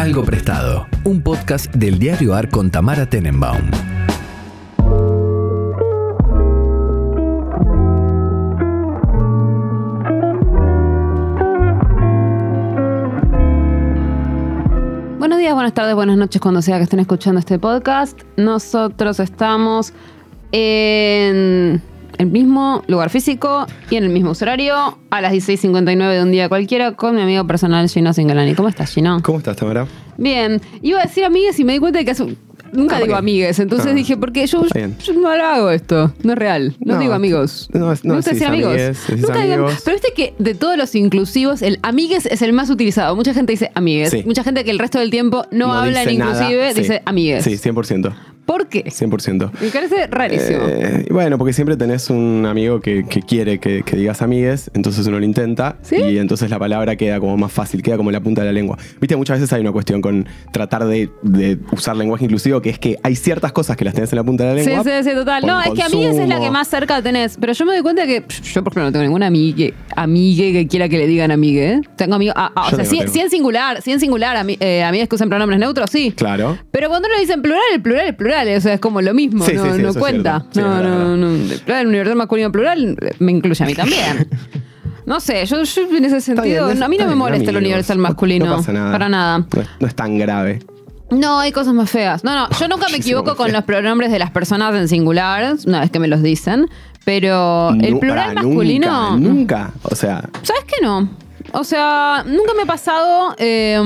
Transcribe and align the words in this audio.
Algo 0.00 0.24
Prestado, 0.24 0.86
un 1.04 1.20
podcast 1.20 1.70
del 1.74 1.98
diario 1.98 2.34
AR 2.34 2.48
con 2.48 2.70
Tamara 2.70 3.04
Tenenbaum. 3.04 3.70
Buenos 15.18 15.38
días, 15.38 15.52
buenas 15.52 15.74
tardes, 15.74 15.94
buenas 15.94 16.16
noches, 16.16 16.40
cuando 16.40 16.62
sea 16.62 16.78
que 16.78 16.84
estén 16.84 17.00
escuchando 17.00 17.38
este 17.38 17.58
podcast. 17.58 18.18
Nosotros 18.38 19.20
estamos 19.20 19.92
en 20.50 21.82
el 22.20 22.26
mismo 22.26 22.82
lugar 22.86 23.10
físico 23.10 23.66
y 23.90 23.96
en 23.96 24.04
el 24.04 24.10
mismo 24.10 24.32
horario 24.40 24.98
a 25.10 25.20
las 25.20 25.32
16.59 25.32 26.12
de 26.12 26.22
un 26.22 26.30
día 26.30 26.48
cualquiera 26.48 26.92
con 26.92 27.16
mi 27.16 27.22
amigo 27.22 27.46
personal 27.46 27.88
Gino 27.88 28.12
Singalani. 28.12 28.54
¿Cómo 28.54 28.68
estás, 28.68 28.92
Gino? 28.92 29.20
¿Cómo 29.22 29.38
estás, 29.38 29.56
Tamara? 29.56 29.86
Bien. 30.16 30.60
Iba 30.82 31.00
a 31.00 31.04
decir 31.04 31.24
amigues 31.24 31.58
y 31.58 31.64
me 31.64 31.72
di 31.72 31.78
cuenta 31.78 31.98
de 31.98 32.04
que 32.04 32.10
hace- 32.10 32.36
nunca 32.72 32.96
Ah, 32.98 33.00
digo 33.00 33.16
amigues. 33.16 33.58
Entonces 33.58 33.88
Ah. 33.90 33.94
dije, 33.94 34.16
porque 34.16 34.46
yo, 34.46 34.62
yo 35.04 35.12
no 35.14 35.34
lo 35.36 35.44
hago 35.44 35.70
esto. 35.70 36.12
No 36.22 36.32
es 36.34 36.38
real. 36.38 36.76
No, 36.78 36.94
No, 36.94 37.00
digo 37.00 37.14
amigos. 37.14 37.68
no, 37.72 37.80
no 38.04 38.14
gusta 38.16 38.30
decís 38.32 38.46
amigos. 38.46 38.72
amigues, 38.74 39.06
decís 39.08 39.22
Nunca 39.26 39.40
digo- 39.40 39.54
amigos. 39.54 39.82
pero 39.84 39.96
viste 39.96 40.12
que 40.14 40.34
de 40.38 40.54
todos 40.54 40.76
los 40.76 40.94
inclusivos, 40.94 41.62
el 41.62 41.78
amigues 41.82 42.26
es 42.26 42.42
el 42.42 42.52
más 42.52 42.68
utilizado. 42.70 43.16
Mucha 43.16 43.32
gente 43.34 43.52
dice 43.52 43.70
amigues. 43.74 44.10
Sí. 44.10 44.22
Mucha 44.26 44.44
gente 44.44 44.62
que 44.64 44.70
el 44.70 44.78
resto 44.78 44.98
del 44.98 45.10
tiempo 45.10 45.46
no, 45.50 45.72
hablan 45.72 46.06
dice 46.06 46.18
nada. 46.18 46.32
inclusive, 46.32 46.74
Sí. 46.74 46.80
dice 46.82 47.02
amigues. 47.06 47.44
Sí, 47.44 47.56
100%. 47.56 48.12
¿Por 48.46 48.68
qué? 48.68 48.84
100%. 48.84 49.50
Me 49.60 49.68
parece 49.70 50.06
rarísimo. 50.08 50.58
Eh, 50.66 51.06
bueno, 51.10 51.38
porque 51.38 51.52
siempre 51.52 51.76
tenés 51.76 52.10
un 52.10 52.46
amigo 52.46 52.80
que, 52.80 53.04
que 53.04 53.22
quiere 53.22 53.58
que, 53.60 53.82
que 53.82 53.96
digas 53.96 54.22
amigues, 54.22 54.70
entonces 54.74 55.06
uno 55.06 55.18
lo 55.20 55.24
intenta 55.24 55.76
¿Sí? 55.82 55.96
y 55.96 56.18
entonces 56.18 56.50
la 56.50 56.58
palabra 56.58 56.96
queda 56.96 57.20
como 57.20 57.36
más 57.36 57.52
fácil, 57.52 57.82
queda 57.82 57.96
como 57.96 58.10
en 58.10 58.14
la 58.14 58.20
punta 58.20 58.40
de 58.42 58.48
la 58.48 58.52
lengua. 58.52 58.76
Viste, 59.00 59.14
muchas 59.16 59.38
veces 59.38 59.52
hay 59.52 59.60
una 59.60 59.70
cuestión 59.72 60.00
con 60.02 60.26
tratar 60.52 60.84
de, 60.86 61.10
de 61.22 61.58
usar 61.72 61.96
lenguaje 61.96 62.24
inclusivo, 62.24 62.60
que 62.60 62.70
es 62.70 62.78
que 62.78 62.98
hay 63.02 63.14
ciertas 63.14 63.52
cosas 63.52 63.76
que 63.76 63.84
las 63.84 63.94
tenés 63.94 64.12
en 64.12 64.16
la 64.16 64.24
punta 64.24 64.44
de 64.44 64.54
la 64.56 64.62
Sí, 64.64 64.70
lengua. 64.70 64.84
sí, 64.84 65.08
sí, 65.10 65.14
total. 65.14 65.42
por 65.42 65.50
No, 65.50 65.60
es 65.62 65.70
que 65.70 65.82
amigues 65.82 66.10
es 66.16 66.16
la 66.18 66.24
que 66.24 66.30
consumo. 66.32 66.52
más 66.52 66.68
cerca 66.68 67.02
tenés. 67.02 67.36
Pero 67.40 67.52
yo 67.52 67.64
me 67.66 67.72
doy 67.74 67.82
cuenta 67.82 68.06
que 68.06 68.24
yo, 68.42 68.64
por 68.64 68.72
ejemplo, 68.72 68.82
no 68.84 68.92
tengo 68.92 69.04
ninguna 69.04 69.26
amigue, 69.28 69.74
amigue 69.94 70.52
que 70.52 70.66
quiera 70.66 70.88
que 70.88 70.98
le 70.98 71.06
digan 71.06 71.30
amigue. 71.30 71.72
¿eh? 71.74 71.80
Tengo 71.96 72.16
amigos. 72.16 72.34
ah, 72.36 72.50
ah, 72.56 72.68
o 72.72 72.76
sea, 72.76 72.84
sí, 72.84 72.98
tengo. 72.98 73.12
sí 73.12 73.20
en 73.20 73.30
singular, 73.30 73.80
sí 73.82 73.92
en 73.92 74.00
singular, 74.00 74.36
ami- 74.36 74.56
eh, 74.60 74.82
amigas 74.82 75.08
que 75.08 75.14
usan 75.14 75.28
pronombres 75.28 75.60
neutros, 75.60 75.88
sí. 75.90 76.12
Claro. 76.16 76.58
Pero 76.70 76.88
cuando 76.88 77.08
uno 77.08 77.18
dice 77.20 77.34
en 77.34 77.42
plural, 77.42 77.60
el 77.74 77.80
plural 77.80 78.06
es 78.08 78.14
plural. 78.14 78.39
O 78.56 78.60
sea, 78.60 78.74
es 78.74 78.80
como 78.80 79.00
lo 79.02 79.14
mismo. 79.14 79.44
Sí, 79.44 79.52
no 79.54 79.64
sí, 79.64 79.70
sí, 79.76 79.82
no 79.82 79.88
eso 79.88 79.90
es 79.90 79.96
cuenta. 79.98 80.46
cierto. 80.50 80.50
Sí, 80.52 80.60
no, 80.60 80.76
es 80.76 80.82
verdad, 80.82 80.98
no, 80.98 81.16
no. 81.16 81.78
El 81.80 81.86
universal 81.86 82.16
masculino 82.16 82.52
plural 82.52 82.96
me 83.18 83.32
incluye 83.32 83.64
a 83.64 83.66
mí 83.66 83.74
también. 83.74 84.28
No 85.06 85.18
sé, 85.18 85.44
yo, 85.46 85.60
yo 85.64 85.82
en 85.96 86.04
ese 86.04 86.20
sentido, 86.20 86.66
bien, 86.66 86.78
no, 86.78 86.84
a 86.84 86.88
mí 86.88 86.96
no 86.96 87.04
me 87.04 87.08
bien, 87.08 87.18
molesta 87.18 87.50
el 87.50 87.56
amigos. 87.56 87.68
universal 87.68 87.96
No- 87.96 88.02
masculino. 88.04 88.46
No, 88.46 88.56
pasa 88.58 88.72
nada. 88.72 88.92
Para 88.92 89.08
nada. 89.08 89.38
No 89.38 89.62
es, 89.62 89.68
no 89.80 89.86
es 89.88 89.94
tan 89.96 90.18
grave. 90.18 90.60
No, 91.10 91.40
hay 91.40 91.50
cosas 91.50 91.74
más 91.74 91.90
feas. 91.90 92.22
No, 92.22 92.32
no, 92.36 92.48
yo 92.50 92.68
nunca 92.68 92.86
me 92.86 92.92
Muchísimo 92.98 93.18
equivoco 93.20 93.30
más 93.30 93.36
con 93.36 93.52
los 93.52 93.64
pronombres 93.64 94.12
de 94.12 94.20
las 94.20 94.30
personas 94.30 94.72
en 94.76 94.86
singular, 94.86 95.56
una 95.66 95.80
vez 95.80 95.90
que 95.90 95.98
me 95.98 96.06
los 96.06 96.22
dicen. 96.22 96.68
Pero 97.04 97.70
el 97.80 97.94
Nu- 97.94 97.98
plural 98.00 98.28
pará, 98.28 98.42
masculino. 98.42 99.16
Nunca, 99.16 99.28
nunca. 99.28 99.70
O 99.82 99.96
sea, 99.96 100.28
¿Sabes 100.42 100.64
qué 100.64 100.76
no? 100.84 101.08
O 101.52 101.64
sea, 101.64 102.22
nunca 102.28 102.52
me 102.54 102.62
ha 102.62 102.66
pasado. 102.66 103.34
eh, 103.38 103.80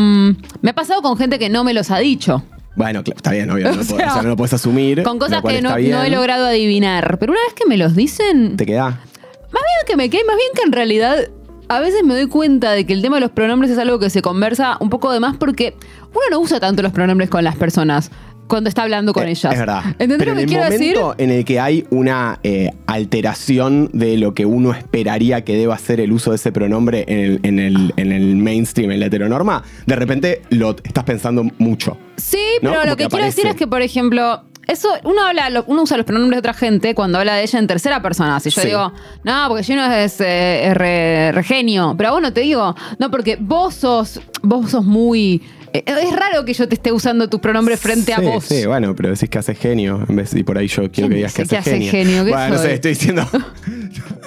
me 0.61 0.71
ha 0.71 0.75
pasado 0.75 1.01
con 1.01 1.17
gente 1.17 1.39
que 1.39 1.49
no 1.49 1.65
me 1.65 1.73
los 1.73 1.91
ha 1.91 1.99
dicho. 2.01 2.43
Bueno, 2.77 3.03
cl- 3.05 3.15
está 3.17 3.33
bien, 3.33 3.51
obvio. 3.51 3.69
O 3.71 3.75
no, 3.75 3.83
puedo- 3.85 3.95
o 4.07 4.13
sea, 4.13 4.23
no 4.23 4.29
lo 4.31 4.37
puedes 4.37 4.53
asumir. 4.53 5.03
Con 5.03 5.19
cosas 5.19 5.43
que 5.43 5.61
no, 5.63 5.71
no 5.71 6.03
he 6.03 6.11
logrado 6.11 6.47
adivinar. 6.47 7.19
Pero 7.19 7.33
una 7.33 7.41
vez 7.47 7.55
que 7.55 7.67
me 7.67 7.77
los 7.77 7.95
dicen. 7.97 8.57
Te 8.57 8.67
queda. 8.67 8.85
Más 8.87 9.63
bien 9.63 9.87
que 9.87 9.97
me 9.97 10.11
quede, 10.11 10.25
más 10.25 10.37
bien 10.37 10.49
que 10.55 10.63
en 10.63 10.73
realidad. 10.73 11.17
A 11.69 11.81
veces 11.81 12.05
me 12.05 12.13
doy 12.15 12.27
cuenta 12.29 12.73
de 12.73 12.85
que 12.85 12.93
el 12.93 13.01
tema 13.01 13.17
de 13.17 13.21
los 13.23 13.31
pronombres 13.31 13.71
es 13.71 13.79
algo 13.79 13.99
que 13.99 14.11
se 14.11 14.21
conversa 14.21 14.77
un 14.81 14.91
poco 14.91 15.11
de 15.11 15.19
más 15.19 15.37
porque 15.39 15.75
uno 16.11 16.21
no 16.31 16.39
usa 16.41 16.61
tanto 16.61 16.83
los 16.83 16.93
pronombres 16.93 17.31
con 17.31 17.43
las 17.43 17.57
personas 17.57 18.11
cuando 18.49 18.69
está 18.69 18.83
hablando 18.83 19.13
con 19.13 19.25
Eh, 19.27 19.31
ellas. 19.31 19.53
Es 19.53 19.59
verdad. 19.59 19.83
¿Entendés 19.99 20.19
Pero 20.19 20.31
lo 20.33 20.37
que 20.37 20.43
en 20.43 20.49
el 20.49 20.55
quiero 20.55 20.71
decir? 20.71 20.97
momento 20.97 21.15
en 21.23 21.31
el 21.31 21.45
que 21.45 21.61
hay 21.61 21.87
una 21.91 22.39
eh, 22.43 22.71
alteración 22.87 23.91
de 23.93 24.17
lo 24.19 24.35
que 24.35 24.47
uno 24.47 24.73
esperaría 24.73 25.45
que 25.45 25.57
deba 25.57 25.77
ser 25.79 26.01
el 26.01 26.13
uso 26.13 26.31
de 26.31 26.37
ese 26.37 26.53
pronombre 26.53 27.05
en 27.09 27.19
el, 27.21 27.41
en 27.43 27.59
el, 27.59 27.95
en 27.97 28.13
el 28.13 28.37
mainstream, 28.37 28.91
en 28.91 29.01
la 29.01 29.07
heteronorma, 29.07 29.63
de 29.87 29.97
repente 29.97 30.43
lo 30.51 30.77
estás 30.83 31.05
pensando 31.05 31.45
mucho. 31.59 31.97
Sí, 32.17 32.39
¿no? 32.63 32.71
pero 32.71 32.81
Como 32.81 32.91
lo 32.91 32.97
que, 32.97 33.05
que 33.05 33.09
quiero 33.11 33.25
decir 33.25 33.47
es 33.47 33.55
que, 33.57 33.67
por 33.67 33.83
ejemplo, 33.83 34.43
eso, 34.67 34.89
uno 35.05 35.23
habla, 35.27 35.65
uno 35.67 35.83
usa 35.83 35.97
los 35.97 36.07
pronombres 36.07 36.37
de 36.37 36.39
otra 36.39 36.55
gente 36.55 36.95
cuando 36.95 37.19
habla 37.19 37.35
de 37.37 37.43
ella 37.43 37.59
en 37.59 37.67
tercera 37.67 38.01
persona. 38.03 38.41
Si 38.41 38.51
yo 38.51 38.63
Sí. 38.63 38.69
digo, 38.69 38.93
no, 39.25 39.45
porque 39.49 39.63
Gino 39.65 39.85
es, 39.93 40.21
eh, 40.21 40.69
es 40.69 40.75
re, 40.75 41.33
re 41.33 41.43
genio. 41.45 41.95
Pero 41.97 42.09
a 42.11 42.13
vos 42.13 42.23
no 42.23 42.33
te 42.33 42.41
digo, 42.41 42.75
no, 42.99 43.11
porque 43.11 43.37
vos 43.41 43.75
sos, 43.75 44.21
vos 44.43 44.71
sos 44.71 44.85
muy. 44.85 45.43
Eh, 45.75 45.83
es 45.87 46.13
raro 46.17 46.45
que 46.45 46.55
yo 46.55 46.69
te 46.69 46.75
esté 46.77 46.93
usando 46.93 47.29
tus 47.29 47.41
pronombres 47.41 47.79
frente 47.81 48.15
a 48.15 48.21
vos. 48.21 48.45
Sí, 48.45 48.65
bueno, 48.67 48.95
pero 48.97 49.11
decís 49.11 49.29
que 49.29 49.39
haces 49.39 49.59
genio. 49.59 50.05
En 50.09 50.17
vez, 50.17 50.33
y 50.35 50.43
por 50.43 50.57
ahí 50.57 50.69
yo 50.69 50.83
quiero 50.91 50.93
¿Quién 50.93 51.09
que 51.11 51.17
digas 51.17 51.35
que 51.35 51.43
haces 51.43 51.65
genio. 51.65 51.91
genio? 51.91 52.25
¿Qué 52.25 52.31
Bueno, 52.31 52.49
no 52.55 52.57
soy? 52.59 52.67
sé, 52.69 52.75
estoy 52.75 52.91
diciendo. 52.93 53.27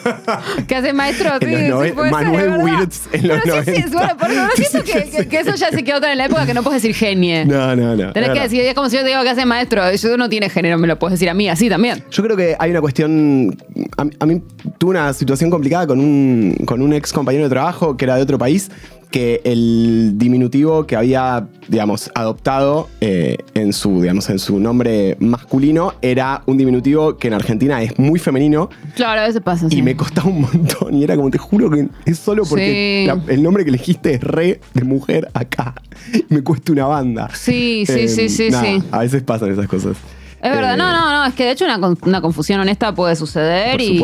¿Qué 0.67 0.75
hace 0.75 0.93
maestro? 0.93 1.31
En 1.41 1.51
los 1.69 1.79
noven- 1.79 1.93
puede 1.93 2.09
ser, 2.09 2.11
Manuel. 2.11 2.57
Wirtz 2.63 3.01
en 3.11 3.27
los 3.27 3.39
Pero 3.43 3.63
sí, 3.63 3.71
sí, 3.75 3.81
90. 3.91 3.97
bueno, 3.97 4.17
por 4.17 4.29
Sí, 4.55 4.63
siento 4.69 4.91
que, 4.91 5.09
que- 5.09 5.27
que 5.27 5.39
eso 5.39 5.55
ya 5.55 5.69
se 5.71 5.83
quedó 5.83 5.99
tan 5.99 6.11
en 6.11 6.17
la 6.19 6.25
época 6.25 6.45
que 6.45 6.53
no 6.53 6.63
puedes 6.63 6.81
decir 6.81 6.95
genie. 6.95 7.45
no, 7.45 7.75
no, 7.75 7.95
no. 7.95 8.13
Tenés 8.13 8.29
que 8.31 8.39
decir, 8.41 8.61
es 8.61 8.73
como 8.73 8.89
si 8.89 8.95
yo 8.97 9.01
te 9.03 9.09
digo 9.09 9.23
que 9.23 9.29
hace 9.29 9.45
maestro, 9.45 9.85
eso 9.87 10.15
no 10.17 10.29
tiene 10.29 10.49
género, 10.49 10.77
me 10.77 10.87
lo 10.87 10.97
puedes 10.99 11.13
decir 11.19 11.29
a 11.29 11.33
mí 11.33 11.49
así 11.49 11.69
también. 11.69 12.03
Yo 12.11 12.23
creo 12.23 12.37
que 12.37 12.55
hay 12.59 12.71
una 12.71 12.81
cuestión. 12.81 13.57
A, 13.97 14.05
a 14.19 14.25
mí 14.25 14.41
tuve 14.77 14.91
una 14.91 15.13
situación 15.13 15.49
complicada 15.49 15.87
con 15.87 15.99
un, 15.99 16.55
con 16.65 16.81
un 16.81 16.93
ex 16.93 17.11
compañero 17.11 17.45
de 17.45 17.49
trabajo 17.49 17.97
que 17.97 18.05
era 18.05 18.15
de 18.15 18.21
otro 18.21 18.37
país, 18.37 18.69
que 19.17 19.41
el 19.45 20.11
diminutivo 20.15 20.85
que 20.85 20.95
había, 20.95 21.47
digamos, 21.67 22.11
adoptado 22.13 22.87
eh, 23.01 23.37
en, 23.55 23.73
su, 23.73 23.99
digamos, 23.99 24.29
en 24.29 24.37
su 24.37 24.59
nombre 24.59 25.17
masculino 25.19 25.95
era 26.03 26.43
un 26.45 26.55
diminutivo 26.57 27.17
que 27.17 27.27
en 27.29 27.33
Argentina 27.33 27.81
es 27.81 27.97
muy 27.97 28.19
femenino 28.19 28.69
Claro, 28.95 29.21
a 29.21 29.25
veces 29.25 29.41
pasa. 29.41 29.65
y 29.71 29.75
sí. 29.77 29.81
me 29.81 29.95
costaba 29.95 30.29
un 30.29 30.41
montón. 30.41 30.93
Y 30.93 31.03
era 31.03 31.15
como, 31.15 31.31
te 31.31 31.39
juro 31.39 31.67
que 31.71 31.87
es 32.05 32.19
solo 32.19 32.43
porque 32.47 33.01
Sí. 33.01 33.07
la- 33.07 33.33
el 33.33 33.41
nombre 33.41 33.63
que 33.63 33.69
elegiste 33.69 34.13
es 34.13 34.21
re 34.21 34.59
de 34.75 34.83
mujer 34.83 35.29
acá. 35.33 35.73
Y 36.13 36.23
me 36.31 36.43
cuesta 36.43 36.71
una 36.73 36.85
banda. 36.85 37.27
Sí, 37.33 37.85
sí, 37.87 38.01
Eh, 38.01 38.07
sí, 38.07 38.29
sí, 38.29 38.49
nada, 38.51 38.63
sí. 38.65 38.83
A 38.91 38.99
veces 38.99 39.23
pasan 39.23 39.51
esas 39.51 39.67
cosas. 39.67 39.97
Es 40.43 40.51
verdad, 40.51 40.75
Eh, 40.75 40.77
no, 40.77 40.91
no, 40.91 41.11
no, 41.11 41.25
es 41.25 41.33
que 41.33 41.45
de 41.45 41.51
hecho 41.53 41.65
una, 41.65 41.79
con- 41.79 41.97
una 42.03 42.21
confusión 42.21 42.59
honesta 42.59 42.93
puede 42.93 43.15
suceder 43.15 43.81
y 43.81 43.97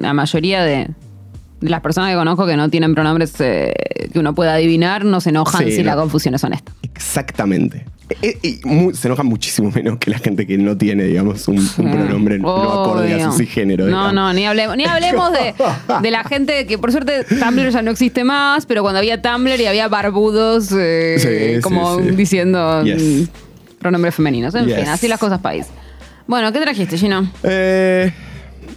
la 0.00 0.14
mayoría 0.14 0.64
de 0.64 0.88
las 1.60 1.80
personas 1.80 2.10
que 2.10 2.16
conozco 2.16 2.46
que 2.46 2.56
no 2.56 2.68
tienen 2.68 2.94
pronombres 2.94 3.32
eh, 3.40 3.72
que 4.12 4.18
uno 4.18 4.34
pueda 4.34 4.54
adivinar 4.54 5.04
no 5.04 5.20
se 5.20 5.30
enojan 5.30 5.64
Sí, 5.64 5.72
si 5.72 5.78
no. 5.78 5.84
la 5.86 5.96
confusión 5.96 6.34
es 6.34 6.44
honesta. 6.44 6.72
Exactamente. 6.82 7.86
Eh, 8.22 8.38
y 8.42 8.60
mu- 8.64 8.94
se 8.94 9.08
enoja 9.08 9.22
muchísimo 9.24 9.70
menos 9.74 9.98
que 9.98 10.10
la 10.10 10.18
gente 10.18 10.46
que 10.46 10.56
no 10.58 10.76
tiene, 10.76 11.04
digamos, 11.04 11.48
un, 11.48 11.56
un 11.58 11.90
pronombre 11.90 12.38
no 12.38 12.54
acorde 12.82 13.20
a 13.22 13.32
su 13.32 13.44
género. 13.46 13.86
No, 13.86 14.12
no, 14.12 14.32
ni 14.32 14.46
hablemos, 14.46 14.76
ni 14.76 14.84
hablemos 14.84 15.32
de, 15.32 15.54
de 16.02 16.10
la 16.10 16.22
gente 16.24 16.66
que 16.66 16.78
por 16.78 16.92
suerte 16.92 17.24
Tumblr 17.24 17.70
ya 17.70 17.82
no 17.82 17.90
existe 17.90 18.22
más, 18.22 18.64
pero 18.66 18.82
cuando 18.82 18.98
había 18.98 19.20
Tumblr 19.22 19.60
y 19.60 19.66
había 19.66 19.88
barbudos 19.88 20.68
eh, 20.78 21.54
Sí, 21.56 21.60
como 21.62 21.98
sí. 21.98 22.10
diciendo 22.12 22.84
Yes. 22.84 23.02
mm, 23.02 23.22
pronombres 23.80 24.14
femeninos. 24.14 24.54
En 24.54 24.66
Yes. 24.66 24.76
fin, 24.76 24.88
así 24.88 25.08
las 25.08 25.18
cosas 25.18 25.40
país. 25.40 25.66
Bueno, 26.28 26.52
¿qué 26.52 26.60
trajiste, 26.60 26.98
Gino? 26.98 27.28
Eh, 27.44 28.12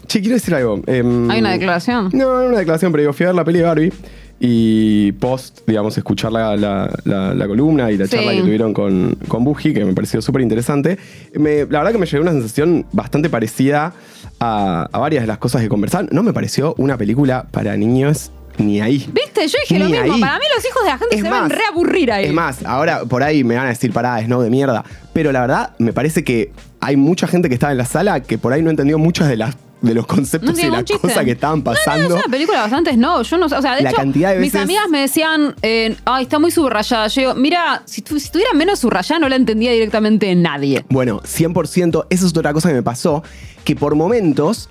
che, 0.09 0.19
quiero 0.19 0.35
decir 0.35 0.53
algo. 0.55 0.81
Em, 0.87 1.29
¿Hay 1.31 1.39
una 1.39 1.51
declaración? 1.51 2.09
No, 2.13 2.41
no 2.41 2.47
una 2.47 2.57
declaración, 2.57 2.91
pero 2.91 3.01
digo, 3.03 3.13
fui 3.13 3.23
a 3.25 3.29
ver 3.29 3.35
la 3.35 3.45
peli 3.45 3.59
de 3.59 3.65
Barbie 3.65 3.93
y 4.41 5.11
post, 5.13 5.59
digamos, 5.67 5.97
escuchar 5.97 6.31
la, 6.31 6.55
la- 6.55 6.89
la- 7.03 7.33
la 7.33 7.47
columna 7.47 7.91
y 7.91 7.97
la 7.97 8.05
Sí. 8.05 8.11
charla 8.15 8.31
que 8.33 8.41
tuvieron 8.41 8.73
con, 8.73 9.15
con 9.27 9.43
Buji, 9.43 9.73
que 9.73 9.83
me 9.85 9.93
pareció 9.93 10.21
súper 10.21 10.41
interesante. 10.41 10.97
La 11.33 11.65
verdad 11.79 11.91
que 11.91 11.97
me 11.97 12.05
llevé 12.05 12.21
una 12.21 12.31
sensación 12.31 12.85
bastante 12.91 13.29
parecida 13.29 13.93
a, 14.39 14.87
a 14.91 14.97
varias 14.99 15.23
de 15.23 15.27
las 15.27 15.37
cosas 15.39 15.61
que 15.61 15.67
conversaban. 15.69 16.09
No 16.11 16.23
me 16.23 16.31
pareció 16.33 16.73
una 16.77 16.97
película 16.97 17.47
para 17.51 17.75
niños 17.75 18.31
ni 18.57 18.81
ahí. 18.81 19.09
¿Viste? 19.13 19.47
Yo 19.47 19.57
dije 19.67 19.79
lo 19.79 19.85
mismo. 19.89 20.13
ahí. 20.15 20.21
Para 20.21 20.37
mí 20.39 20.45
los 20.55 20.65
hijos 20.65 20.83
de 20.83 20.89
la 20.89 20.97
gente 20.97 21.15
Es 21.15 21.21
se 21.21 21.29
más, 21.29 21.43
deben 21.49 21.57
reaburrir 21.59 22.11
ahí. 22.11 22.25
Es 22.25 22.33
más, 22.33 22.63
ahora 22.65 23.03
por 23.05 23.23
ahí 23.23 23.43
me 23.43 23.55
van 23.55 23.65
a 23.67 23.69
decir 23.69 23.91
pará, 23.93 24.21
no 24.27 24.41
de 24.41 24.49
mierda. 24.49 24.83
Pero 25.13 25.31
la 25.31 25.41
verdad, 25.41 25.71
me 25.79 25.91
parece 25.93 26.23
que 26.23 26.51
hay 26.79 26.95
mucha 26.97 27.27
gente 27.27 27.47
que 27.49 27.55
estaba 27.55 27.71
en 27.71 27.77
la 27.77 27.85
sala 27.85 28.21
que 28.21 28.37
por 28.37 28.51
ahí 28.53 28.61
no 28.61 28.69
entendió 28.69 28.97
muchas 28.97 29.27
de 29.27 29.35
las 29.37 29.55
de 29.81 29.93
los 29.93 30.03
No 30.03 30.07
conceptos 30.07 30.59
y 30.59 30.63
de 30.63 30.69
las 30.71 30.83
chiste. 30.83 31.01
cosas 31.07 31.23
que 31.23 31.31
estaban 31.31 31.59
No, 31.59 31.71
no, 31.71 31.75
pasando. 31.75 32.07
es 32.07 32.11
una 32.25 32.31
película 32.31 32.59
bastante 32.61 32.97
no. 32.97 33.21
Yo 33.23 33.37
no 33.37 33.47
sé. 33.47 33.55
O 33.55 33.61
sea, 33.61 33.75
de 33.75 33.83
La 33.83 33.89
hecho, 33.89 33.97
cantidad 33.97 34.29
de 34.33 34.39
mis 34.39 34.51
veces- 34.51 34.61
amigas 34.63 34.89
me 34.89 34.99
decían, 34.99 35.55
eh, 35.61 35.95
ay, 36.05 36.23
está 36.23 36.37
muy 36.39 36.51
subrayada. 36.51 37.07
Yo 37.07 37.21
digo, 37.21 37.35
mira, 37.35 37.81
si, 37.85 38.01
tu- 38.01 38.19
si 38.19 38.25
estuviera 38.25 38.53
menos 38.53 38.79
subrayada, 38.79 39.19
no 39.19 39.29
la 39.29 39.35
entendía 39.37 39.71
directamente 39.71 40.33
nadie. 40.35 40.83
Bueno, 40.89 41.21
100%, 41.23 42.05
eso 42.09 42.25
es 42.25 42.31
otra 42.37 42.51
cosa 42.53 42.67
que 42.69 42.75
me 42.75 42.83
pasó, 42.83 43.23
que 43.63 43.75
por 43.75 43.95
momentos, 43.95 44.69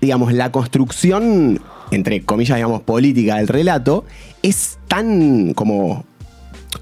digamos, 0.00 0.32
la 0.32 0.50
construcción, 0.50 1.60
entre 1.92 2.22
comillas, 2.24 2.56
digamos, 2.56 2.82
política 2.82 3.36
del 3.36 3.46
relato, 3.48 4.04
es 4.42 4.78
tan 4.88 5.54
como 5.54 6.04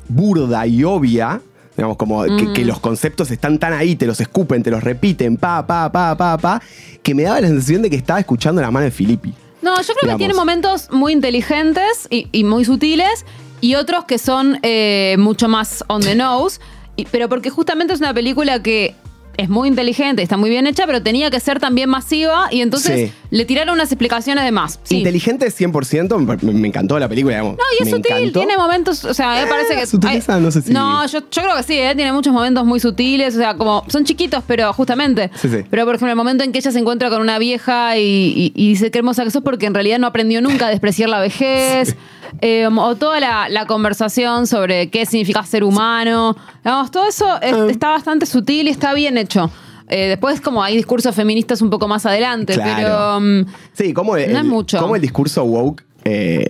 burda 0.08 0.66
y 0.66 0.82
obvia, 0.84 1.40
digamos, 1.76 1.96
como 1.96 2.22
que, 2.24 2.52
que 2.52 2.64
los 2.64 2.80
conceptos 2.80 3.30
están 3.30 3.58
tan 3.58 3.72
ahí, 3.72 3.96
te 3.96 4.06
los 4.06 4.20
escupen, 4.20 4.62
te 4.62 4.70
los 4.70 4.82
repiten, 4.82 5.36
pa, 5.36 5.66
pa, 5.66 5.90
pa, 5.90 6.16
pa, 6.16 6.36
pa, 6.38 6.62
que 7.02 7.14
me 7.14 7.22
daba 7.22 7.40
la 7.40 7.48
sensación 7.48 7.82
de 7.82 7.90
que 7.90 7.96
estaba 7.96 8.20
escuchando 8.20 8.60
la 8.60 8.70
mano 8.70 8.84
de 8.84 8.90
Filippi. 8.90 9.32
No, 9.62 9.76
yo 9.76 9.86
creo 9.94 9.96
Digamos. 10.02 10.12
que 10.14 10.18
tiene 10.18 10.34
momentos 10.34 10.88
muy 10.90 11.12
inteligentes 11.12 12.06
y, 12.10 12.28
y 12.32 12.44
muy 12.44 12.64
sutiles. 12.64 13.24
y 13.62 13.74
otros 13.74 14.04
que 14.06 14.16
son 14.18 14.58
eh, 14.62 15.16
mucho 15.18 15.48
más 15.48 15.84
on 15.88 16.00
the 16.02 16.14
nose. 16.14 16.60
y- 16.96 17.04
pero 17.06 17.28
porque 17.28 17.50
justamente 17.50 17.92
es 17.92 18.00
una 18.00 18.14
película 18.14 18.62
que 18.62 18.94
es 19.36 19.48
muy 19.48 19.68
inteligente, 19.68 20.22
está 20.22 20.36
muy 20.36 20.50
bien 20.50 20.66
hecha, 20.66 20.84
pero 20.86 21.02
tenía 21.02 21.30
que 21.30 21.40
ser 21.40 21.58
también 21.60 21.88
masiva 21.88 22.48
y 22.50 22.60
entonces 22.60 23.08
Sí. 23.10 23.14
le 23.30 23.44
tiraron 23.46 23.74
unas 23.74 23.90
explicaciones 23.90 24.44
de 24.44 24.52
más. 24.52 24.78
Sí. 24.82 24.98
Inteligente 24.98 25.50
100%, 25.50 26.18
me, 26.42 26.52
me 26.52 26.68
encantó 26.68 26.98
la 26.98 27.08
película, 27.08 27.36
digamos. 27.36 27.56
No, 27.56 27.64
y 27.78 27.82
es 27.82 27.90
me 27.90 27.96
sutil, 27.96 28.16
encantó. 28.16 28.38
tiene 28.40 28.56
momentos, 28.56 29.04
o 29.04 29.14
sea, 29.14 29.30
me 29.34 29.42
Eh, 29.42 29.46
parece 29.48 29.76
que... 29.76 29.86
sutileza, 29.86 30.38
no 30.40 30.50
sé 30.50 30.62
si- 30.62 30.72
No, 30.72 31.06
yo, 31.06 31.20
yo 31.30 31.42
creo 31.42 31.56
que 31.56 31.62
sí, 31.62 31.74
¿eh? 31.78 31.94
tiene 31.94 32.12
muchos 32.12 32.32
momentos 32.32 32.64
muy 32.66 32.80
sutiles, 32.80 33.34
o 33.34 33.38
sea, 33.38 33.54
como 33.54 33.84
son 33.88 34.04
chiquitos, 34.04 34.42
pero 34.46 34.72
justamente. 34.74 35.30
Sí, 35.36 35.48
sí. 35.48 35.58
Pero 35.70 35.84
por 35.86 35.94
ejemplo, 35.94 36.10
el 36.10 36.16
momento 36.16 36.44
en 36.44 36.52
que 36.52 36.58
ella 36.58 36.70
se 36.72 36.78
encuentra 36.78 37.08
con 37.08 37.22
una 37.22 37.38
vieja 37.38 37.96
y, 37.96 38.02
y- 38.02 38.52
y 38.54 38.68
dice 38.70 38.90
qué 38.90 38.98
hermosa 38.98 39.24
que 39.24 39.30
sos 39.30 39.42
porque 39.42 39.66
en 39.66 39.74
realidad 39.74 39.98
no 39.98 40.06
aprendió 40.06 40.42
nunca 40.42 40.66
a 40.66 40.70
despreciar 40.70 41.08
la 41.08 41.20
vejez. 41.20 41.96
Eh, 42.40 42.66
o 42.66 42.96
toda 42.96 43.20
la, 43.20 43.48
la 43.48 43.66
conversación 43.66 44.46
sobre 44.46 44.88
qué 44.90 45.06
significa 45.06 45.42
ser 45.44 45.64
humano. 45.64 46.36
Digamos, 46.64 46.90
todo 46.90 47.06
eso 47.06 47.40
es- 47.42 47.70
está 47.70 47.90
bastante 47.90 48.26
sutil 48.26 48.68
y 48.68 48.70
está 48.70 48.94
bien 48.94 49.18
hecho. 49.18 49.50
Eh, 49.88 50.06
después, 50.08 50.40
como 50.40 50.62
hay 50.62 50.76
discursos 50.76 51.14
feministas 51.14 51.60
un 51.62 51.70
poco 51.70 51.88
más 51.88 52.06
adelante, 52.06 52.54
Claro. 52.54 52.70
pero. 52.76 53.20
mm, 53.20 53.46
Sí, 53.72 53.92
como 53.92 54.16
el, 54.16 54.32
No 54.32 54.38
es 54.38 54.44
mucho. 54.44 54.78
cómo 54.78 54.94
el 54.96 55.02
discurso 55.02 55.42
woke, 55.44 55.84
eh, 56.04 56.46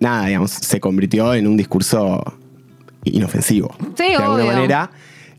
nada, 0.00 0.26
digamos, 0.26 0.50
se 0.50 0.78
convirtió 0.78 1.32
en 1.34 1.46
un 1.46 1.56
discurso 1.56 2.22
inofensivo. 3.04 3.74
Sí, 3.96 4.04
de 4.08 4.16
alguna 4.16 4.44
manera. 4.44 4.90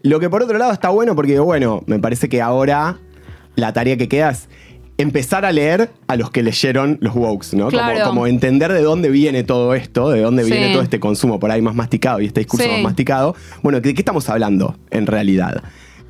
Lo 0.02 0.20
que 0.20 0.30
por 0.30 0.42
otro 0.44 0.58
lado 0.58 0.72
está 0.72 0.90
bueno 0.90 1.16
porque, 1.16 1.40
bueno, 1.40 1.84
me 1.86 2.00
parece 2.00 2.30
que 2.30 2.42
ahora 2.42 2.98
la 3.56 3.74
tarea 3.74 3.98
que 3.98 4.08
queda 4.08 4.30
es 4.32 4.48
empezar 5.00 5.46
a 5.46 5.52
leer 5.52 5.90
a 6.08 6.16
los 6.16 6.30
que 6.30 6.44
leyeron 6.44 6.98
los 7.02 7.16
wokes, 7.16 7.48
¿no? 7.54 7.66
Como- 7.66 7.70
Claro. 7.70 8.06
Como, 8.06 8.28
entender 8.28 8.72
de 8.74 8.82
dónde 8.84 9.10
viene 9.10 9.44
todo 9.44 9.74
esto, 9.74 10.10
de 10.12 10.22
dónde 10.22 10.44
Sí. 10.44 10.52
viene 10.52 10.72
todo 10.74 10.84
este 10.84 11.00
consumo 11.00 11.40
por 11.40 11.50
ahí 11.52 11.62
más 11.62 11.74
masticado 11.74 12.20
y 12.22 12.26
este 12.26 12.42
discurso 12.42 12.66
Sí. 12.66 12.72
más 12.72 12.82
masticado. 12.82 13.36
Bueno, 13.64 13.80
¿de 13.80 13.94
qué 13.94 14.02
estamos 14.02 14.30
hablando 14.30 14.76
en 14.92 15.08
realidad? 15.08 15.64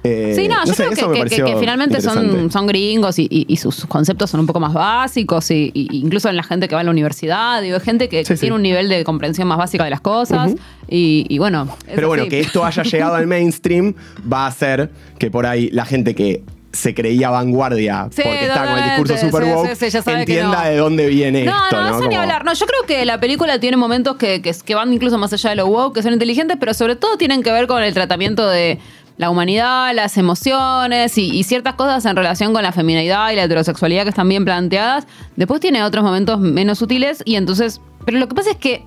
Eh, 0.04 0.32
Sí, 0.34 0.48
no, 0.48 0.56
yo 0.66 0.74
sé, 0.74 0.86
creo 0.86 1.08
que, 1.10 1.14
que- 1.14 1.20
pareció 1.20 1.46
que 1.46 1.58
finalmente 1.58 2.00
son, 2.02 2.68
gringos 2.68 3.20
y, 3.20 3.28
y- 3.30 3.46
y 3.50 3.58
sus 3.58 3.86
conceptos 3.86 4.30
son 4.30 4.40
un 4.40 4.46
poco 4.48 4.62
más 4.62 4.74
básicos, 4.74 5.52
y, 5.52 5.72
y- 5.74 5.90
incluso 5.98 6.30
en 6.30 6.38
la 6.38 6.44
gente 6.44 6.70
que 6.70 6.76
va 6.76 6.80
a 6.82 6.84
la 6.86 6.92
universidad, 6.92 7.62
digo, 7.62 7.76
hay 7.76 7.82
gente 7.84 8.08
que, 8.08 8.24
Sí, 8.24 8.30
que 8.30 8.38
sí. 8.38 8.42
tiene 8.42 8.56
un 8.56 8.62
nivel 8.62 8.88
de 8.88 9.04
comprensión 9.04 9.48
más 9.50 9.58
básica 9.58 9.84
de 9.84 9.90
las 9.90 10.00
cosas, 10.02 10.52
Ujú. 10.54 10.60
y, 10.88 11.26
y 11.28 11.38
bueno. 11.38 11.68
Pero 11.94 12.08
bueno, 12.08 12.24
así. 12.24 12.30
que 12.30 12.40
esto 12.40 12.64
haya 12.66 12.82
llegado 12.84 13.16
al 13.16 13.28
mainstream 13.28 13.94
va 14.32 14.46
a 14.46 14.48
hacer 14.48 14.90
que 15.20 15.30
por 15.30 15.46
ahí 15.46 15.70
la 15.74 15.84
gente 15.84 16.16
que 16.16 16.44
se 16.72 16.94
creía 16.94 17.30
vanguardia 17.30 18.08
Sí, 18.12 18.22
porque 18.24 18.46
está 18.46 18.66
con 18.66 18.78
el 18.78 18.84
discurso 18.86 19.18
super 19.18 19.44
sí, 19.44 19.50
woke, 19.52 19.76
sí, 19.76 19.98
entienda 20.12 20.64
no. 20.64 20.70
de 20.70 20.78
dónde 20.78 21.08
viene 21.08 21.44
No, 21.46 21.64
esto, 21.66 21.76
no, 21.82 21.90
¿no? 21.90 21.98
eso 22.00 22.08
ni 22.08 22.16
hablar. 22.16 22.46
No, 22.46 22.54
yo 22.54 22.66
creo 22.68 22.84
que 22.86 23.06
la 23.06 23.20
película 23.20 23.60
tiene 23.60 23.76
momentos 23.78 24.18
que, 24.18 24.42
que- 24.42 24.54
que 24.66 24.76
van 24.76 24.94
incluso 24.94 25.18
más 25.18 25.34
allá 25.34 25.50
de 25.52 25.56
lo 25.56 25.66
woke, 25.68 25.96
que 25.96 26.04
son 26.04 26.14
inteligentes, 26.14 26.58
pero 26.60 26.74
sobre 26.74 26.96
todo 26.96 27.18
tienen 27.18 27.42
que 27.44 27.52
ver 27.52 27.66
con 27.68 27.82
el 27.82 27.94
tratamiento 27.94 28.48
de 28.48 28.80
la 29.18 29.30
humanidad, 29.30 29.94
las 29.94 30.16
emociones 30.18 31.18
y, 31.18 31.36
y 31.36 31.44
ciertas 31.44 31.74
cosas 31.74 32.06
en 32.06 32.16
relación 32.16 32.54
con 32.54 32.64
la 32.64 32.72
feminidad 32.72 33.32
y 33.32 33.36
la 33.36 33.44
heterosexualidad 33.44 34.04
que 34.04 34.10
están 34.10 34.30
bien 34.30 34.46
planteadas. 34.46 35.08
Después 35.36 35.60
tiene 35.60 35.84
otros 35.84 36.04
momentos 36.04 36.40
menos 36.40 36.78
sutiles 36.80 37.22
y 37.26 37.36
entonces... 37.36 37.82
Pero 38.06 38.18
lo 38.18 38.28
que 38.30 38.36
pasa 38.36 38.52
es 38.52 38.58
que 38.58 38.86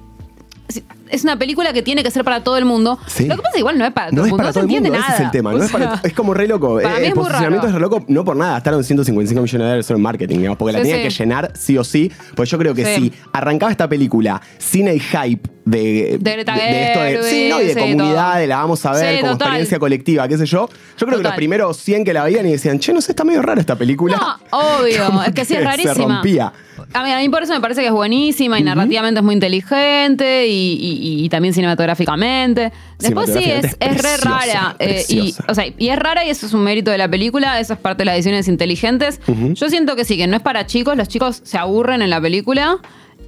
es- 1.09 1.23
una 1.25 1.39
película 1.39 1.73
que 1.73 1.83
tiene 1.83 2.03
que 2.03 2.11
ser 2.11 2.25
para 2.25 2.43
todo 2.43 2.57
el 2.57 2.65
mundo. 2.65 2.99
Sí. 3.07 3.27
Lo 3.27 3.37
que 3.37 3.43
pasa 3.43 3.49
es 3.51 3.55
que 3.55 3.59
igual 3.61 3.79
no 3.79 3.85
es 3.85 3.93
para 3.93 4.09
todo 4.11 4.17
No 4.17 4.25
el 4.25 4.31
mundo, 4.31 4.37
para 4.39 4.49
no 4.49 4.53
se 4.55 4.61
entiende 4.61 4.89
mundo, 4.91 5.01
nada. 5.01 5.15
ese 5.15 5.23
es 5.23 5.27
el 5.27 5.31
tema. 5.33 5.51
O 5.51 5.59
no 5.59 5.65
es, 5.65 5.71
para- 5.71 5.91
sea, 5.93 6.01
es 6.05 6.13
como 6.15 6.35
re 6.35 6.49
loco. 6.49 6.77
para 6.83 6.97
Eh, 6.97 6.99
mí 7.01 7.03
es 7.05 7.09
el 7.11 7.15
posicionamiento 7.15 7.67
es 7.67 7.75
re 7.75 7.81
loco, 7.81 8.05
no 8.09 8.25
por 8.25 8.37
nada. 8.37 8.55
Gastaron 8.55 8.83
155 8.85 9.43
millones 9.43 9.61
de 9.65 9.65
dólares 9.69 9.87
solo 9.87 9.97
en 9.99 10.03
marketing, 10.03 10.37
digamos, 10.39 10.59
porque 10.59 10.73
la 10.73 10.79
Sí, 10.79 10.83
tenían 10.85 10.99
sí. 11.11 11.17
que 11.17 11.23
llenar 11.23 11.53
sí 11.55 11.79
o 11.79 11.85
sí. 11.85 12.11
Pues 12.35 12.49
yo 12.51 12.59
creo 12.59 12.75
que 12.75 12.85
Sí. 12.85 12.95
si 13.11 13.13
arrancaba 13.33 13.71
esta 13.71 13.89
película 13.89 14.41
sin 14.59 14.89
el 14.89 15.01
hype 15.01 15.49
de, 15.65 16.15
esto 16.15 17.01
de, 17.01 17.19
sí, 17.23 17.49
¿no? 17.49 17.61
y 17.61 17.67
de 17.67 17.75
comunidad, 17.77 18.39
de 18.39 18.47
la 18.49 18.57
vamos 18.57 18.85
a 18.85 18.93
ver 18.93 19.21
como 19.21 19.33
total. 19.33 19.47
experiencia 19.49 19.79
colectiva, 19.79 20.27
qué 20.27 20.37
sé 20.37 20.47
yo. 20.47 20.69
Yo 20.99 21.07
creo 21.07 21.19
que 21.19 21.25
los 21.25 21.35
primeros 21.35 21.77
100 21.77 22.05
que 22.05 22.13
la 22.13 22.25
veían 22.25 22.47
y 22.47 22.53
decían, 22.53 22.79
che, 22.81 22.93
no 22.93 23.01
sé, 23.01 23.13
está 23.13 23.23
medio 23.23 23.43
rara 23.43 23.61
esta 23.61 23.77
película. 23.77 24.17
No, 24.51 24.59
obvio, 24.59 25.23
es 25.25 25.33
que 25.33 25.45
sí 25.45 25.55
es 25.55 25.63
rarísima. 25.65 25.95
Se 25.95 26.03
rompía. 26.03 26.53
A 26.93 27.03
mí, 27.05 27.11
a 27.13 27.19
mí 27.19 27.29
por 27.29 27.43
eso 27.43 27.53
me 27.53 27.61
parece 27.61 27.81
que 27.81 27.89
es 27.89 27.93
buenísima 27.93 28.59
y 28.59 28.63
narrativamente 28.63 29.21
es 29.21 29.25
muy 29.25 29.35
inteligente 29.35 30.47
y, 30.47 30.73
y- 30.75 31.25
y 31.25 31.29
también 31.29 31.55
cinematográficamente. 31.55 32.73
Después 32.99 33.27
sí, 33.33 33.39
es, 33.39 33.43
Cinematográficamente 33.45 33.77
es 33.81 33.91
es 33.91 33.97
re 33.97 34.03
preciosa, 34.19 34.29
rara. 34.29 34.77
eh, 34.79 35.05
y, 35.09 35.15
preciosa. 35.33 35.45
o 35.49 35.55
sea, 35.55 35.65
y 35.77 35.89
es 35.89 35.99
rara 35.99 36.25
y 36.25 36.31
eso 36.31 36.47
es 36.47 36.55
un 36.55 36.63
mérito 36.63 36.91
de 36.91 36.99
la 36.99 37.09
película, 37.09 37.59
eso 37.61 37.73
es 37.75 37.79
parte 37.79 38.03
de 38.03 38.05
las 38.07 38.15
ediciones 38.17 38.49
inteligentes. 38.49 39.21
Yo 39.55 39.69
siento 39.69 39.97
que 39.97 40.05
sí, 40.05 40.17
que 40.17 40.27
no 40.27 40.37
es 40.37 40.43
para 40.43 40.67
chicos, 40.67 40.97
los 40.97 41.09
chicos 41.09 41.41
se 41.45 41.59
aburren 41.59 42.03
en 42.03 42.11
la 42.11 42.21
película. 42.21 42.79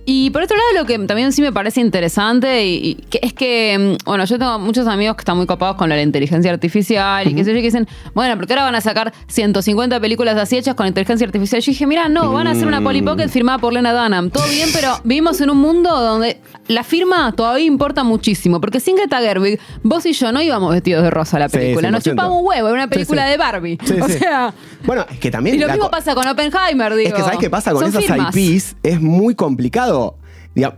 Y 0.06 0.30
por 0.30 0.42
otro 0.42 0.56
lado, 0.56 0.68
lo 0.82 0.86
que 0.86 0.98
también 1.06 1.32
sí 1.32 1.40
me 1.40 1.52
parece 1.52 1.80
interesante 1.80 2.66
y, 2.66 2.74
y 2.90 2.94
que 3.08 3.20
es 3.22 3.32
que, 3.32 3.96
mm, 4.00 4.04
bueno, 4.04 4.24
yo 4.26 4.38
tengo 4.38 4.58
muchos 4.58 4.86
amigos 4.86 5.16
que 5.16 5.22
están 5.22 5.36
muy 5.36 5.46
copados 5.46 5.76
con 5.76 5.88
la 5.88 6.00
inteligencia 6.00 6.50
artificial 6.52 7.26
y 7.26 7.34
que 7.34 7.42
sé 7.44 7.50
yo, 7.52 7.56
que 7.56 7.62
dicen, 7.62 7.88
bueno, 8.14 8.36
porque 8.36 8.52
ahora 8.52 8.64
van 8.64 8.74
a 8.74 8.80
sacar 8.82 9.14
150 9.28 9.98
películas 10.00 10.36
así 10.36 10.56
hechas 10.58 10.74
con 10.74 10.86
inteligencia 10.86 11.26
artificial. 11.26 11.62
Yo 11.62 11.70
dije, 11.70 11.86
mira, 11.86 12.08
no, 12.08 12.32
van 12.32 12.46
a 12.46 12.50
hacer 12.50 12.66
una 12.66 12.82
Polly 12.82 13.00
Pocket 13.02 13.28
firmada 13.28 13.58
por 13.58 13.72
Lena 13.72 13.92
Dunham. 13.92 14.30
Todo 14.30 14.46
bien, 14.48 14.68
pero 14.74 15.00
vivimos 15.04 15.40
en 15.40 15.50
un 15.50 15.58
mundo 15.58 15.88
donde 15.98 16.38
la 16.68 16.84
firma 16.84 17.32
todavía 17.32 17.64
importa 17.64 18.04
muchísimo. 18.04 18.60
Porque 18.60 18.80
sin 18.80 18.96
Greta 18.96 19.20
Gerwig, 19.20 19.58
vos 19.82 20.04
y 20.06 20.12
yo 20.12 20.32
no 20.32 20.42
íbamos 20.42 20.70
vestidos 20.72 21.02
de 21.02 21.10
rosa 21.10 21.38
a 21.38 21.40
la 21.40 21.48
Sí, 21.48 21.56
película. 21.56 21.90
Nos 21.90 22.04
100%. 22.04 22.10
chupamos 22.10 22.40
un 22.42 22.46
huevo, 22.46 22.68
era 22.68 22.74
una 22.76 22.88
película 22.88 23.24
sí. 23.24 23.30
de 23.30 23.36
Barbie. 23.38 23.78
Sí, 23.84 23.94
o 24.02 24.08
sea, 24.08 24.52
Bueno, 24.84 25.06
es 25.10 25.18
que 25.18 25.30
también. 25.30 25.56
y 25.56 25.58
lo 25.58 25.68
mismo 25.68 25.90
pasa 25.90 26.14
con 26.14 26.26
Oppenheimer, 26.28 26.94
digo. 26.94 27.08
Es 27.08 27.14
que 27.14 27.22
¿sabes 27.22 27.38
qué 27.38 27.48
pasa 27.48 27.72
con 27.72 27.84
esas 27.86 28.04
firmas. 28.04 28.36
IPs? 28.36 28.76
Es 28.82 29.00
muy 29.00 29.34
complicado. 29.34 29.93
Diga, 30.54 30.76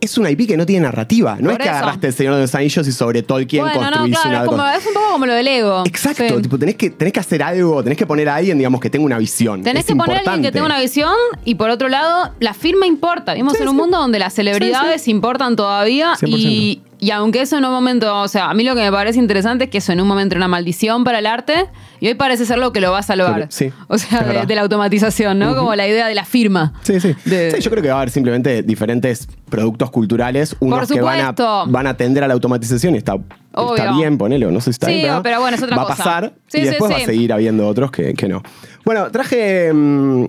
es 0.00 0.16
una 0.16 0.30
IP 0.30 0.46
que 0.48 0.56
no 0.56 0.64
tiene 0.64 0.86
narrativa. 0.86 1.36
No 1.38 1.50
Por 1.50 1.52
es 1.52 1.58
que 1.58 1.64
eso. 1.64 1.72
agarraste 1.76 2.06
el 2.06 2.12
Señor 2.14 2.34
de 2.36 2.40
los 2.40 2.54
Anillos 2.54 2.88
y 2.88 2.92
sobre 2.92 3.22
Tolkien 3.22 3.62
Bueno, 3.64 3.80
no, 3.82 3.86
construís 3.88 4.18
claro, 4.18 4.30
una 4.30 4.40
es, 4.40 4.48
como- 4.48 4.66
es 4.68 4.86
un 4.86 4.94
poco 4.94 5.10
como 5.12 5.26
lo 5.26 5.34
del 5.34 5.46
ego. 5.48 5.82
Exacto, 5.84 6.24
Sí. 6.26 6.42
tipo, 6.42 6.58
tenés 6.58 6.76
que, 6.76 6.88
tenés 6.88 7.12
que 7.12 7.20
hacer 7.20 7.42
algo, 7.42 7.82
tenés 7.82 7.98
que 7.98 8.06
poner 8.06 8.28
a 8.30 8.36
alguien, 8.36 8.56
digamos, 8.56 8.80
que 8.80 8.88
tenga 8.88 9.04
una 9.04 9.18
visión. 9.18 9.62
Tenés 9.62 9.80
Es 9.80 9.86
que 9.88 9.94
poner 9.96 10.16
a 10.16 10.18
alguien 10.20 10.24
que 10.24 10.48
importante. 10.48 10.52
tenga 10.52 10.66
una 10.66 10.80
visión 10.80 11.12
y 11.44 11.54
por 11.56 11.68
otro 11.68 11.90
lado, 11.90 12.32
la 12.40 12.54
firma 12.54 12.86
importa. 12.86 13.34
Vivimos 13.34 13.54
Sí, 13.58 13.62
en 13.62 13.68
un 13.68 13.74
sí. 13.74 13.80
mundo 13.82 13.98
donde 13.98 14.18
las 14.18 14.32
celebridades 14.32 15.06
importan 15.06 15.54
todavía 15.54 16.14
100%. 16.16 16.28
y, 16.48 16.80
y 17.00 17.10
aunque 17.12 17.40
eso 17.40 17.56
en 17.58 17.64
un 17.64 17.70
momento, 17.72 18.20
o 18.20 18.28
sea, 18.28 18.50
a 18.50 18.54
mí 18.54 18.62
lo 18.62 18.74
que 18.74 18.82
me 18.82 18.92
parece 18.92 19.18
interesante 19.18 19.64
es 19.64 19.70
que 19.70 19.78
eso 19.78 19.92
en 19.92 20.00
un 20.00 20.06
momento 20.06 20.34
era 20.34 20.38
una 20.40 20.48
maldición 20.48 21.02
para 21.02 21.18
el 21.18 21.26
arte 21.26 21.66
y 21.98 22.06
hoy 22.08 22.14
parece 22.14 22.44
ser 22.46 22.58
lo 22.58 22.72
que 22.72 22.80
lo 22.80 22.92
va 22.92 22.98
a 22.98 23.02
salvar. 23.02 23.46
Sí, 23.50 23.72
o 23.88 23.96
sea, 23.98 24.22
de, 24.46 24.54
la 24.54 24.60
automatización, 24.62 25.38
¿no? 25.38 25.56
Como 25.56 25.74
la 25.74 25.88
idea 25.88 26.06
de 26.06 26.14
la 26.14 26.24
firma. 26.24 26.72
Sí, 26.82 27.00
sí. 27.00 27.14
De- 27.24 27.50
Sí, 27.52 27.60
yo 27.60 27.70
creo 27.70 27.82
que 27.82 27.88
va 27.88 27.94
a 27.94 27.98
haber 27.98 28.10
simplemente 28.10 28.62
diferentes 28.62 29.26
productos 29.48 29.90
culturales, 29.90 30.54
unos 30.60 30.88
que 30.90 31.00
van 31.00 31.20
a, 31.20 31.64
van 31.66 31.86
a 31.86 31.96
tender 31.96 32.22
a 32.24 32.28
la 32.28 32.34
automatización 32.34 32.94
y 32.94 32.98
está, 32.98 33.14
está 33.16 33.92
bien, 33.92 34.18
ponelo, 34.18 34.50
no 34.50 34.60
sé 34.60 34.64
si 34.66 34.70
está 34.70 34.86
Sí, 34.88 34.94
bien, 34.94 35.22
pero 35.22 35.40
bueno, 35.40 35.56
es 35.56 35.62
otra 35.62 35.76
va 35.76 35.82
cosa. 35.86 35.94
a 35.94 35.96
pasar 35.96 36.32
Sí, 36.46 36.58
y 36.58 36.62
sí, 36.62 36.68
después 36.68 36.92
va 36.92 36.96
a 36.96 37.00
seguir 37.00 37.32
habiendo 37.32 37.66
otros 37.66 37.90
que, 37.90 38.14
que 38.14 38.28
no. 38.28 38.42
Bueno, 38.84 39.10
traje... 39.10 39.72
mm, 39.72 40.26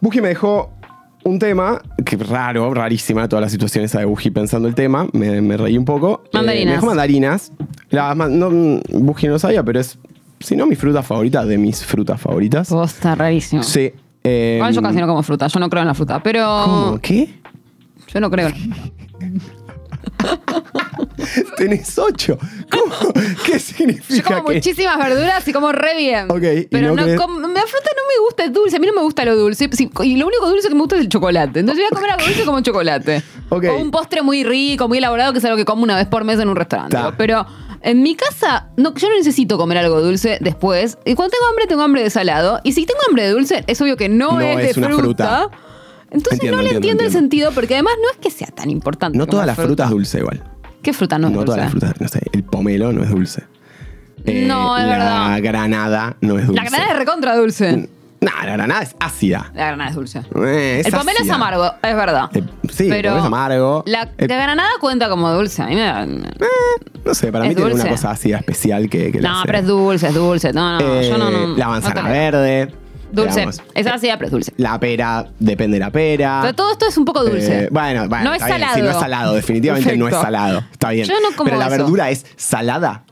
Buji 0.00 0.20
me 0.20 0.28
dejó 0.28 0.77
un 1.28 1.38
tema, 1.38 1.80
que 2.04 2.16
raro, 2.16 2.72
rarísima 2.74 3.28
toda 3.28 3.42
la 3.42 3.48
situación 3.48 3.84
esa 3.84 3.98
de 4.00 4.04
Buji 4.04 4.30
pensando 4.30 4.66
el 4.68 4.74
tema, 4.74 5.06
me, 5.12 5.40
me 5.40 5.56
reí 5.56 5.76
un 5.78 5.84
poco. 5.84 6.22
Eh, 6.26 6.30
Mandarinas. 6.34 6.66
me 6.66 6.72
dejó 6.72 6.86
mandarinas. 6.86 7.52
Las 7.90 8.16
ma- 8.16 8.28
no, 8.28 8.50
Buji 8.90 9.28
no 9.28 9.38
sabía, 9.38 9.62
pero 9.62 9.80
es, 9.80 9.98
si 10.40 10.56
no 10.56 10.66
mi 10.66 10.74
fruta 10.76 11.02
favorita, 11.02 11.44
de 11.44 11.58
mis 11.58 11.84
frutas 11.84 12.20
favoritas. 12.20 12.70
Vos 12.70 12.92
está 12.94 13.14
rarísimo. 13.14 13.62
Sí. 13.62 13.92
eh, 14.24 14.54
Igual 14.56 14.74
yo 14.74 14.82
casi 14.82 14.98
no 14.98 15.06
como 15.06 15.22
fruta, 15.22 15.46
yo 15.46 15.60
no 15.60 15.68
creo 15.70 15.82
en 15.82 15.88
la 15.88 15.94
fruta, 15.94 16.22
pero 16.22 16.62
¿Cómo? 16.64 16.98
¿Qué? 17.00 17.34
yo 18.12 18.20
no 18.20 18.30
creo. 18.30 18.48
Tenés 21.56 21.98
ocho. 21.98 22.38
¿Cómo? 22.70 23.12
¿Qué 23.44 23.52
Yo 23.52 23.58
significa 23.58 24.36
como 24.36 24.48
que.? 24.48 24.56
muchísimas 24.56 24.98
verduras 24.98 25.46
y 25.46 25.52
como 25.52 25.72
re 25.72 25.96
bien. 25.96 26.30
Ok, 26.30 26.42
¿y 26.42 26.66
Pero 26.66 26.88
no 26.88 26.96
no, 26.96 27.06
la 27.06 27.16
fruta 27.16 27.90
no 27.96 28.02
me 28.08 28.24
gusta, 28.24 28.44
es 28.44 28.52
dulce. 28.52 28.76
A 28.76 28.78
mí 28.78 28.86
no 28.86 28.94
me 28.94 29.02
gusta 29.02 29.24
lo 29.24 29.36
dulce. 29.36 29.68
Sí, 29.72 29.90
y 30.02 30.16
lo 30.16 30.26
único 30.26 30.48
dulce 30.48 30.68
que 30.68 30.74
me 30.74 30.80
gusta 30.80 30.96
es 30.96 31.02
el 31.02 31.08
chocolate. 31.08 31.60
Entonces 31.60 31.84
voy 31.84 31.86
a 31.86 31.94
comer 31.94 32.10
algo 32.12 32.26
dulce 32.26 32.44
como 32.44 32.60
chocolate. 32.60 33.22
Ok. 33.50 33.64
O 33.70 33.76
un 33.78 33.90
postre 33.90 34.20
muy 34.20 34.44
rico, 34.44 34.88
muy 34.88 34.98
elaborado, 34.98 35.32
que 35.32 35.38
es 35.38 35.44
algo 35.46 35.56
que 35.56 35.64
como 35.64 35.82
una 35.82 35.96
vez 35.96 36.06
por 36.06 36.22
mes 36.22 36.38
en 36.38 36.50
un 36.50 36.56
restaurante. 36.56 36.94
Ta. 36.94 37.14
Pero 37.16 37.46
en 37.80 38.02
mi 38.02 38.14
casa, 38.14 38.68
no, 38.76 38.94
yo 38.94 39.08
no 39.08 39.16
necesito 39.16 39.56
comer 39.56 39.78
algo 39.78 40.02
dulce 40.02 40.36
después. 40.42 40.98
Y 41.06 41.14
cuando 41.14 41.30
tengo 41.30 41.46
hambre, 41.46 41.66
tengo 41.66 41.82
hambre 41.82 42.02
de 42.02 42.10
salado. 42.10 42.60
Y 42.62 42.72
si 42.72 42.84
tengo 42.84 43.00
hambre 43.08 43.22
de 43.22 43.30
dulce, 43.30 43.64
es 43.66 43.80
obvio 43.80 43.96
que 43.96 44.10
no, 44.10 44.32
No 44.32 44.40
es, 44.42 44.68
es 44.68 44.76
de 44.76 44.84
una 44.84 44.96
fruta. 44.96 45.48
Entonces 46.10 46.34
Entiendo, 46.34 46.56
no 46.58 46.62
le 46.62 46.68
entiendo, 46.74 46.76
entiendo, 46.76 47.04
el 47.04 47.12
sentido, 47.12 47.52
porque 47.52 47.74
además 47.74 47.94
no 48.02 48.10
es 48.10 48.18
que 48.18 48.30
sea 48.30 48.48
tan 48.48 48.68
importante. 48.68 49.16
No 49.16 49.24
como 49.24 49.30
todas 49.32 49.46
las 49.46 49.56
fruta. 49.56 49.68
frutas 49.68 49.90
dulce 49.90 50.18
igual. 50.18 50.42
¿Qué 50.82 50.92
fruta 50.92 51.18
no 51.18 51.28
es 51.28 51.32
No 51.34 51.38
dulce? 51.40 51.46
todas 51.46 51.60
las 51.60 51.70
frutas, 51.70 52.00
no 52.00 52.08
sé, 52.08 52.20
el 52.32 52.44
pomelo 52.44 52.92
no 52.92 53.02
es 53.02 53.10
dulce. 53.10 53.44
Eh, 54.24 54.44
No, 54.46 54.76
es 54.76 54.84
la 54.86 54.90
verdad. 54.90 55.38
granada 55.42 56.16
no 56.20 56.38
es 56.38 56.46
dulce. 56.46 56.62
La 56.62 56.68
granada 56.70 56.92
es 56.92 56.98
recontra 56.98 57.36
dulce. 57.36 57.88
No, 58.20 58.32
la 58.44 58.52
granada 58.52 58.82
es 58.82 58.96
ácida. 58.98 59.52
La 59.54 59.66
granada 59.68 59.90
es 59.90 59.96
dulce. 59.96 60.18
Eh, 60.44 60.80
es 60.80 60.86
el 60.86 60.92
pomelo 60.92 61.18
es 61.22 61.30
amargo, 61.30 61.66
es 61.80 61.94
verdad. 61.94 62.28
Eh, 62.34 62.42
sí, 62.68 62.84
el 62.84 62.90
pero 62.90 63.10
pomelo 63.10 63.18
es 63.20 63.24
amargo. 63.26 63.84
La, 63.86 64.02
Eh, 64.18 64.26
la 64.26 64.36
granada 64.36 64.70
cuenta 64.80 65.08
como 65.08 65.30
dulce. 65.32 65.62
A 65.62 65.66
mí 65.66 65.76
me 65.76 65.82
da. 65.82 66.04
No 66.04 67.14
sé, 67.14 67.30
para 67.30 67.44
mí 67.44 67.54
tiene 67.54 67.70
dulce. 67.70 67.82
una 67.84 67.90
cosa 67.92 68.10
ácida 68.10 68.38
especial 68.38 68.90
que, 68.90 69.12
que 69.12 69.20
No, 69.20 69.42
pero 69.46 69.58
es 69.58 69.66
dulce, 69.66 70.08
es 70.08 70.14
dulce. 70.14 70.52
No, 70.52 70.80
no, 70.80 70.80
Eh, 71.00 71.08
yo 71.08 71.16
no. 71.16 71.30
no 71.30 71.56
la 71.56 71.64
no 71.66 71.70
manzana 71.70 72.02
verde. 72.08 72.72
Dulce. 73.12 73.32
digamos. 73.40 73.62
Es 73.74 73.86
ácida, 73.86 74.16
pero 74.16 74.26
es 74.26 74.32
dulce. 74.32 74.52
La 74.56 74.78
pera, 74.78 75.26
depende 75.38 75.76
de 75.76 75.80
la 75.84 75.90
pera. 75.90 76.38
Pero 76.42 76.54
todo 76.54 76.72
esto 76.72 76.86
es 76.86 76.96
un 76.98 77.04
poco 77.04 77.24
dulce. 77.24 77.64
Eh, 77.64 77.68
bueno, 77.70 78.08
bueno, 78.08 78.24
No 78.24 78.34
es 78.34 78.44
bien. 78.44 78.52
salado. 78.58 78.74
Sí, 78.76 78.82
no 78.82 78.90
es 78.90 78.96
salado, 78.98 79.34
definitivamente 79.34 79.96
no 79.96 80.08
es 80.08 80.14
salado. 80.14 80.62
Está 80.72 80.90
bien. 80.90 81.06
Yo 81.06 81.14
no 81.20 81.36
como 81.36 81.44
Pero 81.50 81.58
la 81.58 81.66
eso. 81.66 81.76
verdura 81.78 82.10
es 82.10 82.26
salada. 82.36 83.04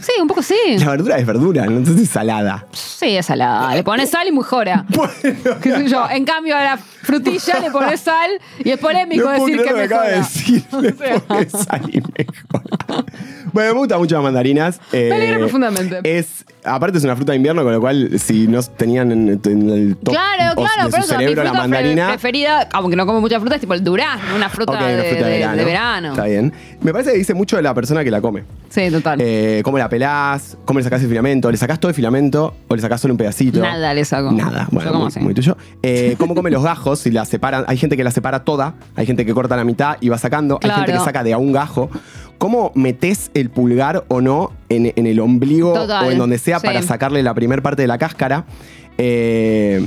Sí, 0.00 0.12
un 0.20 0.28
poco 0.28 0.42
sí. 0.42 0.54
La 0.78 0.90
verdura 0.90 1.18
es 1.18 1.26
verdura, 1.26 1.64
no 1.66 1.78
entonces 1.78 2.04
es 2.04 2.10
salada. 2.10 2.66
Sí, 2.72 3.16
es 3.16 3.26
salada. 3.26 3.74
Le 3.74 3.82
pones 3.82 4.10
sal 4.10 4.26
y 4.28 4.32
mejora. 4.32 4.84
¿Qué 5.62 5.70
sé 5.72 5.88
yo? 5.88 6.06
En 6.10 6.24
cambio, 6.24 6.56
a 6.56 6.62
la 6.64 6.76
frutilla 6.78 7.60
le 7.60 7.70
pones 7.70 8.00
sal 8.00 8.30
y 8.64 8.70
es 8.70 8.78
polémico 8.78 9.24
No 9.24 9.30
decir 9.32 9.58
que 9.62 9.74
que 9.74 9.82
acaba 9.82 10.04
de 10.04 10.16
mejora. 10.16 10.16
decir. 10.18 10.64
Le 10.80 10.92
pones 11.20 11.52
sal 11.52 11.82
y 11.92 12.00
mejora. 12.00 13.04
Bueno, 13.52 13.72
me 13.74 13.78
gustan 13.80 13.98
mucho 13.98 14.14
las 14.16 14.24
mandarinas. 14.24 14.80
Eh, 14.92 15.10
alegra 15.12 15.38
profundamente. 15.38 16.00
Es, 16.04 16.44
aparte 16.64 16.98
es 16.98 17.04
una 17.04 17.16
fruta 17.16 17.32
de 17.32 17.36
invierno, 17.36 17.62
con 17.62 17.72
lo 17.72 17.80
cual 17.80 18.18
si 18.18 18.46
no 18.48 18.62
tenían 18.62 19.12
en, 19.12 19.40
en 19.44 19.70
el 19.70 19.96
top 19.96 20.14
Claro, 20.14 20.54
claro, 20.56 20.84
de 20.86 20.90
su 20.90 20.96
eso, 20.98 20.98
mi 20.98 21.24
cerebro 21.24 21.42
la 21.44 21.50
fruta 21.50 21.52
pre- 21.52 21.60
mandarina. 21.70 22.08
preferida, 22.08 22.68
aunque 22.72 22.96
no 22.96 23.06
como 23.06 23.20
mucha 23.20 23.40
fruta, 23.40 23.54
es 23.54 23.60
tipo 23.60 23.74
el 23.74 23.82
durazno, 23.84 24.34
una 24.36 24.48
fruta, 24.48 24.72
Ok, 24.72 24.78
de, 24.80 24.94
una 24.94 25.02
fruta 25.04 25.26
de, 25.26 25.30
de- 25.32 25.38
verano. 25.38 25.56
de 25.56 25.64
verano. 25.64 26.10
Está 26.10 26.24
bien. 26.24 26.52
Me 26.82 26.92
parece 26.92 27.12
que 27.12 27.18
dice 27.18 27.34
mucho 27.34 27.56
de 27.56 27.62
la 27.62 27.72
persona 27.74 28.04
que 28.04 28.10
la 28.10 28.20
come. 28.20 28.44
Sí, 28.68 28.90
total. 28.90 29.18
Eh, 29.22 29.62
¿Cómo 29.76 29.82
la 29.84 29.90
pelás? 29.90 30.56
¿Cómo 30.64 30.78
le 30.78 30.84
sacás 30.84 31.02
el 31.02 31.08
filamento? 31.10 31.50
¿Le 31.50 31.58
sacás 31.58 31.78
todo 31.78 31.90
el 31.90 31.94
filamento 31.94 32.54
o 32.66 32.74
le 32.74 32.80
sacás 32.80 32.98
solo 32.98 33.12
un 33.12 33.18
pedacito? 33.18 33.60
Nada 33.60 33.92
le 33.92 34.06
saco. 34.06 34.32
Nada, 34.32 34.66
bueno, 34.70 35.06
muy, 35.20 35.34
tuyo. 35.34 35.54
Eh, 35.82 36.16
¿Cómo 36.18 36.34
come 36.34 36.50
los 36.50 36.62
gajos? 36.62 37.00
Si 37.00 37.10
la 37.10 37.26
separan, 37.26 37.66
hay 37.68 37.76
gente 37.76 37.94
que 37.94 38.02
la 38.02 38.10
separa 38.10 38.42
toda, 38.42 38.72
hay 38.94 39.04
gente 39.04 39.26
que 39.26 39.34
corta 39.34 39.54
la 39.54 39.64
mitad 39.64 39.98
y 40.00 40.08
va 40.08 40.16
sacando, 40.16 40.58
hay 40.62 40.70
gente 40.70 40.86
que 40.86 40.92
Claro. 40.92 41.04
saca 41.04 41.22
de 41.22 41.34
a 41.34 41.36
un 41.38 41.52
gajo. 41.52 41.90
¿Cómo 42.38 42.72
metes 42.74 43.30
el 43.34 43.50
pulgar 43.50 44.04
o 44.08 44.22
no 44.22 44.50
en, 44.70 44.94
en 44.96 45.06
el 45.06 45.20
ombligo 45.20 45.74
Total, 45.74 46.06
o 46.06 46.10
en 46.10 46.16
donde 46.16 46.38
sea 46.38 46.58
sí. 46.58 46.66
para 46.66 46.80
sacarle 46.80 47.22
la 47.22 47.34
primer 47.34 47.60
parte 47.60 47.82
de 47.82 47.88
la 47.88 47.98
cáscara? 47.98 48.46
Eh, 48.96 49.86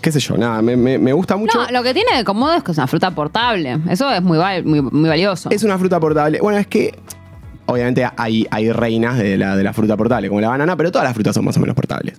qué 0.00 0.12
sé 0.12 0.20
yo, 0.20 0.38
nada, 0.38 0.62
me, 0.62 0.76
me- 0.76 0.98
me 0.98 1.12
gusta 1.12 1.36
mucho. 1.36 1.58
No, 1.62 1.70
lo 1.70 1.82
que 1.82 1.92
tiene 1.92 2.16
de 2.16 2.24
cómodo 2.24 2.54
es 2.54 2.62
que 2.62 2.72
es 2.72 2.78
una 2.78 2.86
fruta 2.86 3.10
portable. 3.10 3.80
Eso 3.90 4.10
es 4.10 4.22
muy, 4.22 4.38
val- 4.38 4.64
muy, 4.64 4.80
muy 4.80 5.10
valioso. 5.10 5.50
Es 5.50 5.62
una 5.62 5.76
fruta 5.78 6.00
portable. 6.00 6.38
Bueno, 6.40 6.58
es 6.58 6.66
que 6.66 6.98
obviamente 7.66 8.06
hay, 8.16 8.46
hay 8.50 8.72
reinas 8.72 9.18
de 9.18 9.36
la, 9.36 9.56
de 9.56 9.62
la 9.62 9.72
fruta 9.72 9.96
portable, 9.96 10.28
como 10.28 10.40
la 10.40 10.48
banana, 10.48 10.76
pero 10.76 10.90
todas 10.90 11.06
las 11.06 11.14
frutas 11.14 11.34
son 11.34 11.44
más 11.44 11.56
o 11.56 11.60
menos 11.60 11.74
portables. 11.76 12.14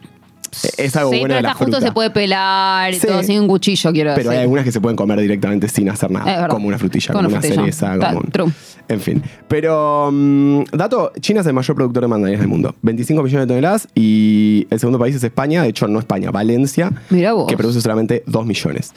Eh, 0.64 0.70
Es 0.86 0.96
algo 0.96 1.12
sí, 1.12 1.20
bueno 1.20 1.34
pero 1.34 1.36
de 1.36 1.42
la 1.44 1.50
esta 1.52 1.64
justo 1.66 1.82
se 1.82 1.92
puede 1.92 2.10
pelar 2.10 2.92
y 2.92 3.00
Sí. 3.00 3.06
todo 3.06 3.22
sin 3.22 3.42
un 3.42 3.48
cuchillo, 3.48 3.92
quiero 3.92 4.12
Pero 4.16 4.30
hay 4.30 4.36
decir. 4.36 4.42
algunas 4.44 4.64
que 4.66 4.72
se 4.72 4.82
pueden 4.82 4.96
comer 4.96 5.20
directamente 5.20 5.68
sin 5.68 5.90
hacer 5.90 6.10
Es 6.10 6.14
nada, 6.14 6.26
verdad. 6.26 6.48
como 6.50 6.68
una 6.68 6.80
frutilla, 6.80 7.08
Como 7.14 7.18
como 7.26 7.28
una 7.28 7.38
una 7.38 7.42
frutilla. 7.42 7.62
cereza, 7.74 8.00
Ta- 8.00 8.08
como 8.14 8.20
un- 8.22 8.32
true. 8.32 8.52
En 8.90 9.02
fin. 9.02 9.22
Pero, 9.50 10.10
mm, 10.12 10.64
dato, 10.72 11.12
China 11.20 11.42
es 11.42 11.48
el 11.48 11.54
mayor 11.54 11.76
productor 11.76 12.04
de 12.04 12.08
mandarinas 12.08 12.40
del 12.40 12.48
mundo. 12.50 12.74
25 12.82 13.22
millones 13.22 13.46
de 13.46 13.54
toneladas 13.54 13.88
y 13.94 14.66
el 14.70 14.80
segundo 14.80 14.98
país 14.98 15.14
es 15.16 15.24
España, 15.24 15.62
de 15.62 15.70
hecho 15.70 15.88
no 15.90 16.00
España, 16.00 16.32
Valencia, 16.32 16.92
Mirá 17.10 17.34
vos. 17.34 17.48
que 17.48 17.58
produce 17.58 17.82
solamente 17.82 18.24
2 18.26 18.46
millones. 18.46 18.94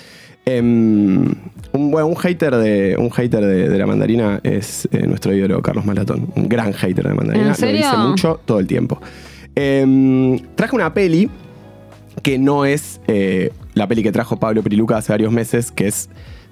Em, 0.46 1.24
un, 1.72 1.90
bueno, 1.90 2.06
un 2.06 2.16
hater 2.16 2.56
de, 2.56 2.96
un 2.98 3.10
hater 3.10 3.44
de, 3.44 3.68
de 3.68 3.78
la 3.78 3.86
mandarina 3.86 4.40
es 4.42 4.88
eh, 4.90 5.06
nuestro 5.06 5.34
ídolo 5.34 5.62
Carlos 5.62 5.84
Malatón. 5.84 6.32
Un 6.34 6.48
gran 6.48 6.72
hater 6.72 7.04
de 7.04 7.10
la 7.10 7.14
mandarina. 7.14 7.48
¿En 7.48 7.54
serio? 7.54 7.80
Lo 7.80 7.86
dice 7.86 7.96
mucho 7.96 8.40
todo 8.44 8.58
el 8.58 8.66
tiempo. 8.66 9.00
Em, 9.54 10.38
traje 10.54 10.74
una 10.74 10.92
peli 10.94 11.28
que 12.22 12.38
no 12.38 12.64
es 12.64 13.00
eh, 13.06 13.52
la 13.74 13.86
peli 13.86 14.02
que 14.02 14.12
trajo 14.12 14.38
Pablo 14.38 14.62
Piriluca 14.62 14.96
hace 14.96 15.12
varios 15.12 15.32
meses, 15.32 15.70
que 15.70 15.88
es 15.88 16.08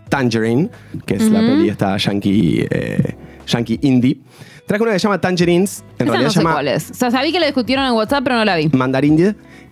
Tangerine, 0.08 0.70
que 1.06 1.16
es 1.16 1.30
la 1.30 1.40
peli 1.40 1.68
esta 1.68 1.96
yankee, 1.96 2.66
eh, 2.70 3.14
yankee 3.46 3.78
indie. 3.82 4.20
Traje 4.66 4.82
una 4.82 4.92
que 4.92 4.98
se 4.98 5.04
llama 5.04 5.20
Tangerines, 5.20 5.82
en 5.98 6.06
Esa 6.08 6.12
realidad 6.12 6.28
no 6.28 6.30
sé 6.32 6.38
llama 6.40 6.52
cuál 6.52 6.68
es. 6.68 6.90
O 6.90 6.94
sea, 6.94 7.10
sabí 7.10 7.32
que 7.32 7.40
la 7.40 7.46
discutieron 7.46 7.86
en 7.86 7.92
WhatsApp, 7.92 8.22
pero 8.22 8.36
no 8.36 8.44
la 8.44 8.56
vi. 8.56 8.68
Mandarin 8.68 9.16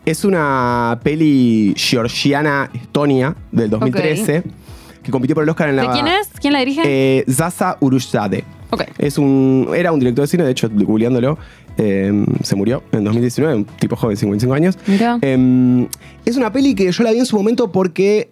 Es 0.06 0.24
una 0.24 1.00
peli 1.02 1.74
georgiana 1.76 2.70
estonia 2.72 3.34
del 3.50 3.68
2013 3.68 4.44
que 5.02 5.10
compitió 5.10 5.34
por 5.34 5.42
el 5.42 5.50
Oscar 5.50 5.68
en 5.68 5.74
la... 5.74 5.82
¿De 5.82 5.88
quién 5.88 6.06
es? 6.06 6.28
¿Quién 6.40 6.52
la 6.52 6.60
dirige? 6.60 6.82
Eh, 6.84 7.24
Zaza 7.28 7.76
Urushzade. 7.80 8.44
ok. 8.70 8.82
Es 8.98 9.18
un, 9.18 9.68
era 9.74 9.90
un 9.90 9.98
director 9.98 10.22
de 10.22 10.28
cine, 10.28 10.44
de 10.44 10.52
hecho, 10.52 10.70
googleándolo, 10.72 11.36
eh, 11.76 12.24
se 12.44 12.54
murió 12.54 12.84
en 12.92 13.02
2019, 13.02 13.56
un 13.56 13.64
tipo 13.64 13.96
joven, 13.96 14.16
55 14.16 14.54
años. 14.54 14.78
Eh, 15.22 15.88
es 16.24 16.36
una 16.36 16.52
peli 16.52 16.76
que 16.76 16.92
yo 16.92 17.02
la 17.02 17.10
vi 17.10 17.18
en 17.18 17.26
su 17.26 17.36
momento 17.36 17.72
porque 17.72 18.30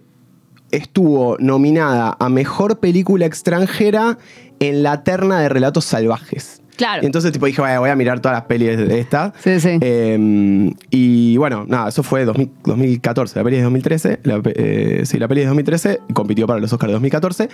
estuvo 0.70 1.36
nominada 1.40 2.16
a 2.20 2.28
Mejor 2.28 2.78
Película 2.78 3.26
Extranjera 3.26 4.18
en 4.60 4.84
la 4.84 5.02
terna 5.02 5.40
de 5.40 5.48
Relatos 5.48 5.84
Salvajes. 5.86 6.62
Claro. 6.76 7.02
Y 7.02 7.06
entonces 7.06 7.32
tipo 7.32 7.46
dije, 7.46 7.60
"Vaya, 7.60 7.78
voy 7.78 7.90
a 7.90 7.96
mirar 7.96 8.20
todas 8.20 8.36
las 8.36 8.46
pelis 8.46 8.76
de 8.76 9.00
esta. 9.00 9.32
Sí, 9.42 9.60
sí. 9.60 9.78
Eh, 9.80 10.70
y 10.90 11.36
bueno, 11.36 11.64
nada, 11.68 11.88
eso 11.88 12.02
fue 12.02 12.24
2000 12.24 12.50
2014. 12.64 13.38
La 13.38 13.44
peli 13.44 13.56
es 13.56 13.60
de 13.60 13.64
2013. 13.64 14.20
La, 14.22 14.40
eh, 14.44 15.02
sí, 15.04 15.18
la 15.18 15.28
peli 15.28 15.40
es 15.42 15.44
de 15.44 15.48
2013 15.48 16.00
y 16.08 16.12
compitió 16.12 16.46
para 16.46 16.60
los 16.60 16.72
Oscars 16.72 16.88
de 16.88 16.94
2014. 16.94 17.48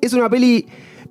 Es 0.00 0.12
una 0.12 0.28
peli 0.28 0.66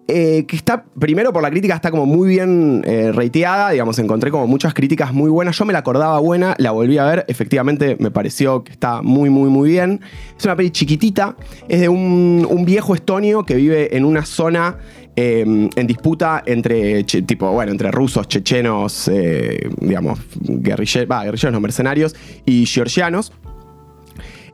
eh, 0.08 0.46
que 0.48 0.56
está, 0.56 0.84
primero 0.98 1.32
por 1.32 1.44
la 1.44 1.52
crítica, 1.52 1.76
está 1.76 1.92
como 1.92 2.06
muy 2.06 2.30
bien 2.30 2.84
eh, 2.86 3.12
rateada. 3.14 3.70
Digamos, 3.70 4.00
encontré 4.00 4.32
como 4.32 4.48
muchas 4.48 4.74
críticas 4.74 5.14
muy 5.14 5.30
buenas. 5.30 5.58
Yo 5.58 5.66
me 5.66 5.74
la 5.74 5.80
acordaba 5.80 6.20
buena, 6.20 6.56
la 6.58 6.72
volví 6.72 6.98
a 6.98 7.06
ver. 7.06 7.26
Efectivamente, 7.28 7.96
me 8.00 8.10
pareció 8.10 8.64
que 8.64 8.72
está 8.72 9.02
muy, 9.02 9.30
muy, 9.30 9.50
muy 9.50 9.70
bien. 9.70 10.02
Es 10.38 10.46
una 10.46 10.56
peli 10.56 10.72
chiquitita. 10.72 11.36
Es 11.68 11.82
de 11.82 11.90
un, 11.90 12.48
un 12.50 12.66
viejo 12.66 12.96
estonio 12.96 13.44
que 13.44 13.56
vive 13.56 13.96
en 13.96 14.06
una 14.06 14.26
zona 14.26 14.78
eh, 15.22 15.42
en 15.42 15.86
disputa 15.86 16.44
entre, 16.46 17.04
tipo, 17.04 17.52
bueno, 17.52 17.74
entre 17.74 17.92
rusos, 17.92 18.26
chechenos, 18.30 19.10
eh, 19.10 19.70
digamos, 19.82 20.18
guerrilleros, 20.40 21.12
va, 21.12 21.26
guerrilleros 21.26 21.52
no, 21.52 21.60
mercenarios 21.60 22.16
y 22.46 22.66
georgianos. 22.66 23.34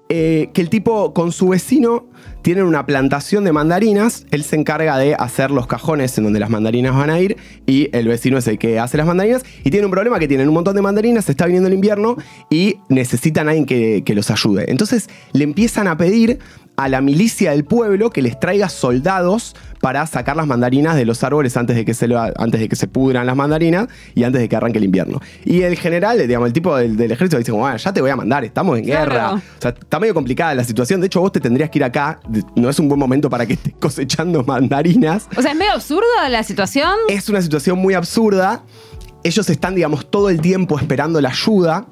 Eh, 0.09 0.49
que 0.53 0.61
el 0.61 0.69
tipo 0.69 1.13
con 1.13 1.31
su 1.31 1.49
vecino 1.49 2.07
tienen 2.41 2.63
una 2.65 2.85
plantación 2.85 3.43
de 3.43 3.51
mandarinas, 3.51 4.25
él 4.31 4.43
se 4.43 4.55
encarga 4.55 4.97
de 4.97 5.15
hacer 5.15 5.49
los 5.49 5.67
cajones 5.67 6.17
en 6.17 6.23
donde 6.23 6.39
las 6.39 6.51
mandarinas 6.51 6.95
van 6.95 7.09
a 7.09 7.19
ir 7.19 7.37
y 7.65 7.89
el 7.91 8.07
vecino 8.07 8.37
es 8.37 8.47
el 8.47 8.59
que 8.59 8.77
hace 8.79 8.97
las 8.97 9.07
mandarinas 9.07 9.43
y 9.63 9.71
tiene 9.71 9.85
un 9.85 9.91
problema 9.91 10.19
que 10.19 10.27
tienen 10.27 10.47
un 10.47 10.53
montón 10.53 10.75
de 10.75 10.83
mandarinas, 10.83 11.25
se 11.25 11.31
está 11.31 11.47
viniendo 11.47 11.69
el 11.69 11.73
invierno 11.73 12.17
y 12.51 12.77
necesitan 12.87 13.47
a 13.47 13.51
alguien 13.51 13.65
que 14.03 14.13
los 14.15 14.29
ayude. 14.29 14.65
Entonces 14.69 15.09
le 15.33 15.43
empiezan 15.43 15.87
a 15.87 15.97
pedir 15.97 16.39
a 16.77 16.89
la 16.89 17.01
milicia 17.01 17.51
del 17.51 17.63
pueblo 17.65 18.09
que 18.09 18.21
les 18.21 18.39
traiga 18.39 18.67
soldados 18.69 19.55
para 19.81 20.05
sacar 20.07 20.35
las 20.35 20.47
mandarinas 20.47 20.95
de 20.95 21.05
los 21.05 21.23
árboles 21.23 21.55
antes 21.57 21.75
de 21.75 21.85
que 21.85 21.93
se, 21.93 22.07
lo- 22.07 22.19
antes 22.19 22.59
de 22.59 22.67
que 22.67 22.75
se 22.75 22.87
pudran 22.87 23.25
las 23.25 23.35
mandarinas 23.35 23.87
y 24.15 24.23
antes 24.23 24.41
de 24.41 24.49
que 24.49 24.55
arranque 24.55 24.79
el 24.79 24.83
invierno. 24.85 25.21
Y 25.45 25.61
el 25.61 25.77
general, 25.77 26.17
digamos, 26.27 26.47
el 26.47 26.53
tipo 26.53 26.75
del, 26.75 26.97
del 26.97 27.11
ejército 27.11 27.37
dice, 27.37 27.51
como, 27.51 27.63
bueno, 27.63 27.77
ya 27.77 27.93
te 27.93 28.01
voy 28.01 28.09
a 28.09 28.15
mandar, 28.15 28.43
estamos 28.43 28.77
en 28.79 28.85
Claro. 28.85 29.11
guerra. 29.11 29.31
O 29.33 29.41
sea, 29.61 29.71
está 29.71 29.99
medio 29.99 30.13
complicada 30.13 30.55
la 30.55 30.63
situación. 30.63 30.99
De 31.01 31.07
hecho, 31.07 31.21
vos 31.21 31.31
te 31.31 31.39
tendrías 31.39 31.69
que 31.69 31.79
ir 31.79 31.83
acá. 31.83 32.19
No 32.55 32.69
es 32.69 32.79
un 32.79 32.87
buen 32.89 32.99
momento 32.99 33.29
para 33.29 33.45
que 33.45 33.53
estés 33.53 33.73
cosechando 33.79 34.43
mandarinas. 34.43 35.27
O 35.37 35.41
sea, 35.41 35.51
es 35.51 35.57
medio 35.57 35.73
absurda 35.73 36.29
la 36.29 36.43
situación. 36.43 36.91
Es 37.07 37.29
una 37.29 37.41
situación 37.41 37.77
muy 37.77 37.93
absurda. 37.93 38.63
Ellos 39.23 39.49
están, 39.49 39.75
digamos, 39.75 40.09
todo 40.09 40.29
el 40.29 40.41
tiempo 40.41 40.77
esperando 40.79 41.21
la 41.21 41.29
ayuda. 41.29 41.85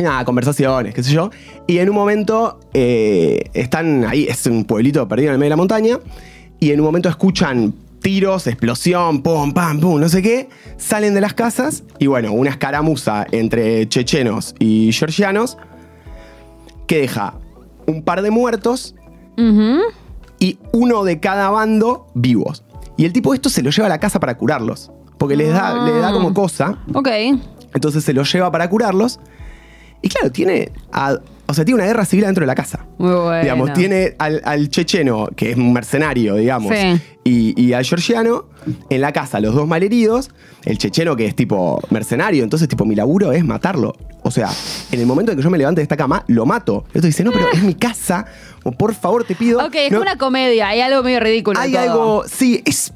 Nada, 0.02 0.24
conversaciones, 0.24 0.94
qué 0.94 1.02
sé 1.02 1.12
yo. 1.12 1.30
Y 1.66 1.78
en 1.78 1.88
un 1.88 1.94
momento 1.94 2.60
eh, 2.72 3.50
están 3.52 4.04
ahí, 4.04 4.26
es 4.28 4.46
un 4.46 4.64
pueblito 4.64 5.06
perdido 5.08 5.30
en 5.30 5.34
el 5.34 5.38
medio 5.38 5.48
de 5.48 5.50
la 5.50 5.56
montaña. 5.56 5.98
Y 6.58 6.72
en 6.72 6.80
un 6.80 6.86
momento 6.86 7.08
escuchan 7.08 7.74
tiros, 8.00 8.46
explosión, 8.46 9.22
pum, 9.22 9.52
pam, 9.52 9.80
pum, 9.80 10.00
no 10.00 10.08
sé 10.08 10.22
qué. 10.22 10.48
Salen 10.76 11.14
de 11.14 11.20
las 11.20 11.34
casas 11.34 11.84
y 11.98 12.06
bueno, 12.06 12.32
una 12.32 12.50
escaramuza 12.50 13.26
entre 13.30 13.88
chechenos 13.88 14.54
y 14.58 14.92
georgianos 14.92 15.58
que 16.86 16.98
deja 16.98 17.34
un 17.86 18.02
par 18.02 18.22
de 18.22 18.30
muertos 18.30 18.94
y 20.38 20.58
uno 20.72 21.04
de 21.04 21.20
cada 21.20 21.50
bando 21.50 22.08
vivos. 22.14 22.64
Y 22.96 23.04
el 23.04 23.12
tipo 23.12 23.32
esto 23.32 23.48
se 23.48 23.62
lo 23.62 23.70
lleva 23.70 23.86
a 23.86 23.88
la 23.88 24.00
casa 24.00 24.20
para 24.20 24.36
curarlos. 24.36 24.90
Porque 25.16 25.36
les 25.36 25.52
da, 25.52 25.84
le 25.84 25.98
da 25.98 26.12
como 26.12 26.34
cosa. 26.34 26.78
Ok. 26.94 27.08
Entonces 27.74 28.04
se 28.04 28.12
los 28.12 28.32
lleva 28.32 28.50
para 28.50 28.68
curarlos. 28.68 29.20
Y 30.02 30.08
claro, 30.08 30.30
tiene. 30.32 30.70
a- 30.92 31.18
o 31.46 31.52
sea, 31.54 31.64
tiene 31.64 31.80
una 31.80 31.86
guerra 31.86 32.04
civil 32.04 32.26
dentro 32.26 32.42
de 32.42 32.46
la 32.46 32.54
casa. 32.54 32.86
Muy 32.96 33.10
bueno. 33.10 33.40
Digamos, 33.42 33.72
tiene 33.72 34.14
al, 34.18 34.40
al 34.44 34.68
checheno, 34.70 35.26
que 35.34 35.50
es 35.50 35.56
un 35.56 35.72
mercenario, 35.72 36.36
digamos, 36.36 36.72
Sí. 36.72 37.00
y, 37.24 37.60
y 37.60 37.72
al 37.72 37.84
georgiano 37.84 38.44
en 38.88 39.00
la 39.00 39.12
casa, 39.12 39.40
los 39.40 39.52
dos 39.56 39.66
malheridos. 39.66 40.30
El 40.64 40.78
checheno, 40.78 41.16
que 41.16 41.26
es 41.26 41.34
tipo 41.34 41.80
mercenario, 41.90 42.44
entonces, 42.44 42.68
tipo, 42.68 42.84
mi 42.84 42.94
laburo 42.94 43.32
es 43.32 43.44
matarlo. 43.44 43.96
O 44.22 44.30
sea, 44.30 44.48
en 44.92 45.00
el 45.00 45.06
momento 45.06 45.32
en 45.32 45.38
que 45.38 45.42
yo 45.42 45.50
me 45.50 45.58
levante 45.58 45.80
de 45.80 45.84
esta 45.84 45.96
cama, 45.96 46.22
lo 46.28 46.46
mato. 46.46 46.84
Esto 46.94 47.06
dice, 47.08 47.24
no, 47.24 47.32
pero 47.32 47.46
es 47.52 47.62
mi 47.64 47.74
casa. 47.74 48.26
O 48.62 48.70
por 48.70 48.94
favor, 48.94 49.24
te 49.24 49.34
pido. 49.34 49.58
Ok, 49.66 49.74
es 49.74 49.90
No, 49.90 50.02
una 50.02 50.18
comedia, 50.18 50.68
hay 50.68 50.82
algo 50.82 51.02
medio 51.02 51.18
ridículo. 51.18 51.58
hay 51.58 51.72
todo. 51.72 51.82
algo. 51.82 52.24
Sí, 52.28 52.62
es. 52.64 52.92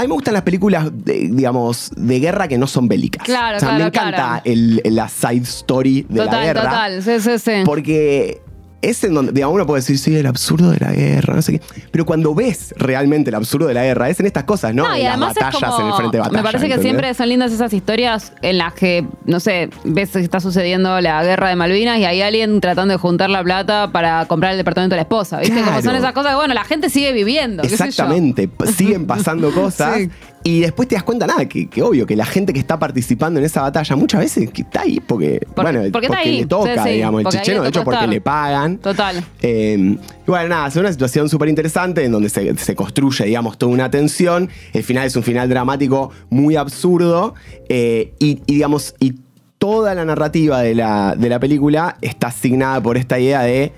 A 0.00 0.02
mí 0.04 0.08
me 0.08 0.14
gustan 0.14 0.32
las 0.32 0.44
películas, 0.44 0.88
de, 0.90 1.28
digamos, 1.30 1.90
de 1.94 2.20
guerra 2.20 2.48
que 2.48 2.56
no 2.56 2.66
son 2.66 2.88
bélicas. 2.88 3.22
Claro, 3.22 3.58
o 3.58 3.60
sea, 3.60 3.72
me 3.72 3.76
claro, 3.76 3.88
encanta 3.88 4.16
claro. 4.16 4.42
el- 4.46 4.80
la 4.84 5.08
side 5.10 5.42
story 5.42 6.06
de 6.08 6.20
Total, 6.20 6.38
la 6.40 6.44
guerra. 6.46 6.62
total. 6.62 7.02
Sí, 7.02 7.20
sí, 7.20 7.38
sí. 7.38 7.50
Porque 7.66 8.40
es 8.82 9.04
en 9.04 9.14
donde, 9.14 9.32
digamos, 9.32 9.54
uno 9.54 9.66
puede 9.66 9.80
decir, 9.80 9.98
sí, 9.98 10.16
el 10.16 10.26
absurdo 10.26 10.70
de 10.70 10.78
la 10.78 10.92
guerra, 10.92 11.34
no 11.34 11.42
sé 11.42 11.52
qué. 11.58 11.60
Pero 11.90 12.06
cuando 12.06 12.34
ves 12.34 12.74
realmente 12.78 13.28
el 13.30 13.34
absurdo 13.36 13.66
de 13.66 13.74
la 13.74 13.82
guerra, 13.84 14.08
es 14.08 14.18
en 14.20 14.26
estas 14.26 14.44
cosas, 14.44 14.74
¿no? 14.74 14.88
No, 14.88 14.96
y 14.96 15.00
en 15.02 15.06
las 15.20 15.34
batallas, 15.34 15.54
como- 15.60 15.80
en 15.80 15.86
el 15.88 15.92
frente 15.94 16.16
de 16.16 16.20
batalla. 16.20 16.36
Me 16.38 16.42
parece 16.42 16.66
que 16.66 16.72
¿entendés? 16.74 16.82
siempre 16.90 17.14
son 17.14 17.28
lindas 17.28 17.52
esas 17.52 17.72
historias 17.72 18.32
en 18.42 18.58
las 18.58 18.72
que, 18.74 19.06
no 19.26 19.38
sé, 19.40 19.68
ves 19.84 20.10
que 20.10 20.20
está 20.20 20.40
sucediendo 20.40 21.00
la 21.00 21.22
guerra 21.22 21.48
de 21.50 21.56
Malvinas 21.56 21.98
y 21.98 22.04
hay 22.06 22.22
alguien 22.22 22.60
tratando 22.60 22.92
de 22.92 22.98
juntar 22.98 23.28
la 23.30 23.44
plata 23.44 23.90
para 23.92 24.24
comprar 24.26 24.52
el 24.52 24.58
departamento 24.58 24.94
de 24.94 24.98
la 24.98 25.02
esposa. 25.02 25.38
¿Viste? 25.40 25.54
Como 25.56 25.66
Claro. 25.66 25.82
son 25.82 25.94
esas 25.96 26.12
cosas 26.12 26.30
que, 26.32 26.36
bueno, 26.36 26.54
la 26.54 26.64
gente 26.64 26.88
sigue 26.90 27.12
viviendo. 27.12 27.62
Exactamente, 27.62 28.48
siguen 28.76 29.06
pasando 29.06 29.50
cosas 29.54 29.98
Sí. 29.98 30.10
Y 30.42 30.60
después 30.60 30.88
te 30.88 30.94
das 30.94 31.04
cuenta, 31.04 31.26
nada, 31.26 31.46
que, 31.46 31.68
que 31.68 31.82
obvio 31.82 32.06
que 32.06 32.16
la 32.16 32.24
gente 32.24 32.52
que 32.52 32.58
está 32.58 32.78
participando 32.78 33.38
en 33.40 33.44
esa 33.46 33.60
batalla 33.62 33.94
muchas 33.96 34.20
veces 34.20 34.50
que 34.50 34.62
está 34.62 34.82
ahí 34.82 34.98
porque, 35.00 35.40
Por- 35.54 35.64
bueno, 35.64 35.82
porque 35.92 36.08
ahí. 36.16 36.38
le 36.40 36.46
toca, 36.46 36.74
Sí, 36.82 36.88
sí, 36.88 36.94
digamos, 36.94 37.20
el 37.20 37.24
le 37.54 37.60
de 37.60 37.68
hecho 37.68 37.84
porque 37.84 37.96
estar. 37.96 38.08
le 38.08 38.20
pagan. 38.20 38.78
Total. 38.78 39.24
Eh, 39.42 39.76
y 39.78 39.98
bueno, 40.26 40.48
nada, 40.48 40.68
es 40.68 40.76
una 40.76 40.90
situación 40.92 41.28
súper 41.28 41.48
interesante 41.50 42.04
en 42.04 42.12
donde 42.12 42.28
se, 42.30 42.56
se 42.56 42.74
construye, 42.74 43.24
digamos, 43.26 43.58
toda 43.58 43.72
una 43.72 43.90
tensión. 43.90 44.48
El 44.72 44.82
final 44.82 45.06
es 45.06 45.14
un 45.16 45.22
final 45.22 45.48
dramático 45.48 46.10
muy 46.30 46.56
absurdo. 46.56 47.34
eh, 47.68 48.14
y, 48.18 48.40
y, 48.46 48.54
digamos, 48.54 48.94
y 48.98 49.14
toda 49.58 49.94
la 49.94 50.04
narrativa 50.06 50.62
de 50.62 50.74
la, 50.74 51.14
de 51.18 51.28
la 51.28 51.38
película 51.38 51.98
está 52.00 52.28
asignada 52.28 52.82
por 52.82 52.96
esta 52.96 53.18
idea 53.20 53.42
de 53.42 53.72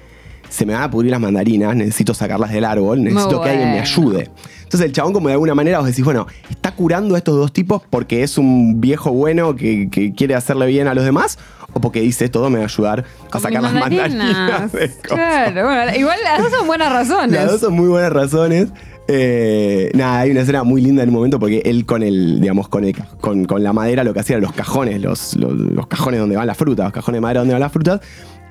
se 0.53 0.67
me 0.67 0.75
van 0.75 0.83
a 0.83 0.91
pudrir 0.91 1.11
las 1.11 1.21
mandarinas, 1.21 1.75
necesito 1.75 2.13
sacarlas 2.15 2.51
del 2.53 2.65
árbol, 2.65 3.03
necesito 3.03 3.41
que 3.43 3.49
alguien 3.51 3.71
me 3.71 3.81
ayude. 3.81 4.31
Entonces 4.65 4.83
el 4.87 4.93
chabón 4.93 5.13
como 5.13 5.29
de 5.29 5.33
alguna 5.35 5.55
manera 5.55 5.79
vos 5.79 5.87
decís, 5.87 6.05
bueno, 6.05 6.27
está 6.51 6.73
curando 6.75 7.15
a 7.15 7.19
estos 7.19 7.37
dos 7.37 7.53
tipos 7.53 7.83
porque 7.91 8.23
es 8.23 8.37
un 8.39 8.81
viejo 8.81 9.11
bueno 9.13 9.57
que, 9.57 9.89
que 9.91 10.13
quiere 10.13 10.35
hacerle 10.35 10.67
bien 10.67 10.89
a 10.89 10.95
los 10.95 11.05
demás 11.05 11.39
o 11.75 11.81
porque 11.81 12.01
dice 12.01 12.27
esto 12.27 12.49
me 12.51 12.57
va 12.59 12.65
a 12.65 12.67
ayudar 12.69 13.05
a 13.31 13.39
sacar 13.41 13.63
las 13.63 13.73
mandarinas. 14.19 14.71
Claro, 15.03 15.65
bueno, 15.67 15.97
igual 15.97 16.19
las 16.23 16.43
dos 16.43 16.53
son 16.53 16.67
buenas 16.67 16.93
razones. 16.93 17.33
Las 17.33 17.51
dos 17.53 17.61
son 17.61 17.73
muy 17.75 17.89
buenas 17.89 18.13
razones. 18.13 18.69
Eh, 19.09 19.91
nada, 19.95 20.21
hay 20.21 20.31
una 20.31 20.41
escena 20.43 20.63
muy 20.63 20.81
linda 20.81 21.03
en 21.03 21.09
un 21.11 21.15
momento 21.17 21.39
porque 21.39 21.61
él 21.65 21.85
con 21.85 22.03
el, 22.03 22.41
digamos, 22.41 22.69
con, 22.69 22.85
el- 22.85 22.95
con, 23.21 23.45
con 23.45 23.63
la 23.63 23.73
madera 23.73 24.05
lo 24.05 24.15
que 24.15 24.21
hacía 24.21 24.37
eran 24.37 24.45
los 24.45 24.53
cajones, 24.55 25.01
los, 25.03 25.35
los, 25.37 25.53
los 25.53 25.87
cajones 25.87 26.21
donde 26.21 26.37
van 26.37 26.47
las 26.47 26.57
frutas, 26.57 26.85
los 26.85 26.93
cajones 26.93 27.17
de 27.17 27.21
madera 27.21 27.41
donde 27.41 27.53
van 27.55 27.61
las 27.61 27.73
frutas. 27.73 28.01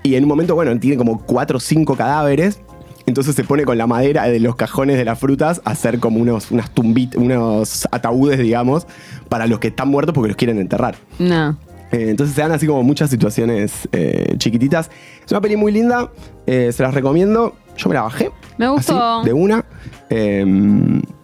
Y 0.04 0.16
en 0.16 0.24
un 0.24 0.30
momento, 0.30 0.56
bueno, 0.56 0.78
tiene 0.80 0.98
como 0.98 1.22
cuatro 1.22 1.58
o 1.58 1.60
cinco 1.60 1.96
cadáveres. 1.96 2.60
Entonces 3.06 3.36
se 3.36 3.44
pone 3.44 3.66
con 3.66 3.78
la 3.78 3.88
madera 3.88 4.28
de 4.28 4.40
los 4.40 4.56
cajones 4.56 4.98
de 4.98 5.06
las 5.06 5.18
frutas 5.18 5.62
a 5.66 5.72
hacer 5.72 6.00
como 6.00 6.20
unos, 6.20 6.52
unas 6.52 6.70
tumbit, 6.72 7.16
unos 7.16 7.88
ataúdes, 7.92 8.40
digamos, 8.40 8.86
para 9.28 9.48
los 9.48 9.60
que 9.60 9.70
están 9.70 9.90
muertos 9.90 10.14
porque 10.14 10.30
los 10.30 10.38
quieren 10.38 10.60
enterrar. 10.60 10.96
No. 11.18 11.58
Eh, 11.92 12.10
entonces 12.10 12.36
se 12.36 12.42
dan 12.42 12.52
así 12.52 12.68
como 12.68 12.84
muchas 12.84 13.10
situaciones 13.10 13.90
eh, 13.92 14.36
chiquititas. 14.38 14.90
Es 15.26 15.32
una 15.32 15.42
peli 15.42 15.56
muy 15.58 15.72
linda, 15.72 16.12
eh, 16.46 16.72
se 16.72 16.84
las 16.84 16.94
recomiendo. 16.94 17.56
Yo 17.76 17.90
me 17.90 17.96
la 17.96 18.04
bajé. 18.04 18.30
Me 18.58 18.68
gustó. 18.70 19.20
así, 19.20 19.28
de 19.28 19.34
una. 19.34 19.66
Eh, 20.10 20.46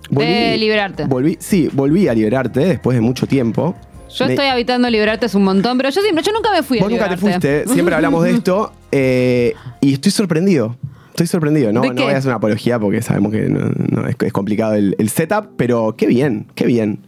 De 0.09 0.57
Liberarte. 0.57 1.05
Volví, 1.05 1.37
sí, 1.39 1.69
volví 1.71 2.07
a 2.07 2.13
liberarte 2.13 2.61
después 2.61 2.95
de 2.95 3.01
mucho 3.01 3.27
tiempo. 3.27 3.75
Yo 4.09 4.25
Me- 4.25 4.33
estoy 4.33 4.47
habitando 4.47 4.89
Liberarte 4.89 5.25
es 5.25 5.35
un 5.35 5.43
montón, 5.43 5.77
pero 5.77 5.89
yo 5.89 6.01
siempre, 6.01 6.23
yo 6.23 6.31
nunca 6.31 6.51
me 6.51 6.63
fui 6.63 6.79
a 6.79 6.81
Vos 6.83 6.91
nunca 6.91 7.09
te 7.09 7.17
fuiste, 7.17 7.65
siempre 7.73 7.93
hablamos 7.95 8.23
de 8.23 8.31
esto. 8.31 8.71
eh, 8.91 9.53
y 9.81 9.93
estoy 9.93 10.11
sorprendido. 10.11 10.75
Estoy 11.09 11.27
sorprendido. 11.27 11.73
No, 11.73 11.81
¿De 11.81 11.89
no 11.93 12.03
voy 12.03 12.13
a 12.13 12.17
hacer 12.17 12.29
una 12.29 12.35
apología 12.37 12.77
porque 12.79 13.01
sabemos 13.01 13.31
que 13.31 13.49
no- 13.49 13.71
no, 13.89 14.07
es, 14.07 14.15
es 14.19 14.31
complicado 14.33 14.75
el, 14.75 14.95
el 14.99 15.09
setup, 15.09 15.47
pero 15.57 15.95
qué 15.97 16.05
bien, 16.05 16.45
qué 16.53 16.65
bien. 16.67 16.99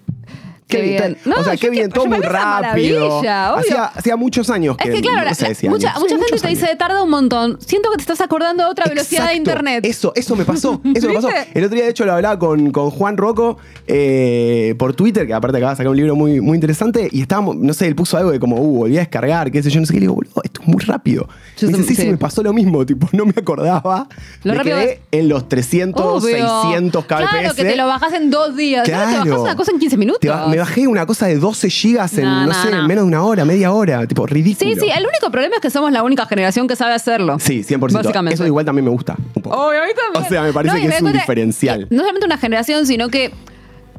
Qué 0.69 0.81
bien. 0.83 1.17
o 1.25 1.29
No, 1.29 1.43
sea, 1.43 1.57
qué 1.57 1.69
bien, 1.71 1.89
todo 1.89 2.05
muy 2.05 2.19
rápido. 2.19 3.19
Hacía, 3.19 3.85
hacía 3.85 4.15
muchos 4.15 4.49
años 4.51 4.77
que 4.77 4.89
Es 4.89 4.95
que 4.95 5.01
claro, 5.01 5.17
no 5.17 5.23
la- 5.25 5.29
mucha, 5.69 5.89
años. 5.89 5.99
mucha 6.01 6.15
gente 6.17 6.39
te 6.41 6.47
dice 6.47 6.65
años. 6.67 6.77
tarda 6.77 7.03
un 7.03 7.09
montón. 7.09 7.57
Siento 7.59 7.89
que 7.89 7.97
te 7.97 8.01
estás 8.03 8.21
acordando 8.21 8.63
de 8.63 8.69
otra 8.69 8.85
velocidad 8.87 9.29
de 9.29 9.35
internet. 9.35 9.83
Eso, 9.85 10.13
eso 10.15 10.35
me 10.35 10.45
pasó. 10.45 10.79
Eso 10.95 11.07
me 11.07 11.15
pasó. 11.15 11.29
El 11.53 11.63
otro 11.63 11.75
día, 11.75 11.85
de 11.85 11.91
hecho, 11.91 12.05
lo 12.05 12.13
hablaba 12.13 12.37
con, 12.37 12.71
con 12.71 12.91
Juan 12.91 13.17
Rocco 13.17 13.57
eh, 13.87 14.75
por 14.77 14.93
Twitter, 14.93 15.25
que 15.25 15.33
aparte 15.33 15.57
acaba 15.57 15.71
de 15.71 15.77
sacar 15.77 15.89
un 15.89 15.97
libro 15.97 16.15
muy, 16.15 16.39
muy 16.39 16.55
interesante. 16.55 17.09
Y 17.11 17.21
estábamos, 17.21 17.55
no 17.55 17.73
sé, 17.73 17.87
él 17.87 17.95
puso 17.95 18.17
algo 18.17 18.31
de 18.31 18.39
como, 18.39 18.57
uh, 18.57 18.77
volví 18.77 18.97
a 18.97 18.99
descargar, 19.01 19.51
qué 19.51 19.63
sé 19.63 19.69
yo, 19.71 19.79
no 19.79 19.85
sé 19.87 19.93
qué. 19.93 19.99
Le 19.99 20.03
digo, 20.05 20.13
boludo, 20.15 20.41
esto 20.43 20.61
es 20.61 20.67
muy 20.67 20.83
rápido. 20.83 21.27
Yo 21.61 21.71
me 21.71 21.77
dice, 21.77 21.83
tam- 21.83 21.87
sí, 21.87 21.95
sí, 21.95 22.01
sí. 22.03 22.09
me 22.11 22.17
pasó 22.17 22.43
lo 22.43 22.53
mismo. 22.53 22.85
Tipo, 22.89 23.07
no 23.11 23.25
me 23.25 23.33
acordaba. 23.35 24.07
Lo 24.43 24.51
me 24.53 24.57
rápido 24.57 24.77
quedé 24.77 24.91
es- 24.93 24.99
en 25.11 25.29
los 25.29 25.47
300, 25.49 26.23
Obvio. 26.23 26.37
600 26.63 27.05
kbps. 27.05 27.29
Claro, 27.29 27.53
que 27.55 27.63
te 27.63 27.75
lo 27.75 27.87
bajás 27.87 28.13
en 28.13 28.29
dos 28.29 28.55
días. 28.55 28.87
Ahora 28.89 29.23
te 29.23 29.29
bajás 29.29 29.41
una 29.41 29.55
cosa 29.55 29.71
en 29.71 29.79
15 29.79 29.97
minutos. 29.97 30.19
Te 30.21 30.29
ba- 30.29 30.47
me 30.47 30.57
bajé 30.57 30.87
una 30.87 31.05
cosa 31.05 31.27
de 31.27 31.37
12 31.37 31.69
gigas 31.69 32.17
en, 32.17 32.25
No, 32.25 32.41
no, 32.41 32.47
no, 32.47 32.53
sé, 32.53 32.71
no. 32.71 32.79
en 32.79 32.87
menos 32.87 33.03
de 33.03 33.07
una 33.07 33.23
hora, 33.23 33.45
media 33.45 33.71
hora. 33.71 34.05
Tipo, 34.07 34.25
ridículo. 34.25 34.73
Sí, 34.73 34.79
sí, 34.79 34.87
el 34.89 35.05
único 35.05 35.29
problema 35.31 35.55
es 35.55 35.61
que 35.61 35.69
somos 35.69 35.91
la 35.91 36.03
única 36.03 36.25
generación 36.25 36.67
que 36.67 36.75
sabe 36.75 36.93
hacerlo. 36.93 37.37
Sí, 37.39 37.63
100%. 37.63 37.91
Básicamente. 37.93 38.35
Eso 38.35 38.45
igual 38.45 38.65
también 38.65 38.85
me 38.85 38.91
gusta. 38.91 39.15
Un 39.35 39.41
poco. 39.41 39.55
Obvio, 39.67 39.81
a 39.83 39.85
mí 39.85 39.91
también. 39.95 40.25
O 40.25 40.29
sea, 40.29 40.41
me 40.43 40.53
parece 40.53 40.77
y 40.79 40.81
que 40.83 40.87
es 40.87 40.93
un 40.95 41.01
cuenta- 41.01 41.19
diferencial. 41.19 41.87
No 41.89 41.99
solamente 41.99 42.25
una 42.25 42.37
generación, 42.37 42.85
sino 42.85 43.09
que. 43.09 43.31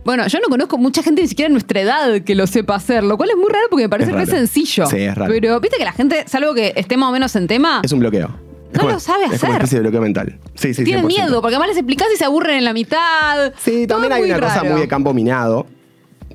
Bueno, 0.04 0.26
yo 0.26 0.38
no 0.40 0.48
conozco 0.48 0.78
mucha 0.78 1.02
gente 1.02 1.22
ni 1.22 1.28
siquiera 1.28 1.46
en 1.48 1.52
nuestra 1.52 1.80
edad 1.80 2.22
que 2.22 2.34
lo 2.34 2.46
sepa 2.46 2.74
hacer, 2.76 3.04
lo 3.04 3.16
cual 3.16 3.30
es 3.30 3.36
muy 3.36 3.50
raro 3.50 3.66
porque 3.70 3.84
me 3.84 3.88
parece 3.88 4.10
Es 4.10 4.16
re 4.16 4.26
sencillo. 4.26 4.86
Sí, 4.86 4.96
es 4.98 5.14
raro. 5.14 5.32
Pero 5.32 5.60
viste 5.60 5.76
que 5.76 5.84
la 5.84 5.92
gente, 5.92 6.24
salvo 6.26 6.54
que 6.54 6.72
esté 6.76 6.96
más 6.96 7.10
o 7.10 7.12
menos 7.12 7.34
en 7.36 7.46
tema, 7.46 7.80
Es 7.84 7.92
un 7.92 8.00
bloqueo. 8.00 8.28
Es 8.68 8.74
No 8.74 8.80
como- 8.82 8.92
lo 8.94 9.00
sabe 9.00 9.24
Es 9.24 9.26
como 9.26 9.34
hacer. 9.36 9.48
una 9.50 9.56
especie 9.58 9.78
de 9.78 9.82
bloqueo 9.82 10.00
mental. 10.00 10.38
Sí, 10.54 10.72
sí, 10.74 10.84
tienen 10.84 11.04
100%. 11.04 11.06
miedo, 11.26 11.40
porque 11.42 11.56
además 11.56 11.68
les 11.68 11.76
explicás 11.78 12.08
y 12.14 12.16
se 12.16 12.24
aburren 12.24 12.56
en 12.56 12.64
la 12.64 12.72
mitad. 12.72 13.52
Sí, 13.58 13.86
Todo 13.86 14.00
también 14.00 14.12
hay 14.12 14.30
una 14.30 14.40
cosa 14.40 14.64
muy 14.64 14.80
de 14.80 14.88
campo 14.88 15.12
minado, 15.12 15.66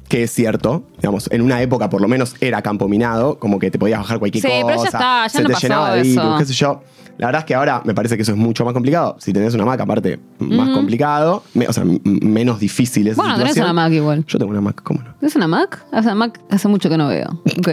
que 0.10 0.24
es 0.24 0.32
cierto. 0.32 0.84
Digamos, 0.98 1.28
en 1.32 1.42
una 1.42 1.62
época 1.62 1.90
por 1.90 2.02
lo 2.02 2.08
menos 2.08 2.36
era 2.42 2.62
campo 2.62 2.88
minado, 2.88 3.40
como 3.40 3.58
que 3.58 3.72
te 3.72 3.80
podías 3.80 4.00
bajar 4.00 4.20
cualquier 4.20 4.42
Sí, 4.44 4.48
cosa. 4.50 4.66
pero 4.68 4.78
ya 4.80 4.86
está, 4.86 5.24
ya 5.24 5.30
se 5.30 5.42
no 5.42 5.48
te 5.48 5.54
pasó 5.54 5.68
llenaba 5.68 5.96
de 5.96 6.02
eso. 6.02 6.22
virus, 6.22 6.38
qué 6.40 6.46
sé 6.46 6.54
yo. 6.54 6.82
La 7.18 7.28
verdad 7.28 7.40
es 7.42 7.46
que 7.46 7.56
ahora 7.56 7.82
me 7.86 7.94
parece 7.94 8.16
que 8.18 8.24
eso 8.24 8.32
es 8.34 8.38
mucho 8.38 8.66
más 8.66 8.74
complicado. 8.74 9.16
Si 9.20 9.32
tenés 9.32 9.54
una 9.54 9.66
Mac, 9.66 9.80
aparte, 9.80 10.20
más 10.40 10.70
complicado. 10.70 11.44
Me- 11.54 11.68
o 11.68 11.74
sea, 11.74 11.84
menos 12.04 12.60
difícil 12.60 13.08
esa 13.08 13.22
Bueno, 13.22 13.38
tenés 13.38 13.56
una 13.58 13.74
Mac 13.74 13.92
igual. 13.94 14.26
Yo 14.28 14.38
tengo 14.38 14.52
una 14.52 14.62
Mac, 14.62 14.82
¿cómo 14.84 15.02
no? 15.02 15.16
¿Es 15.26 15.36
una 15.36 15.48
Mac? 15.48 15.86
O 15.92 16.04
sea, 16.04 16.14
Mac 16.16 16.40
hace 16.50 16.68
mucho 16.68 16.90
que 16.90 16.98
no 16.98 17.08
veo. 17.08 17.42
Ok. 17.60 17.70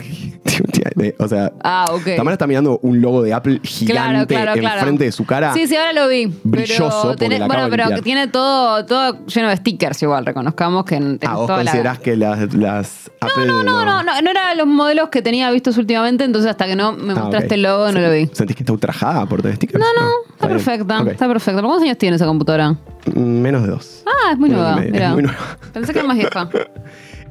o 1.19 1.29
sea, 1.29 1.53
Ah, 1.65 1.87
ok. 1.93 2.17
Tamara 2.17 2.35
está 2.35 2.47
mirando 2.47 2.79
un 2.83 3.01
logo 3.01 3.23
de 3.23 3.33
Apple 3.35 3.61
gigante 3.65 3.93
Claro, 3.93 4.27
claro, 4.27 4.61
claro. 4.61 4.79
enfrente 4.81 5.05
de 5.05 5.13
su 5.13 5.25
cara. 5.25 5.53
Sí, 5.55 5.67
sí, 5.67 5.77
ahora 5.77 5.93
lo 5.93 6.09
vi. 6.09 6.33
Brilloso, 6.45 7.15
Pero 7.19 7.31
tenés- 7.31 7.39
la 7.41 7.47
bueno, 7.47 7.67
pero 7.71 7.89
que 7.89 8.03
tiene 8.03 8.29
todo, 8.29 8.85
todo 8.87 9.27
lleno 9.27 9.49
de 9.49 9.57
stickers 9.57 10.03
igual, 10.03 10.25
reconozcamos 10.27 10.85
que 10.85 10.97
en, 10.97 11.19
Ah, 11.27 11.35
vos 11.37 11.47
toda 11.47 11.59
la- 11.59 11.71
considerás 11.71 11.99
que 11.99 12.17
las, 12.17 12.55
las 12.55 13.11
Apple 13.21 13.47
No, 13.47 13.63
no, 13.63 13.85
no, 13.85 14.03
no, 14.03 14.21
no 14.23 14.31
eran 14.31 14.57
los 14.59 14.67
modelos 14.67 15.09
que 15.09 15.23
tenía 15.23 15.51
vistos 15.51 15.77
últimamente, 15.79 16.25
entonces 16.25 16.51
hasta 16.51 16.67
que 16.67 16.77
no 16.77 16.93
me 16.93 17.13
Ah, 17.13 17.17
mostraste 17.17 17.47
ok. 17.47 17.53
el 17.53 17.63
logo 17.63 17.93
no 17.93 18.01
lo 18.01 18.11
vi. 18.13 18.29
¿Sentís 18.33 18.57
que 18.57 18.63
está 18.63 18.73
ultrajada 18.73 19.27
stickers? 19.41 19.81
No, 19.83 19.87
no, 20.03 20.09
está 20.33 20.47
bien. 20.47 20.59
perfecta, 20.59 20.99
está 21.11 21.29
perfecta. 21.29 21.57
¿Pero 21.59 21.69
¿Cuántos 21.69 21.83
años 21.85 21.99
tiene 21.99 22.17
esa 22.17 22.27
computadora? 22.27 22.77
Menos 23.15 23.63
de 23.63 23.69
dos. 23.69 24.03
Ah, 24.07 24.33
es 24.33 24.39
muy 24.39 24.51
nueva, 24.51 24.77
medio, 24.77 24.87
es 24.89 24.93
mira. 24.93 25.13
muy 25.15 25.23
nueva. 25.23 25.39
Pensé 25.73 25.93
que 25.93 25.99
era 26.01 26.09
más 26.09 26.17
vieja. 26.17 26.49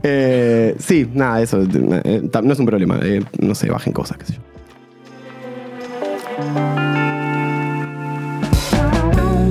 Eh, 0.03 0.75
sí, 0.79 1.07
nada, 1.13 1.43
eso 1.43 1.61
eh, 1.61 2.27
ta- 2.31 2.41
no 2.41 2.53
es 2.53 2.57
un 2.59 2.65
problema. 2.65 2.97
eh, 3.03 3.23
no 3.39 3.53
sé, 3.53 3.69
bajen 3.69 3.93
cosas, 3.93 4.17
qué 4.17 4.25
sé 4.25 4.33
yo. 4.33 4.41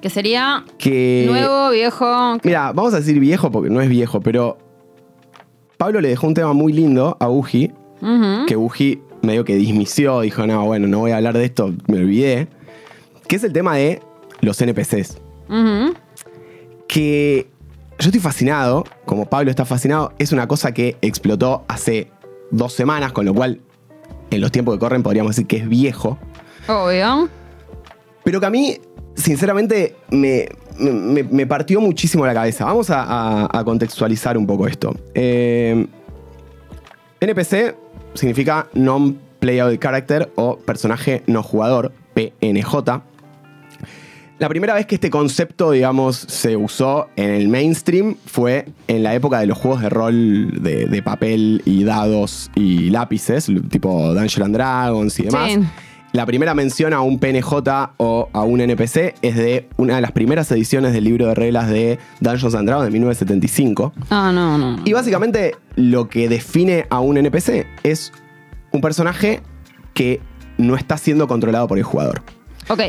Que 0.00 0.10
sería 0.10 0.64
que. 0.78 1.24
nuevo, 1.28 1.70
viejo. 1.70 2.38
Mira, 2.44 2.72
vamos 2.72 2.94
a 2.94 2.98
decir 2.98 3.18
viejo 3.18 3.50
porque 3.50 3.70
no 3.70 3.80
es 3.80 3.88
viejo, 3.88 4.20
pero. 4.20 4.58
Pablo 5.76 6.00
le 6.00 6.08
dejó 6.08 6.26
un 6.26 6.34
tema 6.34 6.54
muy 6.54 6.72
lindo 6.72 7.16
a 7.20 7.28
Uji, 7.28 7.70
que 8.46 8.56
Uji 8.56 9.02
medio 9.22 9.44
que 9.44 9.56
dismisió, 9.56 10.20
dijo, 10.22 10.46
no, 10.46 10.64
bueno, 10.64 10.86
no 10.86 11.00
voy 11.00 11.10
a 11.10 11.18
hablar 11.18 11.36
de 11.36 11.44
esto, 11.44 11.74
me 11.86 11.98
olvidé. 11.98 12.48
Que 13.28 13.36
es 13.36 13.44
el 13.44 13.52
tema 13.52 13.76
de 13.76 14.00
los 14.40 14.60
NPCs. 14.60 15.18
Que 16.88 17.48
yo 17.98 18.06
estoy 18.08 18.20
fascinado, 18.20 18.84
como 19.04 19.26
Pablo 19.26 19.50
está 19.50 19.64
fascinado, 19.64 20.12
es 20.18 20.32
una 20.32 20.46
cosa 20.48 20.72
que 20.72 20.96
explotó 21.02 21.64
hace 21.68 22.10
dos 22.50 22.72
semanas, 22.72 23.12
con 23.12 23.26
lo 23.26 23.34
cual 23.34 23.60
en 24.30 24.40
los 24.40 24.52
tiempos 24.52 24.74
que 24.74 24.78
corren 24.80 25.02
podríamos 25.02 25.30
decir 25.36 25.46
que 25.46 25.56
es 25.56 25.68
viejo, 25.68 26.18
Obvio. 26.68 27.28
pero 28.24 28.40
que 28.40 28.46
a 28.46 28.50
mí, 28.50 28.78
sinceramente, 29.16 29.96
me, 30.10 30.48
me- 30.78 31.46
partió 31.46 31.80
muchísimo 31.80 32.24
la 32.26 32.34
cabeza. 32.34 32.64
Vamos 32.64 32.88
a, 32.90 33.48
contextualizar 33.64 34.36
un 34.38 34.46
poco 34.46 34.66
esto. 34.66 34.94
Eh, 35.14 35.86
NPC 37.20 37.74
significa 38.14 38.68
Non-Playable 38.74 39.78
Character 39.78 40.30
o 40.36 40.58
personaje 40.58 41.22
no 41.26 41.42
jugador, 41.42 41.92
PNJ. 42.14 43.02
La 44.38 44.50
primera 44.50 44.74
vez 44.74 44.84
que 44.84 44.96
este 44.96 45.08
concepto, 45.08 45.70
digamos, 45.70 46.16
se 46.16 46.58
usó 46.58 47.08
en 47.16 47.30
el 47.30 47.48
mainstream 47.48 48.16
fue 48.26 48.66
en 48.86 49.02
la 49.02 49.14
época 49.14 49.40
de 49.40 49.46
los 49.46 49.56
juegos 49.56 49.80
de 49.80 49.88
rol 49.88 50.62
de, 50.62 50.84
de 50.84 51.02
papel 51.02 51.62
y 51.64 51.84
dados 51.84 52.50
y 52.54 52.90
lápices, 52.90 53.50
tipo 53.70 54.12
Dungeons 54.12 54.40
and 54.40 54.54
Dragons 54.54 55.18
y 55.18 55.22
demás. 55.22 55.52
Sí. 55.52 55.60
La 56.16 56.24
primera 56.24 56.54
mención 56.54 56.94
a 56.94 57.02
un 57.02 57.18
PNJ 57.18 57.52
o 57.98 58.30
a 58.32 58.42
un 58.42 58.62
NPC 58.62 59.16
es 59.20 59.36
de 59.36 59.68
una 59.76 59.96
de 59.96 60.00
las 60.00 60.12
primeras 60.12 60.50
ediciones 60.50 60.94
del 60.94 61.04
libro 61.04 61.26
de 61.26 61.34
reglas 61.34 61.68
de 61.68 61.98
Dungeons 62.20 62.54
and 62.54 62.66
Dragons 62.66 62.86
de 62.86 62.90
1975. 62.90 63.92
Ah, 64.08 64.32
no, 64.32 64.56
no. 64.56 64.80
Y 64.86 64.94
básicamente 64.94 65.56
lo 65.74 66.08
que 66.08 66.30
define 66.30 66.86
a 66.88 67.00
un 67.00 67.18
NPC 67.18 67.66
es 67.82 68.14
un 68.72 68.80
personaje 68.80 69.42
que 69.92 70.22
no 70.56 70.76
está 70.76 70.96
siendo 70.96 71.28
controlado 71.28 71.68
por 71.68 71.76
el 71.76 71.84
jugador 71.84 72.22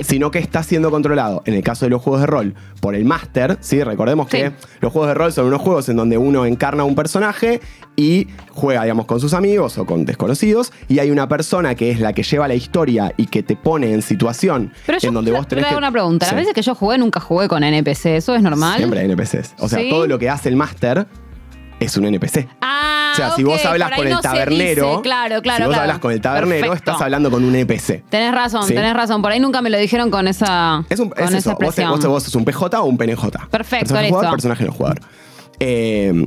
Sino 0.04 0.32
que 0.32 0.40
está 0.40 0.64
siendo 0.64 0.90
controlado, 0.92 1.44
en 1.46 1.54
el 1.54 1.64
caso 1.64 1.86
de 1.86 1.90
los 1.92 2.02
juegos 2.02 2.22
de 2.22 2.28
rol, 2.28 2.56
por 2.82 2.96
el 2.96 3.06
máster, 3.06 3.58
¿sí? 3.62 3.84
Recordemos 3.84 4.28
que 4.28 4.48
Sí. 4.50 4.56
los 4.82 4.92
juegos 4.92 5.10
de 5.10 5.14
rol 5.14 5.32
son 5.34 5.46
unos 5.48 5.62
juegos 5.62 5.88
en 5.90 5.96
donde 5.98 6.18
uno 6.18 6.46
encarna 6.46 6.84
a 6.84 6.86
un 6.86 6.96
personaje 6.96 7.62
y 7.96 8.28
juega, 8.52 8.84
digamos, 8.84 9.06
con 9.06 9.20
sus 9.20 9.34
amigos 9.34 9.78
o 9.78 9.86
con 9.86 10.06
desconocidos, 10.06 10.72
y 10.88 11.00
hay 11.00 11.12
una 11.12 11.28
persona 11.28 11.76
que 11.76 11.92
es 11.92 12.00
la 12.00 12.14
que 12.14 12.24
lleva 12.24 12.48
la 12.48 12.56
historia 12.56 13.14
y 13.18 13.28
que 13.28 13.44
te 13.44 13.56
pone 13.56 13.92
en 13.94 14.02
situación 14.02 14.72
Pero 14.86 14.98
en 15.02 15.14
donde 15.14 15.32
vos 15.32 15.48
tenés 15.48 15.66
que... 15.66 15.76
una 15.76 15.92
pregunta. 15.92 16.26
Sí. 16.26 16.32
Las 16.36 16.42
veces 16.42 16.54
que 16.54 16.62
yo 16.62 16.76
jugué, 16.76 16.98
nunca 16.98 17.20
jugué 17.20 17.48
con 17.48 17.64
NPC. 17.64 18.18
¿Eso 18.18 18.36
es 18.36 18.42
normal? 18.42 18.78
Siempre 18.78 19.00
hay 19.00 19.06
NPCs. 19.06 19.56
O 19.60 19.68
sea, 19.70 19.80
¿Sí? 19.80 19.90
todo 19.90 20.08
lo 20.08 20.18
que 20.20 20.30
hace 20.30 20.50
el 20.50 20.56
máster 20.56 21.08
es 21.80 21.98
un 21.98 22.06
NPC. 22.06 22.48
Ah, 22.62 23.12
O 23.14 23.16
sea, 23.16 23.32
si 23.32 23.44
vos 23.44 23.64
hablas 23.66 23.92
con 23.92 24.08
el 24.08 24.14
no 24.14 24.22
tabernero, 24.22 24.88
dice. 24.90 25.02
Claro, 25.04 25.42
claro, 25.42 25.58
si 25.58 25.64
vos 25.64 25.70
claro. 25.70 25.82
hablas 25.82 26.00
con 26.00 26.12
el 26.12 26.22
tabernero, 26.22 26.68
Perfecto. 26.68 26.92
estás 26.92 27.02
hablando 27.02 27.30
con 27.32 27.44
un 27.44 27.56
NPC. 27.56 28.04
Tenés 28.10 28.34
razón, 28.34 28.64
Sí. 28.68 28.74
tenés 28.74 28.94
razón. 28.94 29.22
Por 29.22 29.32
ahí 29.32 29.40
nunca 29.40 29.62
me 29.62 29.70
lo 29.70 29.78
dijeron 29.78 30.10
con 30.10 30.28
esa, 30.28 30.84
Es, 30.90 31.00
un, 31.00 31.10
con 31.10 31.20
es 31.24 31.30
esa 31.34 31.38
eso. 31.54 31.58
Vos, 31.60 32.06
vos 32.06 32.24
sos 32.24 32.36
un 32.36 32.46
PJ 32.46 32.80
o 32.82 32.86
un 32.86 32.98
PNJ. 32.98 33.48
Perfecto, 33.50 33.80
personaje 33.80 34.04
listo. 34.06 34.16
jugador, 34.18 34.32
personaje 34.36 34.66
no 34.66 34.72
jugador. 34.72 35.00
Eh, 35.60 36.26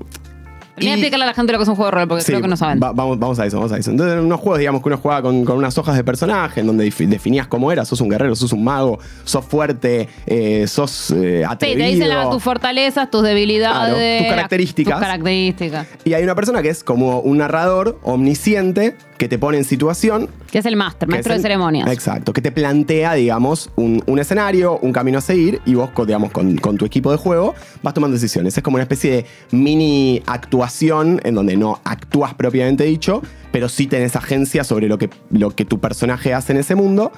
Voy 0.81 0.89
a 0.91 0.95
explicarle 0.95 1.25
a 1.25 1.29
la 1.29 1.35
gente 1.35 1.53
lo 1.53 1.59
que 1.59 1.63
es 1.63 1.69
un 1.69 1.77
juego 1.77 1.91
de 1.91 1.97
rol, 1.99 2.09
porque 2.09 2.23
Sí, 2.25 2.33
creo 2.33 2.43
que 2.43 2.49
no 2.49 2.57
saben. 2.57 2.81
va- 2.83 2.93
vamos, 2.93 3.19
vamos 3.19 3.39
a 3.39 3.47
eso, 3.47 3.57
vamos 3.59 3.73
a 3.73 3.79
eso. 3.79 3.91
Entonces, 3.91 4.19
en 4.19 4.25
unos 4.25 4.41
juegos, 4.41 4.59
digamos 4.59 4.83
que 4.83 4.89
uno 4.89 4.99
juega 4.99 5.23
con, 5.23 5.45
con 5.45 5.57
unas 5.57 5.77
hojas 5.79 5.97
de 5.97 6.05
personaje, 6.05 6.61
en 6.61 6.67
donde 6.67 6.87
defi- 6.87 7.07
definías 7.07 7.47
cómo 7.47 7.71
eras, 7.73 7.89
sos 7.89 8.01
un 8.01 8.09
guerrero, 8.09 8.35
sos 8.37 8.53
un 8.53 8.65
mago, 8.65 8.99
sos 9.25 9.45
fuerte, 9.45 10.09
eh, 10.27 10.67
sos 10.67 11.11
eh, 11.11 11.39
Sí, 11.41 11.45
atrevido. 11.49 11.79
te 11.87 11.93
dicen 11.95 12.31
tus 12.31 12.43
fortalezas, 12.43 13.11
tus 13.11 13.23
debilidades. 13.23 13.95
Claro, 13.95 14.19
tus 14.19 14.29
características. 14.29 14.95
Tus 14.95 15.03
características. 15.07 15.87
y 16.05 16.15
hay 16.15 16.23
una 16.25 16.35
persona 16.35 16.63
que 16.63 16.69
es 16.71 16.83
como 16.85 17.21
un 17.21 17.39
narrador 17.39 17.99
omnisciente 18.03 18.97
que 19.21 19.29
te 19.29 19.39
pone 19.39 19.59
en 19.59 19.65
situación 19.65 20.31
Que 20.51 20.61
es 20.61 20.65
el 20.65 20.77
máster, 20.77 21.07
maestro 21.07 21.35
es 21.35 21.41
de 21.41 21.43
ceremonias. 21.43 21.87
Exacto, 21.93 22.33
que 22.33 22.41
te 22.41 22.51
plantea, 22.51 23.13
digamos, 23.13 23.69
un, 23.77 24.03
un 24.07 24.19
escenario, 24.19 24.79
un 24.81 24.93
camino 24.95 25.19
a 25.19 25.21
seguir 25.21 25.61
y 25.67 25.75
vos, 25.75 25.91
digamos, 26.07 26.33
con, 26.33 26.57
con 26.57 26.79
tu 26.79 26.87
equipo 26.87 27.11
de 27.13 27.19
juego 27.19 27.55
vas 27.83 27.93
tomando 27.93 28.15
decisiones. 28.15 28.57
Es 28.57 28.65
como 28.65 28.77
una 28.77 28.85
especie 28.85 29.11
de 29.13 29.27
mini 29.51 30.23
actuación 30.25 31.21
en 31.23 31.35
donde 31.35 31.55
no 31.59 31.81
actúas 31.85 32.33
propiamente 32.33 32.85
dicho, 32.85 33.21
pero 33.53 33.69
sí 33.69 33.87
tenés 33.87 34.17
agencia 34.17 34.65
sobre 34.65 34.89
lo 34.89 34.97
que, 34.97 35.11
lo 35.31 35.51
que 35.51 35.67
tu 35.67 35.81
personaje 35.81 36.33
hace 36.33 36.55
en 36.55 36.59
ese 36.61 36.75
mundo. 36.75 37.13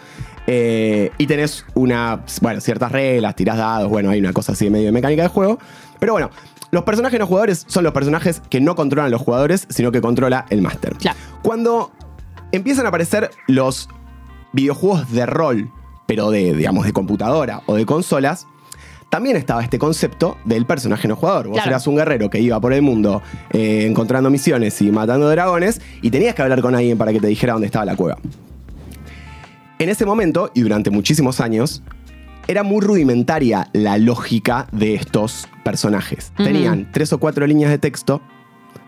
eh, 0.49 1.13
y 1.19 1.29
tenés 1.29 1.65
una, 1.75 2.25
bueno, 2.41 2.61
ciertas 2.61 2.91
reglas, 2.91 3.37
tirás 3.37 3.59
dados, 3.59 3.89
bueno, 3.89 4.11
hay 4.11 4.19
una 4.19 4.33
cosa 4.33 4.53
así 4.53 4.65
de 4.65 4.73
medio 4.73 4.87
de 4.87 4.93
mecánica 4.93 5.23
de 5.23 5.29
juego. 5.29 5.61
Pero 6.01 6.15
bueno, 6.15 6.31
los 6.73 6.85
personajes 6.85 7.21
no 7.21 7.27
jugadores 7.27 7.65
son 7.69 7.85
los 7.85 7.93
personajes 7.93 8.41
que 8.49 8.59
no 8.61 8.75
controlan 8.75 9.11
los 9.11 9.21
jugadores, 9.21 9.67
sino 9.69 9.93
que 9.93 10.01
controla 10.01 10.47
el 10.49 10.63
máster. 10.63 10.95
Claro. 10.95 11.19
Cuando 11.43 11.93
empiezan 12.51 12.87
a 12.87 12.89
aparecer 12.89 13.31
los 13.47 13.89
videojuegos 14.55 15.13
de 15.13 15.27
rol, 15.27 15.71
pero 16.07 16.31
de, 16.31 16.55
digamos, 16.55 16.87
de 16.87 16.95
computadora 16.95 17.61
o 17.67 17.75
de 17.75 17.85
consolas, 17.85 18.47
también 19.11 19.37
estaba 19.37 19.63
este 19.63 19.79
concepto 19.79 20.39
del 20.47 20.65
personaje 20.65 21.07
no 21.09 21.15
jugador. 21.17 21.49
Vos 21.49 21.57
Claro. 21.57 21.71
eras 21.73 21.87
un 21.87 21.97
guerrero 21.97 22.31
que 22.31 22.41
iba 22.41 22.59
por 22.59 22.73
el 22.73 22.81
mundo 22.81 23.21
eh, 23.51 23.85
encontrando 23.87 24.31
misiones 24.31 24.81
y 24.81 24.91
matando 24.91 25.29
dragones 25.29 25.83
y 26.01 26.11
tenías 26.11 26.35
que 26.35 26.41
hablar 26.41 26.63
con 26.63 26.75
alguien 26.75 26.97
para 26.97 27.13
que 27.13 27.21
te 27.21 27.27
dijera 27.27 27.53
dónde 27.53 27.67
estaba 27.67 27.85
la 27.85 27.97
cueva. 27.97 28.17
En 29.79 29.91
ese 29.91 30.07
momento, 30.07 30.51
y 30.55 30.63
durante 30.63 30.89
muchísimos 30.89 31.39
años, 31.41 31.83
era 32.49 32.63
muy 32.63 32.81
rudimentaria 32.81 33.69
la 33.73 33.99
lógica 33.99 34.67
de 34.73 34.95
estos 34.95 35.49
personajes. 35.65 36.33
Tenían 36.37 36.91
tres 36.93 37.13
o 37.13 37.19
cuatro 37.19 37.47
líneas 37.47 37.71
de 37.71 37.79
texto, 37.79 38.21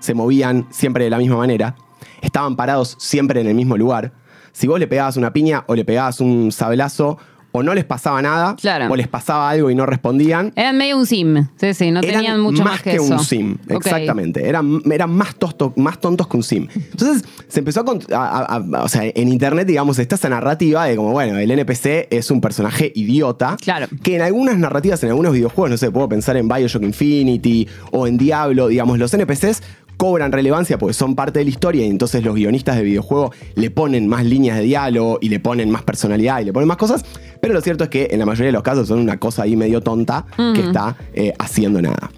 se 0.00 0.14
movían 0.14 0.66
siempre 0.70 1.04
de 1.04 1.10
la 1.10 1.18
misma 1.18 1.36
manera, 1.36 1.76
estaban 2.20 2.56
parados 2.56 2.96
siempre 2.98 3.40
en 3.40 3.46
el 3.46 3.54
mismo 3.54 3.76
lugar. 3.76 4.12
Si 4.52 4.66
vos 4.66 4.78
le 4.78 4.86
pegabas 4.86 5.16
una 5.16 5.32
piña 5.32 5.64
o 5.66 5.74
le 5.74 5.84
pegabas 5.84 6.20
un 6.20 6.52
sablazo, 6.52 7.18
o 7.56 7.62
no 7.62 7.72
les 7.72 7.84
pasaba 7.84 8.20
nada, 8.20 8.56
Claro. 8.60 8.92
o 8.92 8.96
les 8.96 9.06
pasaba 9.06 9.48
algo 9.48 9.70
y 9.70 9.76
no 9.76 9.86
respondían. 9.86 10.52
Eran 10.56 10.76
medio 10.76 10.98
un 10.98 11.06
sim. 11.06 11.46
Sí, 11.56 11.72
sí, 11.72 11.92
no 11.92 12.00
Eran 12.00 12.14
tenían 12.16 12.40
mucho 12.40 12.64
más, 12.64 12.82
que, 12.82 12.98
un 12.98 13.12
eso. 13.12 13.18
sim, 13.20 13.56
exactamente. 13.68 14.48
Eran, 14.48 14.82
eran 14.90 15.10
más, 15.12 15.36
tosto- 15.36 15.72
más 15.76 16.00
tontos 16.00 16.26
que 16.26 16.36
un 16.36 16.42
sim. 16.42 16.66
Entonces 16.74 17.24
se 17.46 17.60
empezó 17.60 17.84
a, 18.10 18.16
a- 18.16 18.38
a- 18.56 18.56
a- 18.56 18.82
O 18.82 18.88
sea, 18.88 19.02
en 19.04 19.28
internet, 19.28 19.68
digamos, 19.68 19.98
está 20.00 20.16
esa 20.16 20.28
narrativa 20.28 20.84
de 20.86 20.96
como, 20.96 21.12
bueno, 21.12 21.38
el 21.38 21.48
NPC 21.50 22.08
es 22.10 22.30
un 22.32 22.40
personaje 22.40 22.90
idiota. 22.94 23.56
Claro. 23.60 23.86
Que 24.02 24.16
en 24.16 24.22
algunas 24.22 24.58
narrativas, 24.58 25.02
en 25.04 25.10
algunos 25.10 25.32
videojuegos, 25.32 25.70
no 25.70 25.76
sé, 25.76 25.92
puedo 25.92 26.08
pensar 26.08 26.36
en 26.36 26.48
Bioshock 26.48 26.82
Infinity 26.82 27.68
o 27.92 28.06
en 28.08 28.18
Diablo, 28.18 28.66
digamos, 28.66 28.98
los 28.98 29.14
NPCs 29.14 29.62
cobran 29.96 30.32
relevancia 30.32 30.76
porque 30.76 30.92
son 30.92 31.14
parte 31.14 31.38
de 31.38 31.44
la 31.44 31.50
historia 31.52 31.86
y 31.86 31.88
entonces 31.88 32.24
los 32.24 32.34
guionistas 32.34 32.74
de 32.76 32.82
videojuego 32.82 33.32
le 33.54 33.70
ponen 33.70 34.08
más 34.08 34.24
líneas 34.24 34.56
de 34.56 34.64
diálogo 34.64 35.18
y 35.20 35.28
le 35.28 35.38
ponen 35.38 35.70
más 35.70 35.82
personalidad 35.84 36.40
y 36.40 36.46
le 36.46 36.52
ponen 36.52 36.66
más 36.66 36.76
cosas, 36.78 37.04
pero 37.44 37.54
lo 37.54 37.60
cierto 37.60 37.84
es 37.84 37.90
que 37.90 38.08
en 38.10 38.18
la 38.18 38.26
mayoría 38.26 38.46
de 38.46 38.52
los 38.52 38.62
casos 38.62 38.88
son 38.88 38.98
una 39.00 39.18
cosa 39.18 39.42
ahí 39.42 39.54
medio 39.56 39.80
tonta 39.82 40.24
que 40.54 40.60
está 40.60 40.96
eh, 41.12 41.32
haciendo 41.38 41.82
nada. 41.82 42.10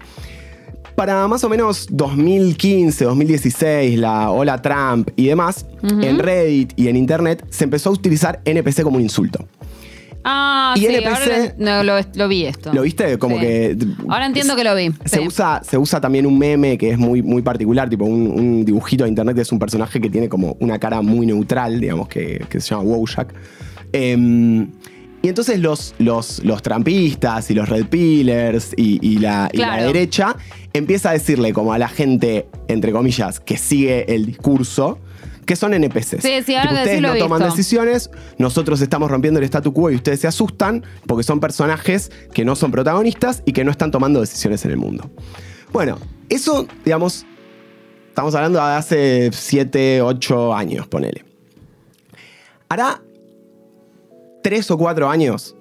Para 0.95 1.27
más 1.27 1.43
o 1.43 1.49
menos 1.49 1.87
2015, 1.91 3.03
2016, 3.05 3.99
la 3.99 4.31
ola 4.31 4.61
Trump 4.61 5.09
y 5.15 5.27
demás, 5.27 5.65
en 5.83 6.17
Reddit 6.17 6.71
y 6.75 6.87
en 6.87 6.95
Internet 6.95 7.45
se 7.49 7.65
empezó 7.65 7.89
a 7.89 7.93
utilizar 7.93 8.39
NPC 8.45 8.81
como 8.83 8.95
un 8.97 9.03
insulto. 9.03 9.45
Ah, 10.23 10.73
Y 10.75 10.79
sí, 10.81 10.87
NPC 10.87 11.07
ahora 11.07 11.53
no, 11.57 11.83
lo- 11.83 12.05
lo 12.15 12.27
vi 12.27 12.45
esto. 12.45 12.73
¿Lo 12.73 12.81
viste? 12.81 13.17
Como 13.17 13.35
Sí. 13.35 13.41
que. 13.41 13.77
Ahora 14.09 14.25
entiendo 14.25 14.55
que 14.55 14.63
lo 14.63 14.75
vi. 14.75 14.91
Se, 15.05 15.19
sí. 15.19 15.27
usa, 15.27 15.61
se 15.63 15.77
usa 15.77 16.01
también 16.01 16.25
un 16.25 16.37
meme 16.37 16.77
que 16.77 16.89
es 16.89 16.97
muy, 16.97 17.21
muy 17.21 17.41
particular, 17.43 17.87
tipo 17.89 18.03
un, 18.05 18.27
un 18.27 18.65
dibujito 18.65 19.03
de 19.03 19.09
internet 19.09 19.37
es 19.37 19.51
un 19.51 19.59
personaje 19.59 20.01
que 20.01 20.09
tiene 20.09 20.27
como 20.27 20.57
una 20.59 20.79
cara 20.79 21.01
muy 21.01 21.25
neutral, 21.27 21.79
digamos, 21.79 22.07
que, 22.09 22.43
que 22.49 22.59
se 22.59 22.69
llama 22.71 22.83
Wojak. 22.83 23.33
Em, 23.93 24.67
y 25.27 25.29
entonces 25.29 25.59
los, 25.59 25.93
los, 25.97 26.41
los 26.45 26.61
trampistas 26.61 27.51
y 27.51 27.53
los 27.53 27.67
red 27.67 27.87
pillers 27.87 28.71
y, 28.77 28.97
y 29.05 29.19
la, 29.19 29.49
y 29.51 29.57
la 29.57 29.83
derecha 29.83 30.37
empieza 30.71 31.09
a 31.09 31.11
decirle 31.11 31.51
como 31.51 31.73
a 31.73 31.77
la 31.77 31.89
gente, 31.89 32.47
entre 32.69 32.93
comillas, 32.93 33.41
que 33.41 33.57
sigue 33.57 34.05
el 34.15 34.25
discurso, 34.25 34.99
que 35.45 35.57
son 35.57 35.73
NPCs. 35.73 36.21
Sí, 36.21 36.41
sí, 36.45 36.55
ahora 36.55 36.69
que 36.69 36.75
ustedes 36.75 37.01
no 37.01 37.17
toman 37.17 37.39
visto. 37.39 37.57
decisiones, 37.57 38.09
nosotros 38.37 38.79
estamos 38.79 39.11
rompiendo 39.11 39.41
el 39.41 39.45
statu 39.47 39.73
quo 39.73 39.91
y 39.91 39.95
ustedes 39.95 40.21
se 40.21 40.27
asustan 40.27 40.85
porque 41.05 41.23
son 41.23 41.41
personajes 41.41 42.09
que 42.33 42.45
no 42.45 42.55
son 42.55 42.71
protagonistas 42.71 43.43
y 43.45 43.51
que 43.51 43.65
no 43.65 43.71
están 43.71 43.91
tomando 43.91 44.21
decisiones 44.21 44.63
en 44.63 44.71
el 44.71 44.77
mundo. 44.77 45.11
Bueno, 45.73 45.99
eso, 46.29 46.69
digamos, 46.85 47.25
estamos 48.07 48.33
hablando 48.33 48.59
de 48.59 48.65
hace 48.65 49.29
7, 49.33 50.03
8 50.03 50.55
años, 50.55 50.87
ponele. 50.87 51.25
Hará 52.69 53.01
3 54.47 54.71
o 54.71 54.77
4 54.77 55.09
años 55.09 55.57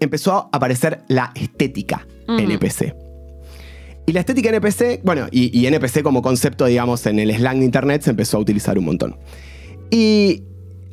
empezó 0.00 0.32
a 0.32 0.48
aparecer 0.52 1.04
la 1.06 1.30
estética 1.36 2.04
Ujú. 2.26 2.36
NPC. 2.40 2.96
Y 4.06 4.12
la 4.12 4.18
estética 4.20 4.48
NPC, 4.50 5.02
bueno, 5.04 5.28
y, 5.30 5.56
y 5.56 5.68
NPC 5.68 6.02
como 6.02 6.20
concepto, 6.20 6.64
digamos, 6.66 7.06
en 7.06 7.20
el 7.20 7.32
slang 7.32 7.60
de 7.60 7.64
internet 7.64 8.02
se 8.02 8.10
empezó 8.10 8.38
a 8.38 8.40
utilizar 8.40 8.76
un 8.76 8.86
montón. 8.86 9.16
Y 9.88 10.42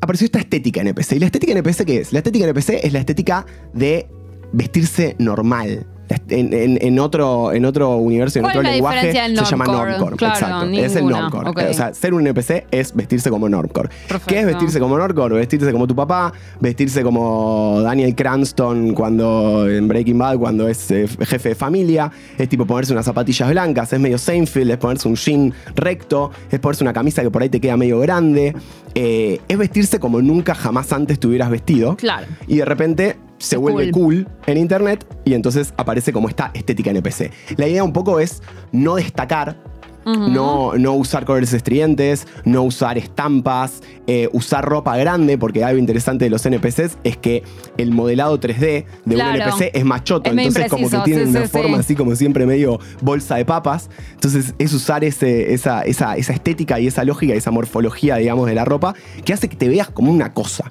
apareció 0.01 0.25
esta 0.25 0.37
estética 0.37 0.81
NPC. 0.81 1.13
¿Y 1.13 1.19
la 1.19 1.25
estética 1.25 1.53
NPC 1.53 1.83
qué 1.83 1.97
es? 1.97 2.13
La 2.13 2.19
estética 2.19 2.45
NPC 2.45 2.69
es 2.83 2.93
la 2.93 2.99
estética 2.99 3.47
de 3.73 4.07
vestirse 4.51 5.15
normal. 5.17 5.87
En, 6.29 6.53
en- 6.53 6.77
en 6.81 6.99
otro, 6.99 7.51
en 7.53 7.65
otro 7.65 7.97
universo, 7.97 8.39
en 8.39 8.43
¿Cuál 8.43 8.57
otro 8.57 8.69
lenguaje, 8.71 9.11
se 9.11 9.45
llama 9.45 9.65
normcore? 9.65 10.15
Claro, 10.17 10.33
exacto. 10.35 10.65
Es 10.71 10.95
el 10.95 11.05
normcore. 11.07 11.69
O 11.69 11.73
sea, 11.73 11.93
ser 11.93 12.13
un 12.13 12.25
NPC 12.27 12.65
es 12.71 12.93
vestirse 12.95 13.29
como 13.29 13.47
normcore. 13.49 13.89
Perfecto. 14.07 14.25
¿Qué 14.27 14.39
es 14.39 14.45
vestirse 14.45 14.79
como 14.79 14.97
normcore? 14.97 15.35
Vestirse 15.35 15.71
como 15.71 15.87
tu 15.87 15.95
papá, 15.95 16.33
vestirse 16.59 17.03
como 17.03 17.79
Daniel 17.83 18.15
Cranston 18.15 18.93
cuando 18.93 19.69
en 19.69 19.87
Breaking 19.87 20.17
Bad, 20.17 20.37
cuando 20.37 20.67
es 20.67 20.89
eh, 20.91 21.07
jefe 21.21 21.49
de 21.49 21.55
familia. 21.55 22.11
Es 22.37 22.49
tipo 22.49 22.65
ponerse 22.65 22.93
unas 22.93 23.05
zapatillas 23.05 23.49
blancas, 23.49 23.91
es 23.93 23.99
medio 23.99 24.17
Seinfeld, 24.17 24.71
es 24.71 24.77
ponerse 24.77 25.07
un 25.07 25.15
jean 25.15 25.53
recto, 25.75 26.31
es 26.51 26.59
ponerse 26.59 26.83
una 26.83 26.93
camisa 26.93 27.21
que 27.21 27.31
por 27.31 27.41
ahí 27.41 27.49
te 27.49 27.59
queda 27.61 27.77
medio 27.77 27.99
grande. 27.99 28.55
Eh, 28.95 29.39
es 29.47 29.57
vestirse 29.57 29.99
como 29.99 30.21
nunca 30.21 30.53
jamás 30.55 30.91
antes 30.93 31.19
te 31.19 31.27
hubieras 31.27 31.49
vestido. 31.49 31.95
Claro. 31.95 32.27
Y 32.47 32.57
de 32.57 32.65
repente 32.65 33.15
se 33.43 33.57
vuelve 33.57 33.91
cool. 33.91 34.25
cool 34.25 34.27
en 34.47 34.57
internet 34.57 35.05
y 35.25 35.33
entonces 35.33 35.73
aparece 35.77 36.13
como 36.13 36.29
esta 36.29 36.51
estética 36.53 36.91
NPC. 36.91 37.31
La 37.57 37.67
idea 37.67 37.83
un 37.83 37.93
poco 37.93 38.19
es 38.19 38.41
no 38.71 38.95
destacar, 38.95 39.57
no, 40.05 40.73
no 40.77 40.93
usar 40.95 41.23
colores 41.23 41.53
estridentes, 41.53 42.27
no 42.43 42.63
usar 42.63 42.97
estampas, 42.97 43.81
eh, 44.05 44.27
usar 44.33 44.65
ropa 44.65 44.97
grande, 44.97 45.37
porque 45.37 45.63
algo 45.63 45.79
interesante 45.79 46.25
de 46.25 46.29
los 46.29 46.45
NPCs 46.45 46.97
es 47.05 47.15
que 47.17 47.43
el 47.77 47.91
modelado 47.91 48.37
3D 48.37 48.85
de 49.05 49.15
Claro. 49.15 49.29
un 49.31 49.35
NPC 49.41 49.71
es 49.73 49.85
machoto, 49.85 50.29
Es 50.29 50.37
entonces 50.37 50.69
como 50.69 50.89
que 50.89 51.13
sí, 51.15 51.21
una 51.21 51.43
sí, 51.43 51.47
forma 51.47 51.77
sí. 51.77 51.79
así 51.79 51.95
como 51.95 52.15
siempre 52.17 52.45
medio 52.45 52.79
bolsa 53.01 53.35
de 53.35 53.45
papas. 53.45 53.89
Entonces 54.13 54.53
es 54.59 54.73
usar 54.73 55.05
ese, 55.05 55.53
esa, 55.53 55.83
esa, 55.83 56.17
esa 56.17 56.33
estética 56.33 56.81
y 56.81 56.87
esa 56.87 57.05
lógica 57.05 57.33
y 57.33 57.37
esa 57.37 57.51
morfología, 57.51 58.17
digamos, 58.17 58.47
de 58.47 58.55
la 58.55 58.65
ropa 58.65 58.95
que 59.23 59.31
hace 59.31 59.47
que 59.47 59.55
te 59.55 59.69
veas 59.69 59.89
como 59.89 60.11
una 60.11 60.33
cosa. 60.33 60.69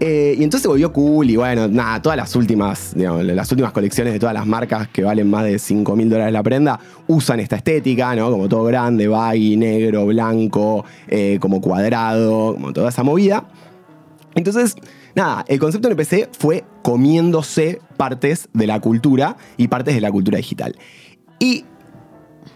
Eh, 0.00 0.36
y 0.38 0.44
entonces 0.44 0.62
se 0.62 0.68
volvió 0.68 0.92
cool 0.92 1.28
y 1.28 1.34
bueno, 1.36 1.66
nada, 1.66 2.00
todas 2.00 2.16
las 2.16 2.36
últimas, 2.36 2.94
las 2.94 3.50
últimas 3.50 3.72
colecciones 3.72 4.12
de 4.12 4.20
todas 4.20 4.32
las 4.32 4.46
marcas 4.46 4.86
que 4.88 5.02
valen 5.02 5.28
más 5.28 5.42
de 5.44 5.58
5 5.58 5.96
mil 5.96 6.08
dólares 6.08 6.32
la 6.32 6.42
prenda 6.44 6.78
usan 7.08 7.40
esta 7.40 7.56
estética, 7.56 8.14
¿no? 8.14 8.30
Como 8.30 8.48
todo 8.48 8.62
grande, 8.64 9.08
baggy, 9.08 9.56
negro, 9.56 10.06
blanco, 10.06 10.84
eh, 11.08 11.38
como 11.40 11.60
cuadrado, 11.60 12.54
como 12.54 12.72
toda 12.72 12.90
esa 12.90 13.02
movida. 13.02 13.48
Entonces, 14.36 14.76
nada, 15.16 15.44
el 15.48 15.58
concepto 15.58 15.88
NPC 15.88 16.28
fue 16.38 16.62
comiéndose 16.82 17.80
partes 17.96 18.48
de 18.52 18.68
la 18.68 18.78
cultura 18.80 19.36
y 19.56 19.66
partes 19.66 19.96
de 19.96 20.00
la 20.00 20.12
cultura 20.12 20.36
digital. 20.36 20.76
Y 21.40 21.64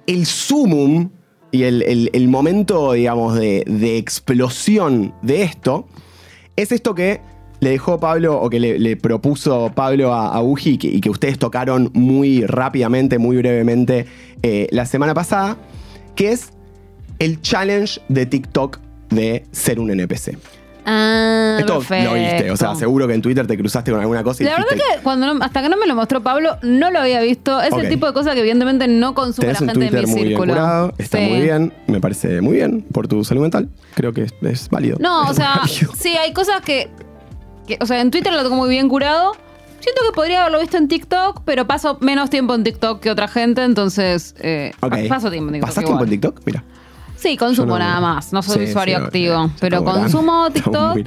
el 0.07 0.27
sumum 0.27 1.11
y 1.51 1.65
el, 1.65 1.83
el- 1.83 2.11
el 2.13 2.29
momento, 2.29 2.93
digamos, 2.93 3.35
de, 3.35 3.65
de 3.67 3.99
explosión 3.99 5.13
de 5.23 5.43
esto 5.43 5.89
es 6.55 6.71
esto 6.71 6.95
que 6.95 7.21
le 7.63 7.71
dejó 7.71 8.01
Pablo 8.01 8.41
o 8.41 8.51
que 8.51 8.59
le, 8.59 8.77
le 8.81 8.97
propuso 8.97 9.71
Pablo 9.75 10.13
a, 10.13 10.29
a 10.35 10.43
Uji 10.43 10.71
y 10.71 10.79
que, 10.79 10.89
y 10.89 11.01
que 11.01 11.11
ustedes 11.11 11.39
tocaron 11.39 11.91
muy 11.95 12.45
rápidamente, 12.45 13.19
muy 13.19 13.37
brevemente 13.37 14.05
eh, 14.43 14.67
la 14.73 14.85
semana 14.85 15.15
pasada, 15.15 15.57
que 16.17 16.33
es 16.33 16.51
el 17.21 17.41
challenge 17.41 18.01
de 18.09 18.27
TikTok 18.27 18.79
de 19.11 19.45
ser 19.53 19.79
un 19.79 19.91
NPC. 19.93 20.37
Ah, 20.85 21.59
Esto 21.61 21.75
lo 21.75 21.79
viste, 21.81 22.51
o 22.51 22.57
sea, 22.57 22.71
perfecto. 22.71 22.75
seguro 22.75 23.07
que 23.07 23.15
en 23.15 23.23
Twitter 23.23 23.47
te 23.47 23.57
cruzaste 23.57 23.93
con 23.93 24.01
alguna 24.01 24.25
cosa 24.25 24.43
y 24.43 24.47
La 24.47 24.53
verdad 24.57 24.67
dijiste, 24.71 24.95
que 24.97 25.03
cuando 25.05 25.33
no- 25.33 25.45
hasta 25.45 25.63
que 25.63 25.69
no 25.69 25.77
me 25.77 25.87
lo 25.87 25.95
mostró 25.95 26.21
Pablo, 26.25 26.57
no 26.63 26.91
lo 26.91 26.99
había 26.99 27.21
visto. 27.21 27.61
Es 27.63 27.73
el 27.73 27.89
tipo 27.89 28.07
de 28.07 28.13
cosa 28.13 28.35
que 28.35 28.41
evidentemente 28.41 28.89
no 28.89 29.15
consume 29.15 29.47
Tenés 29.47 29.61
la 29.61 29.65
un 29.67 29.71
gente 29.81 29.85
de 29.85 29.91
Twitter 29.91 30.07
mi 30.09 30.13
muy 30.13 30.21
bien 30.25 30.29
círculo. 30.41 30.53
curado, 30.55 30.95
está 30.99 31.19
Sí. 31.19 31.25
muy 31.27 31.41
bien, 31.43 31.73
me 31.87 32.01
parece 32.01 32.41
muy 32.41 32.55
bien 32.57 32.83
por 32.93 33.07
tu 33.07 33.23
salud 33.23 33.43
mental. 33.43 33.69
Creo 33.95 34.13
que 34.13 34.23
es, 34.25 34.35
es 34.43 34.69
válido. 34.69 34.97
No, 34.99 35.29
o 35.29 35.35
sea, 35.35 35.59
válido. 35.61 35.93
sí, 35.97 36.17
hay 36.17 36.33
cosas 36.33 36.61
que, 36.63 36.91
que- 37.77 37.83
O 37.83 37.87
sea, 37.87 38.01
en 38.01 38.11
Twitter 38.11 38.33
lo 38.33 38.43
tengo 38.43 38.57
muy 38.57 38.69
bien 38.71 38.89
curado. 38.89 39.33
Siento 39.81 40.03
que 40.07 40.13
podría 40.15 40.41
haberlo 40.43 40.61
visto 40.61 40.77
en 40.77 40.87
TikTok, 40.87 41.43
pero 41.45 41.67
paso 41.67 41.99
menos 42.01 42.31
tiempo 42.31 42.55
en 42.55 42.63
TikTok 42.63 43.01
que 43.01 43.11
otra 43.11 43.27
gente, 43.29 43.65
entonces. 43.65 44.35
eh. 44.39 44.73
Paso 45.09 45.31
tiempo 45.31 45.49
en 45.49 45.55
TikTok. 45.55 45.69
¿Pasás 45.69 45.83
igual. 45.85 45.99
tiempo 45.99 46.05
en 46.05 46.11
TikTok? 46.11 46.41
Mira. 46.47 46.65
Sí, 47.17 47.37
consumo 47.37 47.75
no- 47.75 47.79
nada 47.81 48.01
más. 48.01 48.33
No 48.33 48.43
soy 48.43 48.65
Sí, 48.67 48.71
usuario 48.71 48.99
sí, 48.99 49.05
activo. 49.05 49.51
pero 49.61 49.83
consumo 49.85 50.43
muy 50.51 50.53
TikTok. 50.53 50.99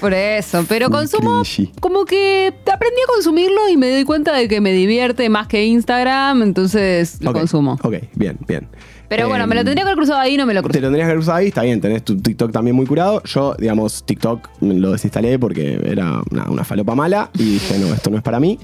Por 0.00 0.14
eso, 0.14 0.64
pero 0.68 0.90
consumo 0.90 1.42
cringy. 1.42 1.72
como 1.80 2.04
que 2.04 2.54
aprendí 2.72 3.00
a 3.02 3.12
consumirlo 3.12 3.68
y 3.68 3.76
me 3.76 3.90
doy 3.90 4.04
cuenta 4.04 4.32
de 4.32 4.46
que 4.46 4.60
me 4.60 4.70
divierte 4.70 5.28
más 5.28 5.48
que 5.48 5.64
Instagram, 5.66 6.42
entonces 6.42 7.18
lo 7.20 7.32
consumo. 7.32 7.78
Ok, 7.82 7.94
bien, 8.14 8.38
bien. 8.46 8.68
Pero 9.08 9.28
bueno, 9.28 9.46
me 9.46 9.54
lo 9.54 9.60
Em, 9.60 9.64
tendría 9.66 9.84
que 9.84 9.88
haber 9.90 9.96
cruzado 9.96 10.20
ahí 10.20 10.36
no 10.36 10.46
me 10.46 10.54
lo 10.54 10.60
Te 10.60 10.64
crucé. 10.64 10.80
lo 10.80 10.86
tendrías 10.88 11.06
que 11.06 11.10
haber 11.12 11.18
usado 11.18 11.38
ahí, 11.38 11.48
está 11.48 11.62
bien, 11.62 11.80
tenés 11.80 12.04
tu 12.04 12.16
TikTok 12.20 12.52
también 12.52 12.76
muy 12.76 12.86
curado. 12.86 13.22
Yo, 13.24 13.54
digamos, 13.58 14.04
TikTok 14.04 14.48
lo 14.60 14.92
desinstalé 14.92 15.38
porque 15.38 15.80
era 15.84 16.20
una, 16.30 16.44
una 16.48 16.64
falopa 16.64 16.94
mala 16.94 17.30
y 17.34 17.54
dije, 17.54 17.78
no, 17.78 17.92
esto 17.94 18.10
no 18.10 18.18
es 18.18 18.22
para 18.22 18.38
mí. 18.38 18.58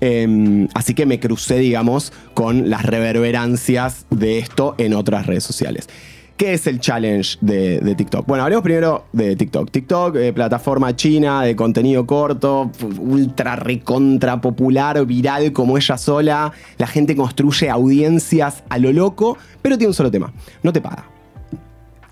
Em, 0.00 0.68
así 0.74 0.94
que 0.94 1.06
me 1.06 1.20
crucé, 1.20 1.58
digamos, 1.58 2.12
con 2.34 2.68
las 2.68 2.84
reverberancias 2.84 4.06
de 4.10 4.38
esto 4.38 4.74
en 4.78 4.94
otras 4.94 5.26
redes 5.26 5.44
sociales. 5.44 5.88
¿Qué 6.36 6.54
es 6.54 6.66
el 6.66 6.80
challenge 6.80 7.38
de, 7.40 7.78
de 7.78 7.94
TikTok? 7.94 8.26
Bueno, 8.26 8.42
hablemos 8.42 8.64
primero 8.64 9.04
de 9.12 9.36
TikTok. 9.36 9.70
TikTok, 9.70 10.16
eh, 10.16 10.32
plataforma 10.32 10.96
china 10.96 11.42
de 11.42 11.54
contenido 11.54 12.06
corto, 12.06 12.72
ultra 12.98 13.54
recontra 13.54 14.40
popular, 14.40 15.04
viral 15.06 15.52
como 15.52 15.78
ella 15.78 15.96
sola. 15.96 16.52
La 16.76 16.88
gente 16.88 17.14
construye 17.14 17.70
audiencias 17.70 18.64
a 18.68 18.78
lo 18.78 18.92
loco, 18.92 19.38
pero 19.62 19.78
tiene 19.78 19.90
un 19.90 19.94
solo 19.94 20.10
tema. 20.10 20.32
No 20.64 20.72
te 20.72 20.80
paga. 20.80 21.08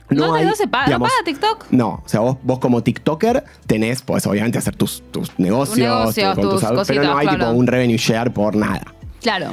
No, 0.09 0.35
te- 0.35 0.45
no 0.45 0.55
se 0.55 0.69
paga, 0.69 0.99
¿no 0.99 1.01
paga 1.01 1.15
TikTok? 1.25 1.67
No, 1.73 2.03
o 2.05 2.09
sea, 2.09 2.21
vos, 2.21 2.37
vos 2.45 2.59
como 2.61 2.83
TikToker 2.83 3.43
tenés, 3.67 4.03
pues 4.03 4.25
obviamente 4.27 4.59
hacer 4.59 4.77
tus, 4.77 5.03
tus 5.11 5.37
negocios, 5.39 6.15
tus- 6.15 6.61
tus 6.61 6.87
pero 6.87 7.03
no 7.03 7.17
hay 7.17 7.27
claro. 7.27 7.47
tipo 7.47 7.59
un 7.59 7.67
revenue 7.67 7.97
share 7.97 8.31
por 8.33 8.55
nada. 8.55 8.85
Claro. 9.21 9.51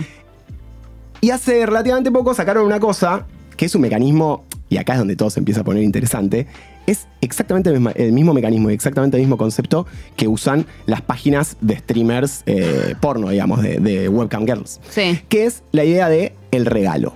Y 1.22 1.32
hace 1.32 1.66
relativamente 1.66 2.12
poco 2.12 2.34
sacaron 2.36 2.66
una 2.66 2.80
cosa 2.80 3.26
que 3.58 3.66
es 3.66 3.76
un 3.76 3.82
mecanismo, 3.82 4.46
y 4.70 4.78
acá 4.78 4.94
es 4.94 5.00
donde 5.00 5.16
todo 5.16 5.30
se 5.30 5.40
empieza 5.40 5.62
a 5.62 5.64
poner 5.64 5.84
interesante, 5.84 6.48
es 6.86 7.08
exactamente 7.22 7.70
el 7.70 7.76
mismo, 7.80 7.92
el 7.96 8.12
mismo 8.14 8.34
mecanismo 8.34 8.70
y 8.70 8.74
exactamente 8.74 9.18
el 9.18 9.22
mismo 9.22 9.38
concepto 9.38 9.86
que 10.16 10.28
usan 10.28 10.66
las 10.86 11.02
páginas 11.02 11.58
de 11.62 11.78
streamers 11.78 12.44
eh, 12.46 12.96
porno, 13.00 13.30
digamos, 13.30 13.62
de, 13.62 13.80
de 13.80 14.10
webcam 14.10 14.46
girls. 14.46 14.80
Sí. 14.90 15.20
Que 15.30 15.46
es 15.46 15.64
la 15.72 15.84
idea 15.84 16.08
de 16.10 16.34
el 16.52 16.66
regalo. 16.66 17.14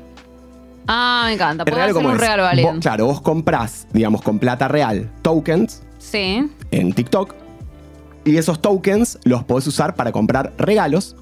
Ah, 0.88 1.24
me 1.28 1.34
encanta. 1.34 1.64
Puedo 1.64 1.82
hacer 1.82 1.96
un 1.96 2.12
es, 2.12 2.20
regalo 2.20 2.46
a 2.46 2.52
vos- 2.62 2.80
claro, 2.82 3.06
vos 3.06 3.22
comprás, 3.22 3.88
digamos, 3.94 4.22
con 4.22 4.40
plata 4.40 4.68
real 4.68 5.10
tokens 5.22 5.82
Sí. 6.00 6.50
en 6.72 6.94
TikTok. 6.94 7.34
Y 8.26 8.38
esos 8.38 8.62
tokens 8.62 9.18
los 9.24 9.44
podés 9.44 9.68
usar 9.68 9.96
para 9.96 10.12
comprar 10.12 10.54
regalos. 10.58 11.16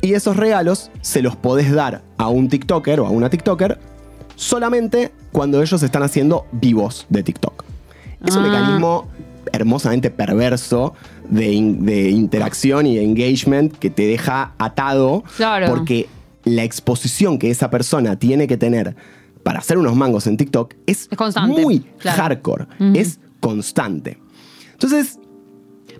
Y 0.00 0.14
esos 0.14 0.36
regalos 0.36 0.90
se 1.00 1.22
los 1.22 1.34
podés 1.34 1.72
dar 1.72 2.02
a 2.18 2.28
un 2.28 2.48
TikToker 2.48 3.00
o 3.00 3.06
a 3.06 3.10
una 3.10 3.30
TikToker 3.30 3.78
solamente 4.42 5.10
cuando 5.32 5.60
ellos 5.60 5.82
están 5.82 6.04
haciendo 6.04 6.46
vivos 6.52 7.06
de 7.08 7.24
TikTok. 7.24 7.64
Es 8.24 8.36
un 8.36 8.44
Ah. 8.44 8.48
mecanismo 8.48 9.08
hermosamente 9.52 10.10
perverso 10.10 10.94
de, 11.28 11.52
in- 11.52 11.84
de 11.84 12.10
interacción 12.10 12.86
y 12.86 12.96
de 12.96 13.04
engagement 13.04 13.76
que 13.76 13.90
te 13.90 14.06
deja 14.06 14.52
atado 14.58 15.24
Claro. 15.36 15.66
porque 15.68 16.08
la 16.44 16.62
exposición 16.62 17.38
que 17.38 17.50
esa 17.50 17.68
persona 17.68 18.16
tiene 18.16 18.46
que 18.46 18.56
tener 18.56 18.94
para 19.42 19.58
hacer 19.58 19.76
unos 19.76 19.96
mangos 19.96 20.26
en 20.28 20.36
TikTok 20.36 20.74
es, 20.86 21.08
Es 21.10 21.16
constante, 21.18 21.60
muy 21.60 21.80
claro. 21.98 22.16
hardcore, 22.22 22.66
es 22.94 23.18
constante. 23.40 24.18
Entonces, 24.72 25.17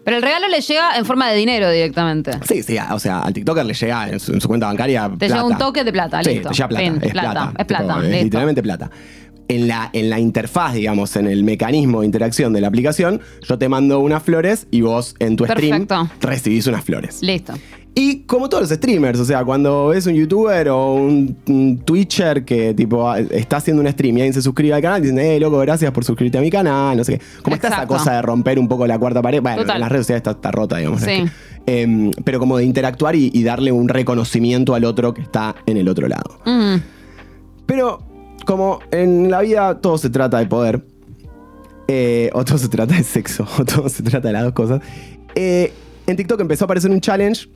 Pero 0.08 0.16
el 0.16 0.22
regalo 0.22 0.48
le 0.48 0.60
llega 0.60 0.96
en 0.96 1.04
forma 1.04 1.30
de 1.30 1.36
dinero 1.36 1.70
directamente. 1.70 2.30
sí, 2.48 2.62
sí, 2.62 2.76
o 2.90 2.98
sea, 2.98 3.20
al 3.20 3.32
TikToker 3.32 3.64
le 3.66 3.74
llega 3.74 4.08
en 4.08 4.18
su, 4.20 4.32
en 4.32 4.40
su 4.40 4.48
cuenta 4.48 4.66
bancaria. 4.66 5.10
Te 5.18 5.28
llega 5.28 5.44
un 5.44 5.58
toque 5.58 5.84
de 5.84 5.92
plata, 5.92 6.22
Sí, 6.22 6.30
listo. 6.30 6.48
te 6.48 6.54
llega 6.54 6.68
plata. 6.68 6.84
Fin, 6.84 6.98
es 7.02 7.12
plata, 7.12 7.30
plata. 7.32 7.52
es 7.58 7.66
plata, 7.66 7.82
Tipo, 7.94 8.00
listo. 8.00 8.24
literalmente 8.24 8.62
plata. 8.62 8.90
En 9.50 9.66
la, 9.66 9.88
en 9.94 10.10
la 10.10 10.18
interfaz, 10.20 10.74
digamos, 10.74 11.16
en 11.16 11.26
el 11.26 11.42
mecanismo 11.42 12.00
de 12.00 12.06
interacción 12.06 12.52
de 12.52 12.60
la 12.60 12.68
aplicación, 12.68 13.20
yo 13.48 13.56
te 13.58 13.68
mando 13.70 13.98
unas 14.00 14.22
flores 14.22 14.66
y 14.70 14.82
vos 14.82 15.14
en 15.20 15.36
tu 15.36 15.44
stream 15.46 15.86
Perfecto. 15.86 16.10
recibís 16.26 16.66
unas 16.66 16.84
flores. 16.84 17.22
Listo. 17.22 17.54
Y 18.00 18.20
como 18.26 18.48
todos 18.48 18.62
los 18.62 18.70
streamers, 18.70 19.18
o 19.18 19.24
sea, 19.24 19.44
cuando 19.44 19.88
ves 19.88 20.06
un 20.06 20.14
youtuber 20.14 20.68
o 20.68 20.94
un, 20.94 21.36
un 21.48 21.78
twitcher 21.78 22.44
que 22.44 22.72
tipo 22.72 23.12
está 23.12 23.56
haciendo 23.56 23.82
un 23.82 23.90
stream 23.90 24.18
y 24.18 24.20
alguien 24.20 24.34
se 24.34 24.40
suscribe 24.40 24.72
al 24.72 24.80
canal, 24.80 25.02
dicen, 25.02 25.18
eh, 25.18 25.40
loco, 25.40 25.58
gracias 25.58 25.90
por 25.90 26.04
suscribirte 26.04 26.38
a 26.38 26.40
mi 26.40 26.48
canal, 26.48 26.96
no 26.96 27.02
sé 27.02 27.18
qué. 27.18 27.24
Como 27.42 27.56
está 27.56 27.66
esa 27.66 27.76
Exacto. 27.78 27.94
cosa 27.94 28.12
de 28.12 28.22
romper 28.22 28.60
un 28.60 28.68
poco 28.68 28.86
la 28.86 29.00
cuarta 29.00 29.20
pared, 29.20 29.42
bueno, 29.42 29.62
Total. 29.62 29.78
en 29.78 29.80
las 29.80 29.90
redes 29.90 30.06
sociales 30.06 30.20
está, 30.20 30.30
está 30.30 30.52
rota, 30.52 30.76
digamos. 30.76 31.00
Sí. 31.00 31.10
es 31.10 31.30
que, 31.66 31.82
em, 31.82 32.12
pero 32.22 32.38
como 32.38 32.56
de 32.56 32.62
interactuar 32.62 33.16
y, 33.16 33.32
y 33.34 33.42
darle 33.42 33.72
un 33.72 33.88
reconocimiento 33.88 34.76
al 34.76 34.84
otro 34.84 35.12
que 35.12 35.22
está 35.22 35.56
en 35.66 35.76
el 35.76 35.88
otro 35.88 36.06
lado. 36.06 36.38
Mm. 36.44 36.76
Pero 37.66 37.98
como 38.46 38.78
en 38.92 39.28
la 39.28 39.40
vida 39.40 39.80
todo 39.80 39.98
se 39.98 40.08
trata 40.08 40.38
de 40.38 40.46
poder, 40.46 40.84
eh, 41.88 42.30
o 42.32 42.44
todo 42.44 42.58
se 42.58 42.68
trata 42.68 42.94
de 42.94 43.02
sexo, 43.02 43.44
o 43.58 43.64
todo 43.64 43.88
se 43.88 44.04
trata 44.04 44.28
de 44.28 44.34
las 44.34 44.44
dos 44.44 44.52
cosas, 44.52 44.82
eh, 45.34 45.72
en 46.06 46.16
TikTok 46.16 46.40
empezó 46.40 46.62
a 46.62 46.66
aparecer 46.66 46.92
un 46.92 47.00
challenge 47.00 47.48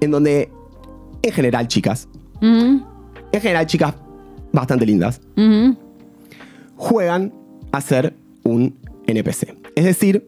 en 0.00 0.10
donde, 0.10 0.50
en 1.22 1.32
general, 1.32 1.68
chicas, 1.68 2.08
en 2.40 2.84
general, 3.32 3.66
chicas 3.66 3.94
bastante 4.52 4.86
lindas, 4.86 5.20
juegan 6.76 7.32
a 7.72 7.80
ser 7.80 8.14
un 8.42 8.74
NPC. 9.06 9.54
Es 9.74 9.84
decir, 9.84 10.26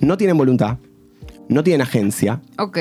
no 0.00 0.16
tienen 0.16 0.36
voluntad, 0.36 0.78
no 1.48 1.62
tienen 1.64 1.82
agencia, 1.82 2.40
Ok. 2.58 2.78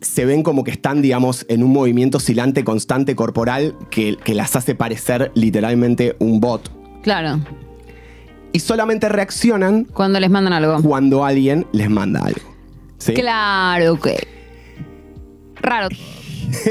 se 0.00 0.24
ven 0.24 0.42
como 0.42 0.64
que 0.64 0.70
están, 0.70 1.02
digamos, 1.02 1.44
en 1.48 1.62
un 1.62 1.72
movimiento 1.72 2.18
oscilante 2.18 2.64
constante 2.64 3.14
corporal 3.14 3.76
que, 3.90 4.16
que 4.16 4.34
las 4.34 4.56
hace 4.56 4.74
parecer 4.74 5.30
literalmente 5.34 6.16
un 6.18 6.40
bot. 6.40 6.70
Claro. 7.02 7.40
Y 8.52 8.58
solamente 8.60 9.08
reaccionan 9.08 9.84
Cuando 9.84 10.18
les 10.18 10.28
mandan 10.30 10.52
algo. 10.52 10.82
cuando 10.82 11.24
alguien 11.24 11.66
les 11.72 11.88
manda 11.88 12.20
algo. 12.20 12.40
¿Sí? 12.98 13.14
Claro, 13.14 13.92
ok. 13.94 14.08
Raro. 15.62 15.88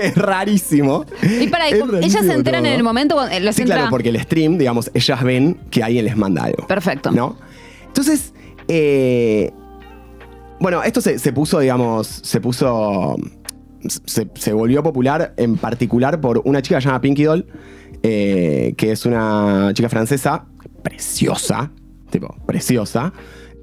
es 0.01 0.15
rarísimo. 0.15 1.05
Y 1.41 1.47
para, 1.47 1.67
Es 1.69 1.75
ellas 1.75 2.25
se 2.25 2.33
enteran 2.33 2.63
todo. 2.63 2.71
en 2.71 2.77
el 2.77 2.83
momento 2.83 3.15
cuando 3.15 3.33
eh, 3.35 3.39
les 3.39 3.55
Sí, 3.55 3.61
entra. 3.61 3.77
claro, 3.77 3.89
porque 3.89 4.09
el 4.09 4.19
stream, 4.21 4.57
digamos, 4.57 4.91
ellas 4.93 5.23
ven 5.23 5.59
que 5.71 5.83
alguien 5.83 6.05
les 6.05 6.17
manda 6.17 6.43
algo. 6.43 6.67
Perfecto. 6.67 7.11
¿No? 7.11 7.37
Entonces, 7.87 8.33
eh, 8.67 9.51
bueno, 10.59 10.83
esto 10.83 10.99
se, 11.01 11.17
se 11.19 11.31
puso, 11.33 11.59
digamos, 11.59 12.07
se 12.07 12.41
puso 12.41 13.15
se, 14.05 14.27
se 14.35 14.53
volvió 14.53 14.83
popular 14.83 15.33
en 15.37 15.55
particular 15.57 16.19
por 16.19 16.41
una 16.43 16.61
chica 16.61 16.79
llamada 16.79 16.99
Pinky 16.99 17.23
Doll, 17.23 17.45
eh, 18.03 18.73
que 18.77 18.91
es 18.91 19.05
una 19.05 19.71
chica 19.73 19.87
francesa, 19.87 20.45
preciosa, 20.83 21.71
tipo, 22.09 22.35
preciosa. 22.45 23.13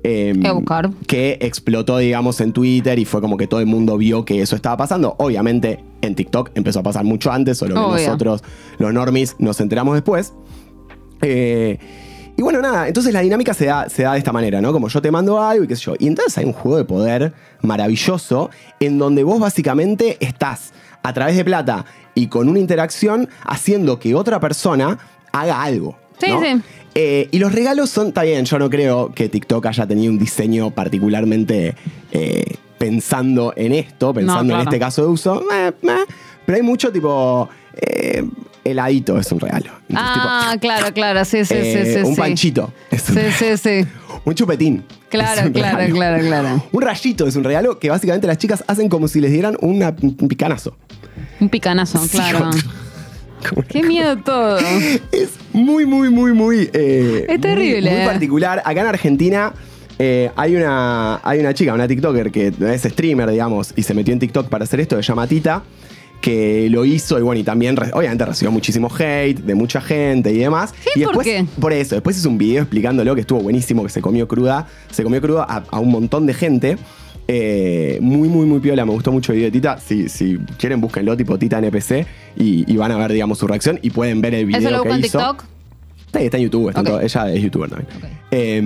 Eh, 0.09 0.53
buscar. 0.55 0.91
que 1.07 1.39
explotó, 1.41 1.99
digamos, 1.99 2.41
en 2.41 2.53
Twitter 2.53 2.99
y 2.99 3.05
fue 3.05 3.21
como 3.21 3.37
que 3.37 3.47
todo 3.47 3.61
el 3.61 3.67
mundo 3.67 3.97
vio 3.97 4.25
que 4.25 4.41
eso 4.41 4.55
estaba 4.55 4.77
pasando. 4.77 5.17
Obviamente 5.19 5.83
en 6.03 6.15
TikTok 6.15 6.51
empezó 6.55 6.81
a 6.81 6.83
pasar 6.83 7.05
mucho 7.05 7.33
antes, 7.33 7.59
solo 7.59 7.75
que 7.75 7.81
Obvio. 7.81 8.07
nosotros, 8.07 8.45
los 8.79 8.93
normies, 8.93 9.37
nos 9.39 9.61
enteramos 9.61 9.95
después. 9.95 10.33
Eh, 11.23 11.79
y 12.37 12.43
bueno, 12.43 12.61
nada, 12.61 12.87
entonces 12.87 13.13
la 13.13 13.21
dinámica 13.21 13.55
se 13.55 13.67
da, 13.67 13.89
se 13.89 14.03
da 14.03 14.13
de 14.13 14.19
esta 14.19 14.33
manera, 14.33 14.61
¿no? 14.61 14.73
Como 14.73 14.89
yo 14.89 15.01
te 15.01 15.11
mando 15.11 15.43
algo 15.43 15.65
y 15.65 15.67
qué 15.67 15.75
sé 15.75 15.83
yo. 15.83 15.95
Y 15.99 16.07
entonces 16.07 16.37
hay 16.39 16.45
un 16.45 16.53
juego 16.53 16.77
de 16.77 16.85
poder 16.85 17.33
maravilloso 17.63 18.51
en 18.79 18.99
donde 18.99 19.25
vos 19.25 19.41
básicamente 19.41 20.19
estás 20.21 20.73
a 21.03 21.13
través 21.15 21.37
de 21.37 21.45
plata 21.45 21.87
y 22.15 22.29
con 22.29 22.49
una 22.49 22.59
interacción 22.59 23.29
haciendo 23.45 23.99
que 23.99 24.15
otra 24.15 24.39
persona 24.39 24.99
haga 25.33 25.63
algo. 25.63 25.97
Sí, 26.19 26.31
¿no? 26.31 26.41
sí. 26.41 26.63
Eh, 26.99 27.29
y 27.31 27.39
los 27.39 27.53
regalos 27.53 27.91
son, 27.91 28.09
está 28.09 28.23
bien, 28.23 28.47
yo 28.47 28.59
no 28.59 28.71
creo 28.71 29.13
que 29.15 29.29
TikTok 29.29 29.67
haya 29.67 29.87
tenido 29.87 30.11
un 30.11 30.19
diseño 30.19 30.71
particularmente 30.71 31.75
eh, 32.11 32.45
pensando 32.79 33.53
en 33.55 33.73
esto, 33.73 34.15
pensando 34.15 34.45
claro. 34.55 34.63
en 34.63 34.69
este 34.69 34.79
caso 34.79 35.03
de 35.03 35.09
uso, 35.09 35.43
eh, 35.53 35.73
eh, 35.83 35.89
pero 36.47 36.57
hay 36.57 36.63
mucho 36.63 36.91
tipo, 36.91 37.51
eh, 37.75 38.25
heladito 38.65 39.19
es 39.19 39.31
un 39.31 39.41
regalo. 39.41 39.73
Entonces, 39.91 39.97
Ah, 40.17 40.49
tipo, 40.53 40.61
claro, 40.63 40.95
claro, 40.95 41.25
sí, 41.27 41.45
sí, 41.45 41.53
eh, 41.55 41.83
sí, 41.85 41.93
sí. 41.93 41.99
un 42.01 42.15
sí. 42.15 42.21
panchito 42.21 42.73
es 42.91 43.03
un 43.11 43.15
Sí, 43.17 43.21
regalo. 43.21 43.37
sí, 43.39 43.57
sí. 43.83 43.89
Un 44.25 44.35
chupetín. 44.35 44.85
Claro, 45.11 45.43
un 45.49 45.53
claro, 45.53 45.77
regalo. 45.77 45.95
claro, 45.97 46.23
claro. 46.27 46.65
Un 46.73 46.83
rayito 46.83 47.27
es 47.27 47.37
un 47.37 47.45
regalo 47.45 47.79
que 47.79 47.91
básicamente 47.91 48.27
las 48.27 48.39
chicas 48.39 48.65
hacen 48.67 48.89
como 48.89 49.07
si 49.07 49.21
les 49.21 49.33
dieran 49.33 49.57
una- 49.61 49.95
un 50.01 50.29
picanazo. 50.29 50.75
Un 51.41 51.51
picanazo, 51.51 52.01
claro. 52.11 52.51
Qué 53.69 53.83
miedo 53.83 54.17
todo. 54.19 54.59
Es 55.13 55.31
muy, 55.53 55.87
muy, 55.87 56.11
muy, 56.11 56.33
muy. 56.33 56.69
eh, 56.73 57.27
Es 57.29 57.41
terrible, 57.41 57.91
Muy, 57.91 57.99
muy 57.99 58.07
eh. 58.07 58.11
particular. 58.13 58.63
Acá 58.65 58.81
en 58.81 58.87
Argentina 58.87 59.53
eh, 59.99 60.31
hay, 60.37 60.57
una, 60.57 61.21
hay 61.23 61.41
una 61.41 61.55
chica, 61.55 61.73
una 61.75 61.89
TikToker 61.89 62.31
que 62.31 62.53
es 62.73 62.83
streamer, 62.83 63.31
digamos, 63.31 63.73
y 63.77 63.83
se 63.83 63.95
metió 63.95 64.13
en 64.13 64.19
TikTok 64.21 64.49
para 64.49 64.65
hacer 64.65 64.81
esto, 64.81 64.97
se 64.97 65.03
llama 65.03 65.27
Tita, 65.27 65.63
que 66.21 66.69
lo 66.71 66.85
hizo 66.85 67.19
y 67.19 67.23
bueno, 67.23 67.41
y 67.41 67.45
también, 67.45 67.77
obviamente, 67.93 68.25
recibió 68.25 68.51
muchísimo 68.51 68.89
hate 68.99 69.39
de 69.41 69.55
mucha 69.55 69.81
gente 69.81 70.33
y 70.33 70.39
demás. 70.39 70.73
¿Hate 70.81 70.97
y 71.01 71.05
por 71.05 71.17
después, 71.17 71.27
qué? 71.27 71.47
Por 71.61 71.73
eso, 71.73 71.95
después 71.95 72.19
hizo 72.19 72.29
un 72.29 72.39
video 72.39 72.63
explicándolo 72.63 73.15
que 73.15 73.21
estuvo 73.23 73.41
buenísimo, 73.41 73.83
que 73.85 73.91
se 73.91 74.01
comió 74.03 74.27
cruda, 74.27 74.67
se 74.91 75.03
comió 75.03 75.21
cruda 75.21 75.45
a, 75.49 75.63
a 75.71 75.79
un 75.79 75.91
montón 75.91 76.27
de 76.27 76.35
gente. 76.35 76.77
Eh, 77.29 77.99
muy, 78.01 78.29
muy, 78.29 78.47
muy 78.47 78.61
piola. 78.61 78.85
Me 78.85 78.93
gustó 78.93 79.11
mucho 79.13 79.33
el 79.33 79.39
video 79.39 79.49
de 79.49 79.53
Tita. 79.53 79.79
Si, 79.79 80.09
si 80.09 80.39
quieren, 80.59 80.81
búsquenlo, 80.81 81.17
tipo 81.17 81.39
Tita 81.39 81.59
NPC, 81.59 82.07
y, 82.37 82.71
y 82.73 82.77
van 82.77 82.93
a 82.93 82.97
ver, 82.97 83.13
digamos, 83.13 83.39
su 83.39 83.47
reacción 83.47 83.79
y 83.83 83.91
pueden 83.91 84.21
ver 84.21 84.35
el 84.35 84.47
video 84.47 84.61
¿Eso 84.61 84.71
lo 84.71 84.83
que 84.83 84.91
en 84.91 85.01
hizo. 85.05 85.19
TikTok? 85.19 85.45
Está, 86.07 86.21
está 86.21 86.37
en 86.37 86.43
YouTube, 86.45 86.69
está 86.69 86.81
en 86.81 86.87
Ok. 86.87 86.93
todo- 86.93 87.01
ella 87.03 87.31
es 87.33 87.43
youtuber 87.43 87.69
también. 87.71 87.89
Eh, 88.31 88.63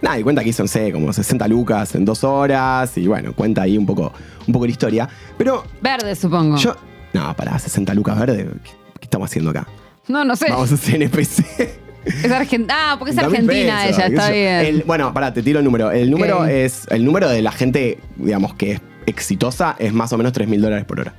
nada, 0.00 0.18
y 0.18 0.22
cuenta 0.22 0.42
que 0.42 0.48
hizo, 0.50 0.62
no 0.62 0.68
sé, 0.68 0.90
como 0.90 1.12
60 1.12 1.46
lucas 1.48 1.94
en 1.94 2.04
dos 2.06 2.24
horas. 2.24 2.96
Y 2.96 3.06
bueno, 3.06 3.34
cuenta 3.34 3.62
ahí 3.62 3.76
un 3.76 3.84
poco, 3.86 4.12
un 4.46 4.52
poco 4.52 4.64
la 4.64 4.70
historia. 4.72 5.08
Pero 5.36 5.64
Verde, 5.82 6.14
supongo. 6.16 6.56
yo. 6.56 6.74
No, 7.12 7.34
para 7.36 7.58
60 7.58 7.92
lucas 7.94 8.18
verde, 8.18 8.46
¿qué, 8.64 8.70
qué 9.00 9.04
estamos 9.04 9.30
haciendo 9.30 9.50
acá? 9.50 9.66
No, 10.08 10.24
no 10.24 10.34
sé. 10.36 10.46
Vamos 10.50 10.70
a 10.72 10.74
hacer 10.74 11.02
NPC. 11.02 11.44
Es 12.06 12.30
Argentina. 12.30 12.74
Ah, 12.92 12.96
porque 12.98 13.10
es 13.10 13.16
20 13.16 13.36
argentina 13.36 13.80
pesos, 13.84 13.98
ella, 13.98 14.06
está 14.06 14.30
bien. 14.30 14.54
El- 14.76 14.82
bueno, 14.84 15.12
pará, 15.12 15.32
te 15.34 15.42
tiro 15.42 15.58
el 15.58 15.64
número. 15.64 15.90
El 15.90 16.10
número 16.10 16.44
es. 16.46 16.86
El 16.90 17.04
número 17.04 17.28
de 17.28 17.42
la 17.42 17.52
gente, 17.52 17.98
digamos, 18.16 18.54
que 18.54 18.72
es 18.72 18.80
exitosa 19.06 19.76
es 19.78 19.92
más 19.92 20.12
o 20.12 20.16
menos 20.18 20.32
3 20.32 20.48
mil 20.48 20.60
dólares 20.60 20.84
por 20.84 21.00
hora. 21.00 21.14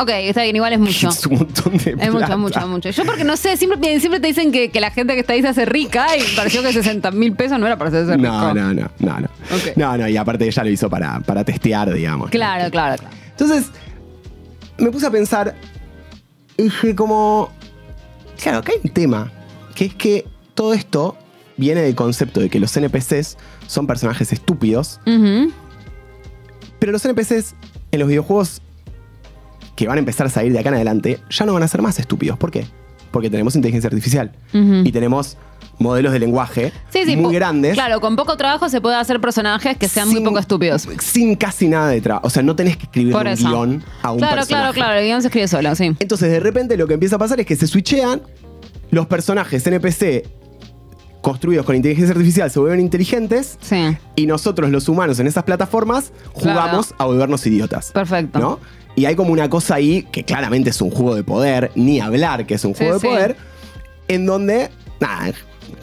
Ok, 0.00 0.10
está 0.10 0.44
bien, 0.44 0.54
igual 0.54 0.72
es 0.72 0.78
mucho. 0.78 1.08
Es 1.10 1.26
un 1.26 1.38
montón 1.38 1.76
de 1.76 1.90
Es 1.90 1.96
mucho, 1.96 2.18
plata. 2.18 2.36
mucho, 2.36 2.68
mucho. 2.68 2.90
Yo 2.90 3.04
porque 3.04 3.24
no 3.24 3.36
sé, 3.36 3.56
siempre, 3.56 3.98
siempre 3.98 4.20
te 4.20 4.28
dicen 4.28 4.52
que, 4.52 4.70
que 4.70 4.80
la 4.80 4.92
gente 4.92 5.14
que 5.14 5.20
está 5.20 5.32
ahí 5.32 5.42
se 5.42 5.48
hace 5.48 5.64
rica 5.64 6.06
y 6.16 6.22
pareció 6.36 6.62
que 6.62 6.72
60 6.72 7.10
mil 7.10 7.32
pesos 7.32 7.58
no 7.58 7.66
era 7.66 7.76
para 7.76 7.88
hacerse 7.88 8.16
rico. 8.16 8.28
No, 8.28 8.54
no, 8.54 8.72
no, 8.74 8.88
no, 9.00 9.20
no. 9.20 9.28
No, 9.74 9.96
no, 9.98 10.08
y 10.08 10.16
aparte 10.16 10.46
ella 10.46 10.62
lo 10.62 10.70
hizo 10.70 10.88
para, 10.88 11.18
para 11.20 11.42
testear, 11.44 11.92
digamos. 11.92 12.30
Claro, 12.30 12.70
claro, 12.70 12.96
claro. 12.96 13.16
Entonces, 13.30 13.66
me 14.78 14.90
puse 14.92 15.06
a 15.06 15.10
pensar, 15.10 15.56
dije 16.56 16.94
como, 16.94 17.50
claro, 18.40 18.58
acá 18.58 18.70
hay 18.72 18.78
un 18.84 18.90
tema, 18.90 19.32
que 19.78 19.84
es 19.84 19.94
que 19.94 20.26
todo 20.54 20.74
esto 20.74 21.16
viene 21.56 21.82
del 21.82 21.94
concepto 21.94 22.40
de 22.40 22.50
que 22.50 22.58
los 22.58 22.76
NPCs 22.76 23.36
son 23.68 23.86
personajes 23.86 24.32
estúpidos, 24.32 24.98
pero 26.80 26.90
los 26.90 27.04
NPCs 27.04 27.54
en 27.92 28.00
los 28.00 28.08
videojuegos 28.08 28.60
que 29.76 29.86
van 29.86 29.98
a 29.98 30.00
empezar 30.00 30.26
a 30.26 30.30
salir 30.30 30.52
de 30.52 30.58
acá 30.58 30.70
en 30.70 30.74
adelante 30.74 31.20
ya 31.30 31.46
no 31.46 31.52
van 31.54 31.62
a 31.62 31.68
ser 31.68 31.80
más 31.80 32.00
estúpidos. 32.00 32.36
¿Por 32.36 32.50
qué? 32.50 32.66
Porque 33.12 33.30
tenemos 33.30 33.54
inteligencia 33.54 33.86
artificial 33.86 34.32
y 34.52 34.90
tenemos 34.90 35.36
modelos 35.78 36.12
de 36.12 36.18
lenguaje 36.18 36.72
Sí, 36.90 37.04
sí, 37.06 37.16
muy 37.16 37.32
grandes. 37.32 37.74
Claro, 37.74 38.00
con 38.00 38.16
poco 38.16 38.36
trabajo 38.36 38.68
se 38.68 38.80
puede 38.80 38.96
hacer 38.96 39.20
personajes 39.20 39.76
que 39.76 39.88
sean 39.88 40.08
muy 40.08 40.24
poco 40.24 40.40
estúpidos. 40.40 40.88
Sin 41.00 41.36
casi 41.36 41.68
nada 41.68 41.90
de 41.90 42.00
trabajo. 42.00 42.26
O 42.26 42.30
sea, 42.30 42.42
no 42.42 42.56
tenés 42.56 42.76
que 42.76 42.86
escribir 42.86 43.14
un 43.14 43.22
guion 43.22 43.84
a 44.02 44.10
un 44.10 44.18
claro, 44.18 44.34
personaje. 44.34 44.46
claro, 44.46 44.72
claro. 44.74 44.98
El 44.98 45.06
guion 45.06 45.22
se 45.22 45.28
escribe 45.28 45.46
solo, 45.46 45.72
sí. 45.76 45.94
Entonces, 46.00 46.32
de 46.32 46.40
repente, 46.40 46.76
lo 46.76 46.88
que 46.88 46.94
empieza 46.94 47.14
a 47.14 47.20
pasar 47.20 47.38
es 47.38 47.46
que 47.46 47.54
se 47.54 47.68
switchean, 47.68 48.22
los 48.90 49.06
personajes 49.06 49.66
NPC 49.66 50.26
construidos 51.20 51.66
con 51.66 51.74
inteligencia 51.76 52.12
artificial 52.12 52.50
se 52.50 52.58
vuelven 52.60 52.80
inteligentes 52.80 53.58
Sí. 53.60 53.96
y 54.16 54.26
nosotros, 54.26 54.70
los 54.70 54.88
humanos, 54.88 55.18
en 55.18 55.26
esas 55.26 55.44
plataformas, 55.44 56.12
Claro. 56.40 56.60
jugamos 56.60 56.94
a 56.96 57.04
volvernos 57.06 57.46
idiotas. 57.46 57.90
Perfecto. 57.92 58.38
¿No? 58.38 58.60
Y 58.94 59.04
hay 59.04 59.14
como 59.16 59.32
una 59.32 59.48
cosa 59.50 59.74
ahí 59.76 60.04
que 60.10 60.24
claramente 60.24 60.70
es 60.70 60.80
un 60.80 60.90
juego 60.90 61.14
de 61.14 61.24
poder, 61.24 61.70
ni 61.74 62.00
hablar 62.00 62.46
que 62.46 62.54
es 62.54 62.64
un 62.64 62.74
Sí, 62.74 62.78
juego 62.78 62.94
de 62.94 63.00
sí. 63.00 63.06
poder, 63.06 63.36
en 64.08 64.26
donde, 64.26 64.70
nada, 65.00 65.28
en 65.28 65.34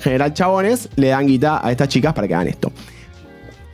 general 0.02 0.34
chabones 0.34 0.90
le 0.96 1.10
dan 1.10 1.28
guita 1.28 1.66
a 1.66 1.72
estas 1.72 1.90
chicas 1.90 2.14
para 2.14 2.28
que 2.28 2.34
hagan 2.34 2.48
esto. 2.48 2.72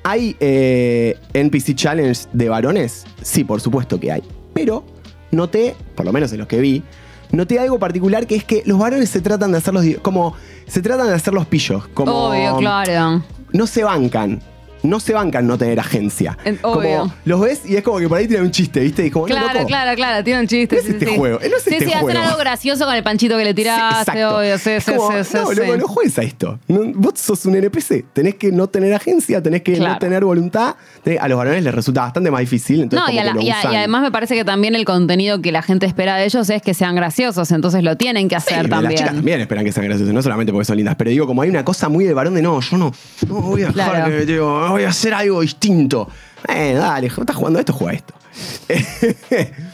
¿Hay 0.03 0.35
eh, 0.39 1.15
NPC 1.33 1.75
Challenge 1.75 2.19
de 2.33 2.49
varones? 2.49 3.05
Sí, 3.21 3.43
por 3.43 3.61
supuesto 3.61 3.99
que 3.99 4.11
hay. 4.11 4.23
Pero 4.53 4.83
noté, 5.29 5.75
por 5.95 6.05
lo 6.05 6.11
menos 6.11 6.31
en 6.33 6.39
los 6.39 6.47
que 6.47 6.59
vi, 6.59 6.83
noté 7.31 7.59
algo 7.59 7.79
particular 7.79 8.27
que 8.27 8.35
es 8.35 8.43
que 8.43 8.63
los 8.65 8.77
varones 8.77 9.09
se 9.09 9.21
tratan 9.21 9.51
de 9.51 9.57
hacer 9.57 9.73
los. 9.73 9.85
como. 10.01 10.35
se 10.67 10.81
tratan 10.81 11.07
de 11.07 11.13
hacer 11.13 11.33
los 11.33 11.45
pillos. 11.45 11.87
Como, 11.93 12.11
Obvio, 12.11 12.57
claro. 12.57 13.23
no 13.51 13.67
se 13.67 13.83
bancan. 13.83 14.41
No 14.83 14.99
se 14.99 15.13
bancan 15.13 15.45
no 15.47 15.57
tener 15.57 15.79
agencia. 15.79 16.37
En-. 16.43 16.57
Como 16.57 17.13
los 17.25 17.39
ves 17.41 17.61
y 17.65 17.75
es 17.75 17.83
como 17.83 17.99
que 17.99 18.07
por 18.09 18.17
ahí 18.17 18.27
tiran 18.27 18.45
un 18.45 18.51
chiste, 18.51 18.79
¿viste? 18.79 19.05
Y 19.05 19.11
como, 19.11 19.27
no, 19.27 19.35
Claro, 19.35 19.53
loco, 19.53 19.67
claro, 19.67 19.95
claro, 19.95 20.23
tiene 20.23 20.39
un 20.41 20.47
chiste. 20.47 20.75
No 20.75 20.81
es 20.81 20.87
sí, 20.87 20.93
este 20.93 21.05
sí. 21.05 21.15
juego, 21.17 21.39
no 21.39 21.57
es 21.57 21.63
sí, 21.63 21.69
este 21.73 21.85
sí, 21.85 21.91
juego. 21.91 22.07
hacen 22.09 22.21
algo 22.21 22.37
gracioso 22.39 22.85
con 22.85 22.95
el 22.95 23.03
panchito 23.03 23.37
que 23.37 23.43
le 23.43 23.49
Sí, 23.51 23.55
tiraste, 23.55 24.11
exacto. 24.11 24.37
obvio, 24.37 24.57
sí, 24.57 24.71
sí, 24.79 24.91
Como, 24.93 25.11
sí, 25.11 25.23
sí, 25.23 25.37
no, 25.37 25.47
sí. 25.47 25.55
loco, 25.55 25.77
no 25.77 25.87
juegues 25.87 26.17
a 26.19 26.21
esto. 26.23 26.59
No, 26.67 26.79
vos 26.95 27.13
sos 27.19 27.45
un 27.45 27.55
NPC. 27.55 28.05
Tenés 28.13 28.35
que 28.35 28.51
no 28.51 28.67
tener 28.67 28.93
agencia, 28.93 29.41
tenés 29.41 29.61
que 29.61 29.73
Claro. 29.73 29.93
no 29.93 29.99
tener 29.99 30.23
voluntad. 30.25 30.75
A 31.19 31.27
los 31.27 31.37
varones 31.37 31.63
les 31.63 31.73
resulta 31.75 32.01
bastante 32.01 32.31
más 32.31 32.39
difícil. 32.41 32.81
Entonces 32.81 33.07
No, 33.07 33.13
y, 33.13 33.19
a 33.19 33.23
la- 33.23 33.41
y 33.41 33.49
a- 33.51 33.59
usan. 33.59 33.73
y 33.73 33.75
además 33.77 34.01
me 34.01 34.11
parece 34.11 34.35
que 34.35 34.43
también 34.45 34.75
el 34.75 34.85
contenido 34.85 35.41
que 35.41 35.51
la 35.51 35.61
gente 35.61 35.85
espera 35.85 36.15
de 36.17 36.25
ellos 36.25 36.49
es 36.49 36.61
que 36.61 36.73
sean 36.73 36.95
graciosos, 36.95 37.51
entonces 37.51 37.83
lo 37.83 37.97
tienen 37.97 38.27
que 38.29 38.39
Sí, 38.39 38.53
hacer 38.53 38.69
también. 38.69 38.91
Las 38.93 38.99
chicas 39.01 39.13
también 39.15 39.41
esperan 39.41 39.63
que 39.65 39.71
sean 39.71 39.85
graciosas, 39.85 40.13
no 40.13 40.21
solamente 40.21 40.51
porque 40.51 40.65
son 40.65 40.77
lindas. 40.77 40.95
Pero 40.95 41.09
digo, 41.11 41.27
como 41.27 41.41
hay 41.43 41.49
una 41.49 41.63
cosa 41.65 41.87
muy 41.89 42.05
de 42.05 42.13
varón 42.13 42.33
de 42.33 42.41
no, 42.41 42.59
yo 42.61 42.77
no, 42.77 42.91
no 43.27 43.35
voy 43.41 43.63
a 43.63 43.67
dejar 43.67 43.91
Claro. 43.91 44.11
que, 44.11 44.25
digo, 44.25 44.70
voy 44.71 44.83
a 44.83 44.89
hacer 44.89 45.13
algo 45.13 45.41
distinto. 45.41 46.09
Eh, 46.47 46.73
dale, 46.73 47.07
estás 47.07 47.35
jugando 47.35 47.59
esto, 47.59 47.73
juega 47.73 47.93
esto. 47.93 48.13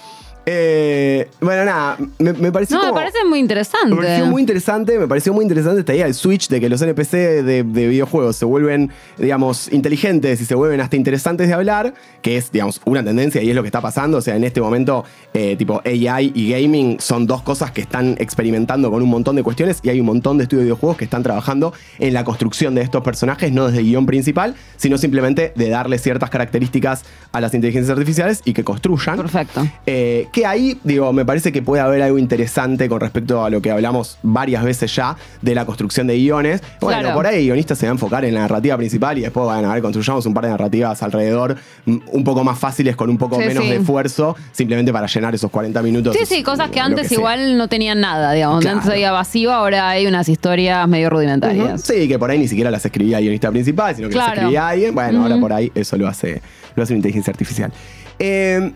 Eh, 0.49 1.27
bueno, 1.41 1.65
nada, 1.65 1.97
me, 2.19 2.31
me 2.31 2.53
pareció 2.53 2.77
No, 2.77 2.85
me 2.85 2.93
parece 2.93 3.25
muy 3.25 3.39
interesante. 3.39 3.93
Me 3.93 3.97
pareció 3.97 4.25
muy 4.27 4.41
interesante, 4.41 4.97
me 4.97 5.05
pareció 5.05 5.33
muy 5.33 5.43
interesante 5.43 5.81
esta 5.81 5.93
idea 5.93 6.05
del 6.05 6.13
switch 6.13 6.47
de 6.47 6.61
que 6.61 6.69
los 6.69 6.81
NPC 6.81 7.11
de, 7.11 7.63
de 7.63 7.87
videojuegos 7.87 8.37
se 8.37 8.45
vuelven, 8.45 8.89
digamos, 9.17 9.69
inteligentes 9.73 10.39
y 10.39 10.45
se 10.45 10.55
vuelven 10.55 10.79
hasta 10.79 10.95
interesantes 10.95 11.49
de 11.49 11.53
hablar, 11.53 11.93
que 12.21 12.37
es, 12.37 12.49
digamos, 12.49 12.79
una 12.85 13.03
tendencia 13.03 13.43
y 13.43 13.49
es 13.49 13.55
lo 13.57 13.61
que 13.61 13.67
está 13.67 13.81
pasando. 13.81 14.19
O 14.19 14.21
sea, 14.21 14.37
en 14.37 14.45
este 14.45 14.61
momento, 14.61 15.03
eh, 15.33 15.57
tipo 15.57 15.81
AI 15.83 16.31
y 16.33 16.49
gaming 16.49 17.01
son 17.01 17.27
dos 17.27 17.41
cosas 17.41 17.71
que 17.71 17.81
están 17.81 18.15
experimentando 18.17 18.89
con 18.89 19.03
un 19.03 19.09
montón 19.09 19.35
de 19.35 19.43
cuestiones 19.43 19.79
y 19.83 19.89
hay 19.89 19.99
un 19.99 20.05
montón 20.05 20.37
de 20.37 20.43
estudios 20.43 20.61
de 20.61 20.65
videojuegos 20.67 20.95
que 20.95 21.03
están 21.03 21.23
trabajando 21.23 21.73
en 21.99 22.13
la 22.13 22.23
construcción 22.23 22.73
de 22.73 22.83
estos 22.83 23.03
personajes, 23.03 23.51
no 23.51 23.67
desde 23.67 23.79
el 23.79 23.85
guion 23.85 24.05
principal, 24.05 24.55
sino 24.77 24.97
simplemente 24.97 25.51
de 25.57 25.67
darle 25.67 25.97
ciertas 25.97 26.29
características 26.29 27.03
a 27.33 27.41
las 27.41 27.53
inteligencias 27.53 27.91
artificiales 27.91 28.41
y 28.45 28.53
que 28.53 28.63
construyan. 28.63 29.17
Perfecto. 29.17 29.67
Eh, 29.85 30.27
que 30.37 30.45
ahí, 30.45 30.77
digo, 30.83 31.11
me 31.13 31.25
parece 31.25 31.51
que 31.51 31.63
puede 31.63 31.81
haber 31.81 31.99
algo 32.03 32.19
interesante 32.19 32.87
con 32.87 32.99
respecto 32.99 33.43
a 33.43 33.49
lo 33.49 33.59
que 33.59 33.71
hablamos 33.71 34.19
varias 34.21 34.63
veces 34.63 34.95
ya 34.95 35.15
de 35.41 35.55
la 35.55 35.65
construcción 35.65 36.05
de 36.05 36.15
guiones. 36.15 36.61
Bueno, 36.79 36.99
Claro. 37.01 37.15
por 37.15 37.25
ahí 37.25 37.37
el 37.39 37.43
guionista 37.45 37.73
se 37.73 37.87
va 37.87 37.91
a 37.91 37.93
enfocar 37.93 38.23
en 38.23 38.35
la 38.35 38.41
narrativa 38.41 38.77
principal 38.77 39.17
y 39.17 39.21
después 39.21 39.47
van 39.47 39.65
a 39.65 39.73
ver, 39.73 39.81
construyamos 39.81 40.27
un 40.27 40.35
par 40.35 40.43
de 40.43 40.51
narrativas 40.51 41.01
alrededor, 41.01 41.55
un 41.87 42.23
poco 42.23 42.43
más 42.43 42.59
fáciles, 42.59 42.95
con 42.95 43.09
un 43.09 43.17
poco 43.17 43.37
Sí, 43.41 43.47
menos 43.47 43.63
sí. 43.63 43.69
de 43.71 43.77
esfuerzo, 43.77 44.35
simplemente 44.51 44.93
para 44.93 45.07
llenar 45.07 45.33
esos 45.33 45.49
40 45.49 45.81
minutos. 45.81 46.15
Sí, 46.15 46.25
sí, 46.27 46.43
cosas 46.43 46.69
que 46.69 46.79
antes 46.79 47.11
igual 47.11 47.57
no 47.57 47.67
tenían 47.67 47.99
nada, 47.99 48.31
digamos. 48.33 48.61
Claro. 48.61 48.77
Antes 48.77 48.91
había 48.91 49.11
vacío, 49.11 49.51
ahora 49.51 49.89
hay 49.89 50.05
unas 50.05 50.29
historias 50.29 50.87
medio 50.87 51.09
rudimentarias. 51.09 51.81
Sí, 51.81 52.07
que 52.07 52.19
por 52.19 52.29
ahí 52.29 52.37
ni 52.37 52.47
siquiera 52.47 52.69
las 52.69 52.85
escribía 52.85 53.17
el 53.17 53.23
guionista 53.23 53.49
principal, 53.49 53.95
sino 53.95 54.07
que 54.07 54.13
las 54.15 54.33
escribía 54.33 54.67
alguien. 54.67 54.93
Bueno, 54.93 55.23
ahora 55.23 55.39
por 55.39 55.51
ahí 55.51 55.71
eso 55.73 55.97
lo 55.97 56.07
hace, 56.07 56.43
lo 56.75 56.83
hace 56.83 56.93
una 56.93 56.97
inteligencia 56.99 57.31
artificial. 57.31 57.71
Eh, 58.19 58.71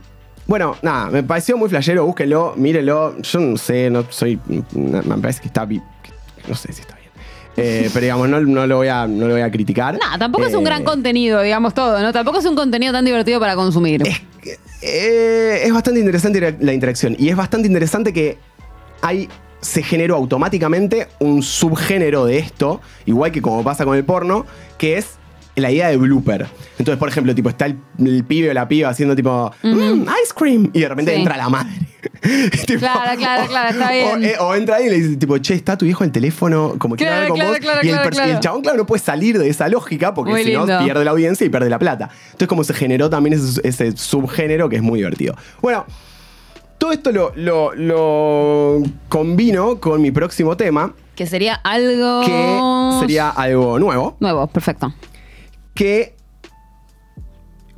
Bueno, 0.52 0.76
nada, 0.82 1.10
me 1.10 1.24
pareció 1.24 1.56
muy 1.56 1.70
flashero, 1.70 2.06
búsquenlo, 2.06 2.56
mírenlo. 2.58 3.18
Yo 3.22 3.40
no 3.40 3.56
sé, 3.56 3.90
no 3.90 4.04
soy. 4.10 4.38
Me 4.74 5.02
parece 5.20 5.40
que 5.40 5.48
está. 5.48 5.66
No 5.66 6.56
sé 6.56 6.74
si 6.74 6.82
está 6.82 6.94
bien. 6.96 7.10
Eh, 7.56 7.90
pero 7.94 8.04
digamos, 8.04 8.28
no, 8.28 8.42
no 8.42 8.68
lo 8.68 8.76
voy 8.76 8.90
a, 8.90 9.08
no 9.08 9.28
lo 9.30 9.34
voy 9.36 9.44
a 9.44 9.50
criticar. 9.50 9.94
No, 9.94 10.20
tampoco 10.20 10.46
es 10.46 10.54
un 10.54 10.64
Eh, 10.64 10.66
gran 10.66 10.84
contenido, 10.84 11.42
digamos 11.42 11.74
todo, 11.74 12.02
¿no? 12.02 12.12
Tampoco 12.12 12.40
es 12.40 12.46
un 12.46 12.58
contenido 12.58 12.92
tan 12.92 13.06
divertido 13.06 13.40
para 13.40 13.56
consumir. 13.56 14.04
Eh, 14.82 15.62
es 15.64 15.74
bastante 15.74 16.02
interesante 16.02 16.58
la 16.60 16.74
interacción. 16.74 17.16
Y 17.18 17.30
es 17.30 17.38
bastante 17.38 17.70
interesante 17.70 18.12
que 18.12 18.38
hay. 19.02 19.30
Se 19.62 19.82
generó 19.84 20.18
automáticamente 20.18 21.08
un 21.20 21.44
subgénero 21.44 22.26
de 22.26 22.40
esto, 22.40 22.82
igual 23.06 23.32
que 23.32 23.42
como 23.42 23.64
pasa 23.64 23.86
con 23.86 23.96
el 23.96 24.04
porno, 24.04 24.46
que 24.78 24.98
es 24.98 25.12
la 25.56 25.70
idea 25.72 25.90
de 25.90 25.98
blooper. 25.98 26.48
Entonces, 26.80 26.98
por 26.98 27.10
ejemplo, 27.10 27.36
tipo, 27.36 27.50
está 27.50 27.66
el, 27.66 27.78
el 28.00 28.24
pibe 28.24 28.50
o 28.52 28.54
la 28.54 28.68
piba 28.68 28.90
haciendo 28.90 29.16
tipo, 29.16 29.52
"Mm, 29.64 30.04
ice 30.04 30.34
cream, 30.36 30.70
y 30.74 30.80
de 30.82 30.88
repente 30.90 31.14
Sí. 31.14 31.20
entra 31.22 31.38
la 31.38 31.50
madre. 31.50 31.72
Tipo, 32.66 32.80
Claro, 32.80 33.18
claro, 33.18 33.48
claro, 33.48 33.70
está 33.70 33.88
O, 33.90 33.92
bien. 34.18 34.24
eh, 34.32 34.36
o 34.40 34.56
entra 34.56 34.78
ahí 34.78 34.88
y 34.88 34.90
le 34.90 34.96
dice, 35.00 35.16
tipo, 35.18 35.38
che, 35.38 35.54
está 35.54 35.78
tu 35.78 35.86
hijo 35.86 36.04
en 36.04 36.08
el 36.10 36.12
teléfono, 36.12 36.76
como 36.80 36.96
que 36.96 37.04
Claro, 37.06 37.34
claro, 37.34 37.50
vos. 37.52 37.60
claro, 37.60 37.80
y, 37.84 37.90
el 37.90 38.28
y 38.28 38.32
el 38.32 38.40
chabón, 38.40 38.62
claro, 38.62 38.78
no 38.80 38.86
puede 38.86 39.02
salir 39.04 39.38
de 39.38 39.50
esa 39.50 39.68
lógica 39.70 40.14
porque 40.14 40.32
Muy 40.32 40.44
si 40.44 40.54
no 40.54 40.66
pierde 40.66 41.04
la 41.06 41.12
audiencia 41.12 41.46
y 41.46 41.50
pierde 41.50 41.70
la 41.70 41.78
plata. 41.80 42.10
Entonces, 42.26 42.48
como 42.48 42.64
se 42.64 42.74
generó 42.74 43.10
también 43.10 43.34
ese, 43.36 43.62
ese 43.68 43.96
subgénero 43.98 44.68
que 44.70 44.78
es 44.78 44.82
muy 44.82 45.00
divertido. 45.00 45.36
Bueno, 45.62 45.86
todo 46.80 46.92
esto 46.92 47.12
lo, 47.12 47.34
lo- 47.36 47.76
lo 47.76 48.82
combino 49.10 49.80
con 49.80 50.02
mi 50.02 50.10
próximo 50.12 50.58
tema, 50.58 50.94
Que 51.16 51.28
sería 51.28 51.56
algo. 51.56 52.22
que 52.22 53.00
sería 53.02 53.30
algo 53.30 53.78
nuevo, 53.78 54.16
Nuevo, 54.20 54.48
perfecto. 54.48 54.92
Que, 55.74 56.16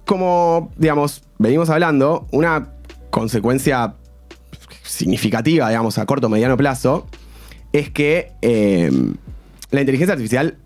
como, 0.06 0.72
digamos, 0.78 1.24
venimos 1.39 1.70
hablando, 1.70 2.28
una 2.32 2.74
consecuencia 3.10 3.96
significativa, 4.84 5.70
digamos, 5.70 5.98
a 5.98 6.06
corto 6.06 6.28
o 6.28 6.30
mediano 6.30 6.58
plazo, 6.58 7.08
es 7.72 7.89
que 7.89 8.32
eh, 8.41 8.91
la 9.72 9.80
inteligencia 9.80 10.14
artificial, 10.14 10.58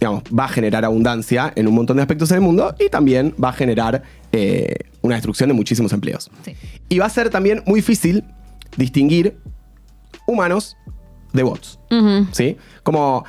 digamos, 0.00 0.22
va 0.36 0.44
a 0.44 0.48
generar 0.48 0.84
abundancia 0.84 1.52
en 1.56 1.66
un 1.66 1.74
montón 1.74 1.96
de 1.96 2.02
aspectos 2.02 2.30
en 2.30 2.36
el 2.36 2.42
mundo 2.42 2.74
y 2.78 2.88
también 2.88 3.34
va 3.42 3.50
a 3.50 3.52
generar 3.52 4.02
eh, 4.30 4.74
una 5.00 5.16
destrucción 5.16 5.48
de 5.48 5.54
muchísimos 5.54 5.92
empleos. 5.92 6.30
Sí. 6.44 6.54
Y 6.88 6.98
va 6.98 7.06
a 7.06 7.10
ser 7.10 7.30
también 7.30 7.62
muy 7.66 7.80
difícil 7.80 8.24
distinguir 8.76 9.36
humanos 10.26 10.76
de 11.32 11.42
bots. 11.42 11.78
¿sí? 12.32 12.56
Como 12.82 13.24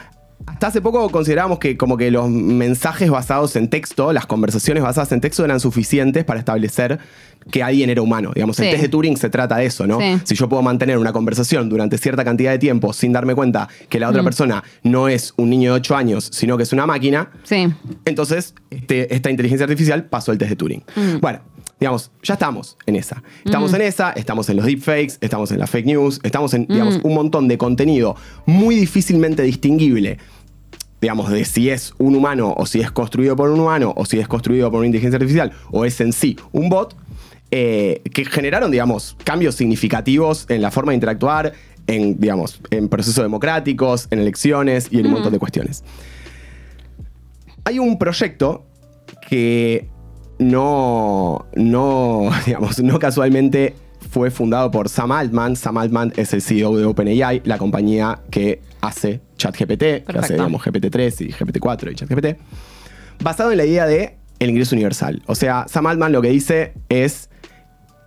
hasta 0.46 0.68
hace 0.68 0.82
poco 0.82 1.10
considerábamos 1.10 1.60
que 1.60 1.78
como 1.78 1.98
que 1.98 2.12
los 2.12 2.30
mensajes 2.30 3.10
basados 3.10 3.56
en 3.56 3.70
texto, 3.70 4.14
las 4.14 4.26
conversaciones 4.26 4.84
basadas 4.84 5.12
en 5.12 5.22
texto 5.22 5.44
eran 5.46 5.60
suficientes 5.60 6.24
para 6.26 6.39
establecer 6.39 7.00
que 7.52 7.62
alguien 7.62 7.89
era 7.89 8.02
humano. 8.02 8.32
Digamos, 8.34 8.58
el 8.60 8.70
test 8.70 8.82
de 8.84 8.89
Turing 8.89 9.18
se 9.18 9.30
trata 9.30 9.58
de 9.58 9.66
eso, 9.66 9.86
¿no? 9.86 10.00
Sí. 10.00 10.20
Si 10.24 10.36
yo 10.36 10.48
puedo 10.48 10.62
mantener 10.62 10.98
una 10.98 11.12
conversación 11.12 11.68
durante 11.70 11.98
cierta 11.98 12.24
cantidad 12.24 12.52
de 12.52 12.60
tiempo 12.60 12.94
sin 12.94 13.12
darme 13.12 13.36
cuenta 13.36 13.68
que 13.89 14.00
la 14.00 14.10
otra 14.10 14.22
Mm. 14.22 14.26
persona 14.26 14.64
no 14.84 15.10
es 15.10 15.34
un 15.38 15.50
niño 15.50 15.72
de 15.74 15.80
8 15.80 15.96
años, 15.96 16.30
sino 16.32 16.56
que 16.58 16.64
es 16.64 16.72
una 16.74 16.86
máquina, 16.86 17.32
Sí. 17.44 17.68
entonces, 18.06 18.54
este- 18.70 19.14
esta 19.14 19.30
inteligencia 19.30 19.66
artificial 19.66 20.06
pasó 20.06 20.32
el 20.32 20.38
test 20.38 20.50
de 20.52 20.56
Turing. 20.56 20.84
Mm. 20.96 21.20
Bueno, 21.20 21.39
digamos, 21.82 22.12
ya 22.24 22.36
estamos 22.36 22.78
en 22.86 22.96
esa. 22.96 23.22
Estamos 23.44 23.74
en 23.74 23.82
esa, 23.82 24.12
estamos 24.12 24.48
en 24.50 24.56
los 24.56 24.66
deepfakes, 24.66 25.16
estamos 25.20 25.52
en 25.52 25.60
las 25.60 25.70
fake 25.70 25.86
news, 25.88 26.22
estamos 26.24 26.54
en, 26.54 26.66
digamos, 26.68 27.00
Mm. 27.00 27.08
un 27.08 27.14
montón 27.14 27.48
de 27.50 27.58
contenido 27.58 28.16
muy 28.46 28.76
difícilmente 28.76 29.44
distinguible, 29.44 30.18
digamos, 31.04 31.30
de 31.30 31.43
si 31.43 31.70
es 31.70 31.93
un 31.97 32.16
humano 32.16 32.54
o 32.56 32.66
si 32.66 32.80
es 32.80 32.89
construido 32.89 33.36
por 33.36 33.49
un 33.49 33.60
humano 33.60 33.93
o 33.97 34.06
si 34.06 34.20
es 34.20 34.28
construido 34.30 34.72
por 34.72 34.80
una 34.80 34.86
inteligencia 34.86 35.18
artificial 35.18 35.51
o 35.70 35.84
es 35.84 35.99
en 35.99 36.14
sí 36.14 36.38
un 36.54 36.70
bot, 36.70 36.95
eh, 37.51 38.01
que 38.14 38.24
generaron, 38.24 38.72
digamos, 38.72 39.18
cambios 39.26 39.56
significativos 39.56 40.45
en 40.47 40.62
la 40.62 40.72
forma 40.72 40.93
de 40.93 40.95
interactuar, 40.95 41.51
en, 41.88 42.18
digamos, 42.22 42.62
en 42.72 42.88
procesos 42.88 43.22
democráticos, 43.22 44.08
en 44.12 44.20
elecciones 44.20 44.88
y 44.91 44.99
en 44.99 45.08
un 45.08 45.12
montón 45.12 45.34
de 45.34 45.39
cuestiones. 45.39 45.84
Hay 47.66 47.80
un 47.80 47.99
proyecto 47.99 48.66
que 49.30 49.89
no, 50.39 51.45
no, 51.54 52.32
digamos, 52.45 52.82
no 52.82 52.97
casualmente 52.97 53.76
fue 54.10 54.32
fundado 54.32 54.72
por 54.72 54.88
Sam 54.88 55.12
Altman. 55.12 55.58
Sam 55.58 55.80
Altman 55.80 56.14
es 56.16 56.34
el 56.34 56.41
CEO 56.41 56.78
de 56.78 56.86
OpenAI, 56.86 57.41
la 57.43 57.58
compañía 57.58 58.22
que 58.32 58.62
hace 58.80 59.22
ChatGPT, 59.52 60.06
que 60.06 60.18
hace, 60.20 60.34
digamos, 60.34 60.62
GPT-3 60.62 61.26
y 61.28 61.32
GPT-4 61.32 61.91
y 61.91 61.96
ChatGPT, 61.96 62.39
basado 63.22 63.52
en 63.52 63.58
la 63.58 63.66
idea 63.66 63.86
de 63.86 64.18
el 64.39 64.50
ingreso 64.50 64.76
universal. 64.76 65.22
O 65.28 65.36
sea, 65.36 65.66
Sam 65.68 65.88
Altman 65.88 66.12
lo 66.12 66.22
que 66.22 66.30
dice 66.30 66.74
es 66.89 67.30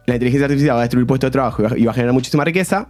la 0.07 0.15
inteligencia 0.15 0.47
artificial 0.47 0.75
va 0.77 0.81
a 0.81 0.83
destruir 0.83 1.07
puestos 1.07 1.29
de 1.29 1.33
trabajo 1.33 1.63
y 1.63 1.65
va- 1.67 1.79
y 1.79 1.85
va 1.85 1.91
a 1.91 1.95
generar 1.95 2.13
muchísima 2.15 2.45
riqueza. 2.45 2.89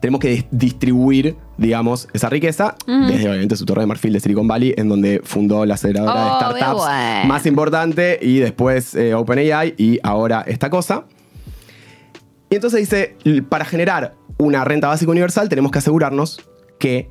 Tenemos 0.00 0.20
que 0.20 0.34
dis- 0.38 0.46
distribuir, 0.50 1.36
digamos, 1.58 2.08
esa 2.14 2.30
riqueza 2.30 2.74
desde 2.86 3.28
obviamente 3.28 3.54
su 3.56 3.66
torre 3.66 3.82
de 3.82 3.86
marfil 3.86 4.12
de 4.14 4.20
Silicon 4.20 4.48
Valley, 4.48 4.72
en 4.78 4.88
donde 4.88 5.20
fundó 5.24 5.66
la 5.66 5.74
aceleradora 5.74 6.24
de 6.24 6.30
Oh, 6.30 6.36
startups 6.38 6.82
bueno. 6.86 7.24
más 7.26 7.44
importante 7.46 8.18
y 8.22 8.38
después 8.38 8.94
eh, 8.94 9.12
OpenAI 9.14 9.74
y 9.76 9.98
ahora 10.02 10.42
esta 10.46 10.70
cosa. 10.70 11.04
Y 12.48 12.54
entonces 12.54 12.80
dice, 12.80 13.16
para 13.48 13.64
generar 13.64 14.14
una 14.38 14.64
renta 14.64 14.88
básica 14.88 15.10
universal 15.10 15.48
tenemos 15.50 15.70
que 15.70 15.78
asegurarnos 15.78 16.40
que, 16.80 17.08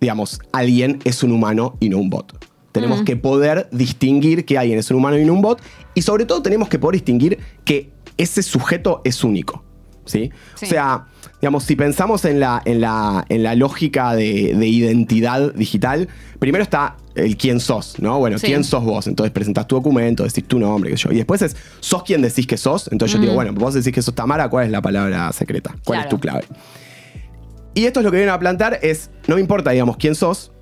digamos, 0.00 0.38
alguien 0.52 1.00
es 1.04 1.24
un 1.24 1.32
humano 1.32 1.76
y 1.80 1.88
no 1.88 1.98
un 1.98 2.08
bot. 2.10 2.46
Tenemos 2.70 3.02
que 3.02 3.16
poder 3.16 3.68
distinguir 3.72 4.44
que 4.44 4.56
alguien 4.56 4.78
es 4.78 4.88
un 4.92 4.98
humano 4.98 5.18
y 5.18 5.24
no 5.24 5.32
un 5.32 5.42
bot. 5.42 5.60
Y 5.96 6.02
sobre 6.02 6.24
todo 6.24 6.40
tenemos 6.40 6.68
que 6.68 6.78
poder 6.78 6.94
distinguir 6.94 7.38
que 7.64 7.90
ese 8.16 8.44
sujeto 8.44 9.02
es 9.04 9.24
único. 9.24 9.64
¿Sí? 10.06 10.30
Sí. 10.56 10.66
O 10.66 10.68
sea, 10.68 11.06
digamos, 11.40 11.64
si 11.64 11.76
pensamos 11.76 12.24
en 12.24 12.40
la, 12.40 12.62
en 12.64 12.80
la, 12.80 13.24
en 13.28 13.42
la 13.42 13.54
lógica 13.54 14.14
de, 14.14 14.54
de 14.56 14.66
identidad 14.66 15.52
digital, 15.54 16.08
primero 16.38 16.62
está 16.64 16.96
el 17.14 17.36
quién 17.36 17.60
sos, 17.60 17.96
¿no? 18.00 18.18
Bueno, 18.18 18.38
Sí. 18.38 18.46
quién 18.46 18.64
sos 18.64 18.82
vos. 18.84 19.06
Entonces 19.06 19.30
presentas 19.32 19.66
tu 19.68 19.76
documento, 19.76 20.22
decís 20.24 20.44
tu 20.48 20.58
nombre, 20.58 20.90
qué 20.90 20.96
sé 20.96 21.04
yo. 21.08 21.12
Y 21.12 21.16
después 21.16 21.42
es, 21.42 21.56
sos 21.80 22.02
quien 22.04 22.22
decís 22.22 22.46
que 22.46 22.56
sos. 22.56 22.88
Entonces 22.90 23.14
yo 23.16 23.20
digo, 23.20 23.34
bueno, 23.34 23.52
vos 23.52 23.74
decís 23.74 23.92
que 23.92 24.02
sos 24.02 24.14
Tamara, 24.14 24.48
¿cuál 24.48 24.66
es 24.66 24.70
la 24.72 24.80
palabra 24.82 25.32
secreta? 25.32 25.74
¿Cuál 25.84 26.00
es 26.00 26.08
tu 26.08 26.18
clave? 26.18 26.44
Y 27.74 27.84
esto 27.84 28.00
es 28.00 28.04
lo 28.04 28.10
que 28.10 28.16
vienen 28.16 28.34
a 28.34 28.38
plantear 28.38 28.78
es, 28.82 29.10
no 29.26 29.36
me 29.36 29.40
importa, 29.40 29.70
digamos, 29.70 29.96
quién 29.96 30.14
sos, 30.14 30.52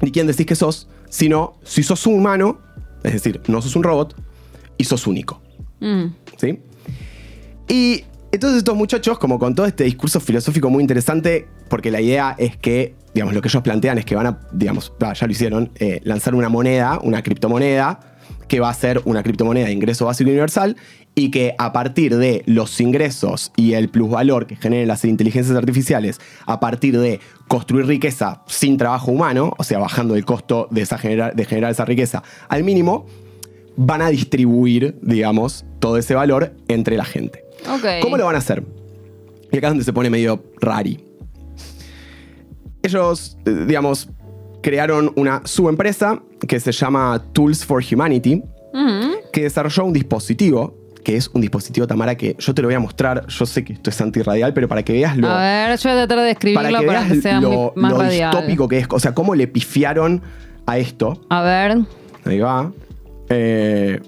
ni 0.00 0.10
quién 0.10 0.26
decís 0.26 0.46
que 0.46 0.54
sos, 0.54 0.88
sino 1.08 1.54
si 1.62 1.82
sos 1.82 2.06
un 2.06 2.14
humano, 2.14 2.60
es 3.02 3.12
decir, 3.12 3.40
no 3.46 3.62
sos 3.62 3.76
un 3.76 3.82
robot, 3.82 4.16
y 4.78 4.84
sos 4.84 5.06
único. 5.06 5.40
Mm. 5.80 6.06
¿Sí? 6.36 6.58
Y 7.68 8.04
entonces 8.32 8.58
estos 8.58 8.76
muchachos, 8.76 9.18
como 9.18 9.38
con 9.38 9.54
todo 9.54 9.66
este 9.66 9.84
discurso 9.84 10.20
filosófico 10.20 10.68
muy 10.68 10.82
interesante, 10.82 11.48
porque 11.68 11.90
la 11.90 12.00
idea 12.00 12.34
es 12.38 12.56
que, 12.56 12.94
digamos, 13.14 13.34
lo 13.34 13.40
que 13.40 13.48
ellos 13.48 13.62
plantean 13.62 13.98
es 13.98 14.04
que 14.04 14.14
van 14.14 14.26
a, 14.26 14.40
digamos, 14.52 14.92
ya 14.98 15.26
lo 15.26 15.32
hicieron, 15.32 15.70
eh, 15.76 16.00
lanzar 16.04 16.34
una 16.34 16.48
moneda, 16.48 16.98
una 17.02 17.22
criptomoneda, 17.22 18.15
que 18.48 18.60
va 18.60 18.70
a 18.70 18.74
ser 18.74 19.02
una 19.04 19.22
criptomoneda 19.22 19.66
de 19.66 19.72
ingreso 19.72 20.06
básico 20.06 20.30
universal 20.30 20.76
y 21.14 21.30
que 21.30 21.54
a 21.58 21.72
partir 21.72 22.16
de 22.16 22.42
los 22.46 22.80
ingresos 22.80 23.52
y 23.56 23.72
el 23.72 23.88
plusvalor 23.88 24.46
que 24.46 24.56
generen 24.56 24.86
las 24.86 25.04
inteligencias 25.04 25.56
artificiales, 25.56 26.20
a 26.44 26.60
partir 26.60 26.98
de 26.98 27.20
construir 27.48 27.86
riqueza 27.86 28.42
sin 28.46 28.76
trabajo 28.76 29.10
humano, 29.10 29.54
o 29.56 29.64
sea, 29.64 29.78
bajando 29.78 30.14
el 30.14 30.24
costo 30.24 30.68
de, 30.70 30.82
esa 30.82 30.98
generar, 30.98 31.34
de 31.34 31.44
generar 31.44 31.70
esa 31.70 31.84
riqueza 31.84 32.22
al 32.48 32.64
mínimo, 32.64 33.06
van 33.76 34.02
a 34.02 34.08
distribuir, 34.08 34.98
digamos, 35.02 35.64
todo 35.78 35.96
ese 35.96 36.14
valor 36.14 36.54
entre 36.68 36.96
la 36.96 37.04
gente. 37.04 37.44
¿Cómo 38.02 38.16
lo 38.16 38.26
van 38.26 38.34
a 38.34 38.38
hacer? 38.38 38.62
Y 39.50 39.56
acá 39.56 39.68
es 39.68 39.70
donde 39.72 39.84
se 39.84 39.92
pone 39.92 40.10
medio 40.10 40.44
rari. 40.60 41.02
Ellos, 42.82 43.38
eh, 43.46 43.64
digamos, 43.66 44.08
crearon 44.62 45.12
una 45.16 45.42
subempresa 45.44 46.22
que 46.46 46.60
se 46.60 46.72
llama 46.72 47.22
Tools 47.32 47.64
for 47.64 47.82
Humanity, 47.90 48.42
que 49.32 49.42
desarrolló 49.42 49.84
un 49.84 49.92
dispositivo, 49.92 50.74
que 51.02 51.16
es 51.16 51.30
un 51.32 51.40
dispositivo, 51.40 51.86
Tamara, 51.86 52.16
que 52.16 52.34
yo 52.38 52.52
te 52.54 52.62
lo 52.62 52.68
voy 52.68 52.74
a 52.74 52.80
mostrar. 52.80 53.26
Yo 53.28 53.46
sé 53.46 53.64
que 53.64 53.72
esto 53.74 53.90
es 53.90 54.00
antirradial, 54.00 54.52
pero 54.52 54.66
para 54.68 54.82
que 54.82 54.92
veas 54.92 55.16
lo, 55.16 55.28
A 55.28 55.40
ver, 55.40 55.78
yo 55.78 55.90
voy 55.90 55.98
a 55.98 56.06
tratar 56.06 56.18
de 56.18 56.22
para 56.24 56.30
escribirlo 56.32 56.80
que 56.80 56.86
para 56.86 57.06
que 57.08 57.20
sea 57.20 57.40
lo, 57.40 57.50
muy- 57.50 57.70
más 57.82 57.92
lo 57.92 57.98
radial. 57.98 58.30
distópico 58.32 58.68
que 58.68 58.78
es. 58.78 58.86
O 58.90 58.98
sea, 58.98 59.14
cómo 59.14 59.34
le 59.34 59.46
pifiaron 59.46 60.20
a 60.66 60.78
esto. 60.78 61.20
A 61.30 61.42
ver. 61.42 61.78
Ahí 62.24 62.38
va. 62.40 62.72
Eh, 63.28 64.00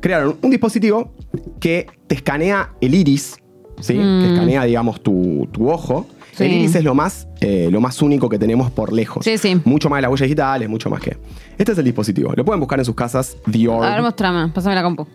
crearon 0.00 0.36
un 0.42 0.50
dispositivo 0.50 1.12
que 1.60 1.86
te 2.06 2.14
escanea 2.14 2.70
el 2.80 2.94
iris, 2.94 3.36
¿sí? 3.80 3.94
Que 3.94 4.32
escanea, 4.32 4.64
digamos, 4.64 5.02
tu, 5.02 5.48
tu 5.52 5.68
ojo. 5.70 6.02
Mm. 6.08 6.16
Sí. 6.36 6.44
El 6.44 6.52
iris 6.52 6.74
es 6.74 6.84
lo 6.84 6.94
más, 6.94 7.26
eh, 7.40 7.68
lo 7.72 7.80
más 7.80 8.02
único 8.02 8.28
que 8.28 8.38
tenemos 8.38 8.70
por 8.70 8.92
lejos. 8.92 9.24
Sí, 9.24 9.38
sí. 9.38 9.60
Mucho 9.64 9.88
más 9.88 9.98
de 9.98 10.02
las 10.02 10.10
huellas 10.10 10.26
digitales, 10.26 10.68
mucho 10.68 10.90
más 10.90 11.00
que. 11.00 11.16
Este 11.58 11.72
es 11.72 11.78
el 11.78 11.84
dispositivo. 11.84 12.32
Lo 12.36 12.44
pueden 12.44 12.60
buscar 12.60 12.78
en 12.78 12.84
sus 12.84 12.94
casas. 12.94 13.36
The 13.50 13.68
Orb. 13.68 13.82
A 13.84 13.90
ver, 13.90 14.02
mostrame. 14.02 14.48
Pásame 14.52 14.74
la 14.74 14.82
compu. 14.82 15.06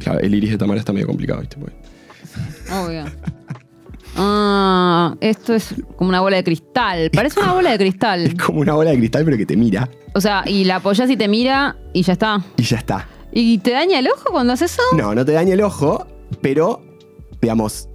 Claro, 0.00 0.20
el 0.20 0.34
iris 0.34 0.50
de 0.50 0.58
Tamara 0.58 0.78
está 0.80 0.92
medio 0.92 1.06
complicado, 1.06 1.40
¿viste? 1.40 1.56
Obvio. 2.72 3.04
Ah, 4.16 5.14
esto 5.20 5.54
es 5.54 5.74
como 5.96 6.08
una 6.10 6.20
bola 6.20 6.36
de 6.36 6.44
cristal. 6.44 7.10
Parece 7.12 7.40
una 7.40 7.52
bola 7.52 7.70
de 7.70 7.74
Es 7.86 7.90
cristal. 7.90 8.36
como 8.44 8.60
una 8.60 8.74
bola 8.74 8.90
de 8.90 8.98
cristal, 8.98 9.24
pero 9.24 9.36
que 9.36 9.46
te 9.46 9.56
mira 9.56 9.88
O 10.14 10.20
sea, 10.20 10.42
y 10.46 10.64
la 10.64 10.76
apoyas 10.76 11.08
y 11.10 11.16
te 11.16 11.28
mira 11.28 11.76
y 11.92 12.02
ya 12.02 12.12
está. 12.14 12.42
y 12.56 12.62
ya 12.62 12.78
está. 12.78 13.06
¿Y 13.32 13.58
te 13.58 13.70
daña 13.72 13.98
el 13.98 14.08
ojo 14.08 14.30
cuando 14.30 14.52
haces 14.54 14.72
eso? 14.72 14.82
No, 14.96 15.14
no 15.14 15.24
te 15.24 15.32
daña 15.32 15.54
el 15.54 15.60
ojo, 15.60 16.06
pero, 16.40 16.82
digamos, 17.40 17.88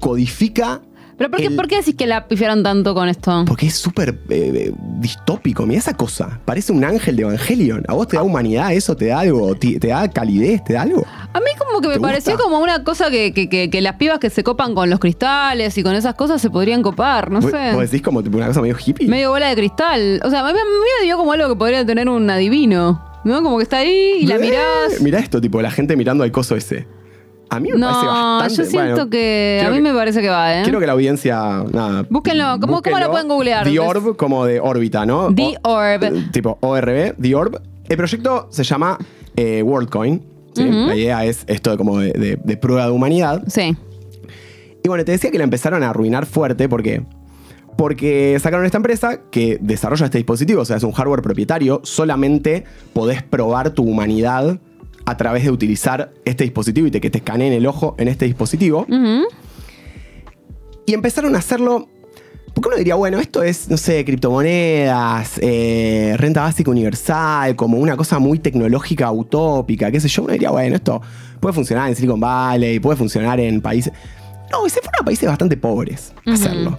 codifica. 0.00 0.82
¿Pero 1.22 1.30
por 1.30 1.40
qué, 1.40 1.46
el- 1.46 1.56
por 1.56 1.68
qué 1.68 1.76
decís 1.76 1.94
que 1.94 2.06
la 2.06 2.26
pifiaron 2.26 2.62
tanto 2.62 2.94
con 2.94 3.08
esto? 3.08 3.44
Porque 3.46 3.66
es 3.66 3.76
súper 3.76 4.10
eh, 4.28 4.52
eh, 4.54 4.72
distópico. 4.98 5.64
Mira 5.66 5.78
esa 5.78 5.94
cosa. 5.96 6.40
Parece 6.44 6.72
un 6.72 6.84
ángel 6.84 7.14
de 7.16 7.22
Evangelion. 7.22 7.84
¿A 7.86 7.94
vos 7.94 8.08
te 8.08 8.16
da 8.16 8.22
humanidad 8.22 8.72
eso? 8.72 8.96
¿Te 8.96 9.06
da 9.06 9.20
algo? 9.20 9.54
¿Te, 9.54 9.78
te 9.78 9.88
da 9.88 10.08
calidez? 10.08 10.64
¿Te 10.64 10.72
da 10.72 10.82
algo? 10.82 11.04
A 11.32 11.38
mí 11.40 11.46
como 11.58 11.80
que 11.80 11.88
me 11.88 12.00
pareció 12.00 12.36
como 12.36 12.58
una 12.58 12.82
cosa 12.84 13.10
que, 13.10 13.32
que- 13.32 13.48
que- 13.48 13.70
que 13.70 13.80
las 13.80 13.94
pibas 13.96 14.18
que 14.18 14.30
se 14.30 14.42
copan 14.42 14.74
con 14.74 14.90
los 14.90 14.98
cristales 14.98 15.76
y 15.78 15.82
con 15.82 15.94
esas 15.94 16.14
cosas 16.14 16.40
se 16.42 16.50
podrían 16.50 16.82
copar, 16.82 17.30
no 17.30 17.40
¿Vos, 17.40 17.50
sé. 17.50 17.72
vos 17.72 17.82
decís 17.90 18.02
como 18.02 18.18
una 18.20 18.46
cosa 18.48 18.60
medio 18.60 18.76
hippie? 18.84 19.06
Medio 19.08 19.30
bola 19.30 19.48
de 19.48 19.54
cristal. 19.56 20.20
O 20.24 20.30
sea, 20.30 20.40
a 20.40 20.52
mí, 20.52 20.58
me 21.00 21.04
dio 21.06 21.16
como 21.16 21.32
algo 21.32 21.48
que 21.48 21.56
podría 21.56 21.86
tener 21.86 22.08
un 22.08 22.28
adivino. 22.28 23.10
¿No? 23.24 23.40
Como 23.44 23.58
que 23.58 23.62
está 23.62 23.76
ahí 23.78 24.16
y 24.22 24.26
la 24.26 24.36
mirás. 24.38 25.00
Mirá 25.00 25.20
esto, 25.20 25.40
tipo, 25.40 25.62
la 25.62 25.70
gente 25.70 25.94
mirando 25.96 26.24
al 26.24 26.32
coso 26.32 26.56
ese. 26.56 26.88
A 27.54 27.60
mí 27.60 27.68
me 27.70 27.78
parece 27.78 28.04
No, 28.06 28.38
bastante. 28.38 28.54
yo 28.56 28.64
siento 28.64 28.94
bueno, 28.94 29.10
que. 29.10 29.62
A 29.66 29.70
mí 29.70 29.76
que- 29.76 29.82
me 29.82 29.92
parece 29.92 30.20
que 30.22 30.28
va, 30.28 30.58
¿eh? 30.58 30.62
Quiero 30.62 30.80
que 30.80 30.86
la 30.86 30.92
audiencia. 30.92 31.64
Nada, 31.70 32.06
Búsquenlo. 32.08 32.58
¿Cómo- 32.60 32.80
cómo 32.82 32.98
lo 32.98 33.10
pueden 33.10 33.28
googlear? 33.28 33.64
The 33.64 33.78
Orb, 33.78 34.16
como 34.16 34.46
de 34.46 34.58
órbita, 34.60 35.04
¿no? 35.04 35.34
The 35.34 35.58
O- 35.62 35.72
Orb. 35.72 36.02
eh, 36.04 36.24
Tipo 36.32 36.56
ORB, 36.60 37.14
The 37.20 37.34
Orb. 37.34 37.60
El 37.88 37.96
proyecto 37.96 38.48
se 38.50 38.64
llama 38.64 38.96
eh, 39.36 39.62
WorldCoin. 39.62 40.22
¿sí? 40.54 40.64
La 40.64 40.94
idea 40.96 41.24
es 41.24 41.44
esto 41.46 41.70
de 41.70 41.76
como 41.78 41.98
de, 41.98 42.12
de- 42.12 42.38
de 42.42 42.56
prueba 42.56 42.84
de 42.86 42.90
humanidad. 42.92 43.42
Sí. 43.48 43.76
Y 44.84 44.88
bueno, 44.88 45.04
te 45.04 45.12
decía 45.12 45.30
que 45.30 45.38
la 45.38 45.44
empezaron 45.44 45.82
a 45.82 45.90
arruinar 45.90 46.26
fuerte 46.26 46.68
porque. 46.68 47.02
Porque 47.76 48.38
sacaron 48.40 48.66
esta 48.66 48.76
empresa 48.76 49.20
que 49.30 49.56
desarrolla 49.60 50.04
este 50.04 50.18
dispositivo, 50.18 50.60
o 50.60 50.64
sea, 50.66 50.76
es 50.76 50.82
un 50.82 50.92
hardware 50.92 51.22
propietario, 51.22 51.80
solamente 51.84 52.64
podés 52.92 53.22
probar 53.22 53.70
tu 53.70 53.82
humanidad 53.84 54.58
a 55.04 55.16
través 55.16 55.44
de 55.44 55.50
utilizar 55.50 56.12
este 56.24 56.44
dispositivo 56.44 56.86
y 56.86 56.90
te, 56.90 57.00
que 57.00 57.10
te 57.10 57.18
escaneen 57.18 57.52
el 57.52 57.66
ojo 57.66 57.94
en 57.98 58.08
este 58.08 58.24
dispositivo. 58.24 58.86
Y 60.86 60.94
empezaron 60.94 61.34
a 61.34 61.38
hacerlo. 61.38 61.88
Porque 62.54 62.68
uno 62.68 62.76
diría, 62.76 62.96
bueno, 62.96 63.18
esto 63.18 63.42
es, 63.42 63.70
no 63.70 63.78
sé, 63.78 64.04
criptomonedas, 64.04 65.38
eh, 65.40 66.14
renta 66.18 66.42
básica 66.42 66.70
universal, 66.70 67.56
como 67.56 67.78
una 67.78 67.96
cosa 67.96 68.18
muy 68.18 68.38
tecnológica, 68.38 69.10
utópica, 69.10 69.90
qué 69.90 70.00
sé 70.00 70.08
yo. 70.08 70.22
Uno 70.24 70.34
diría, 70.34 70.50
bueno, 70.50 70.76
esto 70.76 71.00
puede 71.40 71.54
funcionar 71.54 71.88
en 71.88 71.96
Silicon 71.96 72.20
Valley, 72.20 72.78
puede 72.78 72.96
funcionar 72.98 73.40
en 73.40 73.62
países. 73.62 73.94
No, 74.50 74.68
se 74.68 74.80
fueron 74.80 75.00
a 75.00 75.04
países 75.04 75.26
bastante 75.26 75.56
pobres 75.56 76.12
a 76.26 76.32
hacerlo. 76.34 76.78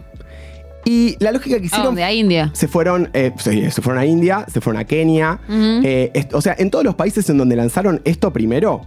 Y 0.85 1.15
la 1.19 1.31
lógica 1.31 1.57
que 1.57 1.63
¿A 1.63 1.65
hicieron. 1.65 1.85
dónde? 1.87 2.03
¿A 2.03 2.11
India? 2.11 2.49
Se 2.53 2.67
fueron, 2.67 3.09
eh, 3.13 3.31
se 3.37 3.81
fueron 3.81 4.01
a 4.01 4.05
India, 4.05 4.45
se 4.51 4.59
fueron 4.61 4.81
a 4.81 4.85
Kenia. 4.85 5.39
eh, 5.49 6.27
o 6.33 6.41
sea, 6.41 6.55
en 6.57 6.69
todos 6.69 6.83
los 6.83 6.95
países 6.95 7.29
en 7.29 7.37
donde 7.37 7.55
lanzaron 7.55 8.01
esto 8.03 8.31
primero, 8.33 8.81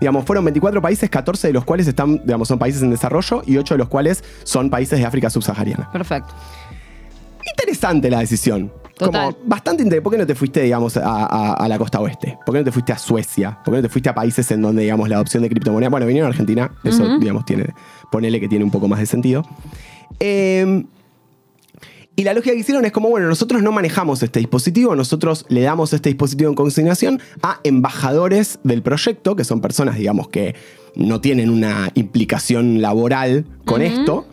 digamos, 0.00 0.24
fueron 0.24 0.44
24 0.44 0.80
países, 0.80 1.10
14 1.10 1.48
de 1.48 1.52
los 1.52 1.64
cuales 1.64 1.86
están, 1.88 2.18
digamos, 2.24 2.48
son 2.48 2.58
países 2.58 2.82
en 2.82 2.90
desarrollo 2.90 3.42
y 3.46 3.56
8 3.56 3.74
de 3.74 3.78
los 3.78 3.88
cuales 3.88 4.22
son 4.44 4.70
países 4.70 4.98
de 4.98 5.04
África 5.04 5.28
subsahariana. 5.28 5.90
Perfecto. 5.92 6.32
Interesante 7.56 8.10
la 8.10 8.20
decisión. 8.20 8.72
Total. 8.96 9.34
Como 9.34 9.48
bastante 9.48 9.82
interesante. 9.82 10.02
¿Por 10.02 10.12
qué 10.12 10.18
no 10.18 10.26
te 10.26 10.34
fuiste, 10.34 10.60
digamos, 10.62 10.96
a, 10.98 11.24
a- 11.24 11.52
a 11.54 11.68
la 11.68 11.78
costa 11.78 12.00
oeste? 12.00 12.38
¿Por 12.44 12.54
qué 12.54 12.58
no 12.60 12.64
te 12.64 12.72
fuiste 12.72 12.92
a 12.92 12.98
Suecia? 12.98 13.58
¿Por 13.64 13.72
qué 13.72 13.78
no 13.78 13.82
te 13.82 13.88
fuiste 13.88 14.08
a 14.10 14.14
países 14.14 14.50
en 14.50 14.60
donde, 14.62 14.82
digamos, 14.82 15.08
la 15.08 15.16
adopción 15.16 15.42
de 15.42 15.48
criptomonedas? 15.48 15.90
Bueno, 15.90 16.06
vinieron 16.06 16.26
a 16.26 16.30
Argentina. 16.30 16.70
Eso, 16.84 17.18
digamos, 17.18 17.44
tiene. 17.46 17.66
Ponele 18.12 18.38
que 18.40 18.48
tiene 18.48 18.64
un 18.64 18.70
poco 18.70 18.88
más 18.88 19.00
de 19.00 19.06
sentido. 19.06 19.42
Eh, 20.18 20.84
y 22.20 22.24
la 22.24 22.34
lógica 22.34 22.52
que 22.52 22.60
hicieron 22.60 22.84
es 22.84 22.92
como, 22.92 23.08
bueno, 23.08 23.28
nosotros 23.28 23.62
no 23.62 23.72
manejamos 23.72 24.22
este 24.22 24.40
dispositivo, 24.40 24.94
nosotros 24.94 25.46
le 25.48 25.62
damos 25.62 25.94
este 25.94 26.10
dispositivo 26.10 26.50
en 26.50 26.54
consignación 26.54 27.18
a 27.42 27.60
embajadores 27.64 28.58
del 28.62 28.82
proyecto, 28.82 29.36
que 29.36 29.44
son 29.44 29.62
personas, 29.62 29.96
digamos, 29.96 30.28
que 30.28 30.54
no 30.94 31.22
tienen 31.22 31.48
una 31.48 31.90
implicación 31.94 32.82
laboral 32.82 33.46
con 33.64 33.80
esto, 33.80 34.26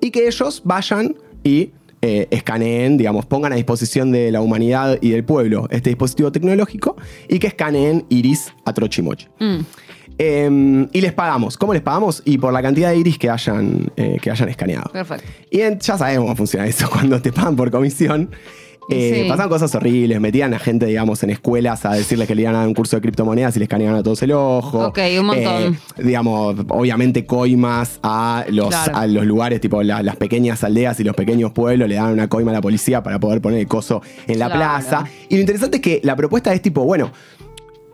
y 0.00 0.10
que 0.10 0.26
ellos 0.26 0.62
vayan 0.64 1.14
y 1.44 1.70
eh, 2.02 2.26
escaneen, 2.32 2.98
digamos, 2.98 3.24
pongan 3.24 3.52
a 3.52 3.54
disposición 3.54 4.10
de 4.10 4.32
la 4.32 4.40
humanidad 4.40 4.98
y 5.00 5.10
del 5.10 5.22
pueblo 5.22 5.68
este 5.70 5.90
dispositivo 5.90 6.32
tecnológico 6.32 6.96
y 7.28 7.38
que 7.38 7.46
escaneen 7.46 8.04
iris 8.08 8.52
a 8.64 8.72
trochimoche. 8.72 9.28
Mm. 9.38 9.58
Eh, 10.18 10.86
y 10.92 11.00
les 11.00 11.12
pagamos. 11.12 11.56
¿Cómo 11.56 11.72
les 11.72 11.82
pagamos? 11.82 12.22
Y 12.24 12.38
por 12.38 12.52
la 12.52 12.60
cantidad 12.62 12.90
de 12.90 12.96
iris 12.98 13.18
que 13.18 13.30
hayan, 13.30 13.90
eh, 13.96 14.18
que 14.20 14.30
hayan 14.30 14.48
escaneado. 14.48 14.90
Perfecto. 14.92 15.24
Y 15.50 15.60
en- 15.60 15.78
ya 15.78 15.96
sabemos 15.96 16.24
cómo 16.24 16.36
funciona 16.36 16.66
eso 16.66 16.88
cuando 16.92 17.20
te 17.22 17.32
pagan 17.32 17.54
por 17.56 17.70
comisión. 17.70 18.30
Eh, 18.90 19.20
Sí. 19.24 19.28
Pasaban 19.28 19.50
cosas 19.50 19.74
horribles, 19.74 20.18
metían 20.18 20.54
a 20.54 20.58
gente, 20.58 20.86
digamos, 20.86 21.22
en 21.22 21.28
escuelas 21.28 21.84
a 21.84 21.92
decirles 21.92 22.26
que 22.26 22.34
le 22.34 22.40
iban 22.42 22.54
a 22.54 22.60
dar 22.60 22.68
un 22.68 22.72
curso 22.72 22.96
de 22.96 23.02
criptomonedas 23.02 23.54
y 23.54 23.58
les 23.58 23.66
escaneaban 23.66 23.98
a 23.98 24.02
todos 24.02 24.22
el 24.22 24.32
ojo. 24.32 24.86
Ok, 24.86 24.98
un 25.20 25.26
montón. 25.26 25.74
Eh, 25.98 26.02
digamos, 26.02 26.56
obviamente 26.70 27.26
coimas 27.26 28.00
a 28.02 28.46
los, 28.48 28.68
Claro. 28.68 28.96
a 28.96 29.06
los 29.06 29.26
lugares, 29.26 29.60
tipo 29.60 29.82
la- 29.82 30.02
las 30.02 30.16
pequeñas 30.16 30.64
aldeas 30.64 30.98
y 31.00 31.04
los 31.04 31.14
pequeños 31.14 31.52
pueblos, 31.52 31.86
le 31.86 31.96
daban 31.96 32.14
una 32.14 32.28
coima 32.28 32.50
a 32.50 32.54
la 32.54 32.60
policía 32.62 33.02
para 33.02 33.20
poder 33.20 33.42
poner 33.42 33.58
el 33.60 33.68
coso 33.68 34.00
en 34.26 34.38
la 34.38 34.46
Claro. 34.46 34.58
plaza. 34.58 35.04
Y 35.28 35.34
lo 35.34 35.42
interesante 35.42 35.76
es 35.76 35.82
que 35.82 36.00
la 36.02 36.16
propuesta 36.16 36.54
es 36.54 36.62
tipo, 36.62 36.82
bueno, 36.82 37.12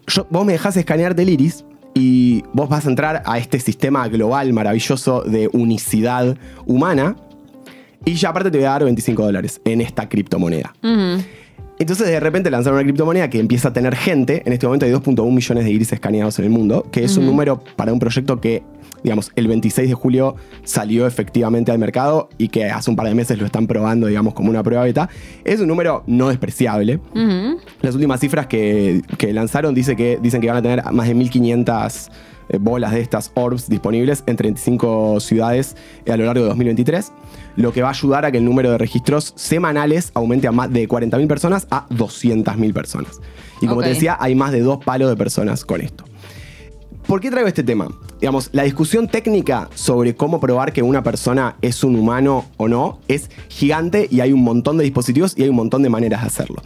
yo- 0.07 0.29
vos 0.31 0.47
me 0.47 0.53
dejás 0.53 0.77
escanearte 0.77 1.23
el 1.23 1.31
iris 1.31 1.65
y 1.95 2.43
vos 2.53 2.69
vas 2.69 2.87
a 2.87 2.91
entrar 2.91 3.23
a 3.25 3.39
este 3.39 3.61
sistema 3.61 4.07
global 4.09 4.53
maravilloso 4.53 5.23
de 5.23 5.49
unicidad 5.53 6.37
humana 6.67 7.17
y 8.05 8.15
ya 8.15 8.31
aparte 8.31 8.51
te 8.51 8.59
voy 8.59 8.67
a 8.67 8.71
dar 8.71 8.85
25 8.85 9.23
dólares 9.23 9.61
en 9.65 9.81
esta 9.81 10.09
criptomoneda. 10.09 10.75
Entonces 11.79 12.07
de 12.07 12.21
repente 12.21 12.51
lanzaron 12.51 12.79
una 12.79 12.85
criptomoneda 12.85 13.31
que 13.31 13.41
empieza 13.41 13.69
a 13.69 13.73
tener 13.73 13.97
gente. 13.97 14.43
En 14.45 14.53
este 14.53 14.67
momento 14.67 14.87
hay 14.87 14.93
2.1 14.93 15.31
millones 15.33 15.65
de 15.65 15.71
iris 15.71 15.93
escaneados 15.93 16.39
en 16.39 16.45
el 16.45 16.51
mundo, 16.51 16.87
que 16.91 17.05
es 17.05 17.17
un 17.17 17.27
número 17.27 17.63
para 17.77 17.93
un 17.93 17.99
proyecto 17.99 18.41
que, 18.41 18.63
digamos, 19.05 19.31
el 19.37 19.47
26 19.47 19.89
de 19.91 19.95
julio 19.95 20.35
salió 20.65 21.07
efectivamente 21.07 21.71
al 21.71 21.79
mercado 21.79 22.31
y 22.39 22.49
que 22.49 22.71
hace 22.71 22.91
un 22.91 22.97
par 22.97 23.07
de 23.07 23.15
meses 23.15 23.39
lo 23.39 23.47
están 23.47 23.67
probando, 23.67 24.07
digamos, 24.07 24.35
como 24.35 24.51
una 24.51 24.63
prueba 24.63 24.83
beta. 24.83 25.09
Es 25.45 25.61
un 25.61 25.69
número 25.69 26.03
no 26.07 26.29
despreciable. 26.29 26.99
Las 27.83 27.95
últimas 27.95 28.19
cifras 28.19 28.47
que, 28.47 29.03
que 29.19 29.33
lanzaron 29.33 29.75
dice 29.75 29.95
que, 29.95 30.19
dicen 30.21 30.41
que 30.41 30.49
van 30.49 30.57
a 30.57 30.63
tener 30.63 30.83
más 30.91 31.07
de 31.07 31.15
1500 31.15 32.11
eh, 32.49 32.59
bolas 32.59 32.93
de 32.93 33.01
estas 33.01 33.31
orbs 33.35 33.69
disponibles 33.69 34.25
en 34.27 34.37
35 34.37 35.21
ciudades 35.21 35.77
eh, 36.07 36.13
a 36.13 36.17
lo 36.17 36.25
largo 36.25 36.43
de 36.43 36.49
2023, 36.49 37.13
lo 37.57 37.73
que 37.73 37.83
va 37.83 37.89
a 37.89 37.93
ayudar 37.93 38.25
a 38.25 38.33
que 38.33 38.39
el 38.39 38.45
número 38.45 38.71
de 38.71 38.79
registros 38.79 39.35
semanales 39.37 40.13
aumente 40.15 40.49
a 40.49 40.53
más 40.53 40.73
de 40.73 40.89
40.000 40.89 41.27
personas 41.29 41.67
a 41.71 41.87
200.000 41.89 42.73
personas. 42.73 43.21
Y 43.61 43.67
como 43.67 43.83
te 43.83 43.91
decía, 43.91 44.17
hay 44.19 44.35
más 44.35 44.53
de 44.53 44.61
dos 44.61 44.83
palos 44.85 45.09
de 45.11 45.17
personas 45.17 45.65
con 45.65 45.81
esto. 45.81 46.05
¿Por 47.07 47.21
qué 47.21 47.31
traigo 47.31 47.49
este 47.49 47.63
tema? 47.63 47.89
Digamos, 48.19 48.49
la 48.53 48.63
discusión 48.63 49.09
técnica 49.09 49.69
sobre 49.75 50.15
cómo 50.15 50.41
probar 50.41 50.73
que 50.73 50.83
una 50.83 51.03
persona 51.03 51.57
es 51.61 51.85
un 51.85 51.97
humano 51.97 52.47
o 52.57 52.67
no 52.67 52.99
es 53.09 53.31
gigante 53.49 54.09
y 54.11 54.21
hay 54.21 54.33
un 54.33 54.43
montón 54.43 54.79
de 54.79 54.85
dispositivos 54.85 55.35
y 55.37 55.43
hay 55.43 55.51
un 55.51 55.57
montón 55.57 55.83
de 55.83 55.91
maneras 55.91 56.23
de 56.23 56.27
hacerlo. 56.29 56.63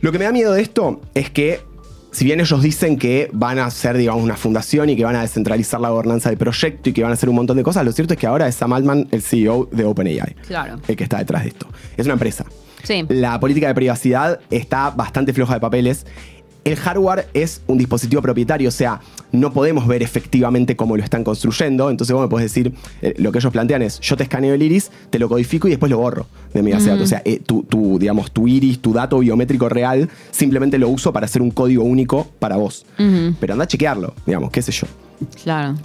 Lo 0.00 0.12
que 0.12 0.18
me 0.18 0.24
da 0.24 0.32
miedo 0.32 0.52
de 0.52 0.62
esto 0.62 1.00
es 1.14 1.30
que, 1.30 1.60
si 2.12 2.24
bien 2.24 2.40
ellos 2.40 2.62
dicen 2.62 2.96
que 2.96 3.28
van 3.32 3.58
a 3.58 3.68
ser, 3.70 3.96
digamos, 3.96 4.22
una 4.22 4.36
fundación 4.36 4.88
y 4.88 4.96
que 4.96 5.04
van 5.04 5.16
a 5.16 5.22
descentralizar 5.22 5.80
la 5.80 5.90
gobernanza 5.90 6.28
del 6.28 6.38
proyecto 6.38 6.90
y 6.90 6.92
que 6.92 7.02
van 7.02 7.10
a 7.10 7.14
hacer 7.14 7.28
un 7.28 7.34
montón 7.34 7.56
de 7.56 7.64
cosas, 7.64 7.84
lo 7.84 7.90
cierto 7.90 8.14
es 8.14 8.20
que 8.20 8.28
ahora 8.28 8.46
es 8.46 8.54
Sam 8.54 8.72
Altman 8.72 9.08
el 9.10 9.22
CEO 9.22 9.68
de 9.72 9.84
OpenAI. 9.84 10.36
Claro. 10.46 10.78
El 10.86 10.96
que 10.96 11.02
está 11.02 11.18
detrás 11.18 11.42
de 11.42 11.48
esto. 11.48 11.66
Es 11.96 12.06
una 12.06 12.14
empresa. 12.14 12.46
Sí. 12.84 13.04
La 13.08 13.38
política 13.40 13.66
de 13.66 13.74
privacidad 13.74 14.40
está 14.50 14.90
bastante 14.90 15.32
floja 15.32 15.54
de 15.54 15.60
papeles. 15.60 16.06
El 16.62 16.76
hardware 16.76 17.26
es 17.32 17.62
un 17.66 17.78
dispositivo 17.78 18.20
propietario, 18.20 18.68
o 18.68 18.72
sea, 18.72 19.00
no 19.32 19.50
podemos 19.52 19.86
ver 19.86 20.02
efectivamente 20.02 20.76
cómo 20.76 20.94
lo 20.96 21.02
están 21.02 21.24
construyendo. 21.24 21.88
Entonces 21.90 22.12
vos 22.12 22.22
me 22.22 22.28
podés 22.28 22.52
decir, 22.52 22.74
eh, 23.00 23.14
lo 23.16 23.32
que 23.32 23.38
ellos 23.38 23.50
plantean 23.50 23.80
es, 23.80 23.98
yo 24.00 24.14
te 24.16 24.24
escaneo 24.24 24.52
el 24.52 24.62
iris, 24.62 24.90
te 25.08 25.18
lo 25.18 25.28
codifico 25.28 25.68
y 25.68 25.70
después 25.70 25.88
lo 25.90 25.96
borro 25.98 26.26
de 26.52 26.62
mi 26.62 26.70
base 26.72 26.84
de 26.84 26.90
datos. 26.90 27.04
O 27.04 27.08
sea, 27.08 27.22
eh, 27.24 27.40
tu, 27.44 27.62
tu, 27.62 27.98
digamos, 27.98 28.30
tu 28.30 28.46
iris, 28.46 28.80
tu 28.80 28.92
dato 28.92 29.18
biométrico 29.20 29.70
real, 29.70 30.10
simplemente 30.30 30.78
lo 30.78 30.90
uso 30.90 31.12
para 31.14 31.24
hacer 31.24 31.40
un 31.40 31.50
código 31.50 31.82
único 31.84 32.28
para 32.38 32.56
vos. 32.56 32.84
Pero 32.96 33.52
anda 33.54 33.64
a 33.64 33.68
chequearlo, 33.68 34.12
digamos, 34.26 34.50
qué 34.50 34.60
sé 34.60 34.72
yo. 34.72 34.86
Claro. 35.42 35.76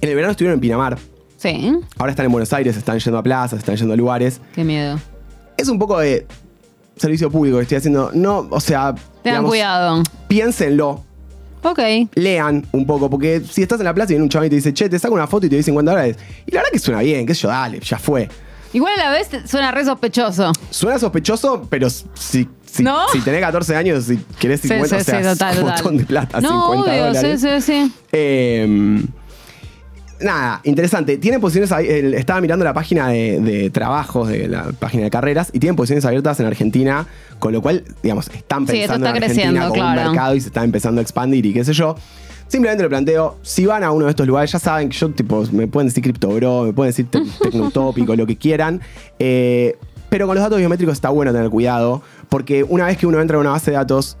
En 0.00 0.08
el 0.08 0.14
verano 0.14 0.30
estuvieron 0.30 0.54
en 0.56 0.60
Pinamar, 0.60 0.98
Sí. 1.38 1.72
ahora 1.98 2.10
están 2.12 2.26
en 2.26 2.32
Buenos 2.32 2.52
Aires, 2.52 2.76
están 2.76 2.98
yendo 2.98 3.18
a 3.18 3.22
plazas, 3.22 3.58
están 3.58 3.74
yendo 3.76 3.92
a 3.94 3.96
lugares. 3.96 4.40
Qué 4.54 4.62
miedo. 4.62 5.00
Es 5.56 5.68
un 5.68 5.78
poco 5.78 5.98
de 5.98 6.26
servicio 6.96 7.30
público 7.30 7.56
que 7.56 7.62
estoy 7.64 7.78
haciendo. 7.78 8.10
No, 8.14 8.46
o 8.50 8.60
sea. 8.60 8.94
Tengan 9.26 9.42
digamos, 9.42 9.50
cuidado. 9.50 10.02
Piénsenlo, 10.28 11.02
Ok. 11.62 11.80
lean 12.14 12.64
un 12.72 12.86
poco, 12.86 13.10
porque 13.10 13.40
si 13.50 13.62
estás 13.62 13.78
en 13.80 13.84
la 13.86 13.94
plaza 13.94 14.12
y 14.12 14.14
viene 14.14 14.22
un 14.24 14.28
chaval 14.28 14.46
y 14.46 14.50
te 14.50 14.56
dice, 14.56 14.72
che, 14.72 14.88
te 14.88 14.98
saco 14.98 15.14
una 15.14 15.26
foto 15.26 15.46
y 15.46 15.48
te 15.48 15.56
doy 15.56 15.62
50 15.62 15.90
dólares. 15.90 16.16
Y 16.46 16.52
la 16.52 16.60
verdad 16.60 16.70
que 16.72 16.78
suena 16.78 17.00
bien, 17.00 17.26
qué 17.26 17.34
sé 17.34 17.42
yo, 17.42 17.48
dale, 17.48 17.80
ya 17.80 17.98
fue. 17.98 18.28
Igual 18.72 18.92
a 19.00 19.04
la 19.04 19.10
vez 19.10 19.28
suena 19.48 19.70
re 19.72 19.84
sospechoso. 19.84 20.52
Suena 20.70 20.98
sospechoso, 20.98 21.66
pero 21.70 21.88
si, 21.90 22.48
si, 22.64 22.82
¿No? 22.82 23.08
si 23.10 23.20
tenés 23.20 23.40
14 23.40 23.74
años, 23.74 24.04
si 24.04 24.18
querés 24.38 24.60
Sí, 24.60 24.68
50, 24.68 24.96
sí, 24.96 25.00
o 25.00 25.04
sea, 25.04 25.18
sí, 25.22 25.28
total, 25.28 25.52
es 25.54 25.58
un 25.60 25.64
total. 25.64 25.82
montón 25.84 25.96
de 25.98 26.04
plata, 26.04 26.40
no, 26.40 26.48
50 26.72 26.90
obvio, 26.92 27.06
dólares. 27.06 27.40
sí, 27.40 27.48
sí, 27.48 27.60
sí. 27.62 27.92
Eh, 28.12 29.02
nada, 30.20 30.60
interesante. 30.64 31.18
Tienen 31.18 31.40
posiciones, 31.40 31.70
estaba 32.14 32.40
mirando 32.40 32.64
la 32.64 32.72
página 32.74 33.08
de, 33.08 33.40
de 33.40 33.70
trabajos, 33.70 34.28
de 34.28 34.48
la 34.48 34.64
página 34.78 35.04
de 35.04 35.10
carreras, 35.10 35.50
y 35.52 35.58
tienen 35.58 35.76
posiciones 35.76 36.04
abiertas 36.04 36.38
en 36.40 36.46
Argentina, 36.46 37.06
con 37.38 37.52
lo 37.52 37.60
cual, 37.62 37.84
digamos, 38.02 38.28
están 38.28 38.66
Sí, 38.66 38.72
pensando 38.72 39.06
está 39.06 39.16
en 39.18 39.22
Argentina 39.24 39.68
como 39.68 39.82
un 39.88 39.94
mercado 39.94 40.34
y 40.34 40.40
se 40.40 40.48
está 40.48 40.64
empezando 40.64 41.00
a 41.00 41.02
expandir 41.02 41.44
y 41.46 41.52
qué 41.52 41.64
sé 41.64 41.72
yo. 41.72 41.96
Simplemente 42.48 42.84
lo 42.84 42.88
planteo, 42.88 43.38
si 43.42 43.66
van 43.66 43.82
a 43.82 43.90
uno 43.90 44.04
de 44.04 44.10
estos 44.10 44.26
lugares, 44.26 44.52
ya 44.52 44.60
saben 44.60 44.88
que 44.88 44.96
yo, 44.96 45.10
tipo, 45.10 45.44
me 45.50 45.66
pueden 45.66 45.88
decir 45.88 46.02
criptobro, 46.02 46.62
me 46.62 46.72
pueden 46.72 46.90
decir 46.90 47.06
te- 47.10 47.20
tecnotópico, 47.42 48.14
lo 48.14 48.26
que 48.26 48.36
quieran. 48.36 48.80
eh, 49.18 49.76
pero 50.08 50.28
con 50.28 50.36
los 50.36 50.44
datos 50.44 50.58
biométricos 50.58 50.92
está 50.92 51.08
bueno 51.08 51.32
tener 51.32 51.50
cuidado, 51.50 52.00
porque 52.28 52.62
una 52.62 52.86
vez 52.86 52.96
que 52.96 53.08
uno 53.08 53.20
entra 53.20 53.36
a 53.38 53.40
una 53.40 53.50
base 53.50 53.72
de 53.72 53.76
datos, 53.76 54.16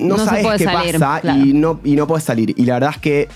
no, 0.00 0.18
sabes 0.18 0.44
qué 0.58 0.64
salir, 0.64 0.98
pasa 0.98 1.20
claro. 1.20 1.38
y, 1.46 1.52
no, 1.52 1.80
y 1.84 1.94
no 1.94 2.08
puedes 2.08 2.24
salir. 2.24 2.52
Y 2.58 2.64
la 2.66 2.74
verdad 2.74 2.90
es 2.94 2.98
que 2.98 3.28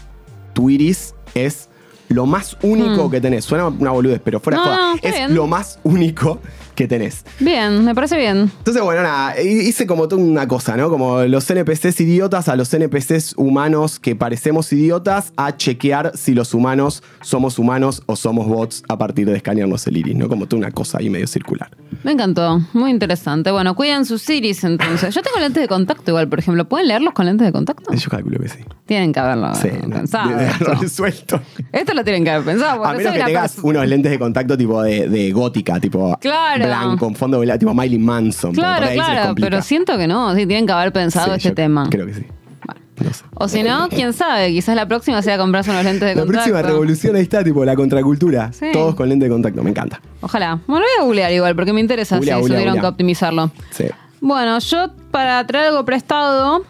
tu 0.53 0.69
iris 0.69 1.15
es 1.35 1.69
lo 2.11 2.27
más 2.27 2.57
único 2.63 3.07
Hmm. 3.09 3.11
que 3.11 3.21
tenés. 3.21 3.45
Suena 3.45 3.69
una 3.69 3.91
boludez, 3.93 4.21
pero 4.23 4.39
fuera 4.41 4.59
de 4.59 4.65
No, 4.65 4.71
joda, 4.71 4.87
no, 4.91 4.95
está 4.97 5.09
es 5.09 5.15
bien. 5.15 5.35
lo 5.35 5.47
más 5.47 5.79
único 5.85 6.41
que 6.81 6.89
tenés. 6.89 7.25
Bien, 7.39 7.85
me 7.85 7.95
parece 7.95 8.17
bien. 8.17 8.51
Entonces, 8.59 8.83
bueno, 8.83 9.03
nada, 9.03 9.39
hice 9.43 9.87
como 9.87 10.09
toda 10.09 10.23
una 10.23 10.49
cosa, 10.49 10.79
¿no? 10.79 10.89
Como 10.89 11.21
los 11.25 11.51
NPCs 11.51 12.01
idiotas 12.01 12.49
a 12.49 12.57
los 12.57 12.73
NPCs 12.73 13.35
humanos 13.37 14.01
que 14.01 14.17
parecemos 14.17 14.73
idiotas 14.73 15.33
a 15.37 15.57
chequear 15.59 16.13
si 16.15 16.33
los 16.33 16.55
humanos 16.55 17.03
somos 17.21 17.59
humanos 17.59 18.03
o 18.07 18.17
somos 18.17 18.47
bots 18.49 18.83
a 18.89 18.97
partir 18.97 19.27
de 19.29 19.37
escanearnos 19.37 19.87
el 19.89 19.99
iris, 19.99 20.17
¿no? 20.17 20.29
Como 20.29 20.47
toda 20.47 20.59
una 20.61 20.71
cosa 20.71 20.99
ahí 20.99 21.11
medio 21.11 21.27
circular. 21.27 21.71
Me 22.03 22.13
encantó, 22.13 22.63
muy 22.73 22.91
interesante. 22.91 23.51
Bueno, 23.51 23.75
cuiden 23.75 24.07
sus 24.07 24.29
iris 24.31 24.65
entonces. 24.65 25.15
Yo 25.15 25.21
tengo 25.21 25.39
lentes 25.39 25.61
de 25.61 25.69
contacto 25.69 26.11
igual, 26.13 26.29
por 26.29 26.39
ejemplo. 26.39 26.67
¿Pueden 26.67 26.89
leerlos 26.89 27.13
con 27.13 27.27
lentes 27.27 27.47
de 27.47 27.53
contacto? 27.53 27.93
Yo 27.93 28.09
calculo 28.11 28.39
que 28.39 28.49
sí. 28.49 28.61
Tienen 28.87 29.13
que 29.13 29.21
haberlo 29.21 29.55
Sí, 29.55 29.69
eh, 29.69 29.81
no, 29.87 29.97
pensado. 29.97 30.31
de- 30.35 30.47
esto. 30.47 30.75
resuelto. 30.81 31.41
Esto 31.73 31.93
lo 31.93 32.03
tienen 32.05 32.25
que 32.25 32.31
haber 32.31 32.47
pensado. 32.47 32.83
A 32.87 32.95
menos 32.95 33.13
que 33.13 33.23
tengas 33.23 33.59
unos 33.59 33.87
lentes 33.87 34.11
de 34.13 34.19
contacto 34.19 34.57
tipo 34.57 34.83
de, 34.83 35.09
de 35.11 35.31
gótica, 35.33 35.79
tipo 35.79 36.17
Claro. 36.21 36.65
Blanco, 36.79 36.97
con 37.07 37.15
fondo 37.15 37.39
blanco, 37.41 37.59
tipo 37.59 37.75
Miley 37.75 37.99
Manson. 37.99 38.53
Claro, 38.53 38.87
claro, 38.93 39.35
pero 39.35 39.63
siento 39.63 39.97
que 39.99 40.07
no. 40.07 40.35
Sí, 40.35 40.47
tienen 40.47 40.67
que 40.67 40.73
haber 40.73 40.93
pensado 40.93 41.27
Sí, 41.35 41.37
este 41.37 41.51
tema. 41.53 41.89
Creo 41.91 42.07
que 42.07 42.15
sí. 42.15 42.25
Bueno. 42.65 42.81
No 43.05 43.13
sé. 43.13 43.25
O 43.35 43.49
si 43.49 43.63
no, 43.63 43.89
quién 43.89 44.13
sabe, 44.13 44.49
quizás 44.53 44.77
la 44.77 44.87
próxima 44.87 45.23
sea 45.23 45.39
comprarse 45.39 45.71
unos 45.71 45.85
lentes 45.85 46.01
de 46.03 46.15
La 46.15 46.21
contacto. 46.23 46.33
próxima 46.51 46.63
revolución 46.63 47.17
ahí 47.17 47.23
está, 47.23 47.43
tipo 47.43 47.65
la 47.65 47.75
contracultura. 47.77 48.53
Sí. 48.53 48.67
Todos 48.73 48.95
con 48.95 49.09
lente 49.09 49.25
de 49.27 49.31
contacto, 49.31 49.63
me 49.63 49.71
encanta. 49.71 50.01
Ojalá. 50.21 50.61
Bueno, 50.67 50.85
voy 50.85 51.01
a 51.01 51.05
googlear 51.05 51.33
igual, 51.33 51.55
porque 51.57 51.73
me 51.73 51.81
interesa 51.81 52.21
si 52.21 52.29
tuvieron 52.31 52.79
que 52.81 52.87
optimizarlo. 52.87 53.51
Sí. 53.71 53.85
Bueno, 54.21 54.59
yo 54.59 54.91
para 55.11 55.47
traer 55.47 55.69
algo 55.69 55.85
prestado, 55.87 56.63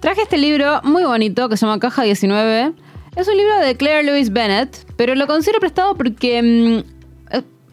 traje 0.00 0.22
este 0.22 0.38
libro 0.38 0.80
muy 0.82 1.04
bonito 1.04 1.48
que 1.48 1.56
se 1.56 1.64
llama 1.64 1.78
Caja 1.78 2.02
19. 2.02 2.72
Es 3.14 3.28
un 3.28 3.36
libro 3.36 3.58
de 3.60 3.76
Claire 3.76 4.02
Louise 4.02 4.30
Bennett, 4.32 4.84
pero 4.96 5.14
lo 5.14 5.26
considero 5.28 5.60
prestado 5.60 5.94
porque... 5.96 6.82
mm, 6.84 6.95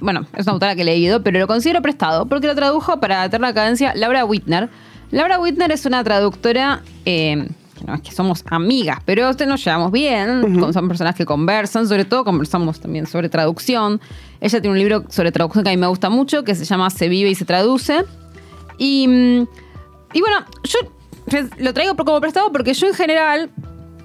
bueno, 0.04 0.26
es 0.36 0.46
una 0.46 0.54
autora 0.54 0.76
que 0.76 0.82
he 0.82 0.86
leído, 0.86 1.24
pero 1.24 1.40
lo 1.40 1.48
considero 1.48 1.82
prestado 1.82 2.26
porque 2.28 2.48
lo 2.48 2.56
tradujo 2.56 3.00
para 3.00 3.26
Eterna 3.26 3.54
Cadencia 3.54 3.94
Laura 3.96 4.26
Whitner. 4.26 4.70
Laura 5.12 5.40
Whitner 5.40 5.72
es 5.72 5.86
una 5.86 6.04
traductora... 6.04 6.82
eh, 7.06 7.48
que 7.80 7.86
no 7.86 7.96
es 7.96 8.02
que 8.02 8.12
somos 8.12 8.44
amigas, 8.52 9.00
pero 9.04 9.32
nos 9.48 9.66
llevamos 9.66 9.92
bien, 9.92 10.64
son 10.72 10.88
personas 10.88 11.16
que 11.16 11.26
conversan, 11.26 11.88
sobre 11.88 12.06
todo 12.06 12.24
conversamos 12.24 12.80
también 12.80 13.08
sobre 13.08 13.30
traducción. 13.30 14.00
Ella 14.40 14.62
tiene 14.62 14.74
un 14.74 14.78
libro 14.78 15.06
sobre 15.10 15.32
traducción 15.32 15.64
que 15.64 15.72
a 15.72 15.74
mí 15.74 15.78
me 15.78 15.88
gusta 15.88 16.12
mucho, 16.12 16.44
que 16.44 16.54
se 16.54 16.66
llama 16.66 16.92
Se 16.92 17.10
vive 17.10 17.32
y 17.32 17.36
se 17.36 17.46
traduce. 17.46 18.04
Y, 18.78 19.06
y 20.14 20.22
bueno, 20.22 20.46
yo 20.64 20.80
re- 21.28 21.50
lo 21.58 21.74
traigo 21.74 21.96
como 21.96 22.22
prestado 22.22 22.52
porque 22.52 22.76
yo 22.76 22.88
en 22.88 22.94
general, 22.94 23.50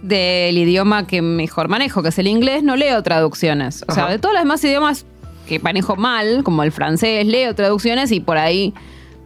del 0.02 0.56
idioma 0.56 1.06
que 1.06 1.20
mejor 1.20 1.68
manejo, 1.68 2.02
que 2.02 2.08
es 2.08 2.18
el 2.18 2.26
inglés, 2.26 2.62
no 2.62 2.74
leo 2.74 3.02
traducciones. 3.02 3.84
O 3.86 3.92
sea, 3.92 4.04
Ajá. 4.04 4.12
de 4.12 4.18
todos 4.18 4.32
los 4.34 4.42
demás 4.42 4.64
idiomas 4.64 5.04
que 5.48 5.58
manejo 5.58 5.96
mal, 5.96 6.42
como 6.44 6.62
el 6.62 6.70
francés, 6.72 7.26
leo 7.26 7.54
traducciones 7.54 8.12
y 8.12 8.20
por 8.20 8.38
ahí, 8.38 8.74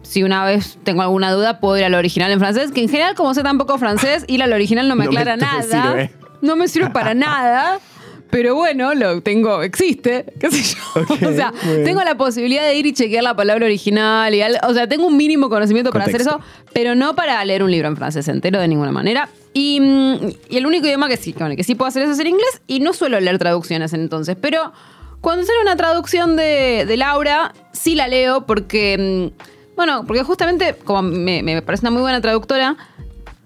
si 0.01 0.23
una 0.23 0.43
vez 0.45 0.77
tengo 0.83 1.01
alguna 1.01 1.31
duda, 1.31 1.59
puedo 1.59 1.77
ir 1.77 1.83
al 1.83 1.93
original 1.93 2.31
en 2.31 2.39
francés, 2.39 2.71
que 2.71 2.81
en 2.81 2.89
general, 2.89 3.15
como 3.15 3.33
sé 3.33 3.43
tan 3.43 3.57
poco 3.57 3.77
francés, 3.77 4.25
ir 4.27 4.41
al 4.41 4.51
original 4.53 4.87
no 4.87 4.95
me 4.95 5.05
No 5.11 5.11
aclara 5.11 5.35
me 5.37 5.41
nada. 5.41 5.61
sirve. 5.63 6.11
No 6.41 6.55
me 6.55 6.67
sirve 6.67 6.89
para 6.89 7.13
nada. 7.13 7.79
Pero 8.29 8.55
bueno, 8.55 8.95
lo 8.95 9.21
tengo, 9.21 9.61
existe, 9.61 10.25
qué 10.39 10.49
sé 10.49 10.75
yo. 10.75 11.01
O 11.29 11.33
sea, 11.35 11.53
tengo 11.85 12.03
la 12.03 12.17
posibilidad 12.17 12.63
de 12.63 12.73
ir 12.75 12.87
y 12.87 12.93
chequear 12.93 13.23
la 13.23 13.35
palabra 13.35 13.65
original 13.65 14.33
y 14.33 14.41
al- 14.41 14.59
o 14.67 14.73
sea, 14.73 14.87
tengo 14.87 15.05
un 15.05 15.15
mínimo 15.15 15.49
conocimiento 15.49 15.91
para 15.91 16.05
hacer 16.05 16.21
eso, 16.21 16.39
pero 16.73 16.95
no 16.95 17.13
para 17.15 17.45
leer 17.45 17.61
un 17.61 17.69
libro 17.69 17.87
en 17.89 17.95
francés 17.95 18.27
entero 18.29 18.59
de 18.59 18.67
ninguna 18.67 18.91
manera. 18.91 19.29
Y, 19.53 19.79
mm, 19.79 20.15
y 20.49 20.57
el 20.57 20.65
único 20.65 20.87
idioma 20.87 21.07
que 21.09 21.17
sí, 21.17 21.31
que 21.55 21.63
sí 21.63 21.75
puedo 21.75 21.87
hacer 21.89 22.01
eso 22.01 22.13
es 22.13 22.19
el 22.19 22.27
inglés 22.27 22.61
y 22.65 22.79
no 22.79 22.93
suelo 22.93 23.19
leer 23.19 23.37
traducciones 23.37 23.93
entonces, 23.93 24.35
pero 24.41 24.73
cuando 25.23 25.45
sale 25.45 25.61
una 25.61 25.77
traducción 25.77 26.35
de, 26.35 26.83
de 26.85 26.97
Laura, 26.97 27.53
sí 27.71 27.95
la 27.95 28.09
leo 28.09 28.45
porque, 28.45 29.31
mm, 29.31 29.75
bueno, 29.77 30.03
porque 30.05 30.21
justamente 30.21 30.75
como 30.83 31.01
me, 31.01 31.41
me 31.41 31.61
parece 31.61 31.85
una 31.85 31.91
muy 31.91 32.01
buena 32.01 32.19
traductora, 32.19 32.75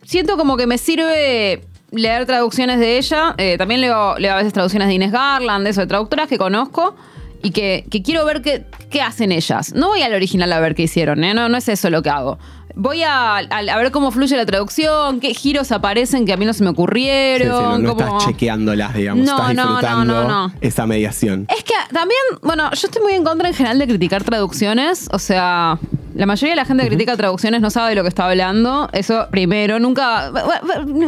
siento 0.03 0.37
como 0.37 0.57
que 0.57 0.65
me 0.65 0.79
sirve 0.79 1.61
leer 1.91 2.25
traducciones 2.25 2.79
de 2.79 2.97
ella. 2.97 3.35
Eh, 3.37 3.59
también 3.59 3.81
leo, 3.81 4.17
leo 4.17 4.33
a 4.33 4.37
veces 4.37 4.53
traducciones 4.53 4.87
de 4.87 4.95
Inés 4.95 5.11
Garland, 5.11 5.65
de 5.65 5.69
eso, 5.69 5.81
de 5.81 5.87
traductoras 5.87 6.27
que 6.27 6.39
conozco 6.39 6.95
y 7.43 7.51
que, 7.51 7.85
que 7.89 8.01
quiero 8.01 8.25
ver 8.25 8.41
qué, 8.41 8.65
qué 8.89 9.01
hacen 9.01 9.31
ellas. 9.31 9.73
No 9.73 9.87
voy 9.89 10.01
al 10.01 10.13
original 10.13 10.51
a 10.53 10.59
ver 10.59 10.75
qué 10.75 10.83
hicieron, 10.83 11.23
¿eh? 11.23 11.33
no, 11.33 11.49
no 11.49 11.57
es 11.57 11.67
eso 11.69 11.89
lo 11.89 12.01
que 12.01 12.09
hago. 12.09 12.37
Voy 12.79 13.01
a, 13.01 13.37
a- 13.37 13.41
a 13.73 13.77
ver 13.77 13.91
cómo 13.91 14.11
fluye 14.11 14.37
la 14.37 14.45
traducción, 14.45 15.19
qué 15.19 15.33
giros 15.33 15.71
aparecen 15.71 16.25
que 16.27 16.33
a 16.33 16.37
mí 16.37 16.45
no 16.45 16.53
se 16.53 16.63
me 16.63 16.69
Sí, 16.69 16.75
sí, 16.75 16.79
ocurrieron. 16.79 17.49
no, 17.49 17.77
no 17.79 17.95
cómo- 17.95 18.17
estás 18.19 18.25
chequeándolas, 18.31 18.93
digamos. 18.93 19.25
No, 19.25 19.31
estás 19.35 19.55
no, 19.55 19.63
no, 19.63 19.69
disfrutando 19.71 20.13
no, 20.27 20.47
no. 20.49 20.53
esa 20.61 20.85
mediación. 20.85 21.47
Es 21.57 21.63
que 21.63 21.73
también, 21.91 22.19
bueno, 22.43 22.69
yo 22.71 22.87
estoy 22.87 23.01
muy 23.01 23.13
en 23.13 23.23
contra 23.23 23.47
en 23.47 23.55
general 23.55 23.79
de 23.79 23.87
criticar 23.87 24.23
traducciones. 24.23 25.09
O 25.11 25.17
sea, 25.17 25.79
la 26.13 26.25
mayoría 26.27 26.51
de 26.51 26.55
la 26.55 26.65
gente 26.65 26.83
que 26.83 26.89
critica 26.89 27.17
traducciones 27.17 27.61
no 27.61 27.71
sabe 27.71 27.89
de 27.89 27.95
lo 27.95 28.03
que 28.03 28.09
está 28.09 28.29
hablando. 28.29 28.89
Eso 28.93 29.27
primero, 29.31 29.79
nunca. 29.79 30.29
Van 30.29 30.45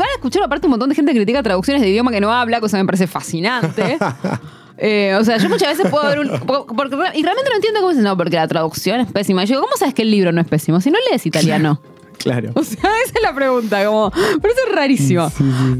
a 0.01 0.05
escuchar 0.15 0.41
aparte 0.41 0.65
un 0.65 0.71
montón 0.71 0.89
de 0.89 0.95
gente 0.95 1.11
que 1.13 1.19
critica 1.19 1.43
traducciones 1.43 1.83
de 1.83 1.89
idioma 1.89 2.09
que 2.09 2.19
no 2.21 2.33
habla, 2.33 2.61
cosa 2.61 2.77
que 2.77 2.83
me 2.83 2.87
parece 2.87 3.05
fascinante. 3.05 3.99
Eh, 4.81 5.13
o 5.19 5.23
sea, 5.25 5.37
yo 5.37 5.49
muchas 5.49 5.77
veces 5.77 5.91
puedo 5.91 6.05
ver 6.07 6.19
un. 6.19 6.39
por- 6.47 6.65
porque 6.67 6.95
y 7.13 7.21
realmente 7.23 7.49
no 7.49 7.55
entiendo 7.55 7.79
cómo 7.81 7.89
dicen, 7.89 8.05
no, 8.05 8.15
porque 8.15 8.37
la 8.37 8.47
traducción 8.47 9.01
es 9.01 9.11
pésima. 9.11 9.43
Y 9.43 9.47
yo 9.47 9.55
digo, 9.55 9.61
¿cómo 9.63 9.75
sabes 9.77 9.93
que 9.93 10.03
el 10.03 10.11
libro 10.11 10.31
no 10.31 10.39
es 10.41 10.47
pésimo? 10.47 10.79
Si 10.81 10.89
no 10.89 10.97
lees 11.09 11.25
italiano. 11.25 11.81
Claro. 12.19 12.51
O 12.53 12.63
sea, 12.65 12.81
esa 13.05 13.13
es 13.15 13.21
la 13.23 13.33
pregunta, 13.33 13.85
como, 13.85 14.11
pero 14.11 14.53
eso 14.53 14.63
es 14.67 14.75
rarísimo. 14.75 15.31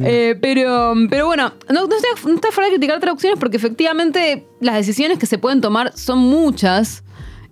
Eh, 0.05 0.37
pero, 0.41 0.93
pero 1.09 1.25
bueno, 1.25 1.51
no, 1.67 1.85
no 1.85 1.95
estoy, 1.97 2.11
no 2.31 2.35
estoy 2.35 2.51
fuera 2.51 2.69
de 2.69 2.75
criticar 2.77 2.97
traducciones 3.01 3.37
porque 3.37 3.57
efectivamente 3.57 4.47
las 4.61 4.75
decisiones 4.75 5.19
que 5.19 5.25
se 5.25 5.37
pueden 5.37 5.59
tomar 5.59 5.91
son 5.97 6.19
muchas. 6.19 7.03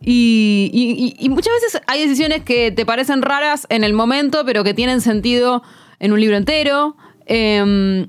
Y, 0.01 1.15
y- 1.19 1.27
muchas 1.27 1.53
veces 1.61 1.81
hay 1.87 2.01
decisiones 2.03 2.43
que 2.43 2.71
te 2.71 2.85
parecen 2.85 3.21
raras 3.23 3.67
en 3.69 3.83
el 3.83 3.91
momento, 3.91 4.43
pero 4.45 4.63
que 4.63 4.73
tienen 4.73 5.01
sentido 5.01 5.63
en 5.99 6.13
un 6.13 6.21
libro 6.21 6.37
entero. 6.37 6.95
Em, 7.25 8.07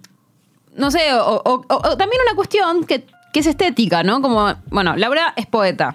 no 0.76 0.91
sé, 0.93 1.12
o, 1.14 1.43
o- 1.45 1.64
o- 1.68 1.74
o 1.74 1.97
también 1.97 2.22
una 2.24 2.36
cuestión 2.36 2.84
que, 2.84 3.05
que 3.33 3.41
es 3.41 3.47
estética, 3.47 4.03
¿no? 4.03 4.20
Como, 4.22 4.55
bueno, 4.70 4.97
Laura 4.97 5.33
es 5.37 5.47
poeta. 5.47 5.95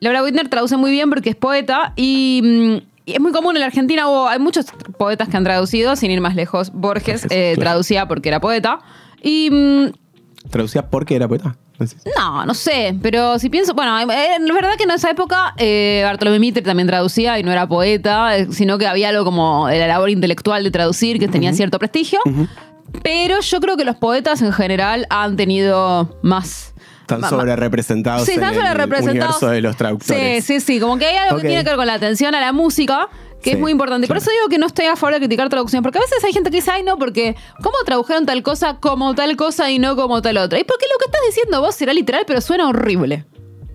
Laura 0.00 0.22
Whitner 0.22 0.48
traduce 0.48 0.76
muy 0.76 0.90
bien 0.90 1.10
porque 1.10 1.30
es 1.30 1.36
poeta 1.36 1.92
y, 1.96 2.40
mm, 2.42 2.76
y 3.06 3.12
es 3.14 3.20
muy 3.20 3.32
común 3.32 3.56
en 3.56 3.60
la 3.60 3.66
Argentina. 3.66 4.08
hubo- 4.08 4.28
hay 4.28 4.38
muchos 4.38 4.66
poetas 4.98 5.28
que 5.28 5.36
han 5.36 5.44
traducido, 5.44 5.96
sin 5.96 6.10
ir 6.10 6.20
más 6.20 6.34
lejos. 6.34 6.70
Borges 6.72 7.26
eh, 7.30 7.54
traducía 7.58 8.06
porque 8.08 8.28
era 8.28 8.40
poeta. 8.40 8.80
Y 9.22 9.50
mm, 9.50 9.92
¿Traducía 10.50 10.88
porque 10.90 11.14
era 11.16 11.28
poeta? 11.28 11.56
No 12.16 12.44
no, 12.46 12.54
sé, 12.54 12.96
pero 13.02 13.38
si 13.40 13.48
pienso, 13.48 13.74
bueno, 13.74 13.98
eh, 14.00 14.36
es 14.38 14.54
verdad 14.54 14.74
que 14.76 14.84
en 14.84 14.90
esa 14.92 15.10
época 15.10 15.54
eh, 15.56 16.02
Bartolomé 16.04 16.38
Mitre 16.38 16.62
también 16.62 16.86
traducía 16.86 17.38
y 17.40 17.42
no 17.42 17.50
era 17.50 17.66
poeta, 17.66 18.36
eh, 18.36 18.46
sino 18.52 18.78
que 18.78 18.86
había 18.86 19.08
algo 19.08 19.24
como 19.24 19.68
la 19.68 19.86
labor 19.88 20.10
intelectual 20.10 20.62
de 20.62 20.70
traducir 20.70 21.18
que 21.18 21.26
tenía 21.28 21.52
cierto 21.54 21.78
prestigio. 21.80 22.20
Pero 23.02 23.40
yo 23.40 23.60
creo 23.60 23.76
que 23.76 23.84
los 23.84 23.96
poetas 23.96 24.42
en 24.42 24.52
general 24.52 25.06
han 25.10 25.36
tenido 25.36 26.18
más. 26.22 26.74
Están 27.02 27.28
sobre 27.28 27.56
representados 27.56 28.24
Sí, 28.24 28.32
están 28.32 28.54
en 28.54 28.60
el 28.60 28.66
sobrerepresentados. 28.66 29.36
universo 29.36 29.48
de 29.48 29.60
los 29.60 29.76
traductores. 29.76 30.44
Sí, 30.44 30.60
sí, 30.60 30.64
sí. 30.74 30.80
Como 30.80 30.98
que 30.98 31.06
hay 31.06 31.16
algo 31.16 31.36
que 31.40 31.48
tiene 31.48 31.62
que 31.64 31.70
ver 31.70 31.76
con 31.76 31.86
la 31.86 31.94
atención 31.94 32.34
a 32.34 32.40
la 32.40 32.52
música, 32.52 33.08
que 33.42 33.50
Sí, 33.50 33.56
es 33.56 33.58
muy 33.60 33.72
importante. 33.72 34.06
Por 34.06 34.16
claro. 34.16 34.22
eso 34.22 34.30
digo 34.38 34.48
que 34.48 34.58
no 34.58 34.66
estoy 34.66 34.86
a 34.86 34.94
favor 34.96 35.14
de 35.14 35.20
criticar 35.20 35.48
traducción. 35.48 35.82
Porque 35.82 35.98
a 35.98 36.00
veces 36.00 36.22
hay 36.24 36.32
gente 36.32 36.50
que 36.50 36.56
dice, 36.58 36.70
ay, 36.70 36.84
no, 36.84 36.96
porque 36.98 37.36
¿cómo 37.62 37.76
tradujeron 37.84 38.24
tal 38.24 38.42
cosa 38.42 38.76
como 38.78 39.14
tal 39.14 39.36
cosa 39.36 39.70
y 39.70 39.78
no 39.78 39.96
como 39.96 40.22
tal 40.22 40.36
otra? 40.38 40.58
Y 40.60 40.64
porque 40.64 40.86
lo 40.90 40.98
que 40.98 41.06
estás 41.06 41.20
diciendo 41.26 41.60
vos 41.60 41.74
será 41.74 41.92
literal, 41.92 42.24
pero 42.26 42.40
suena 42.40 42.68
horrible. 42.68 43.26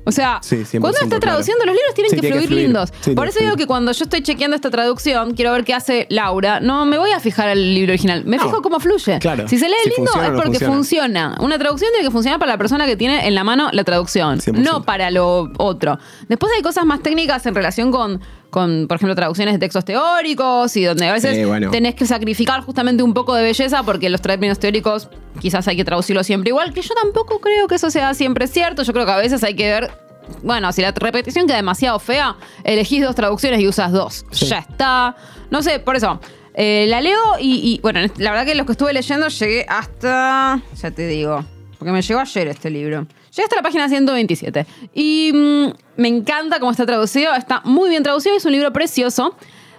O 0.07 0.11
sea, 0.13 0.39
Sí, 0.41 0.55
100% 0.63 0.79
cuando 0.79 0.89
estás 0.91 1.07
claro. 1.09 1.19
traduciendo 1.19 1.65
los 1.65 1.75
libros 1.75 1.93
tienen 1.93 2.09
Sí, 2.11 2.15
que 2.15 2.21
tiene 2.21 2.39
que 2.39 2.47
fluir 2.47 2.63
lindos. 2.63 2.93
Sí, 3.01 3.11
Por 3.13 3.27
eso 3.27 3.39
digo 3.41 3.57
que 3.57 3.67
cuando 3.67 3.91
yo 3.91 4.03
estoy 4.05 4.21
chequeando 4.21 4.55
esta 4.55 4.69
traducción, 4.69 5.33
quiero 5.33 5.51
ver 5.51 5.65
qué 5.65 5.73
hace 5.73 6.07
Laura. 6.09 6.61
No 6.61 6.85
me 6.85 6.97
voy 6.97 7.11
a 7.11 7.19
fijar 7.19 7.49
el 7.49 7.73
libro 7.75 7.91
original. 7.91 8.23
Me 8.25 8.37
No. 8.37 8.43
fijo 8.43 8.61
cómo 8.61 8.79
fluye. 8.79 9.19
Claro. 9.19 9.47
Si 9.49 9.57
se 9.59 9.67
lee 9.67 9.75
Si 9.83 9.89
lindo 9.97 10.11
es 10.15 10.29
no 10.31 10.35
porque 10.37 10.59
funciona. 10.59 10.73
funciona. 10.73 11.37
Una 11.41 11.57
traducción 11.59 11.91
tiene 11.91 12.07
que 12.07 12.11
funcionar 12.11 12.39
para 12.39 12.53
la 12.53 12.57
persona 12.57 12.85
que 12.85 12.95
tiene 12.95 13.27
en 13.27 13.35
la 13.35 13.43
mano 13.43 13.69
la 13.73 13.83
traducción. 13.83 14.39
100%. 14.39 14.53
No 14.63 14.83
para 14.83 15.11
lo 15.11 15.51
otro. 15.57 15.99
Después 16.29 16.53
hay 16.55 16.61
cosas 16.61 16.85
más 16.85 17.01
técnicas 17.03 17.45
en 17.45 17.53
relación 17.53 17.91
con 17.91 18.21
con, 18.49 18.87
por 18.87 18.95
ejemplo, 18.95 19.13
traducciones 19.15 19.53
de 19.55 19.59
textos 19.59 19.83
teóricos 19.85 20.75
y 20.77 20.83
donde 20.85 21.07
a 21.07 21.13
veces 21.13 21.45
bueno. 21.47 21.69
tenés 21.71 21.95
que 21.95 22.05
sacrificar 22.05 22.61
justamente 22.61 23.03
un 23.03 23.13
poco 23.13 23.35
de 23.35 23.43
belleza 23.43 23.83
porque 23.83 24.09
los 24.09 24.21
términos 24.21 24.57
teóricos 24.59 25.09
quizás 25.39 25.67
hay 25.67 25.75
que 25.75 25.83
traducirlos 25.85 26.25
siempre 26.25 26.49
igual, 26.49 26.73
que 26.73 26.81
yo 26.81 26.95
tampoco 26.95 27.39
creo 27.39 27.67
que 27.67 27.75
eso 27.75 27.91
sea 27.91 28.13
siempre 28.13 28.47
cierto. 28.47 28.83
Yo 28.83 28.93
creo 28.93 29.05
que 29.05 29.11
a 29.11 29.17
veces 29.17 29.43
hay 29.43 29.55
que 29.55 29.69
ver, 29.69 29.91
bueno, 30.43 30.71
si 30.71 30.81
la 30.81 30.91
repetición 30.91 31.45
queda 31.45 31.57
demasiado 31.57 31.99
fea, 31.99 32.35
elegís 32.63 33.03
dos 33.03 33.15
traducciones 33.15 33.59
y 33.59 33.67
usas 33.67 33.91
dos. 33.91 34.25
Sí. 34.31 34.45
Ya 34.47 34.59
está. 34.59 35.15
No 35.51 35.61
sé, 35.61 35.79
por 35.79 35.95
eso. 35.95 36.19
eh, 36.55 36.85
la 36.87 37.01
leo 37.01 37.19
y, 37.39 37.73
y, 37.75 37.79
bueno, 37.81 37.99
la 38.17 38.31
verdad 38.31 38.45
que 38.45 38.55
lo 38.55 38.65
que 38.65 38.71
estuve 38.71 38.93
leyendo 38.93 39.27
llegué 39.27 39.65
hasta, 39.69 40.59
ya 40.81 40.91
te 40.91 41.05
digo, 41.07 41.45
porque 41.77 41.91
me 41.91 42.01
llegó 42.01 42.19
ayer 42.19 42.47
este 42.47 42.69
libro. 42.69 43.05
Llegué 43.37 43.43
hasta 43.43 43.55
la 43.55 43.61
página 43.61 43.87
127. 43.87 44.65
Y 44.95 45.31
mm, 45.31 45.67
me 45.97 46.07
encanta 46.07 46.59
cómo 46.59 46.71
está 46.71 46.87
traducido. 46.87 47.35
Está 47.35 47.61
muy 47.65 47.87
bien 47.87 48.01
traducido. 48.01 48.35
Es 48.35 48.45
un 48.45 48.51
libro 48.51 48.73
precioso. 48.73 49.35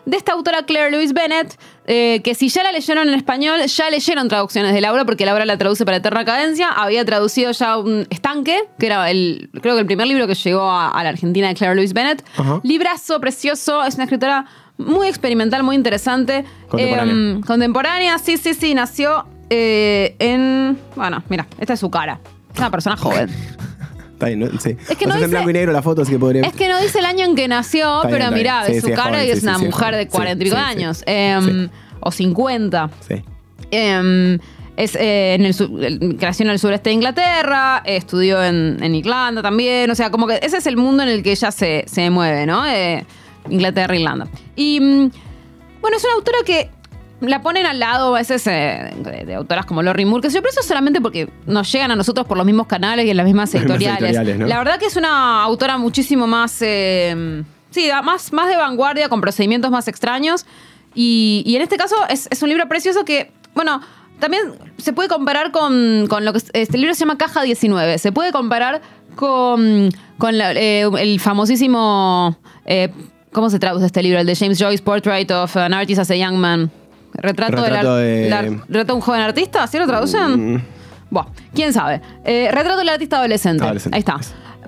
De 0.06 0.16
esta 0.16 0.32
autora 0.32 0.62
Claire 0.62 0.92
Louise 0.92 1.12
Bennett, 1.12 1.58
eh, 1.86 2.20
que 2.22 2.36
si 2.36 2.48
ya 2.50 2.62
la 2.62 2.70
leyeron 2.70 3.08
en 3.08 3.14
español, 3.14 3.60
ya 3.66 3.90
leyeron 3.90 4.28
traducciones 4.28 4.72
de 4.72 4.80
Laura, 4.80 5.04
porque 5.04 5.26
Laura 5.26 5.44
la 5.44 5.58
traduce 5.58 5.84
para 5.84 5.96
Eterna 5.96 6.24
Cadencia. 6.24 6.70
Había 6.70 7.04
traducido 7.04 7.50
ya 7.50 7.76
un 7.76 8.06
estanque, 8.10 8.62
que 8.78 8.86
era 8.86 9.10
el, 9.10 9.50
creo 9.60 9.74
que 9.74 9.80
el 9.80 9.86
primer 9.86 10.06
libro 10.06 10.28
que 10.28 10.34
llegó 10.34 10.62
a, 10.62 10.90
a 10.90 11.02
la 11.02 11.08
Argentina 11.08 11.48
de 11.48 11.54
Claire 11.54 11.74
Louise 11.74 11.92
Bennett. 11.92 12.24
Librazo 12.62 13.20
precioso. 13.20 13.84
Es 13.84 13.96
una 13.96 14.04
escritora 14.04 14.46
muy 14.76 15.08
experimental, 15.08 15.64
muy 15.64 15.74
interesante. 15.74 16.44
Contemporánea. 16.68 17.12
Em, 17.12 17.40
contemporánea, 17.42 18.18
sí, 18.18 18.36
sí, 18.36 18.54
sí. 18.54 18.72
Nació 18.72 19.26
eh, 19.50 20.14
en. 20.20 20.78
Bueno, 20.94 21.24
mira, 21.28 21.48
esta 21.58 21.74
es 21.74 21.80
su 21.80 21.90
cara. 21.90 22.20
Es 22.58 22.60
una 22.60 22.70
persona 22.70 22.96
joven. 22.96 23.30
Está 24.12 24.26
bien, 24.26 24.40
¿no? 24.40 24.46
Sí. 24.58 24.76
Es 24.88 24.96
que 24.96 25.04
O 25.04 25.08
no 25.08 25.14
sea, 25.14 25.20
es 25.20 25.22
en 25.22 25.22
dice- 25.22 25.28
blanco 25.28 25.50
y 25.50 25.52
negro 25.52 25.72
la 25.72 25.80
foto, 25.82 26.02
así 26.02 26.10
que 26.12 26.18
podría. 26.18 26.42
Es 26.42 26.52
que 26.52 26.68
no 26.68 26.80
dice 26.80 26.98
el 26.98 27.04
año 27.06 27.24
en 27.24 27.36
que 27.36 27.46
nació, 27.46 27.96
Está 27.98 28.08
bien, 28.08 28.12
pero 28.18 28.24
está 28.24 28.34
bien. 28.34 28.44
mirá, 28.46 28.64
Sí, 28.66 28.72
es 28.72 28.80
su 28.80 28.86
sí, 28.86 28.92
es 28.92 28.98
cara 28.98 29.10
joven, 29.10 29.26
y 29.26 29.30
es 29.30 29.38
sí, 29.40 29.44
una 29.46 29.54
sí, 29.54 29.60
sí, 29.60 29.64
es 29.66 29.70
mujer 29.74 29.86
joven. 29.86 29.98
de 29.98 30.02
Sí, 30.04 30.08
cuarenta 30.10 30.42
y 30.42 30.44
pico 30.44 30.56
sí, 30.56 30.62
de 30.62 30.66
sí. 30.68 30.72
años. 30.76 31.02
Em. 31.06 31.68
O 32.00 32.10
50. 32.10 32.90
Sí. 33.08 33.22
Em, 33.70 34.38
es, 34.76 34.94
eh, 34.96 35.34
en 35.34 35.44
el, 35.46 35.54
su- 35.54 35.78
el- 35.82 36.16
creció 36.18 36.44
en 36.46 36.50
el 36.50 36.58
sureste 36.58 36.90
de 36.90 36.94
Inglaterra, 36.94 37.82
eh, 37.84 37.96
estudió 37.96 38.42
en, 38.42 38.78
en 38.82 38.94
Irlanda 38.94 39.42
también. 39.42 39.90
O 39.90 39.94
sea, 39.94 40.10
como 40.10 40.26
que 40.26 40.38
ese 40.42 40.56
es 40.58 40.66
el 40.66 40.76
mundo 40.76 41.02
en 41.04 41.08
el 41.10 41.22
que 41.22 41.30
ella 41.32 41.50
se, 41.52 41.84
se 41.86 42.10
mueve, 42.10 42.46
¿no? 42.46 42.66
Eh, 42.66 43.04
Inglaterra, 43.50 43.94
Irlanda. 43.96 44.26
Y 44.56 44.80
mm, 44.80 45.10
bueno, 45.80 45.96
es 45.96 46.04
una 46.04 46.14
autora 46.14 46.38
que 46.44 46.70
la 47.20 47.42
ponen 47.42 47.66
al 47.66 47.78
lado 47.80 48.14
a 48.14 48.18
veces 48.18 48.46
eh, 48.46 48.92
de, 48.96 49.24
de 49.24 49.34
autoras 49.34 49.66
como 49.66 49.82
Lori 49.82 50.04
Moore, 50.04 50.28
que 50.28 50.32
yo, 50.32 50.40
pero 50.40 50.50
eso 50.52 50.62
solamente 50.62 51.00
porque 51.00 51.28
nos 51.46 51.70
llegan 51.72 51.90
a 51.90 51.96
nosotros 51.96 52.26
por 52.26 52.36
los 52.36 52.46
mismos 52.46 52.66
canales 52.66 53.04
y 53.06 53.10
en 53.10 53.16
las 53.16 53.26
mismas 53.26 53.52
editoriales. 53.54 54.00
editoriales, 54.02 54.38
¿no? 54.38 54.46
La 54.46 54.58
verdad 54.58 54.78
que 54.78 54.86
es 54.86 54.96
una 54.96 55.42
autora 55.42 55.78
muchísimo 55.78 56.26
más. 56.26 56.56
eh, 56.60 57.42
sí, 57.70 57.88
más, 58.04 58.32
más 58.32 58.48
de 58.48 58.56
vanguardia, 58.56 59.08
con 59.08 59.20
procedimientos 59.20 59.70
más 59.70 59.88
extraños. 59.88 60.46
Y, 60.94 61.42
y 61.46 61.56
en 61.56 61.62
este 61.62 61.76
caso 61.76 61.96
es, 62.08 62.28
es 62.30 62.42
un 62.42 62.48
libro 62.48 62.68
precioso 62.68 63.04
que, 63.04 63.30
bueno, 63.54 63.80
también 64.20 64.42
se 64.78 64.92
puede 64.92 65.08
comparar 65.08 65.50
con, 65.52 66.06
con 66.08 66.24
lo 66.24 66.32
que. 66.32 66.38
es- 66.38 66.50
Este 66.52 66.78
libro 66.78 66.94
se 66.94 67.00
llama 67.00 67.18
Caja 67.18 67.42
19. 67.42 67.98
Se 67.98 68.10
puede 68.12 68.32
comparar 68.32 68.80
con, 69.16 69.90
con 70.18 70.38
la- 70.38 70.52
eh, 70.52 70.88
el 71.00 71.20
famosísimo. 71.20 72.36
eh, 72.64 72.90
¿Cómo 73.32 73.50
se 73.50 73.58
traduce 73.58 73.84
este 73.86 74.02
libro? 74.02 74.18
El 74.18 74.26
de 74.26 74.34
James 74.34 74.58
Joyce, 74.58 74.82
Portrait 74.82 75.30
of 75.30 75.54
an 75.56 75.74
Artist 75.74 76.00
as 76.00 76.10
a 76.10 76.16
Young 76.16 76.36
Man. 76.36 76.70
Retrato, 77.18 77.62
de- 77.96 78.28
retrato 78.68 78.84
de 78.86 78.92
un 78.92 79.00
joven 79.00 79.20
artista, 79.20 79.62
¿así 79.64 79.78
lo 79.78 79.86
traducen? 79.86 80.54
Mm, 80.54 80.62
Bueno, 81.10 81.30
quién 81.54 81.72
sabe. 81.72 82.00
Eh, 82.24 82.48
retrato 82.52 82.78
del 82.78 82.88
artista 82.90 83.18
adolescente. 83.18 83.64
Adolescente. 83.64 83.96
Ahí 83.96 84.00
está. 84.00 84.18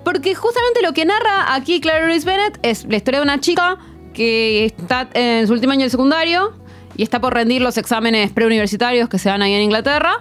Porque 0.04 0.34
justamente 0.34 0.80
lo 0.82 0.92
que 0.94 1.04
narra 1.04 1.54
aquí 1.54 1.80
Claire 1.80 2.06
Louise 2.06 2.24
Bennett 2.24 2.58
es 2.62 2.84
la 2.86 2.96
historia 2.96 3.20
de 3.20 3.24
una 3.24 3.38
chica 3.40 3.76
que 4.14 4.64
está 4.64 5.08
en 5.12 5.46
su 5.46 5.52
último 5.52 5.72
año 5.72 5.82
del 5.82 5.90
secundario 5.90 6.54
y 6.96 7.02
está 7.02 7.20
por 7.20 7.34
rendir 7.34 7.60
los 7.62 7.76
exámenes 7.76 8.32
preuniversitarios 8.32 9.08
que 9.08 9.18
se 9.18 9.28
dan 9.28 9.42
ahí 9.42 9.52
en 9.52 9.62
Inglaterra. 9.62 10.14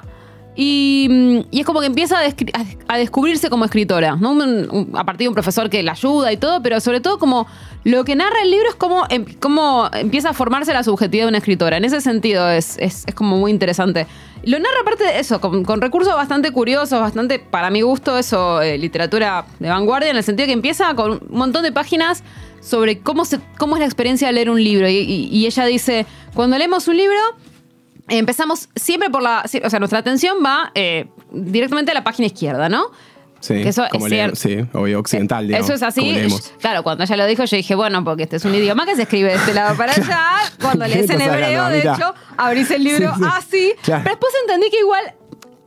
Y, 0.62 1.08
mm, 1.10 1.40
y 1.52 1.62
es 1.62 1.66
como 1.66 1.80
que 1.80 1.86
empieza 1.86 2.18
a, 2.20 2.26
a- 2.90 2.98
descubrirse 2.98 3.50
como 3.50 3.64
escritora, 3.64 4.18
a 4.94 5.04
partir 5.06 5.24
de 5.26 5.28
un 5.30 5.34
profesor 5.34 5.70
que 5.70 5.82
la 5.84 5.94
ayuda 5.94 6.34
y 6.34 6.38
todo, 6.38 6.62
pero 6.62 6.82
sobre 6.82 7.00
todo 7.00 7.18
como 7.18 7.48
lo 7.86 8.04
que 8.04 8.14
narra 8.18 8.42
el 8.44 8.52
libro 8.52 8.68
es 8.68 8.76
cómo, 8.76 9.06
em- 9.10 9.24
empieza 9.94 10.32
a 10.32 10.34
formarse 10.34 10.74
la 10.74 10.84
subjetividad 10.84 11.28
de 11.28 11.30
una 11.30 11.38
escritora. 11.38 11.78
En 11.78 11.86
ese 11.86 12.02
sentido 12.02 12.50
es, 12.50 12.78
es- 12.78 13.06
como 13.16 13.38
muy 13.38 13.52
interesante. 13.52 14.06
Lo 14.44 14.60
narra 14.60 14.82
aparte 14.82 15.06
de 15.06 15.20
eso, 15.20 15.40
con, 15.40 15.64
recursos 15.80 16.14
bastante 16.14 16.52
curiosos, 16.52 17.00
bastante, 17.00 17.40
para 17.40 17.70
mi 17.70 17.80
gusto, 17.80 18.18
eso, 18.18 18.62
eh, 18.62 18.78
literatura 18.78 19.46
de 19.60 19.70
vanguardia, 19.70 20.10
en 20.10 20.18
el 20.18 20.24
sentido 20.24 20.48
que 20.48 20.54
empieza 20.54 20.94
con 20.94 21.12
un 21.12 21.22
montón 21.30 21.64
de 21.64 21.72
páginas 21.72 22.22
sobre 22.60 23.00
cómo, 23.00 23.24
se, 23.24 23.40
cómo 23.58 23.78
es 23.78 23.80
la 23.80 23.86
experiencia 23.86 24.28
de 24.28 24.34
leer 24.34 24.50
un 24.50 24.62
libro. 24.62 24.90
Y 24.90 25.46
ella 25.46 25.64
dice, 25.68 26.06
cuando 26.34 26.58
leemos 26.58 26.86
un 26.90 26.98
libro, 26.98 27.16
empezamos 28.10 28.70
siempre 28.76 29.10
por 29.10 29.22
la... 29.22 29.44
O 29.64 29.70
sea, 29.70 29.80
nuestra 29.80 30.00
atención 30.00 30.38
va 30.46 30.72
eh, 30.76 31.08
directamente 31.32 31.92
a 31.92 31.94
la 31.94 32.04
página 32.04 32.28
izquierda, 32.28 32.70
¿no? 32.70 32.92
Sí, 33.40 33.54
Que 33.64 33.70
eso 33.70 33.86
como 33.90 34.08
es 34.08 34.12
cierto. 34.12 34.36
sí, 34.36 34.58
obvio, 34.74 35.00
occidental, 35.00 35.48
digamos. 35.48 35.66
Eso 35.70 35.74
es 35.76 35.82
así. 35.84 36.28
Claro, 36.60 36.84
cuando 36.84 37.06
ella 37.06 37.16
lo 37.16 37.26
dijo, 37.26 37.46
yo 37.46 37.56
dije, 37.56 37.74
bueno, 37.74 38.04
porque 38.04 38.24
este 38.24 38.36
es 38.36 38.44
un 38.44 38.54
idioma 38.54 38.86
que 38.86 38.98
se 38.98 39.04
escribe 39.04 39.30
de 39.30 39.36
este 39.36 39.54
lado 39.54 39.78
para 39.78 39.94
allá. 39.94 40.22
Cuando 40.62 40.84
¿Qué 40.86 40.92
lees 40.96 41.10
en 41.10 41.22
hebreo, 41.22 41.64
hablando, 41.64 41.70
de 41.70 41.80
hecho, 41.80 42.14
abrís 42.36 42.70
el 42.72 42.84
libro 42.84 43.14
Sí, 43.16 43.22
sí. 43.24 43.30
así. 43.32 43.74
Claro. 43.84 44.04
Pero 44.04 44.16
después 44.16 44.34
entendí 44.42 44.70
que 44.70 44.80
igual 44.80 45.14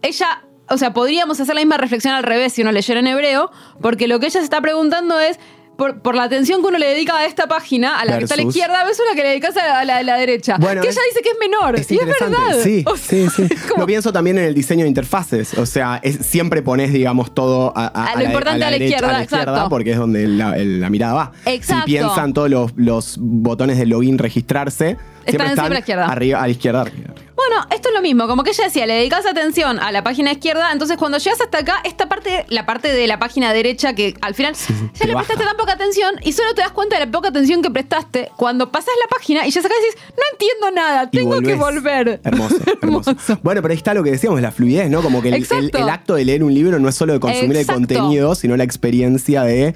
ella, 0.02 0.42
o 0.68 0.76
sea, 0.76 0.92
podríamos 0.92 1.40
hacer 1.40 1.54
la 1.54 1.62
misma 1.62 1.78
reflexión 1.78 2.12
al 2.12 2.24
revés 2.24 2.52
si 2.52 2.60
uno 2.60 2.72
leyera 2.72 3.00
en 3.00 3.06
hebreo, 3.06 3.50
porque 3.80 4.06
lo 4.06 4.20
que 4.20 4.26
ella 4.26 4.40
se 4.40 4.44
está 4.44 4.60
preguntando 4.60 5.18
es. 5.18 5.38
Por, 5.76 6.00
por 6.00 6.14
la 6.14 6.24
atención 6.24 6.60
que 6.60 6.68
uno 6.68 6.78
le 6.78 6.86
dedica 6.86 7.16
a 7.16 7.24
esta 7.26 7.48
página, 7.48 7.98
a 7.98 8.04
la 8.04 8.18
que 8.18 8.24
está 8.24 8.34
a 8.34 8.36
la 8.36 8.42
Versus- 8.44 8.56
izquierda, 8.56 8.84
ves 8.84 9.00
una 9.04 9.16
que 9.16 9.22
le 9.22 9.28
dedicas 9.30 9.56
a 9.56 9.66
la, 9.66 9.78
a 9.80 9.84
la- 9.84 9.96
a 9.98 10.02
la 10.02 10.16
derecha. 10.16 10.56
Bueno, 10.58 10.82
que 10.82 10.88
ella 10.88 11.00
dice 11.10 11.22
que 11.22 11.30
es 11.30 11.36
menor. 11.40 11.76
Es 11.76 11.90
y 11.90 11.98
es 11.98 12.06
verdad. 12.06 12.60
Sí, 12.62 12.84
O 12.86 12.96
sea, 12.96 13.30
sí, 13.30 13.48
sí. 13.48 13.54
como- 13.68 13.80
Lo 13.80 13.86
pienso 13.86 14.12
también 14.12 14.38
en 14.38 14.44
el 14.44 14.54
diseño 14.54 14.82
de 14.82 14.88
interfaces. 14.88 15.54
O 15.58 15.66
sea, 15.66 15.98
es- 16.02 16.18
siempre 16.26 16.62
pones, 16.62 16.92
digamos, 16.92 17.34
todo 17.34 17.72
a, 17.74 17.86
A 17.86 18.16
lo 18.16 18.24
importante 18.24 18.56
a 18.64 18.70
la 18.70 18.70
derecha, 18.70 18.84
izquierda, 18.96 19.12
la 19.12 19.22
exacto. 19.22 19.66
porque 19.70 19.92
es 19.92 19.96
donde 19.96 20.28
la, 20.28 20.56
el- 20.56 20.80
la 20.80 20.90
mirada 20.90 21.14
va. 21.14 21.32
Exacto. 21.46 21.86
Si 21.86 21.92
piensan 21.92 22.32
todos 22.34 22.50
los, 22.50 22.72
los 22.76 23.16
botones 23.18 23.78
de 23.78 23.86
login, 23.86 24.18
registrarse, 24.18 24.98
siempre 25.24 25.32
encima 25.32 25.44
están 25.50 25.66
a 25.66 25.68
la 25.70 25.78
izquierda. 25.78 26.06
arriba, 26.06 26.38
a 26.38 26.42
la 26.42 26.48
izquierda. 26.50 26.80
arriba, 26.82 27.10
arriba. 27.12 27.31
Bueno, 27.48 27.66
esto 27.74 27.88
es 27.88 27.94
lo 27.94 28.02
mismo, 28.02 28.26
como 28.28 28.44
que 28.44 28.50
ella 28.50 28.64
decía, 28.64 28.86
le 28.86 28.94
dedicas 28.94 29.26
atención 29.26 29.78
a 29.80 29.90
la 29.90 30.04
página 30.04 30.32
izquierda, 30.32 30.70
entonces 30.72 30.96
cuando 30.96 31.18
llegas 31.18 31.40
hasta 31.40 31.58
acá, 31.58 31.80
esta 31.84 32.08
parte, 32.08 32.44
la 32.48 32.66
parte 32.66 32.92
de 32.92 33.06
la 33.06 33.18
página 33.18 33.52
derecha, 33.52 33.94
que 33.94 34.14
al 34.20 34.34
final 34.34 34.54
ya 34.54 35.06
le 35.06 35.14
prestaste 35.14 35.44
tan 35.44 35.56
poca 35.56 35.72
atención 35.72 36.14
y 36.22 36.32
solo 36.32 36.54
te 36.54 36.60
das 36.62 36.70
cuenta 36.72 36.98
de 36.98 37.06
la 37.06 37.10
poca 37.10 37.28
atención 37.28 37.60
que 37.62 37.70
prestaste 37.70 38.30
cuando 38.36 38.70
pasas 38.70 38.92
la 39.02 39.08
página 39.08 39.46
y 39.46 39.50
ya 39.50 39.60
sacás 39.62 39.76
y 39.82 39.86
dices, 39.86 40.00
no 40.16 40.22
entiendo 40.32 40.70
nada, 40.72 41.10
tengo 41.10 41.40
que 41.40 41.54
volver. 41.54 42.20
Hermoso, 42.24 42.56
hermoso, 42.82 43.10
Hermoso. 43.10 43.38
Bueno, 43.42 43.60
pero 43.62 43.72
ahí 43.72 43.78
está 43.78 43.94
lo 43.94 44.02
que 44.04 44.10
decíamos, 44.12 44.40
la 44.40 44.52
fluidez, 44.52 44.88
¿no? 44.90 45.02
Como 45.02 45.20
que 45.22 45.28
el, 45.28 45.34
el- 45.34 45.42
Exacto. 45.42 45.78
el 45.78 45.88
acto 45.88 46.14
de 46.14 46.24
leer 46.24 46.44
un 46.44 46.54
libro 46.54 46.78
no 46.78 46.88
es 46.88 46.94
solo 46.94 47.12
de 47.14 47.20
consumir 47.20 47.56
Exacto. 47.56 47.80
el 47.80 47.86
contenido, 47.88 48.34
sino 48.34 48.56
la 48.56 48.64
experiencia 48.64 49.42
de 49.42 49.74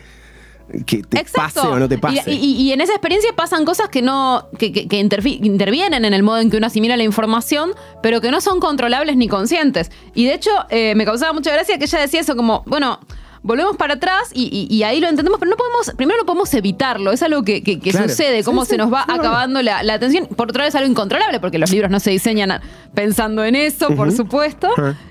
que 0.86 1.02
te 1.02 1.20
Exacto. 1.20 1.60
pase 1.62 1.68
o 1.68 1.78
no 1.78 1.88
te 1.88 1.98
pase. 1.98 2.32
Y, 2.32 2.36
y- 2.36 2.62
y 2.62 2.72
en 2.72 2.80
esa 2.80 2.92
experiencia 2.92 3.30
pasan 3.34 3.64
cosas 3.64 3.88
que 3.88 4.02
no. 4.02 4.46
que, 4.58 4.72
que- 4.72 4.88
que 4.88 4.96
intervienen 4.98 6.04
en 6.04 6.12
el 6.14 6.22
modo 6.22 6.38
en 6.40 6.50
que 6.50 6.56
uno 6.56 6.66
asimila 6.66 6.96
la 6.96 7.04
información, 7.04 7.72
pero 8.02 8.20
que 8.20 8.30
no 8.30 8.40
son 8.40 8.60
controlables 8.60 9.16
ni 9.16 9.28
conscientes. 9.28 9.90
Y 10.14 10.24
de 10.26 10.34
hecho, 10.34 10.50
eh, 10.70 10.94
me 10.96 11.04
causaba 11.04 11.32
mucha 11.32 11.52
gracia 11.52 11.78
que 11.78 11.84
ella 11.84 12.00
decía 12.00 12.20
eso 12.20 12.36
como, 12.36 12.62
bueno. 12.66 12.98
Volvemos 13.46 13.76
para 13.76 13.94
atrás 13.94 14.30
y, 14.34 14.66
y- 14.70 14.74
y 14.74 14.82
ahí 14.82 15.00
lo 15.00 15.08
entendemos, 15.08 15.38
pero 15.38 15.50
no 15.50 15.56
podemos, 15.56 15.92
primero 15.96 16.18
no 16.20 16.26
podemos 16.26 16.52
evitarlo, 16.54 17.12
es 17.12 17.22
algo 17.22 17.42
que, 17.44 17.62
que- 17.62 17.78
que 17.78 17.90
Claro. 17.92 18.08
sucede, 18.08 18.42
cómo 18.42 18.62
Sí, 18.64 18.70
se 18.70 18.74
sí, 18.74 18.78
nos 18.78 18.92
va 18.92 19.04
sí, 19.06 19.12
acabando 19.14 19.62
la, 19.62 19.82
la 19.82 19.94
atención. 19.94 20.26
Por 20.26 20.50
otra 20.50 20.64
vez, 20.64 20.74
algo 20.74 20.90
incontrolable, 20.90 21.38
porque 21.40 21.58
los 21.58 21.70
libros 21.70 21.90
no 21.90 22.00
se 22.00 22.10
diseñan 22.10 22.60
pensando 22.94 23.44
en 23.44 23.54
eso, 23.56 23.88
por 23.94 24.10
supuesto. 24.12 24.68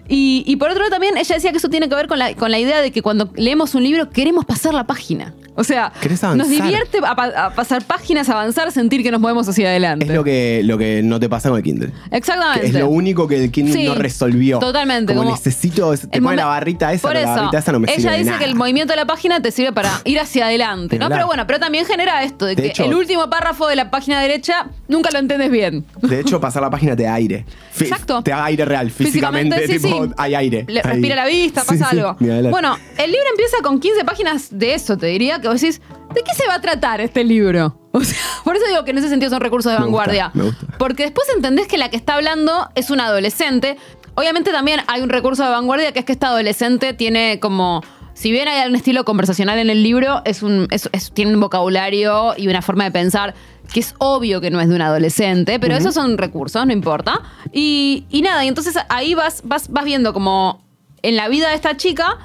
Y, 0.07 0.43
y 0.45 0.57
por 0.57 0.69
otro 0.69 0.81
lado 0.81 0.91
también, 0.91 1.17
ella 1.17 1.35
decía 1.35 1.51
que 1.51 1.57
eso 1.57 1.69
tiene 1.69 1.89
que 1.89 1.95
ver 1.95 2.07
con 2.07 2.19
la, 2.19 2.35
con 2.35 2.51
la 2.51 2.59
idea 2.59 2.81
de 2.81 2.91
que 2.91 3.01
cuando 3.01 3.31
leemos 3.35 3.73
un 3.73 3.83
libro 3.83 4.09
queremos 4.09 4.45
pasar 4.45 4.73
la 4.73 4.83
página. 4.85 5.33
O 5.57 5.63
sea, 5.63 5.93
nos 6.35 6.49
divierte 6.49 6.97
a, 7.01 7.15
pa- 7.15 7.45
a 7.45 7.49
pasar 7.55 7.81
páginas, 7.85 8.27
avanzar, 8.27 8.73
sentir 8.73 9.01
que 9.03 9.09
nos 9.09 9.21
movemos 9.21 9.47
hacia 9.47 9.69
adelante. 9.69 10.05
Es 10.05 10.11
lo 10.11 10.21
que, 10.21 10.61
lo 10.65 10.77
que 10.77 11.01
no 11.01 11.17
te 11.17 11.29
pasa 11.29 11.47
con 11.47 11.57
el 11.57 11.63
Kindle. 11.63 11.91
Exactamente. 12.11 12.59
Que 12.61 12.67
es 12.67 12.73
lo 12.73 12.89
único 12.89 13.25
que 13.25 13.41
el 13.45 13.51
Kindle 13.51 13.73
Sí, 13.73 13.85
no 13.87 13.95
resolvió. 13.95 14.59
totalmente, 14.59 15.13
Como, 15.13 15.23
como 15.23 15.35
necesito, 15.35 15.95
te 15.97 16.21
pone 16.21 16.35
la 16.35 16.45
barrita 16.47 16.91
esa, 16.91 17.07
pero 17.07 17.21
la 17.21 17.35
barrita 17.35 17.57
esa 17.59 17.71
no 17.71 17.79
me 17.79 17.87
ella 17.89 17.97
sirve 18.01 18.17
nada. 18.25 18.39
que 18.39 18.45
el 18.45 18.55
movimiento 18.55 18.93
de 18.93 18.97
la 18.97 19.05
página 19.05 19.41
te 19.41 19.51
sirve 19.51 19.71
para 19.71 20.01
ir 20.05 20.19
hacia 20.19 20.45
adelante. 20.45 20.97
Pero 20.99 21.25
bueno, 21.27 21.45
pero 21.47 21.59
también 21.59 21.85
genera 21.85 22.23
esto 22.23 22.45
de, 22.45 22.55
De 22.55 22.61
que 22.63 22.67
hecho- 22.69 22.83
el 22.85 22.93
último 22.93 23.29
párrafo 23.29 23.67
de 23.67 23.75
la 23.75 23.89
página 23.91 24.21
derecha 24.21 24.67
nunca 24.87 25.09
lo 25.11 25.19
entiendes 25.19 25.51
bien. 25.51 25.85
De 26.01 26.19
hecho, 26.19 26.39
pasar 26.41 26.61
la 26.61 26.69
página 26.69 26.95
te 26.95 27.03
da 27.03 27.13
aire. 27.15 27.45
Exacto. 27.79 28.21
Te 28.23 28.31
da 28.31 28.45
aire 28.45 28.65
real, 28.65 28.89
físicamente, 28.91 29.67
sí, 29.67 29.79
tipo, 29.79 30.05
sí. 30.05 30.11
hay 30.17 30.35
aire. 30.35 30.65
Le- 30.67 30.81
respira 30.81 31.15
la 31.15 31.25
vista, 31.25 31.63
pasa 31.67 31.89
sí, 31.89 31.97
algo. 31.99 32.15
Bueno, 32.49 32.77
el 32.97 33.11
libro 33.11 33.27
empieza 33.31 33.57
con 33.63 33.79
15 33.79 34.03
páginas 34.05 34.47
de 34.51 34.73
eso, 34.73 34.97
te 34.97 35.07
diría, 35.07 35.39
que 35.41 35.47
vos 35.47 35.59
decís, 35.61 35.81
¿de 36.13 36.21
qué 36.23 36.33
se 36.33 36.47
va 36.47 36.55
a 36.55 36.61
tratar 36.61 37.01
este 37.01 37.23
libro? 37.23 37.77
O 37.91 38.01
sea, 38.03 38.17
por 38.43 38.55
eso 38.55 38.65
digo 38.67 38.83
que 38.85 38.91
en 38.91 38.97
ese 38.99 39.09
sentido 39.09 39.29
son 39.29 39.41
recursos 39.41 39.71
de 39.71 39.79
Me 39.79 39.85
gusta, 39.85 39.97
vanguardia. 39.97 40.31
me 40.33 40.43
gusta. 40.43 40.65
Porque 40.77 41.03
después 41.03 41.27
entendés 41.35 41.67
que 41.67 41.77
la 41.77 41.89
que 41.89 41.97
está 41.97 42.15
hablando 42.15 42.69
es 42.75 42.89
una 42.89 43.05
adolescente. 43.07 43.77
Obviamente 44.15 44.51
también 44.51 44.79
hay 44.87 45.01
un 45.01 45.09
recurso 45.09 45.43
de 45.43 45.49
vanguardia 45.49 45.91
que 45.91 45.99
es 45.99 46.05
que 46.05 46.13
esta 46.13 46.27
adolescente 46.27 46.93
tiene 46.93 47.39
como 47.41 47.83
si 48.15 48.31
bien 48.31 48.47
hay 48.47 48.67
un 48.67 48.75
estilo 48.75 49.05
conversacional 49.05 49.59
en 49.59 49.69
el 49.69 49.83
libro, 49.83 50.21
es 50.25 50.41
un, 50.41 50.67
es- 50.71 50.89
es- 50.93 51.11
tiene 51.11 51.33
un 51.35 51.39
vocabulario 51.39 52.33
y 52.35 52.47
una 52.47 52.63
forma 52.63 52.85
de 52.85 52.91
pensar 52.91 53.35
que 53.71 53.79
es 53.81 53.93
obvio 53.99 54.41
que 54.41 54.49
no 54.49 54.59
es 54.61 54.67
de 54.69 54.75
un 54.75 54.81
adolescente, 54.81 55.59
pero 55.59 55.75
esos 55.75 55.93
son 55.93 56.17
recursos, 56.17 56.65
no 56.65 56.71
importa. 56.73 57.21
Y, 57.51 58.05
y 58.09 58.21
nada, 58.23 58.43
y 58.43 58.47
entonces 58.47 58.75
ahí 58.89 59.13
vas, 59.13 59.41
vas, 59.43 59.69
vas 59.69 59.85
viendo 59.85 60.13
como 60.13 60.63
en 61.03 61.15
la 61.15 61.27
vida 61.29 61.49
de 61.49 61.55
esta 61.55 61.77
chica 61.77 62.17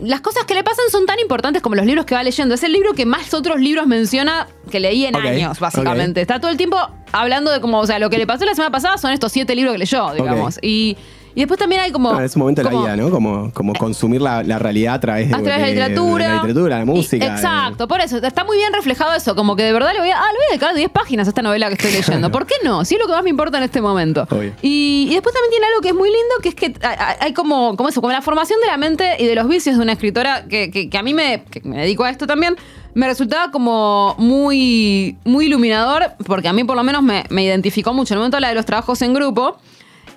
las 0.00 0.22
cosas 0.22 0.44
que 0.44 0.54
le 0.54 0.64
pasan 0.64 0.86
son 0.90 1.04
tan 1.04 1.18
importantes 1.18 1.60
como 1.60 1.74
los 1.74 1.84
libros 1.84 2.06
que 2.06 2.14
va 2.14 2.22
leyendo. 2.22 2.54
Es 2.54 2.62
el 2.62 2.72
libro 2.72 2.94
que 2.94 3.04
más 3.04 3.34
otros 3.34 3.60
libros 3.60 3.86
menciona 3.86 4.46
que 4.70 4.80
leí 4.80 5.04
en 5.04 5.14
años, 5.28 5.60
básicamente. 5.60 6.22
Está 6.22 6.40
todo 6.40 6.50
el 6.50 6.56
tiempo 6.56 6.78
hablando 7.12 7.50
de 7.50 7.60
como, 7.60 7.78
o 7.80 7.86
sea, 7.86 7.98
lo 7.98 8.08
que 8.08 8.16
le 8.16 8.26
pasó 8.26 8.46
la 8.46 8.54
semana 8.54 8.70
pasada 8.72 8.96
son 8.96 9.10
estos 9.12 9.30
siete 9.30 9.54
libros 9.54 9.72
que 9.74 9.78
leyó, 9.78 10.10
digamos. 10.14 10.58
Y, 10.62 10.96
y 11.34 11.40
después 11.40 11.58
también 11.58 11.80
hay 11.82 11.90
como. 11.92 12.10
Ah, 12.12 12.24
es 12.24 12.34
un 12.36 12.40
momento 12.40 12.62
de 12.62 12.70
la 12.70 12.78
vida, 12.80 12.96
¿no? 12.96 13.10
Como, 13.10 13.52
como 13.52 13.72
consumir 13.74 14.20
la, 14.20 14.42
la 14.42 14.58
realidad 14.58 14.94
a 14.94 15.00
través 15.00 15.28
de, 15.28 15.34
a 15.34 15.42
través 15.42 15.54
de 15.56 15.60
la 15.62 15.68
literatura. 15.88 16.24
de 16.24 16.30
la 16.30 16.34
literatura, 16.42 16.76
la 16.78 16.82
Y- 16.82 16.86
música. 16.86 17.24
de- 17.26 17.30
exacto, 17.32 17.86
por 17.88 18.00
eso. 18.00 18.18
Está 18.18 18.44
muy 18.44 18.56
bien 18.56 18.72
reflejado 18.72 19.14
eso. 19.14 19.34
Como 19.36 19.54
que 19.56 19.62
de 19.62 19.72
verdad 19.72 19.92
le 19.92 20.00
voy 20.00 20.10
a, 20.10 20.16
ah, 20.18 20.26
le 20.32 20.38
voy 20.38 20.44
a 20.46 20.50
dedicar 20.50 20.74
10 20.74 20.90
páginas 20.90 21.26
a 21.26 21.30
esta 21.30 21.42
novela 21.42 21.68
que 21.68 21.74
estoy 21.74 21.92
leyendo. 21.92 22.30
¿Por 22.32 22.46
qué 22.46 22.54
no? 22.64 22.84
Si 22.84 22.94
es 22.96 23.00
lo 23.00 23.06
que 23.06 23.12
más 23.12 23.22
me 23.22 23.30
importa 23.30 23.58
en 23.58 23.64
este 23.64 23.80
momento. 23.80 24.26
Y, 24.62 25.06
y 25.10 25.14
después 25.14 25.34
también 25.34 25.50
tiene 25.50 25.66
algo 25.66 25.80
que 25.80 25.88
es 25.88 25.94
muy 25.94 26.08
lindo, 26.08 26.34
que 26.42 26.48
es 26.50 26.54
que 26.54 26.74
hay- 27.20 27.32
como, 27.32 27.76
como 27.76 27.88
eso, 27.88 28.00
como 28.00 28.12
la 28.12 28.22
formación 28.22 28.60
de 28.60 28.66
la 28.66 28.76
mente 28.76 29.16
y 29.18 29.26
de 29.26 29.34
los 29.34 29.46
vicios 29.48 29.76
de 29.76 29.82
una 29.82 29.92
escritora 29.92 30.44
que, 30.48 30.70
que- 30.70 30.90
que 30.90 30.98
a 30.98 31.02
mí 31.02 31.14
me, 31.14 31.44
que 31.50 31.60
me 31.62 31.78
dedico 31.78 32.04
a 32.04 32.10
esto 32.10 32.26
también. 32.26 32.56
Me 32.92 33.06
resultaba 33.06 33.52
como 33.52 34.16
muy, 34.18 35.16
muy 35.24 35.46
iluminador, 35.46 36.06
porque 36.26 36.48
a 36.48 36.52
mí 36.52 36.64
por 36.64 36.76
lo 36.76 36.82
menos 36.82 37.04
me, 37.04 37.22
me 37.30 37.44
identificó 37.44 37.94
mucho. 37.94 38.14
En 38.14 38.16
el 38.16 38.20
momento 38.22 38.36
de 38.38 38.40
la 38.40 38.48
de 38.48 38.56
los 38.56 38.66
trabajos 38.66 39.00
en 39.02 39.14
grupo, 39.14 39.58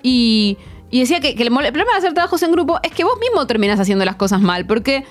y, 0.02 0.58
y 0.90 1.00
decía 1.00 1.20
que, 1.20 1.34
que 1.34 1.42
el, 1.42 1.48
el 1.48 1.72
problema 1.72 1.92
de 1.92 1.98
hacer 1.98 2.14
trabajos 2.14 2.42
en 2.42 2.52
grupo 2.52 2.78
es 2.82 2.92
que 2.92 3.04
vos 3.04 3.18
mismo 3.18 3.46
terminás 3.46 3.80
haciendo 3.80 4.04
las 4.04 4.16
cosas 4.16 4.40
mal. 4.40 4.66
Porque, 4.66 5.04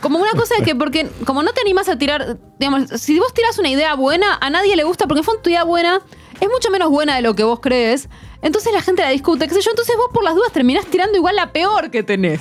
como 0.00 0.18
una 0.18 0.32
cosa 0.32 0.54
es 0.58 0.64
que, 0.64 0.74
porque 0.74 1.08
como 1.24 1.42
no 1.42 1.52
te 1.52 1.60
animás 1.60 1.88
a 1.88 1.96
tirar, 1.96 2.38
digamos, 2.58 2.88
si 2.88 3.18
vos 3.18 3.32
tirás 3.34 3.58
una 3.58 3.68
idea 3.68 3.94
buena, 3.94 4.38
a 4.40 4.50
nadie 4.50 4.74
le 4.74 4.84
gusta, 4.84 5.06
porque 5.06 5.20
en 5.20 5.24
fondo 5.24 5.42
tu 5.42 5.50
idea 5.50 5.64
buena 5.64 6.00
es 6.40 6.48
mucho 6.48 6.70
menos 6.70 6.90
buena 6.90 7.16
de 7.16 7.22
lo 7.22 7.34
que 7.34 7.44
vos 7.44 7.60
crees. 7.60 8.08
Entonces 8.40 8.72
la 8.72 8.80
gente 8.80 9.02
la 9.02 9.10
discute, 9.10 9.48
qué 9.48 9.54
sé 9.54 9.60
yo. 9.62 9.70
Entonces 9.70 9.96
vos 9.96 10.10
por 10.14 10.22
las 10.22 10.36
dudas 10.36 10.52
terminás 10.52 10.86
tirando 10.86 11.16
igual 11.16 11.34
la 11.34 11.50
peor 11.52 11.90
que 11.90 12.04
tenés. 12.04 12.40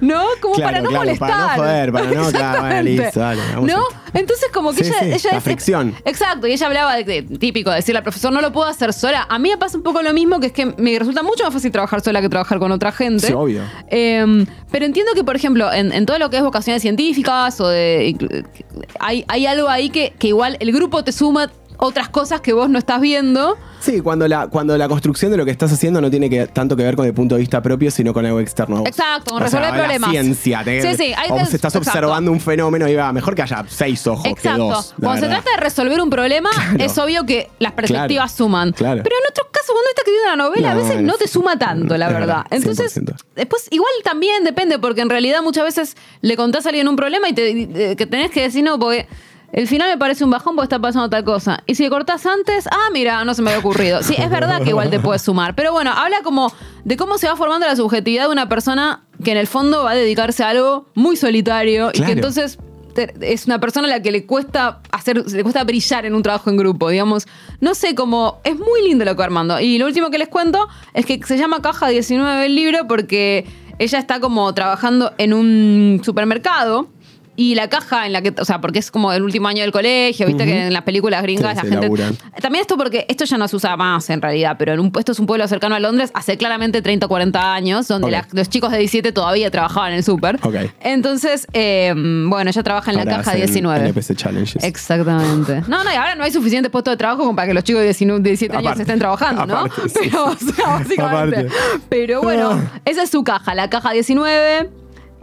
¿No? 0.00 0.22
Como 0.40 0.54
Claro, 0.54 0.68
para 0.70 0.80
no 0.82 0.88
claro, 0.90 1.04
molestar. 1.04 1.28
para 1.30 1.56
no 1.56 1.62
joder, 1.62 1.92
para 1.92 2.04
no, 2.12 2.30
claro, 2.30 2.60
bueno, 2.66 2.82
listo, 2.82 3.18
dale, 3.20 3.40
vamos 3.54 3.70
¿No? 3.70 3.78
a- 3.78 4.18
Entonces 4.18 4.50
como 4.52 4.72
que 4.72 4.84
Sí, 4.84 4.90
ella, 4.90 4.98
sí, 5.00 5.06
ella 5.26 5.30
la 5.32 5.38
es- 5.38 5.44
fricción. 5.44 5.94
Exacto, 6.04 6.46
y 6.46 6.52
ella 6.52 6.66
hablaba 6.66 6.94
de, 6.96 7.02
de- 7.04 7.22
típico, 7.38 7.70
de 7.70 7.76
decirle 7.76 7.98
al 7.98 8.02
profesor, 8.04 8.32
no 8.32 8.40
lo 8.40 8.52
puedo 8.52 8.68
hacer 8.68 8.92
sola. 8.92 9.26
A 9.28 9.38
mí 9.40 9.48
me 9.48 9.56
pasa 9.56 9.76
un 9.78 9.82
poco 9.82 10.00
lo 10.02 10.12
mismo, 10.12 10.38
que 10.38 10.46
es 10.48 10.52
que 10.52 10.66
me 10.66 10.96
resulta 10.96 11.24
mucho 11.24 11.42
más 11.42 11.52
fácil 11.54 11.72
trabajar 11.72 12.02
sola 12.02 12.20
que 12.20 12.28
trabajar 12.28 12.58
con 12.60 12.70
otra 12.70 12.92
gente. 12.92 13.26
Sí, 13.26 13.32
obvio. 13.32 13.62
Eh, 13.88 14.44
pero 14.70 14.84
entiendo 14.84 15.12
que, 15.14 15.24
por 15.24 15.34
ejemplo, 15.34 15.72
en, 15.72 15.90
en 15.92 16.06
todo 16.06 16.18
lo 16.20 16.30
que 16.30 16.36
es 16.36 16.42
vocaciones 16.44 16.82
científicas 16.82 17.60
o 17.60 17.66
de. 17.66 18.44
Hay, 19.00 19.24
hay 19.26 19.46
algo 19.46 19.68
ahí 19.68 19.90
que, 19.90 20.12
que 20.18 20.28
igual 20.28 20.56
el 20.60 20.70
grupo 20.72 21.02
te 21.02 21.10
suma 21.12 21.50
otras 21.84 22.08
cosas 22.08 22.40
que 22.40 22.52
vos 22.52 22.70
no 22.70 22.78
estás 22.78 23.00
viendo. 23.00 23.58
Sí, 23.80 24.00
cuando 24.00 24.28
la, 24.28 24.46
cuando 24.46 24.78
la 24.78 24.86
construcción 24.88 25.32
de 25.32 25.36
lo 25.36 25.44
que 25.44 25.50
estás 25.50 25.72
haciendo 25.72 26.00
no 26.00 26.08
tiene 26.08 26.30
que, 26.30 26.46
tanto 26.46 26.76
que 26.76 26.84
ver 26.84 26.94
con 26.94 27.04
el 27.04 27.12
punto 27.12 27.34
de 27.34 27.40
vista 27.40 27.60
propio, 27.60 27.90
sino 27.90 28.14
con 28.14 28.24
algo 28.24 28.38
externo. 28.38 28.76
a 28.76 28.80
vos. 28.80 28.88
Exacto, 28.88 29.32
con 29.32 29.42
O 29.42 29.48
sea, 29.48 29.58
resolver 29.60 29.76
la 29.80 29.84
problemas. 29.86 30.10
ciencia. 30.10 30.62
te- 30.64 30.80
Sí, 30.82 30.94
sí, 30.96 31.12
hay 31.16 31.30
o 31.30 31.34
vos 31.34 31.42
estás 31.52 31.74
exacto. 31.74 31.78
observando 31.78 32.30
un 32.30 32.38
fenómeno 32.40 32.88
y 32.88 32.94
va, 32.94 33.12
mejor 33.12 33.34
que 33.34 33.42
haya 33.42 33.64
seis 33.68 34.06
ojos 34.06 34.22
que 34.40 34.48
dos. 34.50 34.94
la 34.98 35.04
Cuando 35.06 35.20
se 35.22 35.26
verdad. 35.28 35.42
trata 35.42 35.50
de 35.56 35.56
resolver 35.64 36.00
un 36.00 36.10
problema, 36.10 36.50
es 36.78 36.96
obvio 36.98 37.26
que 37.26 37.50
las 37.58 37.72
perspectivas 37.72 38.32
Claro, 38.32 38.36
suman. 38.36 38.70
claro. 38.72 39.02
Pero 39.02 39.16
en 39.16 39.30
otros 39.30 39.48
casos, 39.50 39.70
cuando 39.72 39.88
estás 39.88 40.04
escribiendo 40.06 40.34
una 40.34 40.44
novela, 40.44 40.70
a 40.70 40.74
veces 40.76 41.02
no 41.02 41.14
te 41.14 41.26
suma 41.26 41.58
tanto, 41.58 41.96
la 41.96 42.06
Es 42.06 42.12
verdad. 42.12 42.26
verdad, 42.44 42.46
Entonces, 42.50 42.92
100%. 42.96 43.16
después, 43.34 43.66
igual 43.72 43.90
también 44.04 44.44
depende, 44.44 44.78
porque 44.78 45.00
en 45.00 45.10
realidad 45.10 45.42
muchas 45.42 45.64
veces 45.64 45.96
le 46.20 46.36
contás 46.36 46.66
a 46.66 46.68
alguien 46.68 46.86
un 46.86 46.94
problema 46.94 47.28
y 47.28 47.32
te, 47.32 47.50
eh, 47.90 47.96
que 47.96 48.06
tenés 48.06 48.30
que 48.30 48.42
decir 48.42 48.62
no, 48.62 48.78
porque. 48.78 49.08
El 49.52 49.68
final 49.68 49.90
me 49.90 49.98
parece 49.98 50.24
un 50.24 50.30
bajón 50.30 50.56
porque 50.56 50.64
está 50.64 50.78
pasando 50.78 51.10
tal 51.10 51.24
cosa. 51.24 51.62
Y 51.66 51.74
si 51.74 51.82
le 51.82 51.90
cortás 51.90 52.24
antes, 52.24 52.66
ah, 52.68 52.88
mira, 52.92 53.22
no 53.24 53.34
se 53.34 53.42
me 53.42 53.50
había 53.50 53.60
ocurrido. 53.60 54.02
Sí, 54.02 54.14
es 54.16 54.30
verdad 54.30 54.62
que 54.62 54.70
igual 54.70 54.88
te 54.88 54.98
puedes 54.98 55.20
sumar. 55.20 55.54
Pero 55.54 55.72
bueno, 55.72 55.92
habla 55.92 56.22
como 56.22 56.52
de 56.84 56.96
cómo 56.96 57.18
se 57.18 57.28
va 57.28 57.36
formando 57.36 57.66
la 57.66 57.76
subjetividad 57.76 58.24
de 58.24 58.32
una 58.32 58.48
persona 58.48 59.04
que 59.22 59.30
en 59.30 59.36
el 59.36 59.46
fondo 59.46 59.84
va 59.84 59.90
a 59.90 59.94
dedicarse 59.94 60.42
a 60.42 60.48
algo 60.48 60.86
muy 60.94 61.16
solitario 61.16 61.90
y 61.92 62.00
que 62.00 62.12
entonces 62.12 62.58
es 63.20 63.46
una 63.46 63.58
persona 63.60 63.88
a 63.88 63.90
la 63.90 64.02
que 64.02 64.10
le 64.10 64.26
cuesta 64.26 64.80
hacer, 64.90 65.30
le 65.30 65.42
cuesta 65.42 65.64
brillar 65.64 66.06
en 66.06 66.14
un 66.14 66.22
trabajo 66.22 66.50
en 66.50 66.56
grupo, 66.56 66.88
digamos. 66.88 67.26
No 67.60 67.74
sé, 67.74 67.94
como 67.94 68.40
es 68.44 68.58
muy 68.58 68.82
lindo 68.82 69.04
lo 69.04 69.16
que 69.16 69.22
Armando. 69.22 69.60
Y 69.60 69.78
lo 69.78 69.86
último 69.86 70.10
que 70.10 70.18
les 70.18 70.28
cuento 70.28 70.68
es 70.94 71.04
que 71.06 71.20
se 71.24 71.36
llama 71.36 71.60
Caja 71.60 71.88
19 71.88 72.46
el 72.46 72.54
libro 72.54 72.86
porque 72.88 73.46
ella 73.78 73.98
está 73.98 74.20
como 74.20 74.52
trabajando 74.54 75.12
en 75.18 75.32
un 75.32 76.00
supermercado. 76.04 76.88
Y 77.42 77.54
la 77.56 77.68
caja 77.68 78.06
en 78.06 78.12
la 78.12 78.22
que, 78.22 78.32
o 78.38 78.44
sea, 78.44 78.60
porque 78.60 78.78
es 78.78 78.90
como 78.92 79.12
el 79.12 79.22
último 79.22 79.48
año 79.48 79.62
del 79.62 79.72
colegio, 79.72 80.26
viste 80.28 80.44
que 80.44 80.66
en 80.68 80.72
las 80.72 80.82
películas 80.82 81.22
gringas 81.22 81.50
Sí, 81.52 81.56
la 81.56 81.62
gente. 81.62 81.86
laburan. 81.86 82.16
También 82.40 82.60
esto 82.62 82.76
porque 82.76 83.04
esto 83.08 83.24
ya 83.24 83.36
no 83.36 83.48
se 83.48 83.56
usa 83.56 83.76
más 83.76 84.08
en 84.10 84.22
realidad, 84.22 84.54
pero 84.58 84.72
en 84.74 84.80
un 84.80 84.92
esto 84.98 85.10
es 85.12 85.18
un 85.18 85.26
pueblo 85.26 85.48
cercano 85.48 85.74
a 85.74 85.80
Londres 85.80 86.10
hace 86.14 86.36
claramente 86.36 86.82
30 86.82 87.06
o 87.06 87.08
40 87.08 87.52
años, 87.54 87.88
donde 87.88 88.10
la- 88.12 88.28
los 88.32 88.48
chicos 88.48 88.70
de 88.70 88.78
17 88.78 89.10
todavía 89.12 89.50
trabajaban 89.50 89.90
en 89.92 89.96
el 89.98 90.04
súper. 90.04 90.38
Ok. 90.42 90.54
Entonces, 90.82 91.48
eh, 91.52 91.92
bueno, 91.96 92.48
ella 92.50 92.62
trabaja 92.62 92.90
en 92.92 92.96
la 92.98 93.04
caja 93.04 93.30
hacen 93.32 93.36
19. 93.38 93.88
NPC 93.88 94.14
Challenges. 94.14 94.62
Exactamente. 94.62 95.62
No, 95.66 95.82
no, 95.82 95.92
y 95.92 95.96
ahora 95.96 96.14
no 96.14 96.24
hay 96.24 96.30
suficiente 96.30 96.70
puesto 96.70 96.90
de 96.90 96.96
trabajo 96.96 97.22
como 97.22 97.34
para 97.34 97.48
que 97.48 97.54
los 97.54 97.64
chicos 97.64 97.80
de 97.80 97.86
19, 97.86 98.20
de 98.22 98.28
17 98.30 98.56
años 98.56 98.78
estén 98.78 98.98
trabajando, 98.98 99.46
¿no? 99.46 99.58
Aparte, 99.58 99.88
sí, 99.88 99.98
Pero, 100.10 100.24
o 100.26 100.36
sea, 100.36 100.66
básicamente. 100.68 101.36
Aparte. 101.40 101.48
Pero 101.88 102.22
bueno, 102.22 102.50
Ah. 102.52 102.80
esa 102.84 103.02
es 103.02 103.10
su 103.10 103.24
caja, 103.24 103.54
la 103.54 103.68
caja 103.70 103.90
19. 103.92 104.70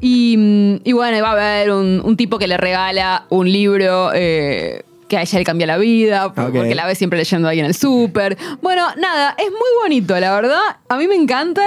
Y, 0.01 0.35
mm, 0.37 0.81
y 0.83 0.93
bueno, 0.93 1.21
va 1.21 1.29
a 1.29 1.31
haber 1.31 1.71
un, 1.71 2.01
un 2.03 2.17
tipo 2.17 2.37
que 2.37 2.47
le 2.47 2.57
regala 2.57 3.25
un 3.29 3.51
libro 3.51 4.11
eh, 4.13 4.83
que 5.09 5.17
a 5.17 5.21
ella 5.23 5.39
le 5.39 5.43
cambia 5.43 5.67
la 5.67 5.77
vida, 5.77 6.33
porque 6.33 6.75
la 6.75 6.85
ve 6.85 6.95
siempre 6.95 7.19
leyendo 7.19 7.49
ahí 7.49 7.59
en 7.59 7.65
el 7.65 7.73
súper. 7.73 8.37
Bueno, 8.61 8.87
nada, 8.97 9.35
es 9.37 9.49
muy 9.49 9.69
bonito, 9.83 10.17
la 10.19 10.33
verdad. 10.33 10.61
A 10.87 10.97
mí 10.97 11.07
me 11.07 11.15
encanta, 11.15 11.61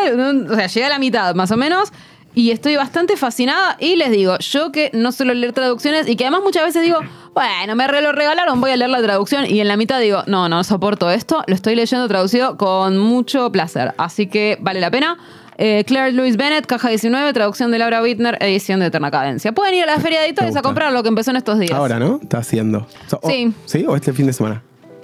o 0.49 0.55
sea, 0.55 0.69
llegué 0.69 0.87
a 0.87 0.89
la 0.89 0.99
mitad 0.99 1.35
más 1.35 1.51
o 1.51 1.57
menos. 1.57 1.93
Y 2.35 2.51
estoy 2.51 2.77
bastante 2.77 3.19
fascinada. 3.19 3.77
Y 3.79 3.97
les 3.97 4.11
digo, 4.11 4.39
yo 4.39 4.73
que 4.73 4.91
no 4.95 5.13
suelo 5.13 5.35
leer 5.35 5.53
traducciones 5.53 6.09
y 6.09 6.17
que 6.17 6.25
además 6.25 6.41
muchas 6.43 6.65
veces 6.65 6.83
digo, 6.83 6.99
bueno, 7.35 7.77
me 7.77 7.87
lo 8.01 8.13
regalaron, 8.13 8.59
voy 8.61 8.71
a 8.71 8.77
leer 8.77 8.91
la 8.91 9.03
traducción. 9.03 9.45
Y 9.45 9.61
en 9.61 9.69
la 9.69 9.77
mitad 9.77 10.01
digo, 10.01 10.23
no, 10.27 10.49
no 10.49 10.65
soporto 10.65 11.11
esto. 11.11 11.45
Lo 11.47 11.55
estoy 11.55 11.75
leyendo 11.75 12.09
traducido 12.09 12.57
con 12.57 12.97
mucho 12.97 13.53
placer. 13.53 13.93
Así 13.99 14.29
que 14.29 14.57
vale 14.61 14.81
la 14.81 14.91
pena. 14.91 15.19
Eh, 15.65 15.85
Claire 15.87 16.11
Louise 16.11 16.37
Bennett, 16.37 16.67
caja 16.67 16.89
19, 16.89 17.33
traducción 17.33 17.71
de 17.71 17.79
Laura 17.79 18.03
Wittner, 18.03 18.37
edición 18.41 18.81
de 18.81 18.87
Eterna 18.87 19.13
Cadencia. 19.13 19.53
Pueden 19.53 19.75
ir 19.75 19.85
a 19.85 19.87
la 19.87 20.01
feria 20.01 20.19
de 20.19 20.27
editores 20.27 20.57
a 20.57 20.61
comprar 20.63 20.93
lo 20.93 21.05
que 21.05 21.09
empezó 21.09 21.31
en 21.31 21.37
estos 21.37 21.57
días. 21.61 21.71
Ahora, 21.71 22.01
¿no? 22.01 22.19
Está 22.21 22.39
haciendo. 22.39 22.89
So- 23.07 23.21
o- 23.23 23.31
Sí. 23.31 23.53
¿Sí? 23.67 23.85
¿O 23.87 23.95
este 23.95 24.13
fin 24.13 24.27
de 24.27 24.33
semana? 24.33 24.61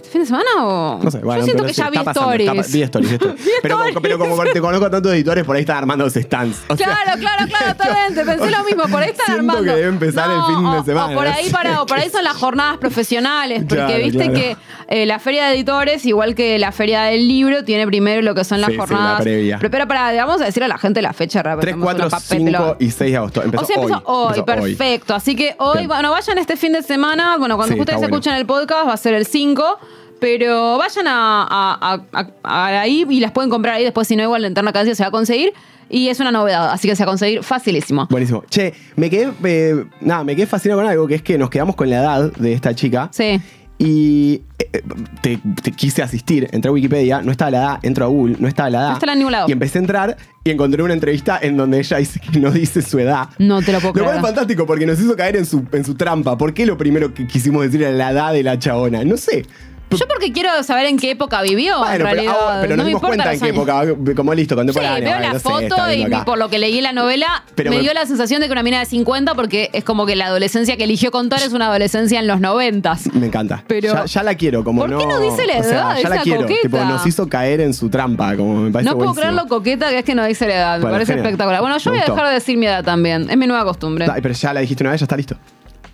¿Este 0.08 0.12
¿Fin 0.18 0.20
de 0.22 0.26
semana 0.26 0.48
o.? 0.66 1.00
No 1.02 1.10
sé, 1.10 1.18
bueno, 1.18 1.40
Yo 1.40 1.44
siento 1.44 1.64
que 1.64 1.74
sí, 1.74 1.80
ya 1.82 1.90
vi 1.90 1.98
está 1.98 2.04
pasando, 2.12 2.30
stories. 2.32 2.48
está 2.48 2.62
pa- 2.62 2.68
vi 2.72 2.82
stories, 2.82 3.12
stories. 3.20 3.40
pero, 3.62 3.76
como- 3.78 4.00
pero 4.00 4.18
como 4.18 4.42
te 4.44 4.60
conozco 4.60 4.86
a 4.86 4.90
tantos 4.90 5.12
editores, 5.12 5.44
por 5.44 5.54
ahí 5.56 5.60
están 5.60 5.76
armando 5.76 6.04
los 6.04 6.14
stands. 6.14 6.62
O 6.68 6.76
sea, 6.76 6.86
Claro, 6.86 7.20
claro, 7.20 7.46
claro, 7.46 7.66
totalmente. 7.76 8.24
Pensé 8.24 8.50
lo 8.50 8.64
mismo. 8.64 8.82
Por 8.88 9.02
ahí 9.02 9.10
están 9.10 9.26
Siento 9.26 9.40
armando. 9.52 9.62
que 9.64 9.70
debe 9.76 9.88
empezar 9.88 10.30
el 10.30 10.42
fin 10.56 10.70
de 10.72 10.78
o- 10.78 10.84
semana, 10.84 11.12
O 11.12 11.14
por 11.14 11.26
ahí, 11.26 11.50
para, 11.50 11.82
o 11.82 11.86
por 11.86 11.98
ahí 11.98 12.08
son 12.08 12.24
las 12.24 12.36
jornadas 12.36 12.78
profesionales. 12.78 13.64
Porque 13.68 13.84
Claro, 13.84 14.02
viste 14.04 14.18
claro. 14.30 14.32
que 14.34 14.56
eh, 14.88 15.04
la 15.06 15.18
feria 15.18 15.46
de 15.48 15.54
editores, 15.56 16.06
igual 16.06 16.34
que 16.34 16.58
la 16.58 16.72
feria 16.72 17.02
del 17.02 17.28
libro, 17.28 17.62
tiene 17.64 17.86
primero 17.86 18.22
lo 18.22 18.34
que 18.34 18.44
son 18.44 18.60
las 18.62 18.68
Sí, 18.68 18.72
sí, 18.72 18.78
la 18.78 18.86
jornadas. 18.86 19.20
previa. 19.22 19.58
Pero, 19.58 19.70
pero 19.70 19.86
para, 19.88 20.12
vamos 20.24 20.40
a 20.40 20.46
decir 20.46 20.64
a 20.64 20.68
la 20.68 20.78
gente 20.78 21.02
la 21.02 21.12
fecha. 21.12 21.42
3, 21.42 21.56
repasamos 21.56 21.84
4, 21.84 22.06
una 22.06 22.10
papel, 22.10 22.38
5 22.38 22.44
pero- 22.50 22.76
y 22.80 22.90
6 22.90 23.10
de 23.10 23.16
agosto. 23.18 23.42
Empezó 23.42 23.62
o 23.62 23.66
sea, 23.66 23.76
empezó 23.82 24.02
hoy, 24.06 24.26
Empezó 24.38 24.44
perfecto. 24.46 25.14
Así 25.14 25.36
que 25.36 25.54
hoy, 25.58 25.76
Bien. 25.78 25.88
bueno, 25.88 26.10
vayan 26.10 26.38
este 26.38 26.56
fin 26.56 26.72
de 26.72 26.82
semana. 26.82 27.36
Bueno, 27.36 27.56
cuando 27.56 27.74
Sí, 27.74 27.80
ustedes 27.80 27.96
está 27.96 28.06
bueno. 28.06 28.16
escuchan 28.16 28.38
el 28.38 28.46
podcast 28.46 28.88
va 28.88 28.94
a 28.94 28.96
ser 28.96 29.12
el 29.14 29.26
5. 29.26 29.78
Pero 30.20 30.78
vayan 30.78 31.06
a, 31.06 31.42
a- 31.42 31.78
a- 32.12 32.20
a- 32.20 32.28
a 32.42 32.80
ahí 32.80 33.06
y 33.08 33.20
las 33.20 33.32
pueden 33.32 33.50
comprar 33.50 33.74
ahí. 33.76 33.84
Después, 33.84 34.08
si 34.08 34.16
no, 34.16 34.22
igual 34.22 34.42
la 34.42 34.48
interna 34.48 34.72
cadencia 34.72 34.94
se 34.94 35.02
va 35.02 35.08
a 35.08 35.12
conseguir. 35.12 35.52
Y 35.90 36.08
es 36.08 36.20
una 36.20 36.30
novedad, 36.30 36.70
así 36.70 36.86
que 36.86 36.94
se 36.96 37.04
va 37.04 37.10
a 37.10 37.12
conseguir 37.12 37.42
facilísimo. 37.42 38.06
Buenísimo. 38.10 38.44
Che, 38.50 38.74
me 38.96 39.08
quedé, 39.08 39.30
eh, 39.44 39.84
nada, 40.02 40.22
me 40.22 40.36
quedé 40.36 40.46
fascinado 40.46 40.80
con 40.82 40.90
algo, 40.90 41.06
que 41.06 41.14
es 41.14 41.22
que 41.22 41.38
nos 41.38 41.48
quedamos 41.48 41.76
con 41.76 41.88
la 41.88 41.96
edad 42.00 42.32
de 42.32 42.52
esta 42.52 42.74
chica. 42.74 43.08
Sí. 43.10 43.40
Y 43.78 44.42
eh, 44.58 44.82
te, 45.22 45.38
te 45.62 45.70
quise 45.72 46.02
asistir, 46.02 46.48
entré 46.52 46.68
a 46.68 46.72
Wikipedia, 46.72 47.22
no 47.22 47.30
estaba 47.30 47.50
la 47.52 47.58
edad, 47.58 47.78
entro 47.82 48.04
a 48.04 48.08
Google, 48.08 48.36
no 48.38 48.48
estaba 48.48 48.68
la 48.68 48.78
edad. 48.80 48.88
No 48.88 48.94
está 48.94 49.12
en 49.12 49.18
ningún 49.18 49.32
lado. 49.32 49.48
Y 49.48 49.52
empecé 49.52 49.78
a 49.78 49.80
entrar 49.80 50.16
y 50.44 50.50
encontré 50.50 50.82
una 50.82 50.92
entrevista 50.94 51.38
en 51.40 51.56
donde 51.56 51.78
ella 51.78 51.96
dice 51.98 52.20
que 52.20 52.38
no 52.40 52.50
dice 52.50 52.82
su 52.82 52.98
edad. 52.98 53.28
No 53.38 53.62
te 53.62 53.72
lo 53.72 53.78
puedo 53.80 53.94
Lo 53.94 54.02
cual 54.02 54.16
creer. 54.16 54.16
es 54.16 54.22
fantástico 54.22 54.66
porque 54.66 54.84
nos 54.84 55.00
hizo 55.00 55.16
caer 55.16 55.36
en 55.36 55.46
su, 55.46 55.64
en 55.72 55.84
su 55.84 55.94
trampa. 55.94 56.36
¿Por 56.36 56.52
qué 56.52 56.66
lo 56.66 56.76
primero 56.76 57.14
que 57.14 57.26
quisimos 57.26 57.62
decir 57.62 57.82
era 57.82 57.92
la 57.92 58.10
edad 58.10 58.32
de 58.34 58.42
la 58.42 58.58
chabona? 58.58 59.04
No 59.04 59.16
sé. 59.16 59.46
Yo 59.90 60.06
porque 60.06 60.32
quiero 60.32 60.62
saber 60.62 60.86
en 60.86 60.98
qué 60.98 61.12
época 61.12 61.40
vivió, 61.42 61.78
Bueno, 61.78 61.92
en 61.94 61.98
pero, 61.98 62.10
realidad. 62.10 62.34
ah, 62.38 62.58
pero 62.60 62.70
no 62.72 62.76
nos 62.78 62.84
me 62.84 62.88
dimos 62.90 63.02
cuenta 63.02 63.32
en 63.32 63.40
qué 63.40 63.48
época, 63.48 63.84
como 64.14 64.34
listo, 64.34 64.54
Sí, 64.54 64.56
contemporánea. 64.56 65.10
veo 65.10 65.20
la 65.20 65.28
no 65.32 65.34
sé, 65.34 65.40
foto 65.40 65.60
está 65.60 65.94
y 65.94 66.02
acá. 66.02 66.24
por 66.24 66.36
lo 66.38 66.48
que 66.50 66.58
leí 66.58 66.80
la 66.80 66.92
novela 66.92 67.42
Pero 67.54 67.70
me 67.70 67.76
me- 67.76 67.82
dio 67.82 67.94
la 67.94 68.04
sensación 68.04 68.40
de 68.40 68.46
que 68.48 68.52
una 68.52 68.62
mina 68.62 68.80
de 68.80 68.86
50 68.86 69.34
porque 69.34 69.70
es 69.72 69.84
como 69.84 70.04
que 70.04 70.14
la 70.16 70.26
adolescencia 70.26 70.76
que 70.76 70.84
eligió 70.84 71.10
contar 71.10 71.40
es 71.42 71.52
una 71.52 71.66
adolescencia 71.68 72.18
en 72.20 72.26
los 72.26 72.40
90. 72.40 72.96
Me 73.14 73.26
encanta. 73.26 73.64
Pero- 73.66 73.94
ya, 73.94 74.04
ya 74.04 74.22
la 74.22 74.34
quiero, 74.34 74.62
como 74.62 74.82
¿Por 74.82 74.90
no. 74.90 74.98
qué 74.98 75.06
no 75.06 75.20
dice 75.20 75.46
la 75.46 75.58
o 75.58 75.62
sea, 75.62 75.72
edad? 75.72 75.96
ya 76.02 76.08
la 76.10 76.14
Esa 76.16 76.22
quiero. 76.24 76.42
coqueta. 76.42 76.60
Tipo, 76.62 76.84
nos 76.84 77.06
hizo 77.06 77.28
caer 77.28 77.60
en 77.62 77.72
su 77.72 77.88
trampa, 77.88 78.36
como 78.36 78.56
me 78.56 78.70
parece 78.70 78.90
No 78.90 78.96
puedo 78.98 79.14
creer 79.14 79.32
lo 79.32 79.46
coqueta 79.46 79.88
que 79.88 79.98
es 80.00 80.04
que 80.04 80.14
no 80.14 80.24
dice 80.26 80.46
la 80.46 80.54
edad. 80.54 80.74
Me 80.76 80.82
Bueno, 80.82 80.94
parece 80.96 81.12
genial. 81.12 81.26
espectacular. 81.26 81.60
Bueno, 81.62 81.78
yo 81.78 81.90
Me 81.90 81.96
voy 81.98 82.06
a 82.06 82.10
dejar 82.12 82.28
de 82.28 82.34
decir 82.34 82.58
mi 82.58 82.66
edad 82.66 82.84
también. 82.84 83.30
Es 83.30 83.36
mi 83.36 83.46
nueva 83.46 83.64
costumbre. 83.64 84.06
Pero 84.22 84.34
ya 84.34 84.52
la 84.52 84.60
dijiste 84.60 84.82
una 84.84 84.90
vez, 84.92 85.00
ya 85.00 85.04
está 85.04 85.16
listo. 85.16 85.36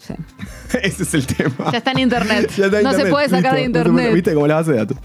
Sí. 0.06 0.14
Ese 0.82 1.02
es 1.04 1.14
el 1.14 1.26
tema. 1.26 1.70
Ya 1.72 1.78
está 1.78 1.92
en 1.92 1.98
internet. 2.00 2.50
Ya 2.56 2.66
está 2.66 2.78
en 2.78 2.84
no 2.84 2.90
se 2.90 2.96
internet, 2.96 3.10
puede 3.10 3.28
sacar 3.28 3.54
de 3.54 3.60
se 3.60 3.66
internet. 3.66 4.14
¿Viste 4.14 4.34
como 4.34 4.46
la 4.46 4.56
base 4.56 4.72
de 4.72 4.78
datos? 4.78 4.96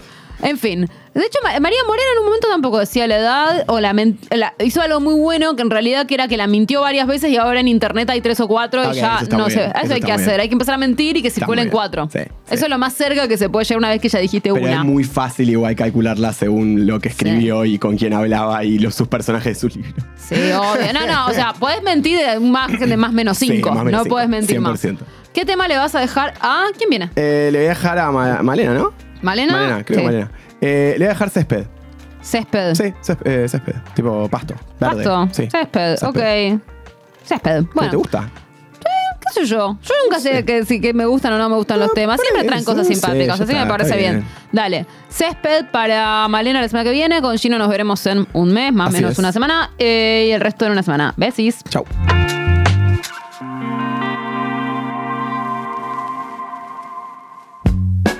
En 0.42 0.56
fin. 0.58 0.88
De 1.12 1.20
hecho, 1.26 1.38
Ma- 1.42 1.58
María 1.60 1.78
Morena 1.86 2.06
en 2.14 2.18
un 2.20 2.24
momento 2.26 2.48
tampoco 2.48 2.78
decía 2.78 3.06
la 3.08 3.16
edad 3.18 3.64
o 3.66 3.80
la, 3.80 3.92
la- 3.92 4.54
hizo 4.64 4.80
algo 4.80 5.00
muy 5.00 5.14
bueno 5.14 5.56
que 5.56 5.62
en 5.62 5.70
realidad 5.70 6.06
que 6.06 6.14
era 6.14 6.28
que 6.28 6.36
la 6.36 6.46
mintió 6.46 6.80
varias 6.82 7.06
veces 7.06 7.30
y 7.30 7.36
ahora 7.36 7.60
en 7.60 7.68
internet 7.68 8.08
hay 8.10 8.20
tres 8.20 8.38
o 8.40 8.46
cuatro 8.48 8.90
y 8.92 8.94
ya 8.94 9.20
no 9.30 9.50
sé. 9.50 9.64
Eso, 9.64 9.72
eso 9.84 9.94
hay 9.94 10.00
que 10.00 10.12
hacer. 10.12 10.26
bien. 10.28 10.40
Hay 10.40 10.48
que 10.48 10.54
empezar 10.54 10.74
a 10.76 10.78
mentir 10.78 11.16
y 11.16 11.22
que 11.22 11.30
circulen 11.30 11.68
cuatro. 11.68 12.08
Sí, 12.12 12.20
sí. 12.20 12.54
Eso 12.54 12.64
es 12.66 12.70
lo 12.70 12.78
más 12.78 12.92
cerca 12.94 13.26
que 13.28 13.36
se 13.36 13.48
puede 13.50 13.64
llegar 13.64 13.78
una 13.78 13.88
vez 13.90 14.00
que 14.00 14.08
ya 14.08 14.18
dijiste 14.20 14.52
Pero 14.52 14.64
una. 14.64 14.76
es 14.78 14.84
muy 14.84 15.04
fácil 15.04 15.50
igual 15.50 15.74
calcularla 15.74 16.32
según 16.32 16.86
lo 16.86 17.00
que 17.00 17.08
escribió 17.08 17.64
y 17.64 17.78
con 17.78 17.96
quién 17.98 18.12
hablaba 18.14 18.64
y 18.64 18.78
los, 18.78 18.94
sus 18.94 19.08
personajes 19.08 19.54
de 19.60 19.68
su 19.68 19.68
libro. 19.76 19.92
Sí, 20.16 20.36
obvio. 20.36 20.92
No, 20.94 21.06
no, 21.06 21.26
o 21.26 21.32
sea, 21.32 21.52
podés 21.54 21.82
mentir 21.82 22.18
de 22.18 22.38
margen 22.40 22.88
de 22.88 22.96
más 22.96 23.12
menos 23.12 23.36
Sí, 23.36 23.46
5. 23.48 23.68
más 23.72 23.84
menos 23.84 23.98
no 23.98 24.04
cinco, 24.04 24.14
podés 24.14 24.28
mentir 24.28 24.60
más. 24.60 24.82
100%. 24.84 24.98
¿Qué 25.34 25.44
tema 25.44 25.68
le 25.68 25.76
vas 25.76 25.94
a 25.94 26.00
dejar 26.00 26.34
a. 26.40 26.66
¿Quién 26.76 26.88
viene? 26.90 27.10
Eh, 27.16 27.50
le 27.52 27.58
voy 27.58 27.66
a 27.66 27.70
dejar 27.70 27.98
a 27.98 28.10
Ma- 28.10 28.42
Malena, 28.42 28.74
¿no? 28.74 28.92
¿Malena? 29.22 29.52
Malena, 29.52 29.84
creo 29.84 29.98
Sí. 29.98 30.02
que 30.04 30.06
Malena. 30.10 30.30
Eh, 30.60 30.90
le 30.92 30.98
voy 30.98 31.06
a 31.06 31.08
dejar 31.10 31.30
césped. 31.30 31.64
Césped. 32.22 32.74
Sí, 32.74 32.92
césped, 33.00 33.26
eh, 33.44 33.48
césped. 33.48 33.74
Tipo 33.94 34.28
pasto. 34.28 34.54
Verde. 34.78 35.04
Pasto. 35.04 35.28
Sí. 35.32 35.48
Césped. 35.50 36.02
Ok. 36.02 36.60
Césped. 37.24 37.62
¿Qué 37.62 37.68
Bueno. 37.74 37.90
¿Te 37.90 37.96
gusta? 37.96 38.30
¿Qué 39.32 39.40
sé 39.42 39.46
yo? 39.46 39.78
Yo 39.82 39.94
nunca 40.04 40.18
sé 40.18 40.44
que, 40.44 40.64
si 40.64 40.80
que 40.80 40.92
me 40.92 41.06
gustan 41.06 41.32
o 41.34 41.38
no 41.38 41.48
me 41.48 41.54
gustan 41.54 41.78
los 41.78 41.92
temas. 41.94 42.20
Siempre 42.20 42.42
traen 42.44 42.64
cosas 42.64 42.86
sí, 42.86 42.94
simpáticas, 42.94 43.38
ya 43.38 43.44
así 43.44 43.52
que 43.54 43.60
me 43.60 43.66
parece 43.66 43.90
está 43.90 43.98
bien. 44.00 44.14
bien. 44.20 44.26
Dale. 44.50 44.86
Césped 45.08 45.66
para 45.70 46.26
Malena 46.28 46.60
la 46.60 46.68
semana 46.68 46.84
que 46.84 46.90
viene. 46.92 47.22
Con 47.22 47.38
Gino 47.38 47.56
nos 47.56 47.68
veremos 47.68 48.04
en 48.06 48.26
un 48.32 48.52
mes, 48.52 48.72
más 48.72 48.86
o 48.86 48.88
Así 48.88 48.96
menos 48.96 49.12
es. 49.12 49.18
una 49.20 49.30
semana. 49.32 49.70
eh, 49.78 50.26
y 50.28 50.32
el 50.32 50.40
resto 50.40 50.66
en 50.66 50.72
una 50.72 50.82
semana. 50.82 51.14
Besis. 51.16 51.62
Chau. 51.68 51.84